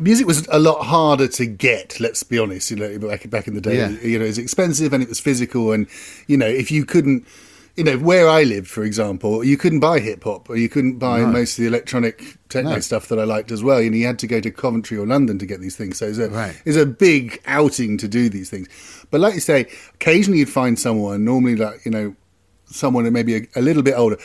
music 0.00 0.26
was 0.26 0.46
a 0.48 0.58
lot 0.58 0.82
harder 0.84 1.26
to 1.26 1.46
get 1.46 1.98
let's 2.00 2.22
be 2.22 2.38
honest 2.38 2.70
you 2.70 2.76
know 2.76 2.98
back 2.98 3.28
back 3.30 3.48
in 3.48 3.54
the 3.54 3.60
day 3.60 3.76
Yeah. 3.78 3.88
you 4.02 4.18
know 4.18 4.24
it 4.24 4.28
was 4.28 4.38
expensive 4.38 4.92
and 4.92 5.02
it 5.02 5.08
was 5.08 5.18
physical 5.20 5.72
and 5.72 5.86
you 6.26 6.36
know 6.36 6.46
if 6.46 6.70
you 6.70 6.84
couldn't 6.84 7.26
you 7.76 7.84
know 7.84 7.96
where 7.98 8.28
I 8.28 8.42
lived 8.42 8.68
for 8.68 8.82
example 8.84 9.42
you 9.42 9.56
couldn't 9.56 9.80
buy 9.80 10.00
hip 10.00 10.24
hop 10.24 10.50
or 10.50 10.56
you 10.56 10.68
couldn't 10.68 10.98
buy 10.98 11.20
No. 11.20 11.28
most 11.28 11.52
of 11.58 11.62
the 11.62 11.68
electronic 11.68 12.36
techno 12.50 12.72
No. 12.72 12.80
stuff 12.80 13.08
that 13.08 13.18
I 13.18 13.24
liked 13.24 13.50
as 13.50 13.62
well 13.62 13.80
you 13.80 13.88
know 13.90 13.96
you 13.96 14.06
had 14.06 14.18
to 14.18 14.26
go 14.26 14.40
to 14.40 14.50
Coventry 14.50 14.98
or 14.98 15.06
London 15.06 15.38
to 15.38 15.46
get 15.46 15.60
these 15.60 15.76
things 15.76 15.96
so 15.96 16.06
it's 16.06 16.18
a, 16.18 16.28
Right. 16.28 16.60
it's 16.66 16.76
a 16.76 16.84
big 16.86 17.40
outing 17.46 17.96
to 17.98 18.08
do 18.08 18.28
these 18.28 18.50
things 18.50 18.68
but 19.10 19.20
like 19.20 19.34
you 19.34 19.40
say 19.40 19.66
occasionally 19.94 20.40
you'd 20.40 20.50
find 20.50 20.78
someone 20.78 21.24
normally 21.24 21.56
like 21.56 21.84
you 21.86 21.90
know 21.90 22.14
someone 22.66 23.04
who 23.04 23.10
maybe 23.10 23.34
a, 23.36 23.40
a 23.56 23.60
little 23.62 23.82
bit 23.82 23.94
older. 23.96 24.16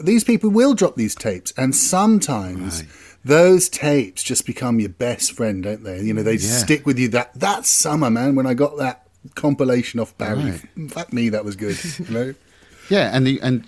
These 0.00 0.24
people 0.24 0.50
will 0.50 0.74
drop 0.74 0.96
these 0.96 1.14
tapes, 1.14 1.52
and 1.56 1.74
sometimes 1.74 2.84
those 3.24 3.68
tapes 3.68 4.22
just 4.22 4.46
become 4.46 4.80
your 4.80 4.90
best 4.90 5.32
friend, 5.32 5.62
don't 5.62 5.82
they? 5.84 6.02
You 6.02 6.14
know, 6.14 6.22
they 6.22 6.34
Yeah. 6.34 6.38
stick 6.58 6.86
with 6.86 6.98
you. 6.98 7.08
That 7.08 7.32
that 7.38 7.64
summer, 7.66 8.10
man, 8.10 8.34
when 8.34 8.46
I 8.46 8.54
got 8.54 8.76
that 8.78 9.06
compilation 9.34 9.98
off 10.00 10.16
Barry, 10.18 10.44
Right. 10.52 10.60
fuck 10.90 11.12
me, 11.12 11.28
that 11.30 11.44
was 11.44 11.56
good. 11.56 11.76
You 11.98 12.14
know, 12.14 12.34
Yeah, 12.90 13.10
and 13.14 13.26
the, 13.26 13.40
and 13.42 13.64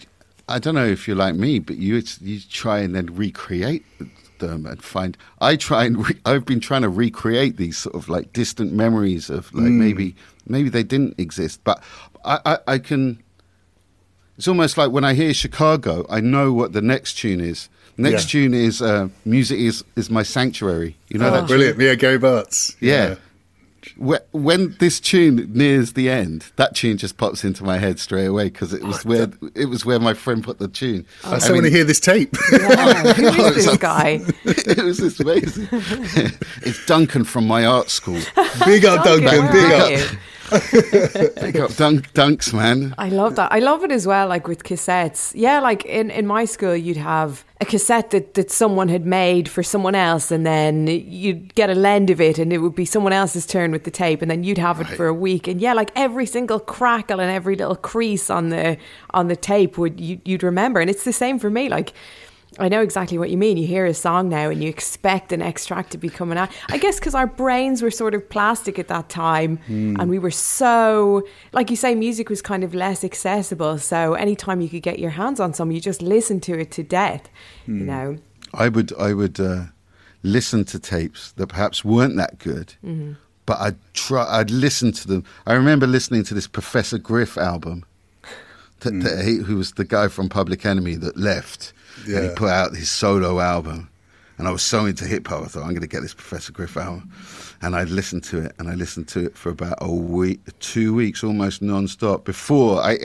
I 0.48 0.58
don't 0.58 0.74
know 0.74 0.86
if 0.86 1.06
you're 1.06 1.16
like 1.16 1.34
me, 1.34 1.58
but 1.58 1.76
you 1.76 2.02
you 2.20 2.40
try 2.50 2.80
and 2.80 2.94
then 2.94 3.06
recreate 3.14 3.84
them 4.38 4.64
and 4.66 4.82
find. 4.82 5.16
I 5.40 5.56
try 5.56 5.84
and 5.84 6.06
re, 6.08 6.16
I've 6.24 6.44
been 6.46 6.60
trying 6.60 6.82
to 6.82 6.88
recreate 6.88 7.56
these 7.56 7.76
sort 7.78 7.94
of 7.94 8.08
like 8.08 8.32
distant 8.32 8.72
memories 8.72 9.28
of 9.30 9.52
like 9.54 9.64
Mm. 9.66 9.78
maybe 9.78 10.16
maybe 10.46 10.68
they 10.70 10.82
didn't 10.82 11.18
exist, 11.18 11.60
but 11.64 11.82
I, 12.24 12.38
I 12.46 12.58
I 12.74 12.78
can. 12.78 13.22
It's 14.40 14.48
almost 14.48 14.78
like 14.78 14.90
when 14.90 15.04
I 15.04 15.12
hear 15.12 15.34
Chicago, 15.34 16.06
I 16.08 16.20
know 16.20 16.50
what 16.50 16.72
the 16.72 16.80
next 16.80 17.18
tune 17.18 17.40
is. 17.42 17.68
Next 17.98 18.32
Yeah. 18.32 18.40
tune 18.40 18.54
is 18.54 18.80
uh, 18.80 19.08
music 19.26 19.58
is 19.60 19.84
is 19.96 20.08
my 20.08 20.22
sanctuary. 20.22 20.96
You 21.10 21.18
know 21.18 21.30
that 21.30 21.42
Oh, 21.42 21.46
brilliant. 21.46 21.78
Yeah, 21.78 21.94
Gary 21.94 22.18
Bartz. 22.18 22.74
yeah. 22.80 23.16
Wh- 23.16 23.18
When 24.00 24.76
this 24.78 24.98
tune 24.98 25.52
nears 25.52 25.92
the 25.92 26.08
end, 26.08 26.52
that 26.56 26.74
tune 26.74 26.96
just 26.96 27.18
pops 27.18 27.44
into 27.44 27.64
my 27.64 27.76
head 27.76 27.98
straight 27.98 28.24
away 28.24 28.44
because 28.44 28.72
it 28.72 28.80
oh, 28.82 28.86
was 28.86 29.04
where 29.04 29.30
it 29.54 29.66
was 29.66 29.84
where 29.84 30.00
my 30.00 30.14
friend 30.14 30.42
put 30.42 30.58
the 30.58 30.68
tune. 30.68 31.06
I 31.22 31.38
so 31.38 31.52
want 31.52 31.66
to 31.66 31.70
hear 31.70 31.84
this 31.84 32.00
tape. 32.00 32.34
Yeah, 32.52 33.12
who 33.12 33.26
is 33.28 33.54
this 33.66 33.76
guy? 33.76 34.20
it 34.44 34.78
was 34.78 34.98
this 34.98 35.20
amazing. 35.20 35.68
it's 36.62 36.84
Duncan 36.86 37.24
from 37.24 37.46
my 37.46 37.66
art 37.66 37.90
school. 37.90 38.20
big 38.64 38.84
up, 38.84 39.04
Duncan, 39.04 39.24
Duncan. 39.24 39.52
Big 39.52 39.72
up. 39.72 39.90
you? 39.90 41.30
Big 41.40 41.56
up 41.58 41.74
Dunk, 41.76 42.12
Dunks, 42.12 42.52
man. 42.52 42.94
I 42.98 43.08
love 43.08 43.36
that. 43.36 43.52
I 43.52 43.60
love 43.60 43.84
it 43.84 43.92
as 43.92 44.06
well, 44.06 44.28
like 44.28 44.48
with 44.48 44.64
cassettes. 44.64 45.32
Yeah, 45.34 45.60
like 45.60 45.84
in, 45.84 46.10
in 46.10 46.26
my 46.26 46.44
school, 46.44 46.74
you'd 46.74 46.96
have 46.96 47.44
a 47.60 47.66
cassette 47.66 48.10
that, 48.10 48.34
that 48.34 48.50
someone 48.50 48.88
had 48.88 49.04
made 49.04 49.48
for 49.48 49.62
someone 49.62 49.94
else, 49.94 50.30
and 50.30 50.46
then 50.46 50.86
you'd 50.86 51.54
get 51.54 51.68
a 51.68 51.74
lend 51.74 52.08
of 52.08 52.20
it, 52.20 52.38
and 52.38 52.52
it 52.52 52.58
would 52.58 52.74
be 52.74 52.86
someone 52.86 53.12
else's 53.12 53.44
turn 53.44 53.70
with 53.70 53.84
the 53.84 53.90
tape, 53.90 54.22
and 54.22 54.30
then 54.30 54.42
you'd 54.44 54.56
have 54.58 54.80
it 54.80 54.86
for 54.86 55.06
a 55.06 55.14
week. 55.14 55.46
And 55.46 55.60
yeah, 55.60 55.74
like 55.74 55.90
every 55.94 56.24
single 56.24 56.58
crackle 56.58 57.20
and 57.20 57.30
every 57.30 57.56
little 57.56 57.76
crease 57.76 58.30
on 58.30 58.48
the 58.48 58.78
on 59.10 59.28
the 59.28 59.36
tape 59.36 59.76
would 59.76 60.00
you, 60.00 60.20
you'd 60.24 60.42
remember. 60.42 60.80
And 60.80 60.88
it's 60.88 61.04
the 61.04 61.12
same 61.12 61.38
for 61.38 61.50
me. 61.50 61.68
Like 61.68 61.92
I 62.58 62.68
know 62.68 62.80
exactly 62.82 63.16
what 63.16 63.30
you 63.30 63.38
mean. 63.38 63.56
You 63.56 63.66
hear 63.66 63.86
a 63.86 63.94
song 63.94 64.28
now 64.28 64.50
and 64.50 64.62
you 64.62 64.68
expect 64.68 65.32
an 65.32 65.40
extract 65.40 65.92
to 65.92 65.98
be 65.98 66.08
coming 66.08 66.36
out. 66.36 66.50
I 66.68 66.78
guess 66.78 66.98
because 66.98 67.14
our 67.14 67.26
brains 67.26 67.80
were 67.80 67.90
sort 67.92 68.12
of 68.14 68.28
plastic 68.28 68.78
at 68.78 68.88
that 68.88 69.08
time 69.08 69.60
and 69.68 70.10
we 70.10 70.18
were 70.18 70.32
so, 70.32 71.22
like 71.52 71.70
you 71.70 71.76
say, 71.76 71.94
music 71.94 72.28
was 72.28 72.42
kind 72.42 72.64
of 72.64 72.74
less 72.74 73.04
accessible. 73.04 73.78
So 73.78 74.14
anytime 74.14 74.60
you 74.60 74.68
could 74.68 74.82
get 74.82 74.98
your 74.98 75.10
hands 75.12 75.38
on 75.38 75.54
some, 75.54 75.70
you 75.70 75.80
just 75.80 76.02
listened 76.02 76.42
to 76.44 76.58
it 76.58 76.70
to 76.72 76.82
death, 76.82 77.28
you 77.66 77.74
know. 77.74 78.16
I 78.52 78.68
would 78.68 78.92
I 78.98 79.14
would 79.14 79.38
uh, 79.38 79.66
listen 80.24 80.64
to 80.66 80.78
tapes 80.80 81.30
that 81.32 81.46
perhaps 81.46 81.84
weren't 81.84 82.16
that 82.16 82.38
good, 82.38 82.74
Mhm. 82.84 83.16
but 83.46 83.58
I'd 83.60 83.76
try. 83.94 84.26
I'd 84.38 84.50
listen 84.50 84.90
to 84.92 85.06
them. 85.06 85.24
I 85.46 85.52
remember 85.54 85.86
listening 85.86 86.24
to 86.24 86.34
this 86.34 86.48
Professor 86.48 86.98
Griff 86.98 87.38
album, 87.38 87.84
that, 88.80 88.92
that 89.02 89.24
he, 89.24 89.36
who 89.36 89.56
was 89.56 89.72
the 89.72 89.84
guy 89.84 90.08
from 90.08 90.28
Public 90.28 90.64
Enemy 90.66 90.96
that 90.96 91.16
left, 91.16 91.72
and 92.06 92.24
he 92.24 92.34
put 92.34 92.48
out 92.50 92.74
his 92.74 92.90
solo 92.90 93.40
album. 93.40 93.88
And 94.38 94.48
I 94.48 94.52
was 94.52 94.62
so 94.62 94.86
into 94.86 95.04
hip 95.04 95.26
hop, 95.26 95.42
I 95.42 95.46
thought 95.48 95.60
I'm 95.64 95.68
going 95.70 95.82
to 95.82 95.86
get 95.86 96.00
this 96.00 96.14
Professor 96.14 96.50
Griff 96.50 96.76
album, 96.76 97.12
and 97.60 97.76
I 97.76 97.84
listened 97.84 98.24
to 98.24 98.38
it, 98.42 98.52
and 98.58 98.68
I 98.68 98.74
listened 98.74 99.06
to 99.08 99.26
it 99.26 99.36
for 99.36 99.50
about 99.50 99.76
a 99.82 99.92
week, 99.92 100.40
two 100.60 100.94
weeks, 100.94 101.22
almost 101.22 101.60
non-stop. 101.60 102.24
Before 102.24 102.80
I, 102.82 102.96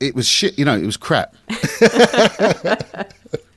it 0.00 0.14
was 0.16 0.26
shit. 0.26 0.58
You 0.58 0.64
know, 0.64 0.76
it 0.76 0.84
was 0.86 0.96
crap. 0.96 1.36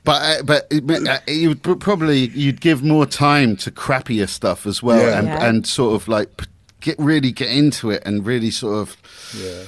But 0.04 0.22
uh, 0.22 0.42
but 0.42 0.66
it, 0.70 0.84
meant, 0.84 1.08
uh, 1.08 1.20
you 1.26 1.48
would 1.48 1.62
probably 1.62 2.26
you'd 2.28 2.60
give 2.60 2.82
more 2.84 3.06
time 3.06 3.56
to 3.56 3.70
crappier 3.70 4.28
stuff 4.28 4.66
as 4.66 4.82
well, 4.82 5.00
Yeah. 5.00 5.18
and 5.18 5.26
Yeah. 5.28 5.48
and 5.48 5.66
sort 5.66 5.94
of 5.94 6.08
like 6.08 6.28
get 6.82 6.98
really 6.98 7.32
get 7.32 7.48
into 7.50 7.90
it 7.90 8.02
and 8.04 8.26
really 8.26 8.50
sort 8.50 8.74
of 8.82 8.96
Yeah. 9.34 9.62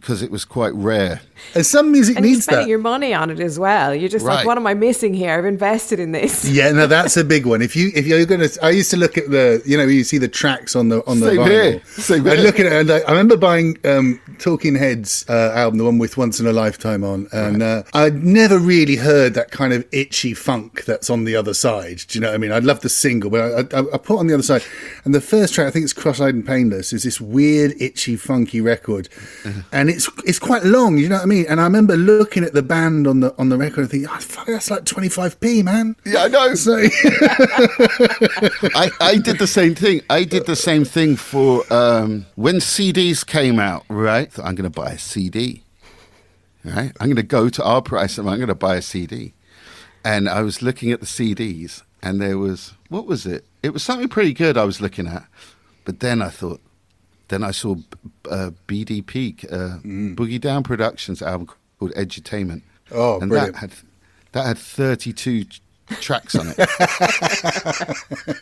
Because 0.00 0.22
it 0.22 0.30
was 0.30 0.44
quite 0.44 0.74
rare. 0.74 1.20
And 1.54 1.64
some 1.64 1.92
music 1.92 2.16
And 2.16 2.24
you're 2.24 2.34
needs 2.34 2.44
spending 2.44 2.66
that. 2.66 2.70
your 2.70 2.78
money 2.78 3.14
on 3.14 3.30
it 3.30 3.40
as 3.40 3.58
well. 3.58 3.94
You're 3.94 4.08
just 4.08 4.24
like, 4.24 4.46
what 4.46 4.56
am 4.58 4.66
I 4.66 4.74
missing 4.74 5.14
here? 5.14 5.36
I've 5.38 5.44
invested 5.44 5.98
in 6.00 6.12
this. 6.12 6.44
Yeah, 6.54 6.70
no, 6.72 6.86
that's 6.86 7.16
a 7.16 7.24
big 7.24 7.46
one. 7.46 7.62
If 7.62 7.74
you 7.76 7.90
if 7.94 8.06
you're 8.06 8.24
gonna, 8.26 8.48
I 8.62 8.70
used 8.70 8.90
to 8.92 8.96
look 8.96 9.18
at 9.18 9.30
the, 9.30 9.60
you 9.66 9.76
know, 9.76 9.84
you 9.84 10.04
see 10.04 10.18
the 10.18 10.28
tracks 10.28 10.76
on 10.76 10.88
the 10.88 11.04
on 11.06 11.18
the 11.20 11.26
Same 11.30 11.36
vinyl. 11.38 11.48
here. 11.50 11.82
Same 11.86 12.26
I 12.26 12.34
here. 12.36 12.44
look 12.44 12.60
at 12.60 12.66
it, 12.66 12.72
and 12.72 12.90
I, 12.90 12.98
I 13.00 13.10
remember 13.10 13.36
buying 13.36 13.76
um, 13.84 14.20
Talking 14.38 14.74
Heads 14.76 15.24
uh, 15.28 15.52
album, 15.54 15.78
the 15.78 15.84
one 15.84 15.98
with 15.98 16.16
Once 16.16 16.38
in 16.40 16.46
a 16.46 16.52
Lifetime 16.52 17.02
on, 17.04 17.28
and 17.32 17.62
uh, 17.62 17.82
I'd 17.92 18.22
never 18.24 18.58
really 18.58 18.96
heard 18.96 19.34
that 19.34 19.50
kind 19.50 19.72
of 19.72 19.84
itchy 19.92 20.32
funk 20.34 20.84
that's 20.84 21.10
on 21.10 21.24
the 21.24 21.34
other 21.34 21.54
side. 21.54 22.02
Do 22.08 22.18
you 22.18 22.20
know 22.20 22.28
what 22.28 22.34
I 22.34 22.38
mean? 22.38 22.52
I 22.52 22.60
love 22.60 22.80
the 22.80 22.88
single, 22.88 23.30
but 23.30 23.40
I, 23.74 23.78
I, 23.78 23.80
I 23.94 23.98
put 23.98 24.18
on 24.18 24.26
the 24.28 24.34
other 24.34 24.42
side, 24.42 24.62
and 25.04 25.14
the 25.14 25.20
first 25.20 25.54
track, 25.54 25.66
I 25.66 25.70
think 25.70 25.84
it's 25.84 25.92
Cross-eyed 25.92 26.34
and 26.34 26.46
Painless, 26.46 26.92
is 26.92 27.02
this 27.02 27.20
weird, 27.20 27.74
itchy, 27.80 28.16
funky 28.16 28.60
record, 28.60 29.08
Uh-huh. 29.44 29.62
and 29.72 29.90
it's 29.90 30.08
it's 30.24 30.38
quite 30.38 30.64
long. 30.64 30.98
You 30.98 31.08
know 31.08 31.16
what 31.16 31.22
I 31.22 31.26
mean? 31.26 31.33
And 31.42 31.60
I 31.60 31.64
remember 31.64 31.96
looking 31.96 32.44
at 32.44 32.52
the 32.52 32.62
band 32.62 33.06
on 33.06 33.20
the 33.20 33.34
on 33.38 33.48
the 33.48 33.58
record 33.58 33.80
and 33.82 33.90
thinking, 33.90 34.08
oh, 34.10 34.18
fuck, 34.20 34.46
that's 34.46 34.70
like 34.70 34.84
25p, 34.84 35.64
man. 35.64 35.96
Yeah, 36.04 36.24
I 36.24 36.28
know. 36.28 36.54
So 36.54 36.76
I, 38.74 38.90
I 39.00 39.18
did 39.18 39.38
the 39.38 39.46
same 39.46 39.74
thing. 39.74 40.02
I 40.08 40.24
did 40.24 40.46
the 40.46 40.56
same 40.56 40.84
thing 40.84 41.16
for 41.16 41.64
um, 41.72 42.26
when 42.36 42.56
CDs 42.56 43.26
came 43.26 43.58
out. 43.58 43.84
Right, 43.88 44.30
I'm 44.38 44.54
going 44.54 44.70
to 44.70 44.80
buy 44.80 44.92
a 44.92 44.98
CD. 44.98 45.62
Right, 46.64 46.92
I'm 47.00 47.08
going 47.08 47.16
to 47.16 47.22
go 47.22 47.48
to 47.48 47.64
our 47.64 47.82
price 47.82 48.16
and 48.16 48.28
I'm 48.28 48.36
going 48.36 48.48
to 48.48 48.54
buy 48.54 48.76
a 48.76 48.82
CD. 48.82 49.34
And 50.04 50.28
I 50.28 50.42
was 50.42 50.62
looking 50.62 50.92
at 50.92 51.00
the 51.00 51.06
CDs, 51.06 51.82
and 52.02 52.20
there 52.20 52.38
was 52.38 52.74
what 52.88 53.06
was 53.06 53.26
it? 53.26 53.44
It 53.62 53.72
was 53.72 53.82
something 53.82 54.08
pretty 54.08 54.32
good. 54.32 54.56
I 54.56 54.64
was 54.64 54.80
looking 54.80 55.06
at, 55.08 55.26
but 55.84 56.00
then 56.00 56.22
I 56.22 56.28
thought, 56.28 56.60
then 57.28 57.42
I 57.42 57.50
saw 57.52 57.76
uh, 58.30 58.50
BDP, 58.68 59.44
uh, 59.52 59.78
Boogie 59.82 60.40
Down 60.40 60.62
Productions 60.62 61.22
album 61.22 61.48
called 61.78 61.92
Edutainment. 61.92 62.62
Oh, 62.92 63.18
and 63.20 63.30
brilliant. 63.30 63.54
that 63.54 63.60
had 63.60 63.72
that 64.32 64.46
had 64.46 64.58
32 64.58 65.44
tracks 66.00 66.34
on 66.34 66.48
it. 66.48 66.58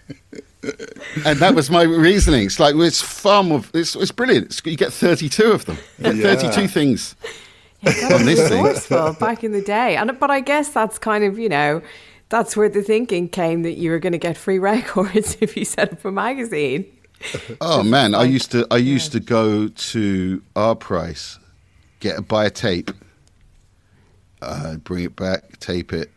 and 1.27 1.39
that 1.39 1.55
was 1.55 1.71
my 1.71 1.83
reasoning. 1.83 2.47
It's 2.47 2.59
like 2.61 2.75
it's 2.77 3.01
far 3.03 3.43
more. 3.43 3.63
It's, 3.75 3.95
it's 3.97 4.13
brilliant. 4.13 4.47
It's, 4.47 4.63
you 4.65 4.77
get 4.77 4.93
32 4.93 5.45
of 5.53 5.65
them. 5.65 5.77
You 5.99 6.05
get 6.05 6.17
Yeah. 6.17 6.37
32 6.37 6.69
things 6.69 7.15
That 7.83 8.05
on 8.05 8.13
was 8.13 8.25
this 8.25 8.49
thing. 8.49 8.63
resourceful 8.65 9.15
back 9.15 9.45
in 9.45 9.53
the 9.53 9.63
day. 9.63 9.97
And 9.97 10.19
but 10.19 10.31
I 10.31 10.41
guess 10.41 10.69
that's 10.71 10.99
kind 10.99 11.25
of, 11.25 11.39
you 11.39 11.49
know, 11.49 11.83
that's 12.29 12.57
where 12.57 12.69
the 12.69 12.83
thinking 12.83 13.29
came 13.29 13.63
that 13.63 13.73
you 13.75 13.91
were 13.91 13.99
going 13.99 14.13
to 14.13 14.19
get 14.19 14.37
free 14.37 14.59
records 14.71 15.37
if 15.41 15.57
you 15.57 15.65
set 15.65 15.93
up 15.93 16.05
a 16.05 16.11
magazine. 16.13 16.87
Oh 17.61 17.83
man, 17.83 18.15
I 18.15 18.25
used 18.25 18.51
to 18.53 18.67
I 18.71 18.77
used 18.79 19.13
to 19.13 19.21
go 19.21 19.69
to 19.69 20.43
our 20.57 20.75
price, 20.75 21.39
get 22.01 22.27
buy 22.29 22.47
a 22.47 22.51
tape, 22.51 22.91
uh, 24.41 24.77
bring 24.77 25.05
it 25.05 25.17
back, 25.17 25.59
tape 25.61 25.93
it, 25.93 26.11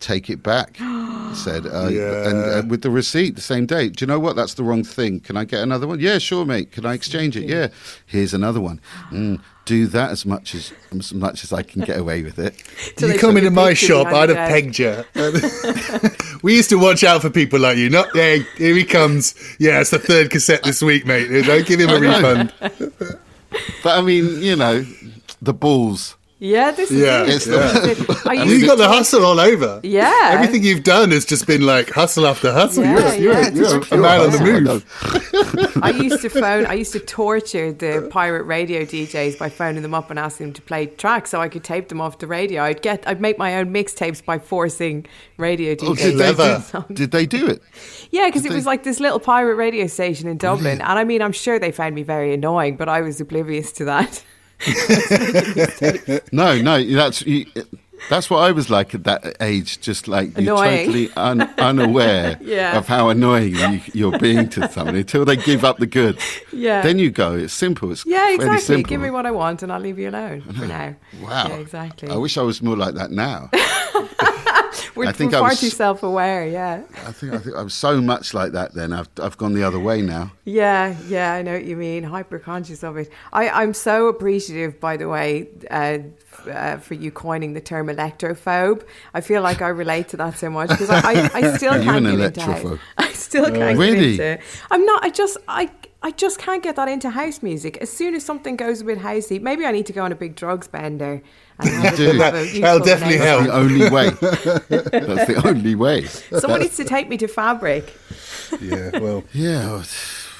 take 0.00 0.30
it 0.30 0.42
back. 0.42 0.76
said, 1.34 1.66
uh, 1.66 1.88
Yeah. 1.88 2.28
and 2.28 2.38
uh, 2.38 2.62
with 2.68 2.82
the 2.82 2.90
receipt 2.90 3.34
the 3.34 3.42
same 3.42 3.66
day. 3.66 3.88
Do 3.88 4.02
you 4.04 4.06
know 4.06 4.18
what? 4.20 4.36
That's 4.36 4.54
the 4.54 4.62
wrong 4.64 4.84
thing. 4.84 5.20
Can 5.20 5.36
I 5.36 5.44
get 5.44 5.60
another 5.62 5.86
one? 5.86 6.00
Yeah, 6.00 6.18
sure, 6.18 6.44
mate. 6.46 6.72
Can 6.72 6.86
I 6.86 6.94
exchange 6.94 7.36
it? 7.36 7.44
Yeah. 7.44 7.68
Here's 8.06 8.32
another 8.32 8.60
one. 8.60 8.80
Mm, 9.10 9.40
do 9.66 9.86
that 9.88 10.10
as 10.10 10.24
much 10.24 10.54
as 10.54 10.72
as 10.92 11.12
much 11.12 11.44
as 11.44 11.52
I 11.52 11.62
can 11.62 11.82
get 11.82 11.98
away 11.98 12.22
with 12.22 12.38
it. 12.38 12.54
So 12.96 13.06
you 13.12 13.18
come 13.18 13.34
put 13.34 13.44
into 13.44 13.50
my 13.50 13.74
shop, 13.74 14.06
I'd 14.06 14.30
have 14.30 14.48
pegged 14.48 14.78
you. 14.78 15.04
we 16.42 16.54
used 16.54 16.70
to 16.70 16.78
watch 16.78 17.04
out 17.04 17.20
for 17.20 17.28
people 17.28 17.60
like 17.60 17.76
you. 17.76 17.90
Not 17.90 18.08
yeah, 18.14 18.36
here 18.56 18.74
he 18.74 18.84
comes. 18.84 19.34
Yeah, 19.58 19.80
it's 19.80 19.90
the 19.90 19.98
third 19.98 20.30
cassette 20.30 20.62
this 20.62 20.80
week, 20.80 21.04
mate. 21.04 21.28
Don't 21.44 21.66
give 21.66 21.80
him 21.80 21.90
a 21.90 22.00
refund. 22.00 22.52
But 23.82 23.98
I 23.98 24.00
mean, 24.00 24.42
you 24.42 24.56
know, 24.56 24.86
the 25.42 25.52
balls. 25.52 26.15
Yeah, 26.38 26.70
this 26.70 26.90
is 26.90 27.00
Yeah, 27.00 27.22
it. 27.22 27.28
Yeah. 27.28 27.34
This 27.34 27.46
is 27.46 28.00
it. 28.00 28.26
I 28.26 28.34
used 28.34 28.50
You've 28.50 28.68
got 28.68 28.76
the 28.76 28.88
hustle 28.88 29.24
all 29.24 29.40
over. 29.40 29.80
Yeah. 29.82 30.30
Everything 30.32 30.62
you've 30.62 30.84
done 30.84 31.10
has 31.10 31.24
just 31.24 31.46
been 31.46 31.62
like 31.62 31.88
hustle 31.88 32.26
after 32.26 32.52
hustle. 32.52 32.84
Yeah, 32.84 33.14
you're 33.14 33.32
you're, 33.32 33.42
yeah, 33.42 33.50
you're 33.50 33.78
a 33.90 33.96
man 33.96 34.20
on 34.20 34.30
the 34.32 34.38
I 34.38 34.60
move. 34.60 35.82
I 35.82 35.90
used 35.90 36.20
to 36.20 36.28
phone. 36.28 36.66
I 36.66 36.74
used 36.74 36.92
to 36.92 37.00
torture 37.00 37.72
the 37.72 38.08
pirate 38.10 38.42
radio 38.42 38.82
DJs 38.84 39.38
by 39.38 39.48
phoning 39.48 39.80
them 39.80 39.94
up 39.94 40.10
and 40.10 40.18
asking 40.18 40.48
them 40.48 40.54
to 40.54 40.62
play 40.62 40.86
tracks 40.86 41.30
so 41.30 41.40
I 41.40 41.48
could 41.48 41.64
tape 41.64 41.88
them 41.88 42.02
off 42.02 42.18
the 42.18 42.26
radio. 42.26 42.62
I'd 42.62 42.82
get. 42.82 43.08
I'd 43.08 43.20
make 43.20 43.38
my 43.38 43.56
own 43.56 43.72
mixtapes 43.72 44.22
by 44.22 44.38
forcing 44.38 45.06
radio 45.38 45.74
DJs. 45.74 45.88
Oh, 45.88 45.94
did 45.94 46.12
to 46.12 46.18
they 46.18 46.32
do 46.34 46.62
songs. 46.62 46.86
Did 46.92 47.10
they 47.12 47.24
do 47.24 47.46
it? 47.46 47.62
Yeah, 48.10 48.26
because 48.26 48.44
it 48.44 48.50
Did 48.50 48.56
was 48.56 48.66
like 48.66 48.82
this 48.82 49.00
little 49.00 49.20
pirate 49.20 49.54
radio 49.54 49.86
station 49.86 50.28
in 50.28 50.36
Dublin, 50.36 50.82
and 50.82 50.98
I 50.98 51.04
mean, 51.04 51.22
I'm 51.22 51.32
sure 51.32 51.58
they 51.58 51.72
found 51.72 51.94
me 51.94 52.02
very 52.02 52.34
annoying, 52.34 52.76
but 52.76 52.90
I 52.90 53.00
was 53.00 53.22
oblivious 53.22 53.72
to 53.72 53.86
that. 53.86 54.22
No, 56.32 56.60
no. 56.60 56.82
That's 56.84 57.22
you, 57.26 57.46
that's 58.10 58.28
what 58.30 58.38
I 58.38 58.52
was 58.52 58.68
like 58.70 58.94
at 58.94 59.04
that 59.04 59.36
age. 59.40 59.80
Just 59.80 60.06
like 60.08 60.32
you're 60.38 60.54
Annoying. 60.54 60.86
totally 60.86 61.10
un, 61.16 61.42
unaware 61.58 62.38
Yeah. 62.42 62.76
of 62.78 62.86
how 62.86 63.08
annoying 63.08 63.54
you, 63.54 63.80
you're 63.92 64.18
being 64.18 64.48
to 64.50 64.68
somebody 64.68 65.00
until 65.00 65.24
they 65.24 65.36
give 65.36 65.64
up 65.64 65.78
the 65.78 65.86
goods. 65.86 66.22
Yeah. 66.52 66.82
Then 66.82 66.98
you 66.98 67.10
go. 67.10 67.34
It's 67.34 67.52
simple. 67.54 67.90
It's 67.92 68.04
Yeah, 68.06 68.34
exactly. 68.34 68.82
Give 68.82 69.00
me 69.00 69.10
what 69.10 69.26
I 69.26 69.30
want, 69.30 69.62
and 69.62 69.72
I'll 69.72 69.80
leave 69.80 69.98
you 69.98 70.08
alone 70.10 70.42
for 70.42 70.66
now. 70.66 70.94
Wow. 71.22 71.48
Yeah, 71.48 71.54
exactly. 71.56 72.08
I 72.10 72.16
wish 72.16 72.36
I 72.38 72.42
was 72.42 72.62
more 72.62 72.76
like 72.76 72.94
that 72.94 73.10
now. 73.10 73.50
we're 74.94 75.06
I 75.06 75.12
think 75.12 75.32
we're 75.32 75.38
I 75.38 75.40
far 75.40 75.48
was- 75.50 75.60
too 75.60 75.70
self-aware. 75.70 76.46
Yeah. 76.48 76.82
I 77.06 77.12
think 77.12 77.32
I 77.34 77.38
think 77.38 77.56
I'm 77.56 77.70
so 77.70 78.00
much 78.00 78.34
like 78.34 78.52
that. 78.52 78.74
Then 78.74 78.92
I've 78.92 79.08
I've 79.22 79.36
gone 79.36 79.54
the 79.54 79.62
other 79.62 79.78
way 79.78 80.02
now. 80.02 80.32
Yeah, 80.44 80.94
yeah, 81.08 81.32
I 81.34 81.42
know 81.42 81.52
what 81.54 81.64
you 81.64 81.76
mean. 81.76 82.02
Hyper 82.04 82.38
conscious 82.38 82.82
of 82.84 82.96
it. 82.96 83.10
I, 83.32 83.48
I'm 83.48 83.74
so 83.74 84.08
appreciative, 84.08 84.78
by 84.80 84.96
the 84.96 85.08
way, 85.08 85.48
uh, 85.70 85.98
uh, 86.50 86.76
for 86.78 86.94
you 86.94 87.10
coining 87.10 87.54
the 87.54 87.60
term 87.60 87.88
electrophobe. 87.88 88.82
I 89.14 89.20
feel 89.20 89.42
like 89.42 89.62
I 89.62 89.68
relate 89.68 90.08
to 90.10 90.16
that 90.18 90.38
so 90.38 90.50
much 90.50 90.68
because 90.70 90.90
I, 90.90 91.00
I, 91.00 91.30
I 91.34 91.52
still 91.56 91.72
can't 91.82 92.06
an 92.06 92.16
get 92.16 92.36
into 92.38 92.40
electrophobe? 92.40 92.78
I 92.98 93.12
still 93.12 93.50
can't 93.50 93.78
Really? 93.78 94.16
get 94.16 94.38
into. 94.38 94.44
I'm 94.70 94.84
not. 94.84 95.04
I 95.04 95.10
just. 95.10 95.36
I. 95.48 95.70
I 96.02 96.12
just 96.12 96.38
can't 96.38 96.62
get 96.62 96.76
that 96.76 96.86
into 96.88 97.10
house 97.10 97.42
music. 97.42 97.78
As 97.78 97.90
soon 97.90 98.14
as 98.14 98.22
something 98.24 98.54
goes 98.54 98.80
a 98.80 98.84
bit 98.84 98.98
housey, 98.98 99.40
maybe 99.40 99.64
I 99.66 99.72
need 99.72 99.86
to 99.86 99.92
go 99.92 100.04
on 100.04 100.12
a 100.12 100.14
big 100.14 100.36
drugs 100.36 100.68
bender. 100.68 101.20
And 101.58 101.68
have 101.70 101.96
do. 101.96 102.12
bit 102.12 102.60
That'll 102.60 102.84
definitely 102.84 103.16
connection. 103.16 103.44
help. 103.44 103.44
The 103.44 103.54
only 103.54 103.90
way. 103.90 104.10
That's 104.68 105.26
the 105.26 105.42
only 105.46 105.74
way. 105.74 106.04
Someone 106.04 106.60
needs 106.60 106.76
to 106.76 106.84
take 106.84 107.08
me 107.08 107.16
to 107.18 107.28
Fabric. 107.28 107.94
Yeah, 108.60 108.98
well. 108.98 109.24
Yeah, 109.32 109.82
oh, 109.82 109.84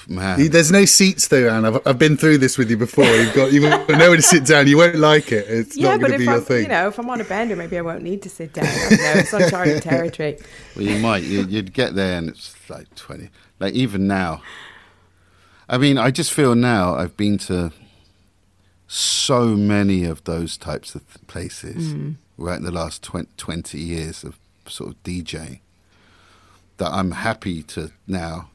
man. 0.08 0.50
There's 0.50 0.70
no 0.70 0.84
seats 0.84 1.28
though, 1.28 1.48
Anne. 1.48 1.64
I've, 1.64 1.86
I've 1.86 1.98
been 1.98 2.16
through 2.16 2.38
this 2.38 2.58
with 2.58 2.70
you 2.70 2.76
before. 2.76 3.04
You've 3.04 3.34
got 3.34 3.52
you've 3.52 3.64
got 3.64 3.88
nowhere 3.88 4.16
to 4.16 4.22
sit 4.22 4.44
down. 4.44 4.66
You 4.66 4.76
won't 4.76 4.96
like 4.96 5.32
it. 5.32 5.46
It's 5.48 5.76
yeah, 5.76 5.90
not 5.90 6.00
going 6.00 6.12
to 6.12 6.14
if 6.16 6.18
be 6.20 6.24
your 6.26 6.34
I'm, 6.34 6.42
thing. 6.42 6.62
you 6.64 6.68
know, 6.68 6.88
if 6.88 6.98
I'm 6.98 7.08
on 7.08 7.20
a 7.20 7.24
bender, 7.24 7.56
maybe 7.56 7.78
I 7.78 7.82
won't 7.82 8.02
need 8.02 8.22
to 8.22 8.30
sit 8.30 8.52
down. 8.52 8.66
I 8.66 8.90
know. 8.90 9.12
It's 9.16 9.32
uncharted 9.32 9.82
territory. 9.82 10.38
Well, 10.74 10.84
you 10.84 10.98
might. 10.98 11.22
You, 11.22 11.42
you'd 11.44 11.72
get 11.72 11.94
there, 11.94 12.18
and 12.18 12.28
it's 12.28 12.54
like 12.68 12.94
twenty. 12.94 13.30
Like 13.58 13.74
even 13.74 14.06
now. 14.06 14.42
I 15.68 15.78
mean, 15.78 15.98
I 15.98 16.10
just 16.12 16.32
feel 16.32 16.54
now 16.54 16.94
I've 16.94 17.16
been 17.16 17.38
to 17.38 17.72
so 18.88 19.48
many 19.56 20.04
of 20.04 20.24
those 20.24 20.56
types 20.56 20.94
of 20.94 21.02
places 21.26 21.94
right 22.38 22.58
in 22.58 22.64
the 22.64 22.70
last 22.70 23.02
20, 23.02 23.28
20 23.36 23.78
years 23.78 24.24
of 24.24 24.38
sort 24.66 24.90
of 24.90 25.02
DJing 25.02 25.60
that 26.78 26.90
I'm 26.92 27.12
happy 27.12 27.62
to 27.64 27.90
now 28.06 28.50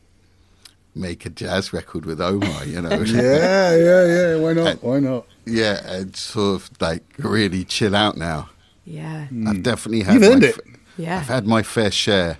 make 0.93 1.25
a 1.25 1.29
jazz 1.29 1.73
record 1.73 2.05
with 2.05 2.21
Omar. 2.21 2.65
You 2.65 2.81
know. 2.81 2.89
yeah, 3.01 3.75
yeah, 3.75 4.05
yeah. 4.05 4.35
Why 4.35 4.53
not? 4.53 4.83
Why 4.83 4.99
not? 4.99 5.25
Yeah, 5.45 5.81
and 5.85 6.15
sort 6.15 6.61
of 6.61 6.81
like 6.81 7.03
really 7.17 7.63
chill 7.65 7.95
out 7.95 8.17
now. 8.17 8.49
Yeah, 8.85 9.27
hmm. 9.27 9.47
I've 9.47 9.63
definitely 9.63 10.03
had 10.03 10.15
You've 10.15 10.23
earned 10.23 10.41
my 10.41 10.47
it. 10.47 10.55
f- 10.55 10.79
yeah, 10.97 11.17
I've 11.19 11.27
had 11.27 11.47
my 11.47 11.63
fair 11.63 11.91
share 11.91 12.37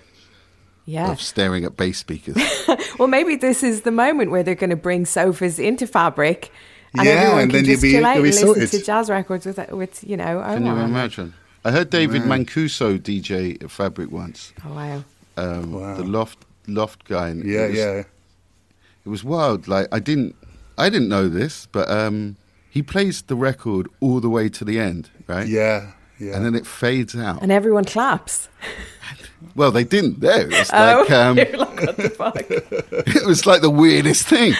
yeah. 0.84 1.12
of 1.12 1.20
staring 1.20 1.64
at 1.64 1.76
bass 1.76 1.98
speakers. 1.98 2.36
Well, 2.98 3.08
maybe 3.08 3.34
this 3.34 3.64
is 3.64 3.80
the 3.80 3.90
moment 3.90 4.30
where 4.30 4.44
they're 4.44 4.54
going 4.54 4.70
to 4.70 4.76
bring 4.76 5.06
sofas 5.06 5.58
into 5.58 5.88
Fabric, 5.88 6.52
and 6.98 7.06
Yeah, 7.06 7.12
everyone 7.12 7.40
and 7.42 7.50
then 7.50 7.64
you'd 7.64 7.70
just 7.72 7.82
be- 7.82 7.92
chill 7.92 8.04
out 8.06 8.16
you'll 8.16 8.24
and 8.24 8.32
be 8.32 8.38
listen 8.44 8.54
to 8.54 8.66
sorted. 8.66 8.84
jazz 8.86 9.10
records 9.10 9.46
with, 9.46 9.70
with 9.72 10.04
you 10.04 10.16
know. 10.16 10.42
Can 10.44 10.66
you 10.66 10.72
imagine? 10.76 11.34
I 11.64 11.70
heard 11.70 11.90
David 11.90 12.22
Mancuso 12.22 12.98
DJ 12.98 13.62
at 13.62 13.70
Fabric 13.70 14.10
once. 14.10 14.52
Oh 14.66 14.74
wow! 14.74 15.04
Um, 15.36 15.72
Wow. 15.72 15.96
The 15.96 16.04
loft, 16.04 16.38
loft 16.66 17.04
guy. 17.04 17.28
And 17.28 17.44
Yeah, 17.44 17.64
it 17.66 17.68
was, 17.70 17.78
yeah. 17.78 18.02
It 19.04 19.08
was 19.08 19.24
wild. 19.24 19.68
Like 19.68 19.86
I 19.92 19.98
didn't, 20.00 20.34
I 20.76 20.88
didn't 20.90 21.08
know 21.08 21.28
this, 21.28 21.66
but 21.72 21.88
um, 21.90 22.36
he 22.70 22.82
plays 22.82 23.22
the 23.22 23.36
record 23.36 23.88
all 24.00 24.20
the 24.20 24.28
way 24.28 24.48
to 24.48 24.64
the 24.64 24.78
end, 24.80 25.08
right? 25.28 25.46
Yeah, 25.46 25.92
yeah. 26.18 26.34
And 26.36 26.44
then 26.44 26.54
it 26.54 26.66
fades 26.66 27.14
out. 27.16 27.40
And 27.42 27.50
everyone 27.52 27.84
claps. 27.84 28.48
Well, 29.56 29.72
they 29.72 29.82
didn't 29.84 30.20
there. 30.20 30.42
It 30.42 30.50
was 30.50 30.70
Oh, 30.72 31.00
like, 31.00 31.10
um, 31.20 31.36
like, 31.36 31.52
what 31.82 31.96
the 31.96 32.08
fuck? 32.10 32.36
it 32.48 33.26
was 33.26 33.44
like 33.44 33.60
the 33.60 33.68
weirdest 33.70 34.26
thing. 34.28 34.54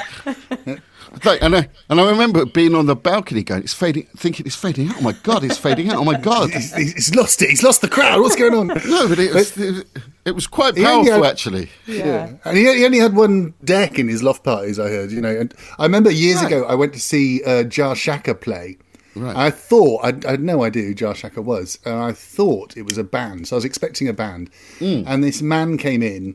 Like, 1.25 1.43
and 1.43 1.55
I 1.55 1.69
and 1.91 2.01
I 2.01 2.11
remember 2.11 2.45
being 2.47 2.75
on 2.75 2.87
the 2.87 2.97
balcony 2.97 3.43
going, 3.43 3.63
"It's 3.63 3.75
fading," 3.75 4.07
thinking 4.17 4.47
it's 4.47 4.57
fading 4.57 4.89
out. 4.89 4.97
Oh 4.99 5.03
my 5.03 5.13
god, 5.23 5.45
it's 5.45 5.59
fading 5.59 5.91
out. 5.91 5.97
Oh 5.97 6.05
my 6.05 6.19
god, 6.19 6.51
he's, 6.51 6.75
he's 6.75 7.15
lost 7.15 7.43
it. 7.43 7.51
He's 7.51 7.63
lost 7.63 7.81
the 7.83 7.89
crowd. 7.89 8.21
What's 8.21 8.37
going 8.37 8.55
on? 8.55 8.67
no, 8.69 9.09
but 9.09 9.19
it 9.19 9.35
was, 9.35 9.57
it, 9.59 9.87
it 10.25 10.35
was 10.35 10.47
quite 10.47 10.77
He 10.77 10.83
powerful 10.85 11.23
had- 11.23 11.25
actually. 11.33 11.69
Yeah. 11.87 12.33
And 12.45 12.57
he, 12.57 12.65
he 12.79 12.85
only 12.85 12.99
had 12.99 13.15
one 13.15 13.55
deck 13.65 13.99
in 13.99 14.09
his 14.09 14.23
loft 14.23 14.43
parties, 14.45 14.79
I 14.79 14.89
heard, 14.89 15.11
you 15.13 15.21
know. 15.21 15.35
And 15.39 15.55
I 15.79 15.85
remember 15.85 16.11
years 16.11 16.37
Right. 16.43 16.47
ago, 16.47 16.65
I 16.65 16.75
went 16.75 16.93
to 16.95 17.01
see 17.01 17.43
uh, 17.45 17.65
Jah 17.65 17.95
Shaka 17.95 18.35
play. 18.35 18.79
Right. 19.15 19.37
I 19.37 19.51
thought, 19.51 20.05
I, 20.05 20.09
I 20.27 20.31
had 20.33 20.41
no 20.43 20.63
idea 20.65 20.85
who 20.85 20.95
Jah 20.95 21.15
Shaka 21.15 21.43
was. 21.43 21.79
And 21.85 21.95
I 21.97 22.13
thought 22.13 22.75
it 22.79 22.83
was 22.83 22.97
a 22.97 23.05
band. 23.05 23.49
So 23.49 23.57
I 23.57 23.59
was 23.59 23.65
expecting 23.67 24.09
a 24.09 24.15
band. 24.15 24.49
Mm. 24.79 25.05
And 25.07 25.23
this 25.23 25.43
man 25.43 25.77
came 25.77 26.03
in 26.03 26.35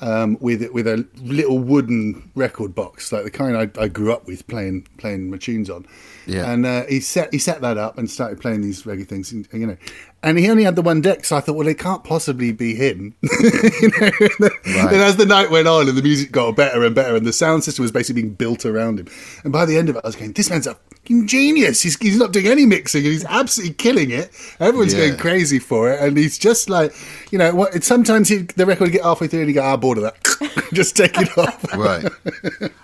um, 0.00 0.36
with 0.40 0.68
with 0.72 0.86
a 0.86 1.06
little 1.22 1.58
wooden 1.58 2.30
record 2.34 2.74
box, 2.74 3.12
like 3.12 3.24
the 3.24 3.30
kind 3.30 3.56
I, 3.56 3.70
I 3.80 3.88
grew 3.88 4.12
up 4.12 4.26
with 4.26 4.46
playing 4.46 4.86
playing 4.98 5.30
my 5.30 5.36
tunes 5.36 5.70
on. 5.70 5.86
Yeah. 6.26 6.50
And 6.50 6.66
uh, 6.66 6.84
he 6.86 7.00
set 7.00 7.32
he 7.32 7.38
set 7.38 7.60
that 7.60 7.78
up 7.78 7.98
and 7.98 8.10
started 8.10 8.40
playing 8.40 8.62
these 8.62 8.82
reggae 8.82 9.06
things, 9.06 9.32
and, 9.32 9.46
you 9.52 9.66
know. 9.66 9.76
And 10.22 10.38
he 10.38 10.48
only 10.48 10.64
had 10.64 10.74
the 10.74 10.80
one 10.80 11.02
deck, 11.02 11.26
so 11.26 11.36
I 11.36 11.40
thought, 11.40 11.54
well, 11.54 11.68
it 11.68 11.78
can't 11.78 12.02
possibly 12.02 12.50
be 12.50 12.74
him. 12.74 13.14
you 13.22 13.90
know? 14.00 14.50
And 14.66 14.96
as 14.96 15.16
the 15.16 15.26
night 15.26 15.50
went 15.50 15.68
on, 15.68 15.86
and 15.86 15.98
the 15.98 16.02
music 16.02 16.32
got 16.32 16.56
better 16.56 16.82
and 16.82 16.94
better, 16.94 17.14
and 17.14 17.26
the 17.26 17.32
sound 17.32 17.62
system 17.62 17.82
was 17.82 17.92
basically 17.92 18.22
being 18.22 18.34
built 18.34 18.64
around 18.64 19.00
him. 19.00 19.08
And 19.44 19.52
by 19.52 19.66
the 19.66 19.76
end 19.76 19.90
of 19.90 19.96
it, 19.96 20.00
I 20.02 20.08
was 20.08 20.16
going, 20.16 20.32
"This 20.32 20.48
man's 20.48 20.66
a 20.66 20.78
genius. 21.06 21.82
He's, 21.82 21.96
he's 21.98 22.18
not 22.18 22.32
doing 22.32 22.46
any 22.46 22.66
mixing, 22.66 23.04
and 23.04 23.12
he's 23.12 23.24
absolutely 23.24 23.74
killing 23.74 24.10
it. 24.10 24.30
Everyone's 24.60 24.94
Yeah. 24.94 25.06
going 25.08 25.18
crazy 25.18 25.58
for 25.58 25.90
it, 25.92 26.00
and 26.00 26.16
he's 26.16 26.38
just 26.38 26.68
like, 26.70 26.92
you 27.30 27.38
know, 27.38 27.54
what? 27.54 27.82
Sometimes 27.84 28.28
he, 28.28 28.38
the 28.56 28.66
record 28.66 28.84
would 28.84 28.92
get 28.92 29.02
halfway 29.02 29.26
through, 29.28 29.40
and 29.40 29.48
he'd 29.48 29.54
go, 29.54 29.62
"Ah, 29.62 29.76
bored 29.76 29.98
of 29.98 30.04
that. 30.04 30.68
just 30.72 30.96
take 30.96 31.16
it 31.20 31.36
off." 31.38 31.64
right. 31.74 32.04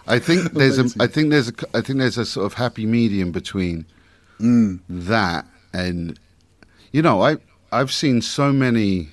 I 0.07 0.19
think 0.19 0.53
there's 0.53 0.79
a. 0.79 0.85
I 1.03 1.07
think 1.07 1.31
there's 1.31 1.49
a. 1.49 1.55
I 1.75 1.81
think 1.81 1.99
there's 1.99 2.19
a 2.19 2.27
sort 2.27 2.47
of 2.47 2.55
happy 2.55 2.87
medium 2.87 3.33
between 3.33 3.87
Mm. 4.41 4.81
that 4.89 5.45
and, 5.75 6.19
you 6.93 7.03
know, 7.03 7.23
I 7.23 7.37
I've 7.71 7.93
seen 7.93 8.23
so 8.23 8.53
many 8.55 9.11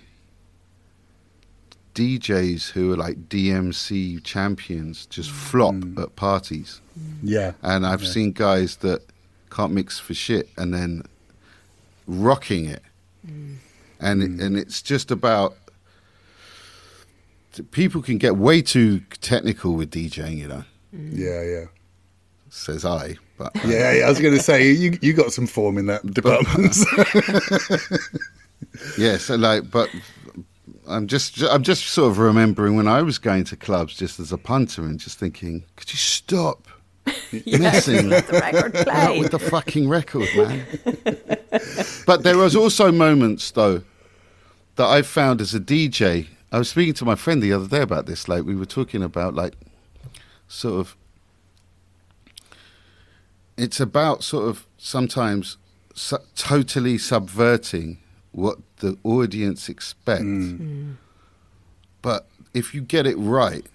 DJs 1.98 2.70
who 2.70 2.94
are 2.94 2.96
like 2.96 3.28
DMC 3.28 4.24
champions 4.24 5.08
just 5.08 5.32
mm. 5.32 5.34
flop 5.34 5.74
mm. 5.74 6.04
at 6.04 6.16
parties, 6.16 6.80
mm. 6.98 7.18
Yeah. 7.24 7.54
and 7.64 7.86
I've 7.88 8.04
Yeah. 8.04 8.12
seen 8.12 8.32
guys 8.34 8.78
that 8.78 9.02
can't 9.50 9.74
mix 9.74 9.98
for 9.98 10.14
shit 10.14 10.48
and 10.58 10.72
then 10.74 11.04
rocking 12.06 12.66
it, 12.66 12.84
and 14.00 14.22
it, 14.22 14.40
and 14.46 14.56
it's 14.56 14.84
just 14.84 15.10
about 15.10 15.58
people 17.72 18.04
can 18.04 18.20
get 18.20 18.38
way 18.38 18.62
too 18.62 19.02
technical 19.22 19.74
with 19.74 19.90
DJing, 19.90 20.38
you 20.38 20.48
know. 20.48 20.64
Yeah, 20.94 21.42
yeah. 21.42 21.66
Says 22.50 22.86
I, 22.86 23.18
but 23.40 23.52
Yeah, 23.66 23.92
yeah, 23.94 24.06
I 24.06 24.10
was 24.10 24.20
going 24.20 24.36
to 24.36 24.44
say 24.44 24.72
you 24.72 25.00
you 25.02 25.14
got 25.14 25.34
some 25.34 25.48
form 25.48 25.80
in 25.80 25.88
that 25.88 26.06
department. 26.14 26.78
yeah. 29.00 29.18
So 29.18 29.36
like, 29.36 29.70
but 29.72 29.90
I'm 30.88 31.08
just 31.08 31.42
I'm 31.44 31.64
just 31.64 31.86
sort 31.88 32.12
of 32.12 32.18
remembering 32.18 32.76
when 32.76 32.88
I 32.88 33.02
was 33.02 33.18
going 33.18 33.44
to 33.46 33.56
clubs 33.56 33.96
just 33.96 34.20
as 34.20 34.32
a 34.32 34.38
punter 34.38 34.84
and 34.84 35.00
just 35.00 35.20
thinking, 35.20 35.64
could 35.76 35.92
you 35.92 35.98
stop 35.98 36.68
messing 37.46 38.10
let 38.10 38.28
the 38.28 38.40
record 38.40 38.74
play. 38.74 39.20
With 39.20 39.32
the 39.32 39.40
fucking 39.40 39.90
record, 39.90 40.28
man? 40.36 40.66
but 42.06 42.24
there 42.24 42.38
was 42.38 42.56
also 42.56 42.92
moments 42.92 43.52
though 43.52 43.82
that 44.76 44.88
I 44.88 45.02
found 45.02 45.42
as 45.42 45.54
a 45.54 45.60
DJ. 45.60 46.28
I 46.52 46.58
was 46.58 46.70
speaking 46.70 46.94
to 46.96 47.06
my 47.06 47.16
friend 47.16 47.42
the 47.42 47.52
other 47.52 47.68
day 47.68 47.82
about 47.82 48.06
this. 48.06 48.28
Like 48.28 48.44
we 48.44 48.56
were 48.56 48.66
talking 48.66 49.04
about 49.04 49.34
like 49.34 49.56
sort 50.48 50.80
of 50.80 50.96
it's 53.58 53.80
about 53.80 54.24
sort 54.24 54.48
of 54.48 54.66
sometimes 54.78 55.58
su- 55.94 56.18
totally 56.36 56.98
subverting 56.98 57.98
what 58.38 58.60
the 58.78 58.96
audience 59.04 59.68
expect. 59.68 60.22
Mm. 60.22 60.60
Mm. 60.60 60.96
But 62.04 62.28
if 62.54 62.76
you 62.76 62.82
get 62.82 63.08
it 63.08 63.16
right, 63.16 63.66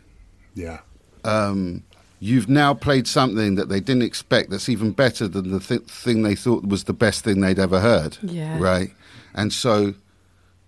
yeah. 0.55 0.78
um, 1.24 1.82
you've 2.20 2.48
now 2.48 2.72
played 2.72 3.09
something 3.09 3.56
that 3.56 3.68
they 3.68 3.80
didn't 3.80 4.05
expect 4.05 4.51
that's 4.51 4.68
even 4.68 4.93
better 4.93 5.26
than 5.26 5.51
the 5.51 5.59
th- 5.59 5.82
thing 5.82 6.22
they 6.22 6.36
thought 6.36 6.64
was 6.64 6.84
the 6.84 6.93
best 6.93 7.24
thing 7.24 7.40
they'd 7.40 7.59
ever 7.59 7.80
heard. 7.80 8.16
Yeah. 8.22 8.56
Right? 8.60 8.94
And 9.34 9.52
so 9.52 9.94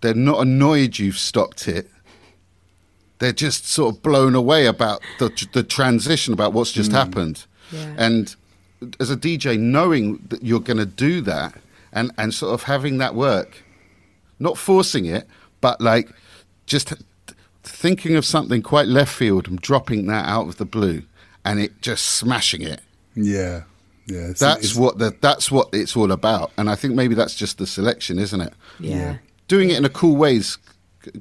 they're 0.00 0.12
not 0.12 0.40
annoyed 0.40 0.98
you've 0.98 1.16
stopped 1.16 1.68
it. 1.68 1.88
They're 3.20 3.32
just 3.32 3.64
sort 3.64 3.94
of 3.94 4.02
blown 4.02 4.34
away 4.34 4.66
about 4.66 5.02
the, 5.20 5.30
the 5.52 5.62
transition, 5.62 6.34
about 6.34 6.52
what's 6.52 6.72
just 6.72 6.90
mm. 6.90 6.94
happened. 6.94 7.46
Yeah. 7.70 7.94
And 7.96 8.34
as 8.98 9.10
a 9.10 9.16
DJ, 9.16 9.56
knowing 9.56 10.16
that 10.30 10.42
you're 10.42 10.58
going 10.58 10.78
to 10.78 10.86
do 10.86 11.20
that 11.20 11.54
and, 11.92 12.10
and 12.18 12.34
sort 12.34 12.54
of 12.54 12.64
having 12.64 12.98
that 12.98 13.14
work, 13.14 13.63
not 14.38 14.58
forcing 14.58 15.06
it, 15.06 15.26
but 15.60 15.80
like 15.80 16.10
just 16.66 16.92
thinking 17.62 18.16
of 18.16 18.24
something 18.24 18.62
quite 18.62 18.86
left 18.86 19.12
field 19.12 19.48
and 19.48 19.60
dropping 19.60 20.06
that 20.06 20.26
out 20.26 20.46
of 20.48 20.56
the 20.56 20.64
blue 20.64 21.02
and 21.44 21.60
it 21.60 21.80
just 21.80 22.04
smashing 22.04 22.62
it. 22.62 22.80
Yeah, 23.14 23.62
yeah. 24.06 24.18
It's- 24.30 24.38
That's 24.40 24.58
it's- 24.64 24.76
what 24.76 24.98
the, 24.98 25.14
that's 25.20 25.50
what 25.50 25.68
it's 25.72 25.96
all 25.96 26.12
about. 26.12 26.52
And 26.56 26.68
I 26.70 26.74
think 26.74 26.94
maybe 26.94 27.14
that's 27.14 27.34
just 27.34 27.58
the 27.58 27.66
selection, 27.66 28.18
isn't 28.18 28.40
it? 28.40 28.52
Yeah. 28.80 29.18
Doing 29.48 29.70
it 29.70 29.76
in 29.78 29.84
a 29.84 29.90
cool 29.90 30.16
way 30.16 30.36
is 30.36 30.58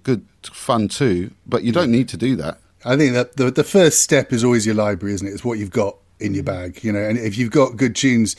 good 0.03 0.25
fun 0.43 0.87
too, 0.87 1.31
but 1.45 1.63
you 1.63 1.71
don't 1.71 1.91
need 1.91 2.07
to 2.09 2.17
do 2.17 2.35
that. 2.37 2.59
I 2.85 2.95
think 2.97 3.13
that 3.13 3.35
the 3.37 3.51
the 3.51 3.63
first 3.63 4.01
step 4.01 4.33
is 4.33 4.43
always 4.43 4.65
your 4.65 4.75
library, 4.75 5.13
isn't 5.15 5.27
it? 5.27 5.31
It's 5.31 5.43
what 5.45 5.57
you've 5.59 5.71
got 5.71 5.95
in 6.19 6.33
your 6.33 6.43
bag, 6.43 6.83
you 6.83 6.91
know. 6.91 7.01
And 7.01 7.17
if 7.17 7.37
you've 7.37 7.51
got 7.51 7.77
good 7.77 7.95
tunes, 7.95 8.35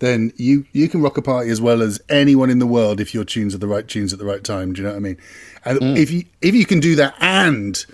then 0.00 0.32
you 0.36 0.64
you 0.72 0.88
can 0.88 1.00
rock 1.02 1.16
a 1.16 1.22
party 1.22 1.50
as 1.50 1.60
well 1.60 1.82
as 1.82 2.00
anyone 2.08 2.50
in 2.50 2.58
the 2.58 2.66
world 2.66 3.00
if 3.00 3.14
your 3.14 3.24
tunes 3.24 3.54
are 3.54 3.58
the 3.58 3.66
right 3.66 3.86
tunes 3.88 4.12
at 4.12 4.18
the 4.18 4.24
right 4.26 4.44
time. 4.44 4.72
Do 4.72 4.80
you 4.82 4.86
know 4.86 4.92
what 4.92 4.98
I 4.98 5.00
mean? 5.00 5.16
And 5.64 5.78
Mm. 5.80 5.96
if 5.98 6.10
you 6.10 6.24
if 6.42 6.54
you 6.54 6.66
can 6.66 6.80
do 6.80 6.94
that 6.96 7.14
and 7.20 7.84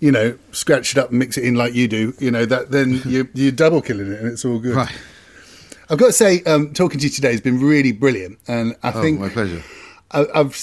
you 0.00 0.10
know 0.10 0.36
scratch 0.50 0.92
it 0.92 0.98
up 0.98 1.10
and 1.10 1.18
mix 1.18 1.36
it 1.38 1.44
in 1.44 1.54
like 1.54 1.74
you 1.74 1.86
do, 1.88 2.14
you 2.18 2.30
know 2.30 2.44
that 2.46 2.70
then 2.72 3.00
you 3.06 3.28
you're 3.34 3.52
double 3.52 3.80
killing 3.82 4.10
it 4.12 4.18
and 4.20 4.28
it's 4.28 4.44
all 4.44 4.58
good. 4.58 4.74
Right. 4.76 4.92
I've 5.90 5.98
got 5.98 6.06
to 6.06 6.12
say, 6.12 6.42
um, 6.44 6.72
talking 6.72 6.98
to 7.00 7.04
you 7.04 7.10
today 7.10 7.32
has 7.32 7.40
been 7.42 7.60
really 7.60 7.92
brilliant, 7.92 8.38
and 8.48 8.74
I 8.82 8.92
Oh, 8.92 9.02
think 9.02 9.20
my 9.20 9.28
pleasure. 9.28 9.62
I- 10.10 10.26
I've 10.34 10.56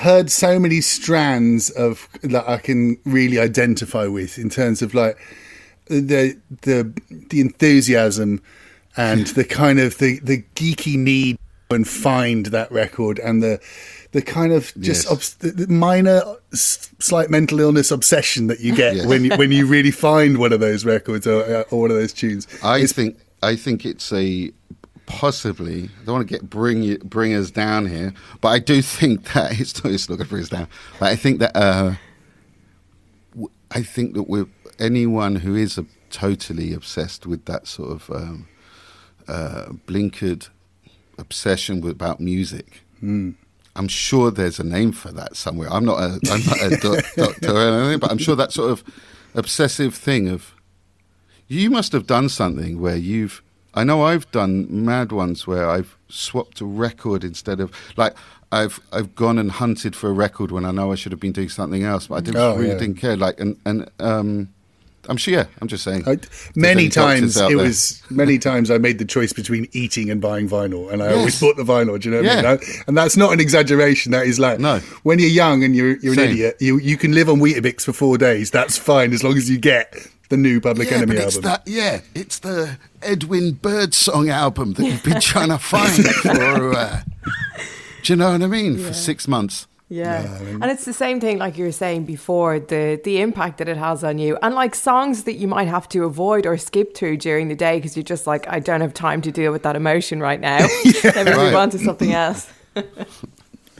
heard 0.00 0.30
so 0.30 0.58
many 0.58 0.80
strands 0.80 1.70
of 1.70 2.08
that 2.22 2.48
I 2.48 2.58
can 2.58 2.98
really 3.04 3.38
identify 3.38 4.06
with 4.06 4.38
in 4.38 4.50
terms 4.50 4.82
of 4.82 4.92
like 4.92 5.16
the 5.86 6.36
the 6.62 6.92
the 7.30 7.40
enthusiasm 7.40 8.40
and 8.96 9.26
the 9.28 9.44
kind 9.44 9.78
of 9.80 9.98
the 9.98 10.18
the 10.20 10.44
geeky 10.54 10.96
need 10.96 11.38
and 11.70 11.88
find 11.88 12.46
that 12.46 12.70
record 12.70 13.18
and 13.18 13.42
the 13.42 13.58
the 14.10 14.20
kind 14.20 14.52
of 14.52 14.74
just 14.78 15.04
Yes. 15.04 15.10
obs- 15.12 15.34
the, 15.36 15.66
minor 15.68 16.20
s- 16.52 16.90
slight 16.98 17.30
mental 17.30 17.60
illness 17.60 17.90
obsession 17.90 18.48
that 18.48 18.60
you 18.60 18.74
get 18.74 18.96
Yes. 18.96 19.06
when 19.06 19.24
you 19.24 19.34
when 19.36 19.50
you 19.52 19.66
really 19.76 19.90
find 19.90 20.36
one 20.36 20.52
of 20.52 20.60
those 20.60 20.84
records 20.84 21.26
or, 21.26 21.64
or 21.70 21.80
one 21.80 21.90
of 21.90 21.96
those 21.96 22.12
tunes. 22.12 22.46
I 22.62 22.84
think 22.86 23.16
I 23.42 23.56
think 23.56 23.86
it's 23.86 24.12
a 24.12 24.50
possibly. 25.06 25.84
I 25.84 26.04
don't 26.04 26.14
want 26.16 26.28
to 26.28 26.34
get 26.34 26.48
bring 26.50 26.82
you, 26.82 26.98
bring 26.98 27.34
us 27.34 27.50
down 27.50 27.86
here, 27.86 28.12
but 28.42 28.48
I 28.48 28.58
do 28.58 28.82
think 28.82 29.32
that 29.32 29.52
it's 29.60 29.82
not, 29.82 29.92
it's 29.94 30.08
not 30.10 30.16
going 30.16 30.26
to 30.26 30.30
bring 30.30 30.42
us 30.42 30.48
down. 30.50 30.68
But 31.00 31.08
I 31.10 31.16
think 31.16 31.38
that 31.40 31.56
uh, 31.56 31.94
I 33.70 33.82
think 33.82 34.14
that 34.14 34.24
we're 34.24 34.46
anyone 34.78 35.36
who 35.36 35.54
is 35.54 35.78
a, 35.78 35.86
totally 36.10 36.74
obsessed 36.74 37.26
with 37.26 37.46
that 37.46 37.66
sort 37.66 37.90
of 37.92 38.10
um, 38.10 38.46
uh, 39.28 39.66
blinkered 39.86 40.48
obsession 41.18 41.80
with, 41.80 41.92
about 41.92 42.20
music. 42.20 42.82
Mm. 43.02 43.34
I'm 43.74 43.88
sure 43.88 44.30
there's 44.30 44.58
a 44.58 44.64
name 44.64 44.92
for 44.92 45.10
that 45.12 45.36
somewhere. 45.36 45.72
I'm 45.72 45.84
not 45.84 45.98
a, 45.98 46.20
I'm 46.30 46.44
not 46.44 46.60
a 46.62 46.76
doc, 46.82 47.04
doctor 47.16 47.52
or 47.56 47.78
anything, 47.80 47.98
but 48.00 48.10
I'm 48.10 48.18
sure 48.18 48.36
that 48.36 48.52
sort 48.52 48.70
of 48.70 48.84
obsessive 49.34 49.94
thing 49.94 50.28
of 50.28 50.54
you 51.48 51.70
must 51.70 51.92
have 51.92 52.06
done 52.06 52.28
something 52.28 52.80
where 52.80 52.96
you've. 52.96 53.42
I 53.74 53.84
know 53.84 54.02
I've 54.04 54.30
done 54.32 54.66
mad 54.84 55.12
ones 55.12 55.46
where 55.46 55.66
I've 55.68 55.96
swapped 56.08 56.60
a 56.60 56.66
record 56.66 57.24
instead 57.24 57.58
of 57.60 57.72
like 57.96 58.14
I've 58.52 58.78
I've 58.92 59.14
gone 59.14 59.38
and 59.38 59.50
hunted 59.50 59.96
for 59.96 60.10
a 60.10 60.12
record 60.12 60.50
when 60.50 60.66
I 60.66 60.70
know 60.72 60.92
I 60.92 60.94
should 60.94 61.12
have 61.12 61.20
been 61.20 61.32
doing 61.32 61.48
something 61.48 61.82
else, 61.82 62.08
but 62.08 62.16
I 62.16 62.20
didn't 62.20 62.40
Oh, 62.40 62.56
really 62.56 62.68
yeah. 62.72 62.78
didn't 62.78 62.96
care. 62.98 63.16
Like 63.16 63.40
and 63.40 63.56
and 63.64 63.90
um, 64.00 64.50
I'm 65.08 65.16
sure. 65.16 65.34
Yeah, 65.34 65.46
I'm 65.60 65.66
just 65.68 65.82
saying. 65.82 66.04
I, 66.06 66.18
many 66.54 66.88
times 66.88 67.36
it 67.36 67.48
there. 67.48 67.56
was 67.56 68.00
many 68.08 68.38
times 68.38 68.70
I 68.70 68.78
made 68.78 68.98
the 68.98 69.04
choice 69.04 69.32
between 69.32 69.66
eating 69.72 70.10
and 70.10 70.20
buying 70.20 70.48
vinyl, 70.48 70.92
and 70.92 71.02
I 71.02 71.12
always 71.14 71.40
bought 71.40 71.56
the 71.56 71.64
vinyl. 71.64 72.00
Do 72.00 72.08
you 72.08 72.14
know 72.14 72.22
what 72.22 72.30
I 72.30 72.34
mean? 72.36 72.44
Yeah. 72.44 72.52
I- 72.78 72.82
And 72.86 72.96
that's 72.96 73.16
not 73.16 73.32
an 73.32 73.40
exaggeration. 73.40 74.12
That 74.12 74.26
is 74.26 74.38
like 74.38 74.60
No. 74.60 74.78
when 75.02 75.18
you're 75.18 75.28
young 75.28 75.64
and 75.64 75.74
you're 75.74 75.96
you're 75.98 76.12
an 76.12 76.20
idiot, 76.20 76.56
you 76.60 76.78
you 76.78 76.96
can 76.96 77.12
live 77.12 77.28
on 77.28 77.40
Weetabix 77.40 77.82
for 77.82 77.92
four 77.92 78.16
days. 78.16 78.50
That's 78.52 78.78
fine 78.78 79.12
as 79.12 79.24
long 79.24 79.36
as 79.36 79.50
you 79.50 79.58
get 79.58 80.06
the 80.28 80.36
new 80.36 80.60
Public 80.60 80.88
yeah, 80.90 80.98
Enemy 80.98 81.16
but 81.16 81.24
it's 81.26 81.36
album. 81.36 81.50
that. 81.50 81.62
Yeah, 81.66 82.00
it's 82.14 82.38
the 82.38 82.78
Edwin 83.02 83.52
Birdsong 83.52 84.30
album 84.30 84.74
that 84.74 84.84
you've 84.84 85.02
been 85.02 85.20
trying 85.20 85.48
to 85.48 85.58
find 85.72 86.04
for. 86.04 86.74
Uh, 86.74 87.02
do 88.04 88.12
you 88.12 88.16
know 88.16 88.30
what 88.32 88.42
I 88.42 88.46
mean? 88.46 88.78
For 88.78 88.92
six 88.92 89.26
months. 89.26 89.66
Yeah. 89.92 90.38
And 90.40 90.64
it's 90.64 90.86
the 90.86 90.94
same 90.94 91.20
thing 91.20 91.36
like 91.36 91.58
you 91.58 91.66
were 91.66 91.72
saying 91.72 92.06
before, 92.06 92.58
the 92.58 92.98
the 93.04 93.20
impact 93.20 93.58
that 93.58 93.68
it 93.68 93.76
has 93.76 94.02
on 94.02 94.18
you. 94.18 94.38
And 94.40 94.54
like 94.54 94.74
songs 94.74 95.24
that 95.24 95.34
you 95.34 95.46
might 95.46 95.68
have 95.68 95.86
to 95.90 96.04
avoid 96.04 96.46
or 96.46 96.56
skip 96.56 96.96
through 96.96 97.18
during 97.18 97.48
the 97.48 97.54
day 97.54 97.76
because 97.76 97.94
you're 97.94 98.02
just 98.02 98.26
like, 98.26 98.48
I 98.48 98.58
don't 98.58 98.80
have 98.80 98.94
time 98.94 99.20
to 99.20 99.30
deal 99.30 99.52
with 99.52 99.64
that 99.64 99.76
emotion 99.76 100.20
right 100.20 100.40
now. 100.40 100.60
Let 101.04 101.26
me 101.26 101.36
move 101.36 101.54
on 101.54 101.68
to 101.70 101.78
something 101.78 102.12
else. 102.26 102.50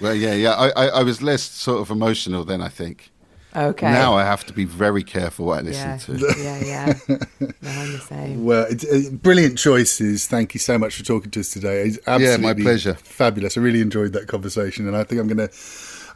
Well, 0.03 0.15
yeah, 0.15 0.35
yeah. 0.35 0.53
I, 0.53 0.69
I, 0.69 0.87
I 0.89 1.03
was 1.03 1.23
less 1.23 1.43
sort 1.43 1.81
of 1.81 1.91
emotional 1.91 2.45
then. 2.45 2.61
I 2.61 2.69
think. 2.69 3.11
Okay. 3.55 3.91
Now 3.91 4.15
I 4.15 4.25
have 4.25 4.45
to 4.47 4.53
be 4.53 4.65
very 4.65 5.03
careful 5.03 5.47
what 5.47 5.59
I 5.59 5.63
listen 5.63 5.89
yeah. 5.89 5.97
to. 5.99 6.43
yeah, 6.43 6.65
yeah. 6.65 6.95
No, 7.63 7.71
I'm 7.71 7.93
the 7.93 7.99
same. 7.99 8.45
Well, 8.45 8.67
it's, 8.69 8.85
uh, 8.85 9.11
brilliant 9.13 9.59
choices. 9.59 10.27
Thank 10.27 10.55
you 10.55 10.61
so 10.61 10.79
much 10.79 10.97
for 10.97 11.05
talking 11.05 11.31
to 11.31 11.41
us 11.41 11.51
today. 11.51 11.83
It's 11.83 11.99
absolutely 12.07 12.47
my 12.47 12.55
pleasure. 12.55 12.95
Fabulous. 12.95 13.57
I 13.57 13.61
really 13.61 13.81
enjoyed 13.81 14.15
that 14.15 14.27
conversation, 14.27 14.87
and 14.89 14.97
I 14.97 15.05
think 15.05 15.21
I'm 15.21 15.29
gonna. 15.29 15.49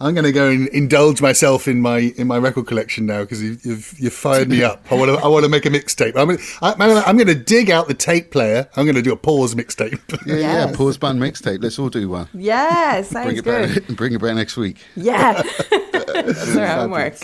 I'm 0.01 0.15
going 0.15 0.25
to 0.25 0.33
go 0.33 0.49
and 0.51 0.69
indulge 0.69 1.23
myself 1.23 1.67
in 1.69 1.81
my 1.81 1.99
in 2.19 2.27
my 2.27 2.37
record 2.39 2.67
collection 2.67 3.07
now 3.07 3.23
because 3.23 3.43
you've, 3.43 3.65
you've 3.65 3.95
you've 3.99 4.13
fired 4.13 4.49
me 4.49 4.63
up. 4.63 4.85
I 4.91 4.95
want 4.95 5.11
to 5.11 5.25
I 5.25 5.29
want 5.29 5.45
to 5.45 5.49
make 5.49 5.65
a 5.67 5.71
mixtape. 5.71 6.17
I'm 6.17 6.29
gonna, 6.29 6.39
I- 6.63 6.73
I'm 6.73 6.79
gonna, 6.79 7.01
I'm 7.07 7.17
going 7.17 7.29
to 7.29 7.35
dig 7.35 7.71
out 7.71 7.89
the 7.89 7.95
tape 7.95 8.31
player. 8.31 8.69
I'm 8.77 8.85
going 8.85 8.95
to 8.97 9.03
do 9.03 9.13
a 9.13 9.17
pause 9.17 9.55
mixtape. 9.55 10.01
Yeah, 10.27 10.37
Yes. 10.37 10.71
yeah. 10.71 10.77
Pause 10.77 10.99
band 10.99 11.21
mixtape. 11.21 11.63
Let's 11.63 11.79
all 11.79 11.89
do 11.89 12.09
one. 12.09 12.29
Yeah, 12.35 13.03
sounds 13.03 13.27
Bring 13.27 13.37
it 13.39 13.45
good. 13.45 13.87
back. 13.87 13.97
Bring 13.97 14.13
it 14.15 14.21
back 14.21 14.35
next 14.35 14.57
week. 14.57 14.79
Yeah. 14.97 15.43
That's 15.71 16.57
our 16.57 16.67
homework. 16.67 17.15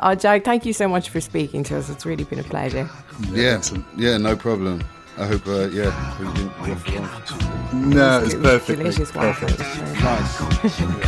Oh, 0.00 0.14
Jack, 0.14 0.44
thank 0.44 0.64
you 0.64 0.72
so 0.72 0.86
much 0.88 1.08
for 1.08 1.20
speaking 1.20 1.64
to 1.64 1.76
us. 1.78 1.88
It's 1.90 2.06
really 2.06 2.24
been 2.24 2.38
a 2.38 2.44
pleasure. 2.44 2.88
Yeah, 3.32 3.60
yeah. 3.96 4.16
No 4.18 4.36
problem. 4.36 4.84
I 5.16 5.26
hope. 5.26 5.46
Uh, 5.46 5.68
yeah, 5.68 6.18
we 6.18 6.26
didn't 6.34 6.58
waffle 6.58 6.98
on. 6.98 7.90
no, 7.90 8.20
it's 8.24 8.34
It 8.34 8.42
perfect. 8.42 8.78
delicious 8.80 9.14
waffle. 9.14 9.46
Perfect. 9.48 9.60
It 9.60 9.66
was 9.68 9.68
very 9.78 10.02
Nice. 10.02 10.40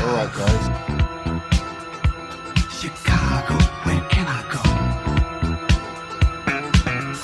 all 0.00 0.14
right, 0.14 0.32
guys. 0.32 0.66
Chicago, 2.70 3.54
where 3.84 4.00
can 4.08 4.26
I 4.28 4.42
go? 4.52 4.62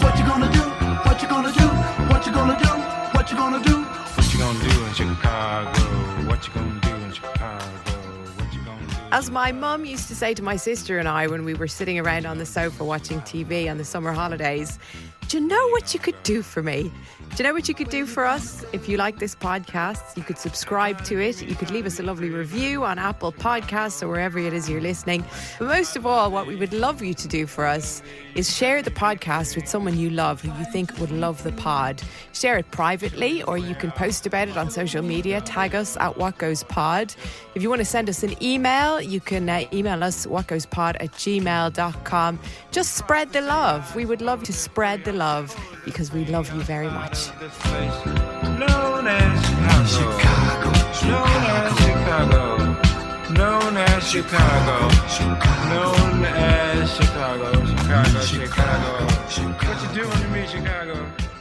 What 0.04 0.18
you 0.18 0.24
gonna 0.26 0.50
do? 0.52 0.60
What 1.08 1.22
you 1.22 1.28
gonna 1.28 1.52
do? 1.52 1.66
What 2.12 2.26
you 2.26 2.32
gonna 2.32 2.58
do? 2.58 2.68
What 3.16 3.30
you 3.30 3.36
gonna 3.36 3.62
do? 3.62 3.76
What 4.16 4.32
you 4.32 4.38
gonna 4.40 4.58
do 4.68 4.84
in 4.84 4.92
Chicago? 4.94 5.80
What 6.28 6.48
you 6.48 6.54
gonna 6.54 6.80
do 6.80 6.94
in 6.96 7.12
Chicago? 7.12 7.64
What 8.36 8.52
you 8.52 8.60
gonna 8.64 8.86
do? 8.88 8.94
As 9.12 9.30
my 9.30 9.52
mum 9.52 9.84
used 9.84 10.08
to 10.08 10.16
say 10.16 10.34
to 10.34 10.42
my 10.42 10.56
sister 10.56 10.98
and 10.98 11.06
I 11.08 11.28
when 11.28 11.44
we 11.44 11.54
were 11.54 11.68
sitting 11.68 12.00
around 12.00 12.26
on 12.26 12.38
the 12.38 12.46
sofa 12.46 12.84
watching 12.84 13.20
TV 13.20 13.70
on 13.70 13.78
the 13.78 13.84
summer 13.84 14.12
holidays, 14.12 14.78
do 15.32 15.38
you 15.38 15.48
know 15.48 15.68
what 15.68 15.94
you 15.94 15.98
could 15.98 16.22
do 16.24 16.42
for 16.42 16.62
me? 16.62 16.92
Do 17.30 17.42
you 17.42 17.48
know 17.48 17.54
what 17.54 17.66
you 17.66 17.74
could 17.74 17.88
do 17.88 18.04
for 18.04 18.26
us? 18.26 18.62
If 18.74 18.86
you 18.86 18.98
like 18.98 19.18
this 19.18 19.34
podcast, 19.34 20.18
you 20.18 20.22
could 20.22 20.36
subscribe 20.36 21.02
to 21.04 21.18
it. 21.18 21.40
You 21.40 21.54
could 21.54 21.70
leave 21.70 21.86
us 21.86 21.98
a 21.98 22.02
lovely 22.02 22.28
review 22.28 22.84
on 22.84 22.98
Apple 22.98 23.32
Podcasts 23.32 24.02
or 24.02 24.08
wherever 24.08 24.38
it 24.38 24.52
is 24.52 24.68
you're 24.68 24.82
listening. 24.82 25.24
But 25.58 25.68
most 25.68 25.96
of 25.96 26.04
all, 26.04 26.30
what 26.30 26.46
we 26.46 26.56
would 26.56 26.74
love 26.74 27.00
you 27.00 27.14
to 27.14 27.26
do 27.26 27.46
for 27.46 27.64
us 27.64 28.02
is 28.34 28.54
share 28.54 28.82
the 28.82 28.90
podcast 28.90 29.56
with 29.56 29.66
someone 29.66 29.96
you 29.96 30.10
love 30.10 30.42
who 30.42 30.52
you 30.58 30.66
think 30.70 30.98
would 30.98 31.10
love 31.10 31.42
the 31.42 31.52
pod. 31.52 32.02
Share 32.34 32.58
it 32.58 32.70
privately 32.70 33.42
or 33.44 33.56
you 33.56 33.74
can 33.74 33.90
post 33.92 34.26
about 34.26 34.48
it 34.48 34.58
on 34.58 34.70
social 34.70 35.02
media. 35.02 35.40
Tag 35.40 35.74
us 35.74 35.96
at 35.96 36.18
What 36.18 36.36
Goes 36.36 36.62
Pod. 36.64 37.14
If 37.54 37.62
you 37.62 37.70
want 37.70 37.80
to 37.80 37.86
send 37.86 38.10
us 38.10 38.22
an 38.22 38.34
email, 38.42 39.00
you 39.00 39.20
can 39.20 39.48
uh, 39.48 39.64
email 39.72 40.04
us 40.04 40.26
whatgoespod 40.26 40.96
at 41.00 41.12
gmail.com. 41.12 42.38
Just 42.70 42.94
spread 42.94 43.32
the 43.32 43.40
love. 43.40 43.96
We 43.96 44.04
would 44.04 44.20
love 44.20 44.42
to 44.42 44.52
spread 44.52 45.04
the 45.04 45.14
love 45.14 45.21
because 45.84 46.12
we 46.12 46.24
love 46.26 46.52
you 46.54 46.60
very 46.62 46.88
much. 46.88 47.30
Known 48.58 49.06
as 49.06 49.92
Chicago. 49.94 50.70
Known 51.08 51.44
as 51.58 51.76
Chicago. 51.78 52.42
Known 53.32 53.76
as 53.76 54.10
Chicago. 54.10 54.76
Known 55.70 56.24
as 56.24 56.96
Chicago. 56.96 57.50
Chicago, 57.66 58.20
Chicago. 58.20 58.92
What 59.66 59.78
you 59.82 60.02
doing 60.02 60.18
to 60.22 60.28
me, 60.28 60.46
Chicago? 60.46 61.31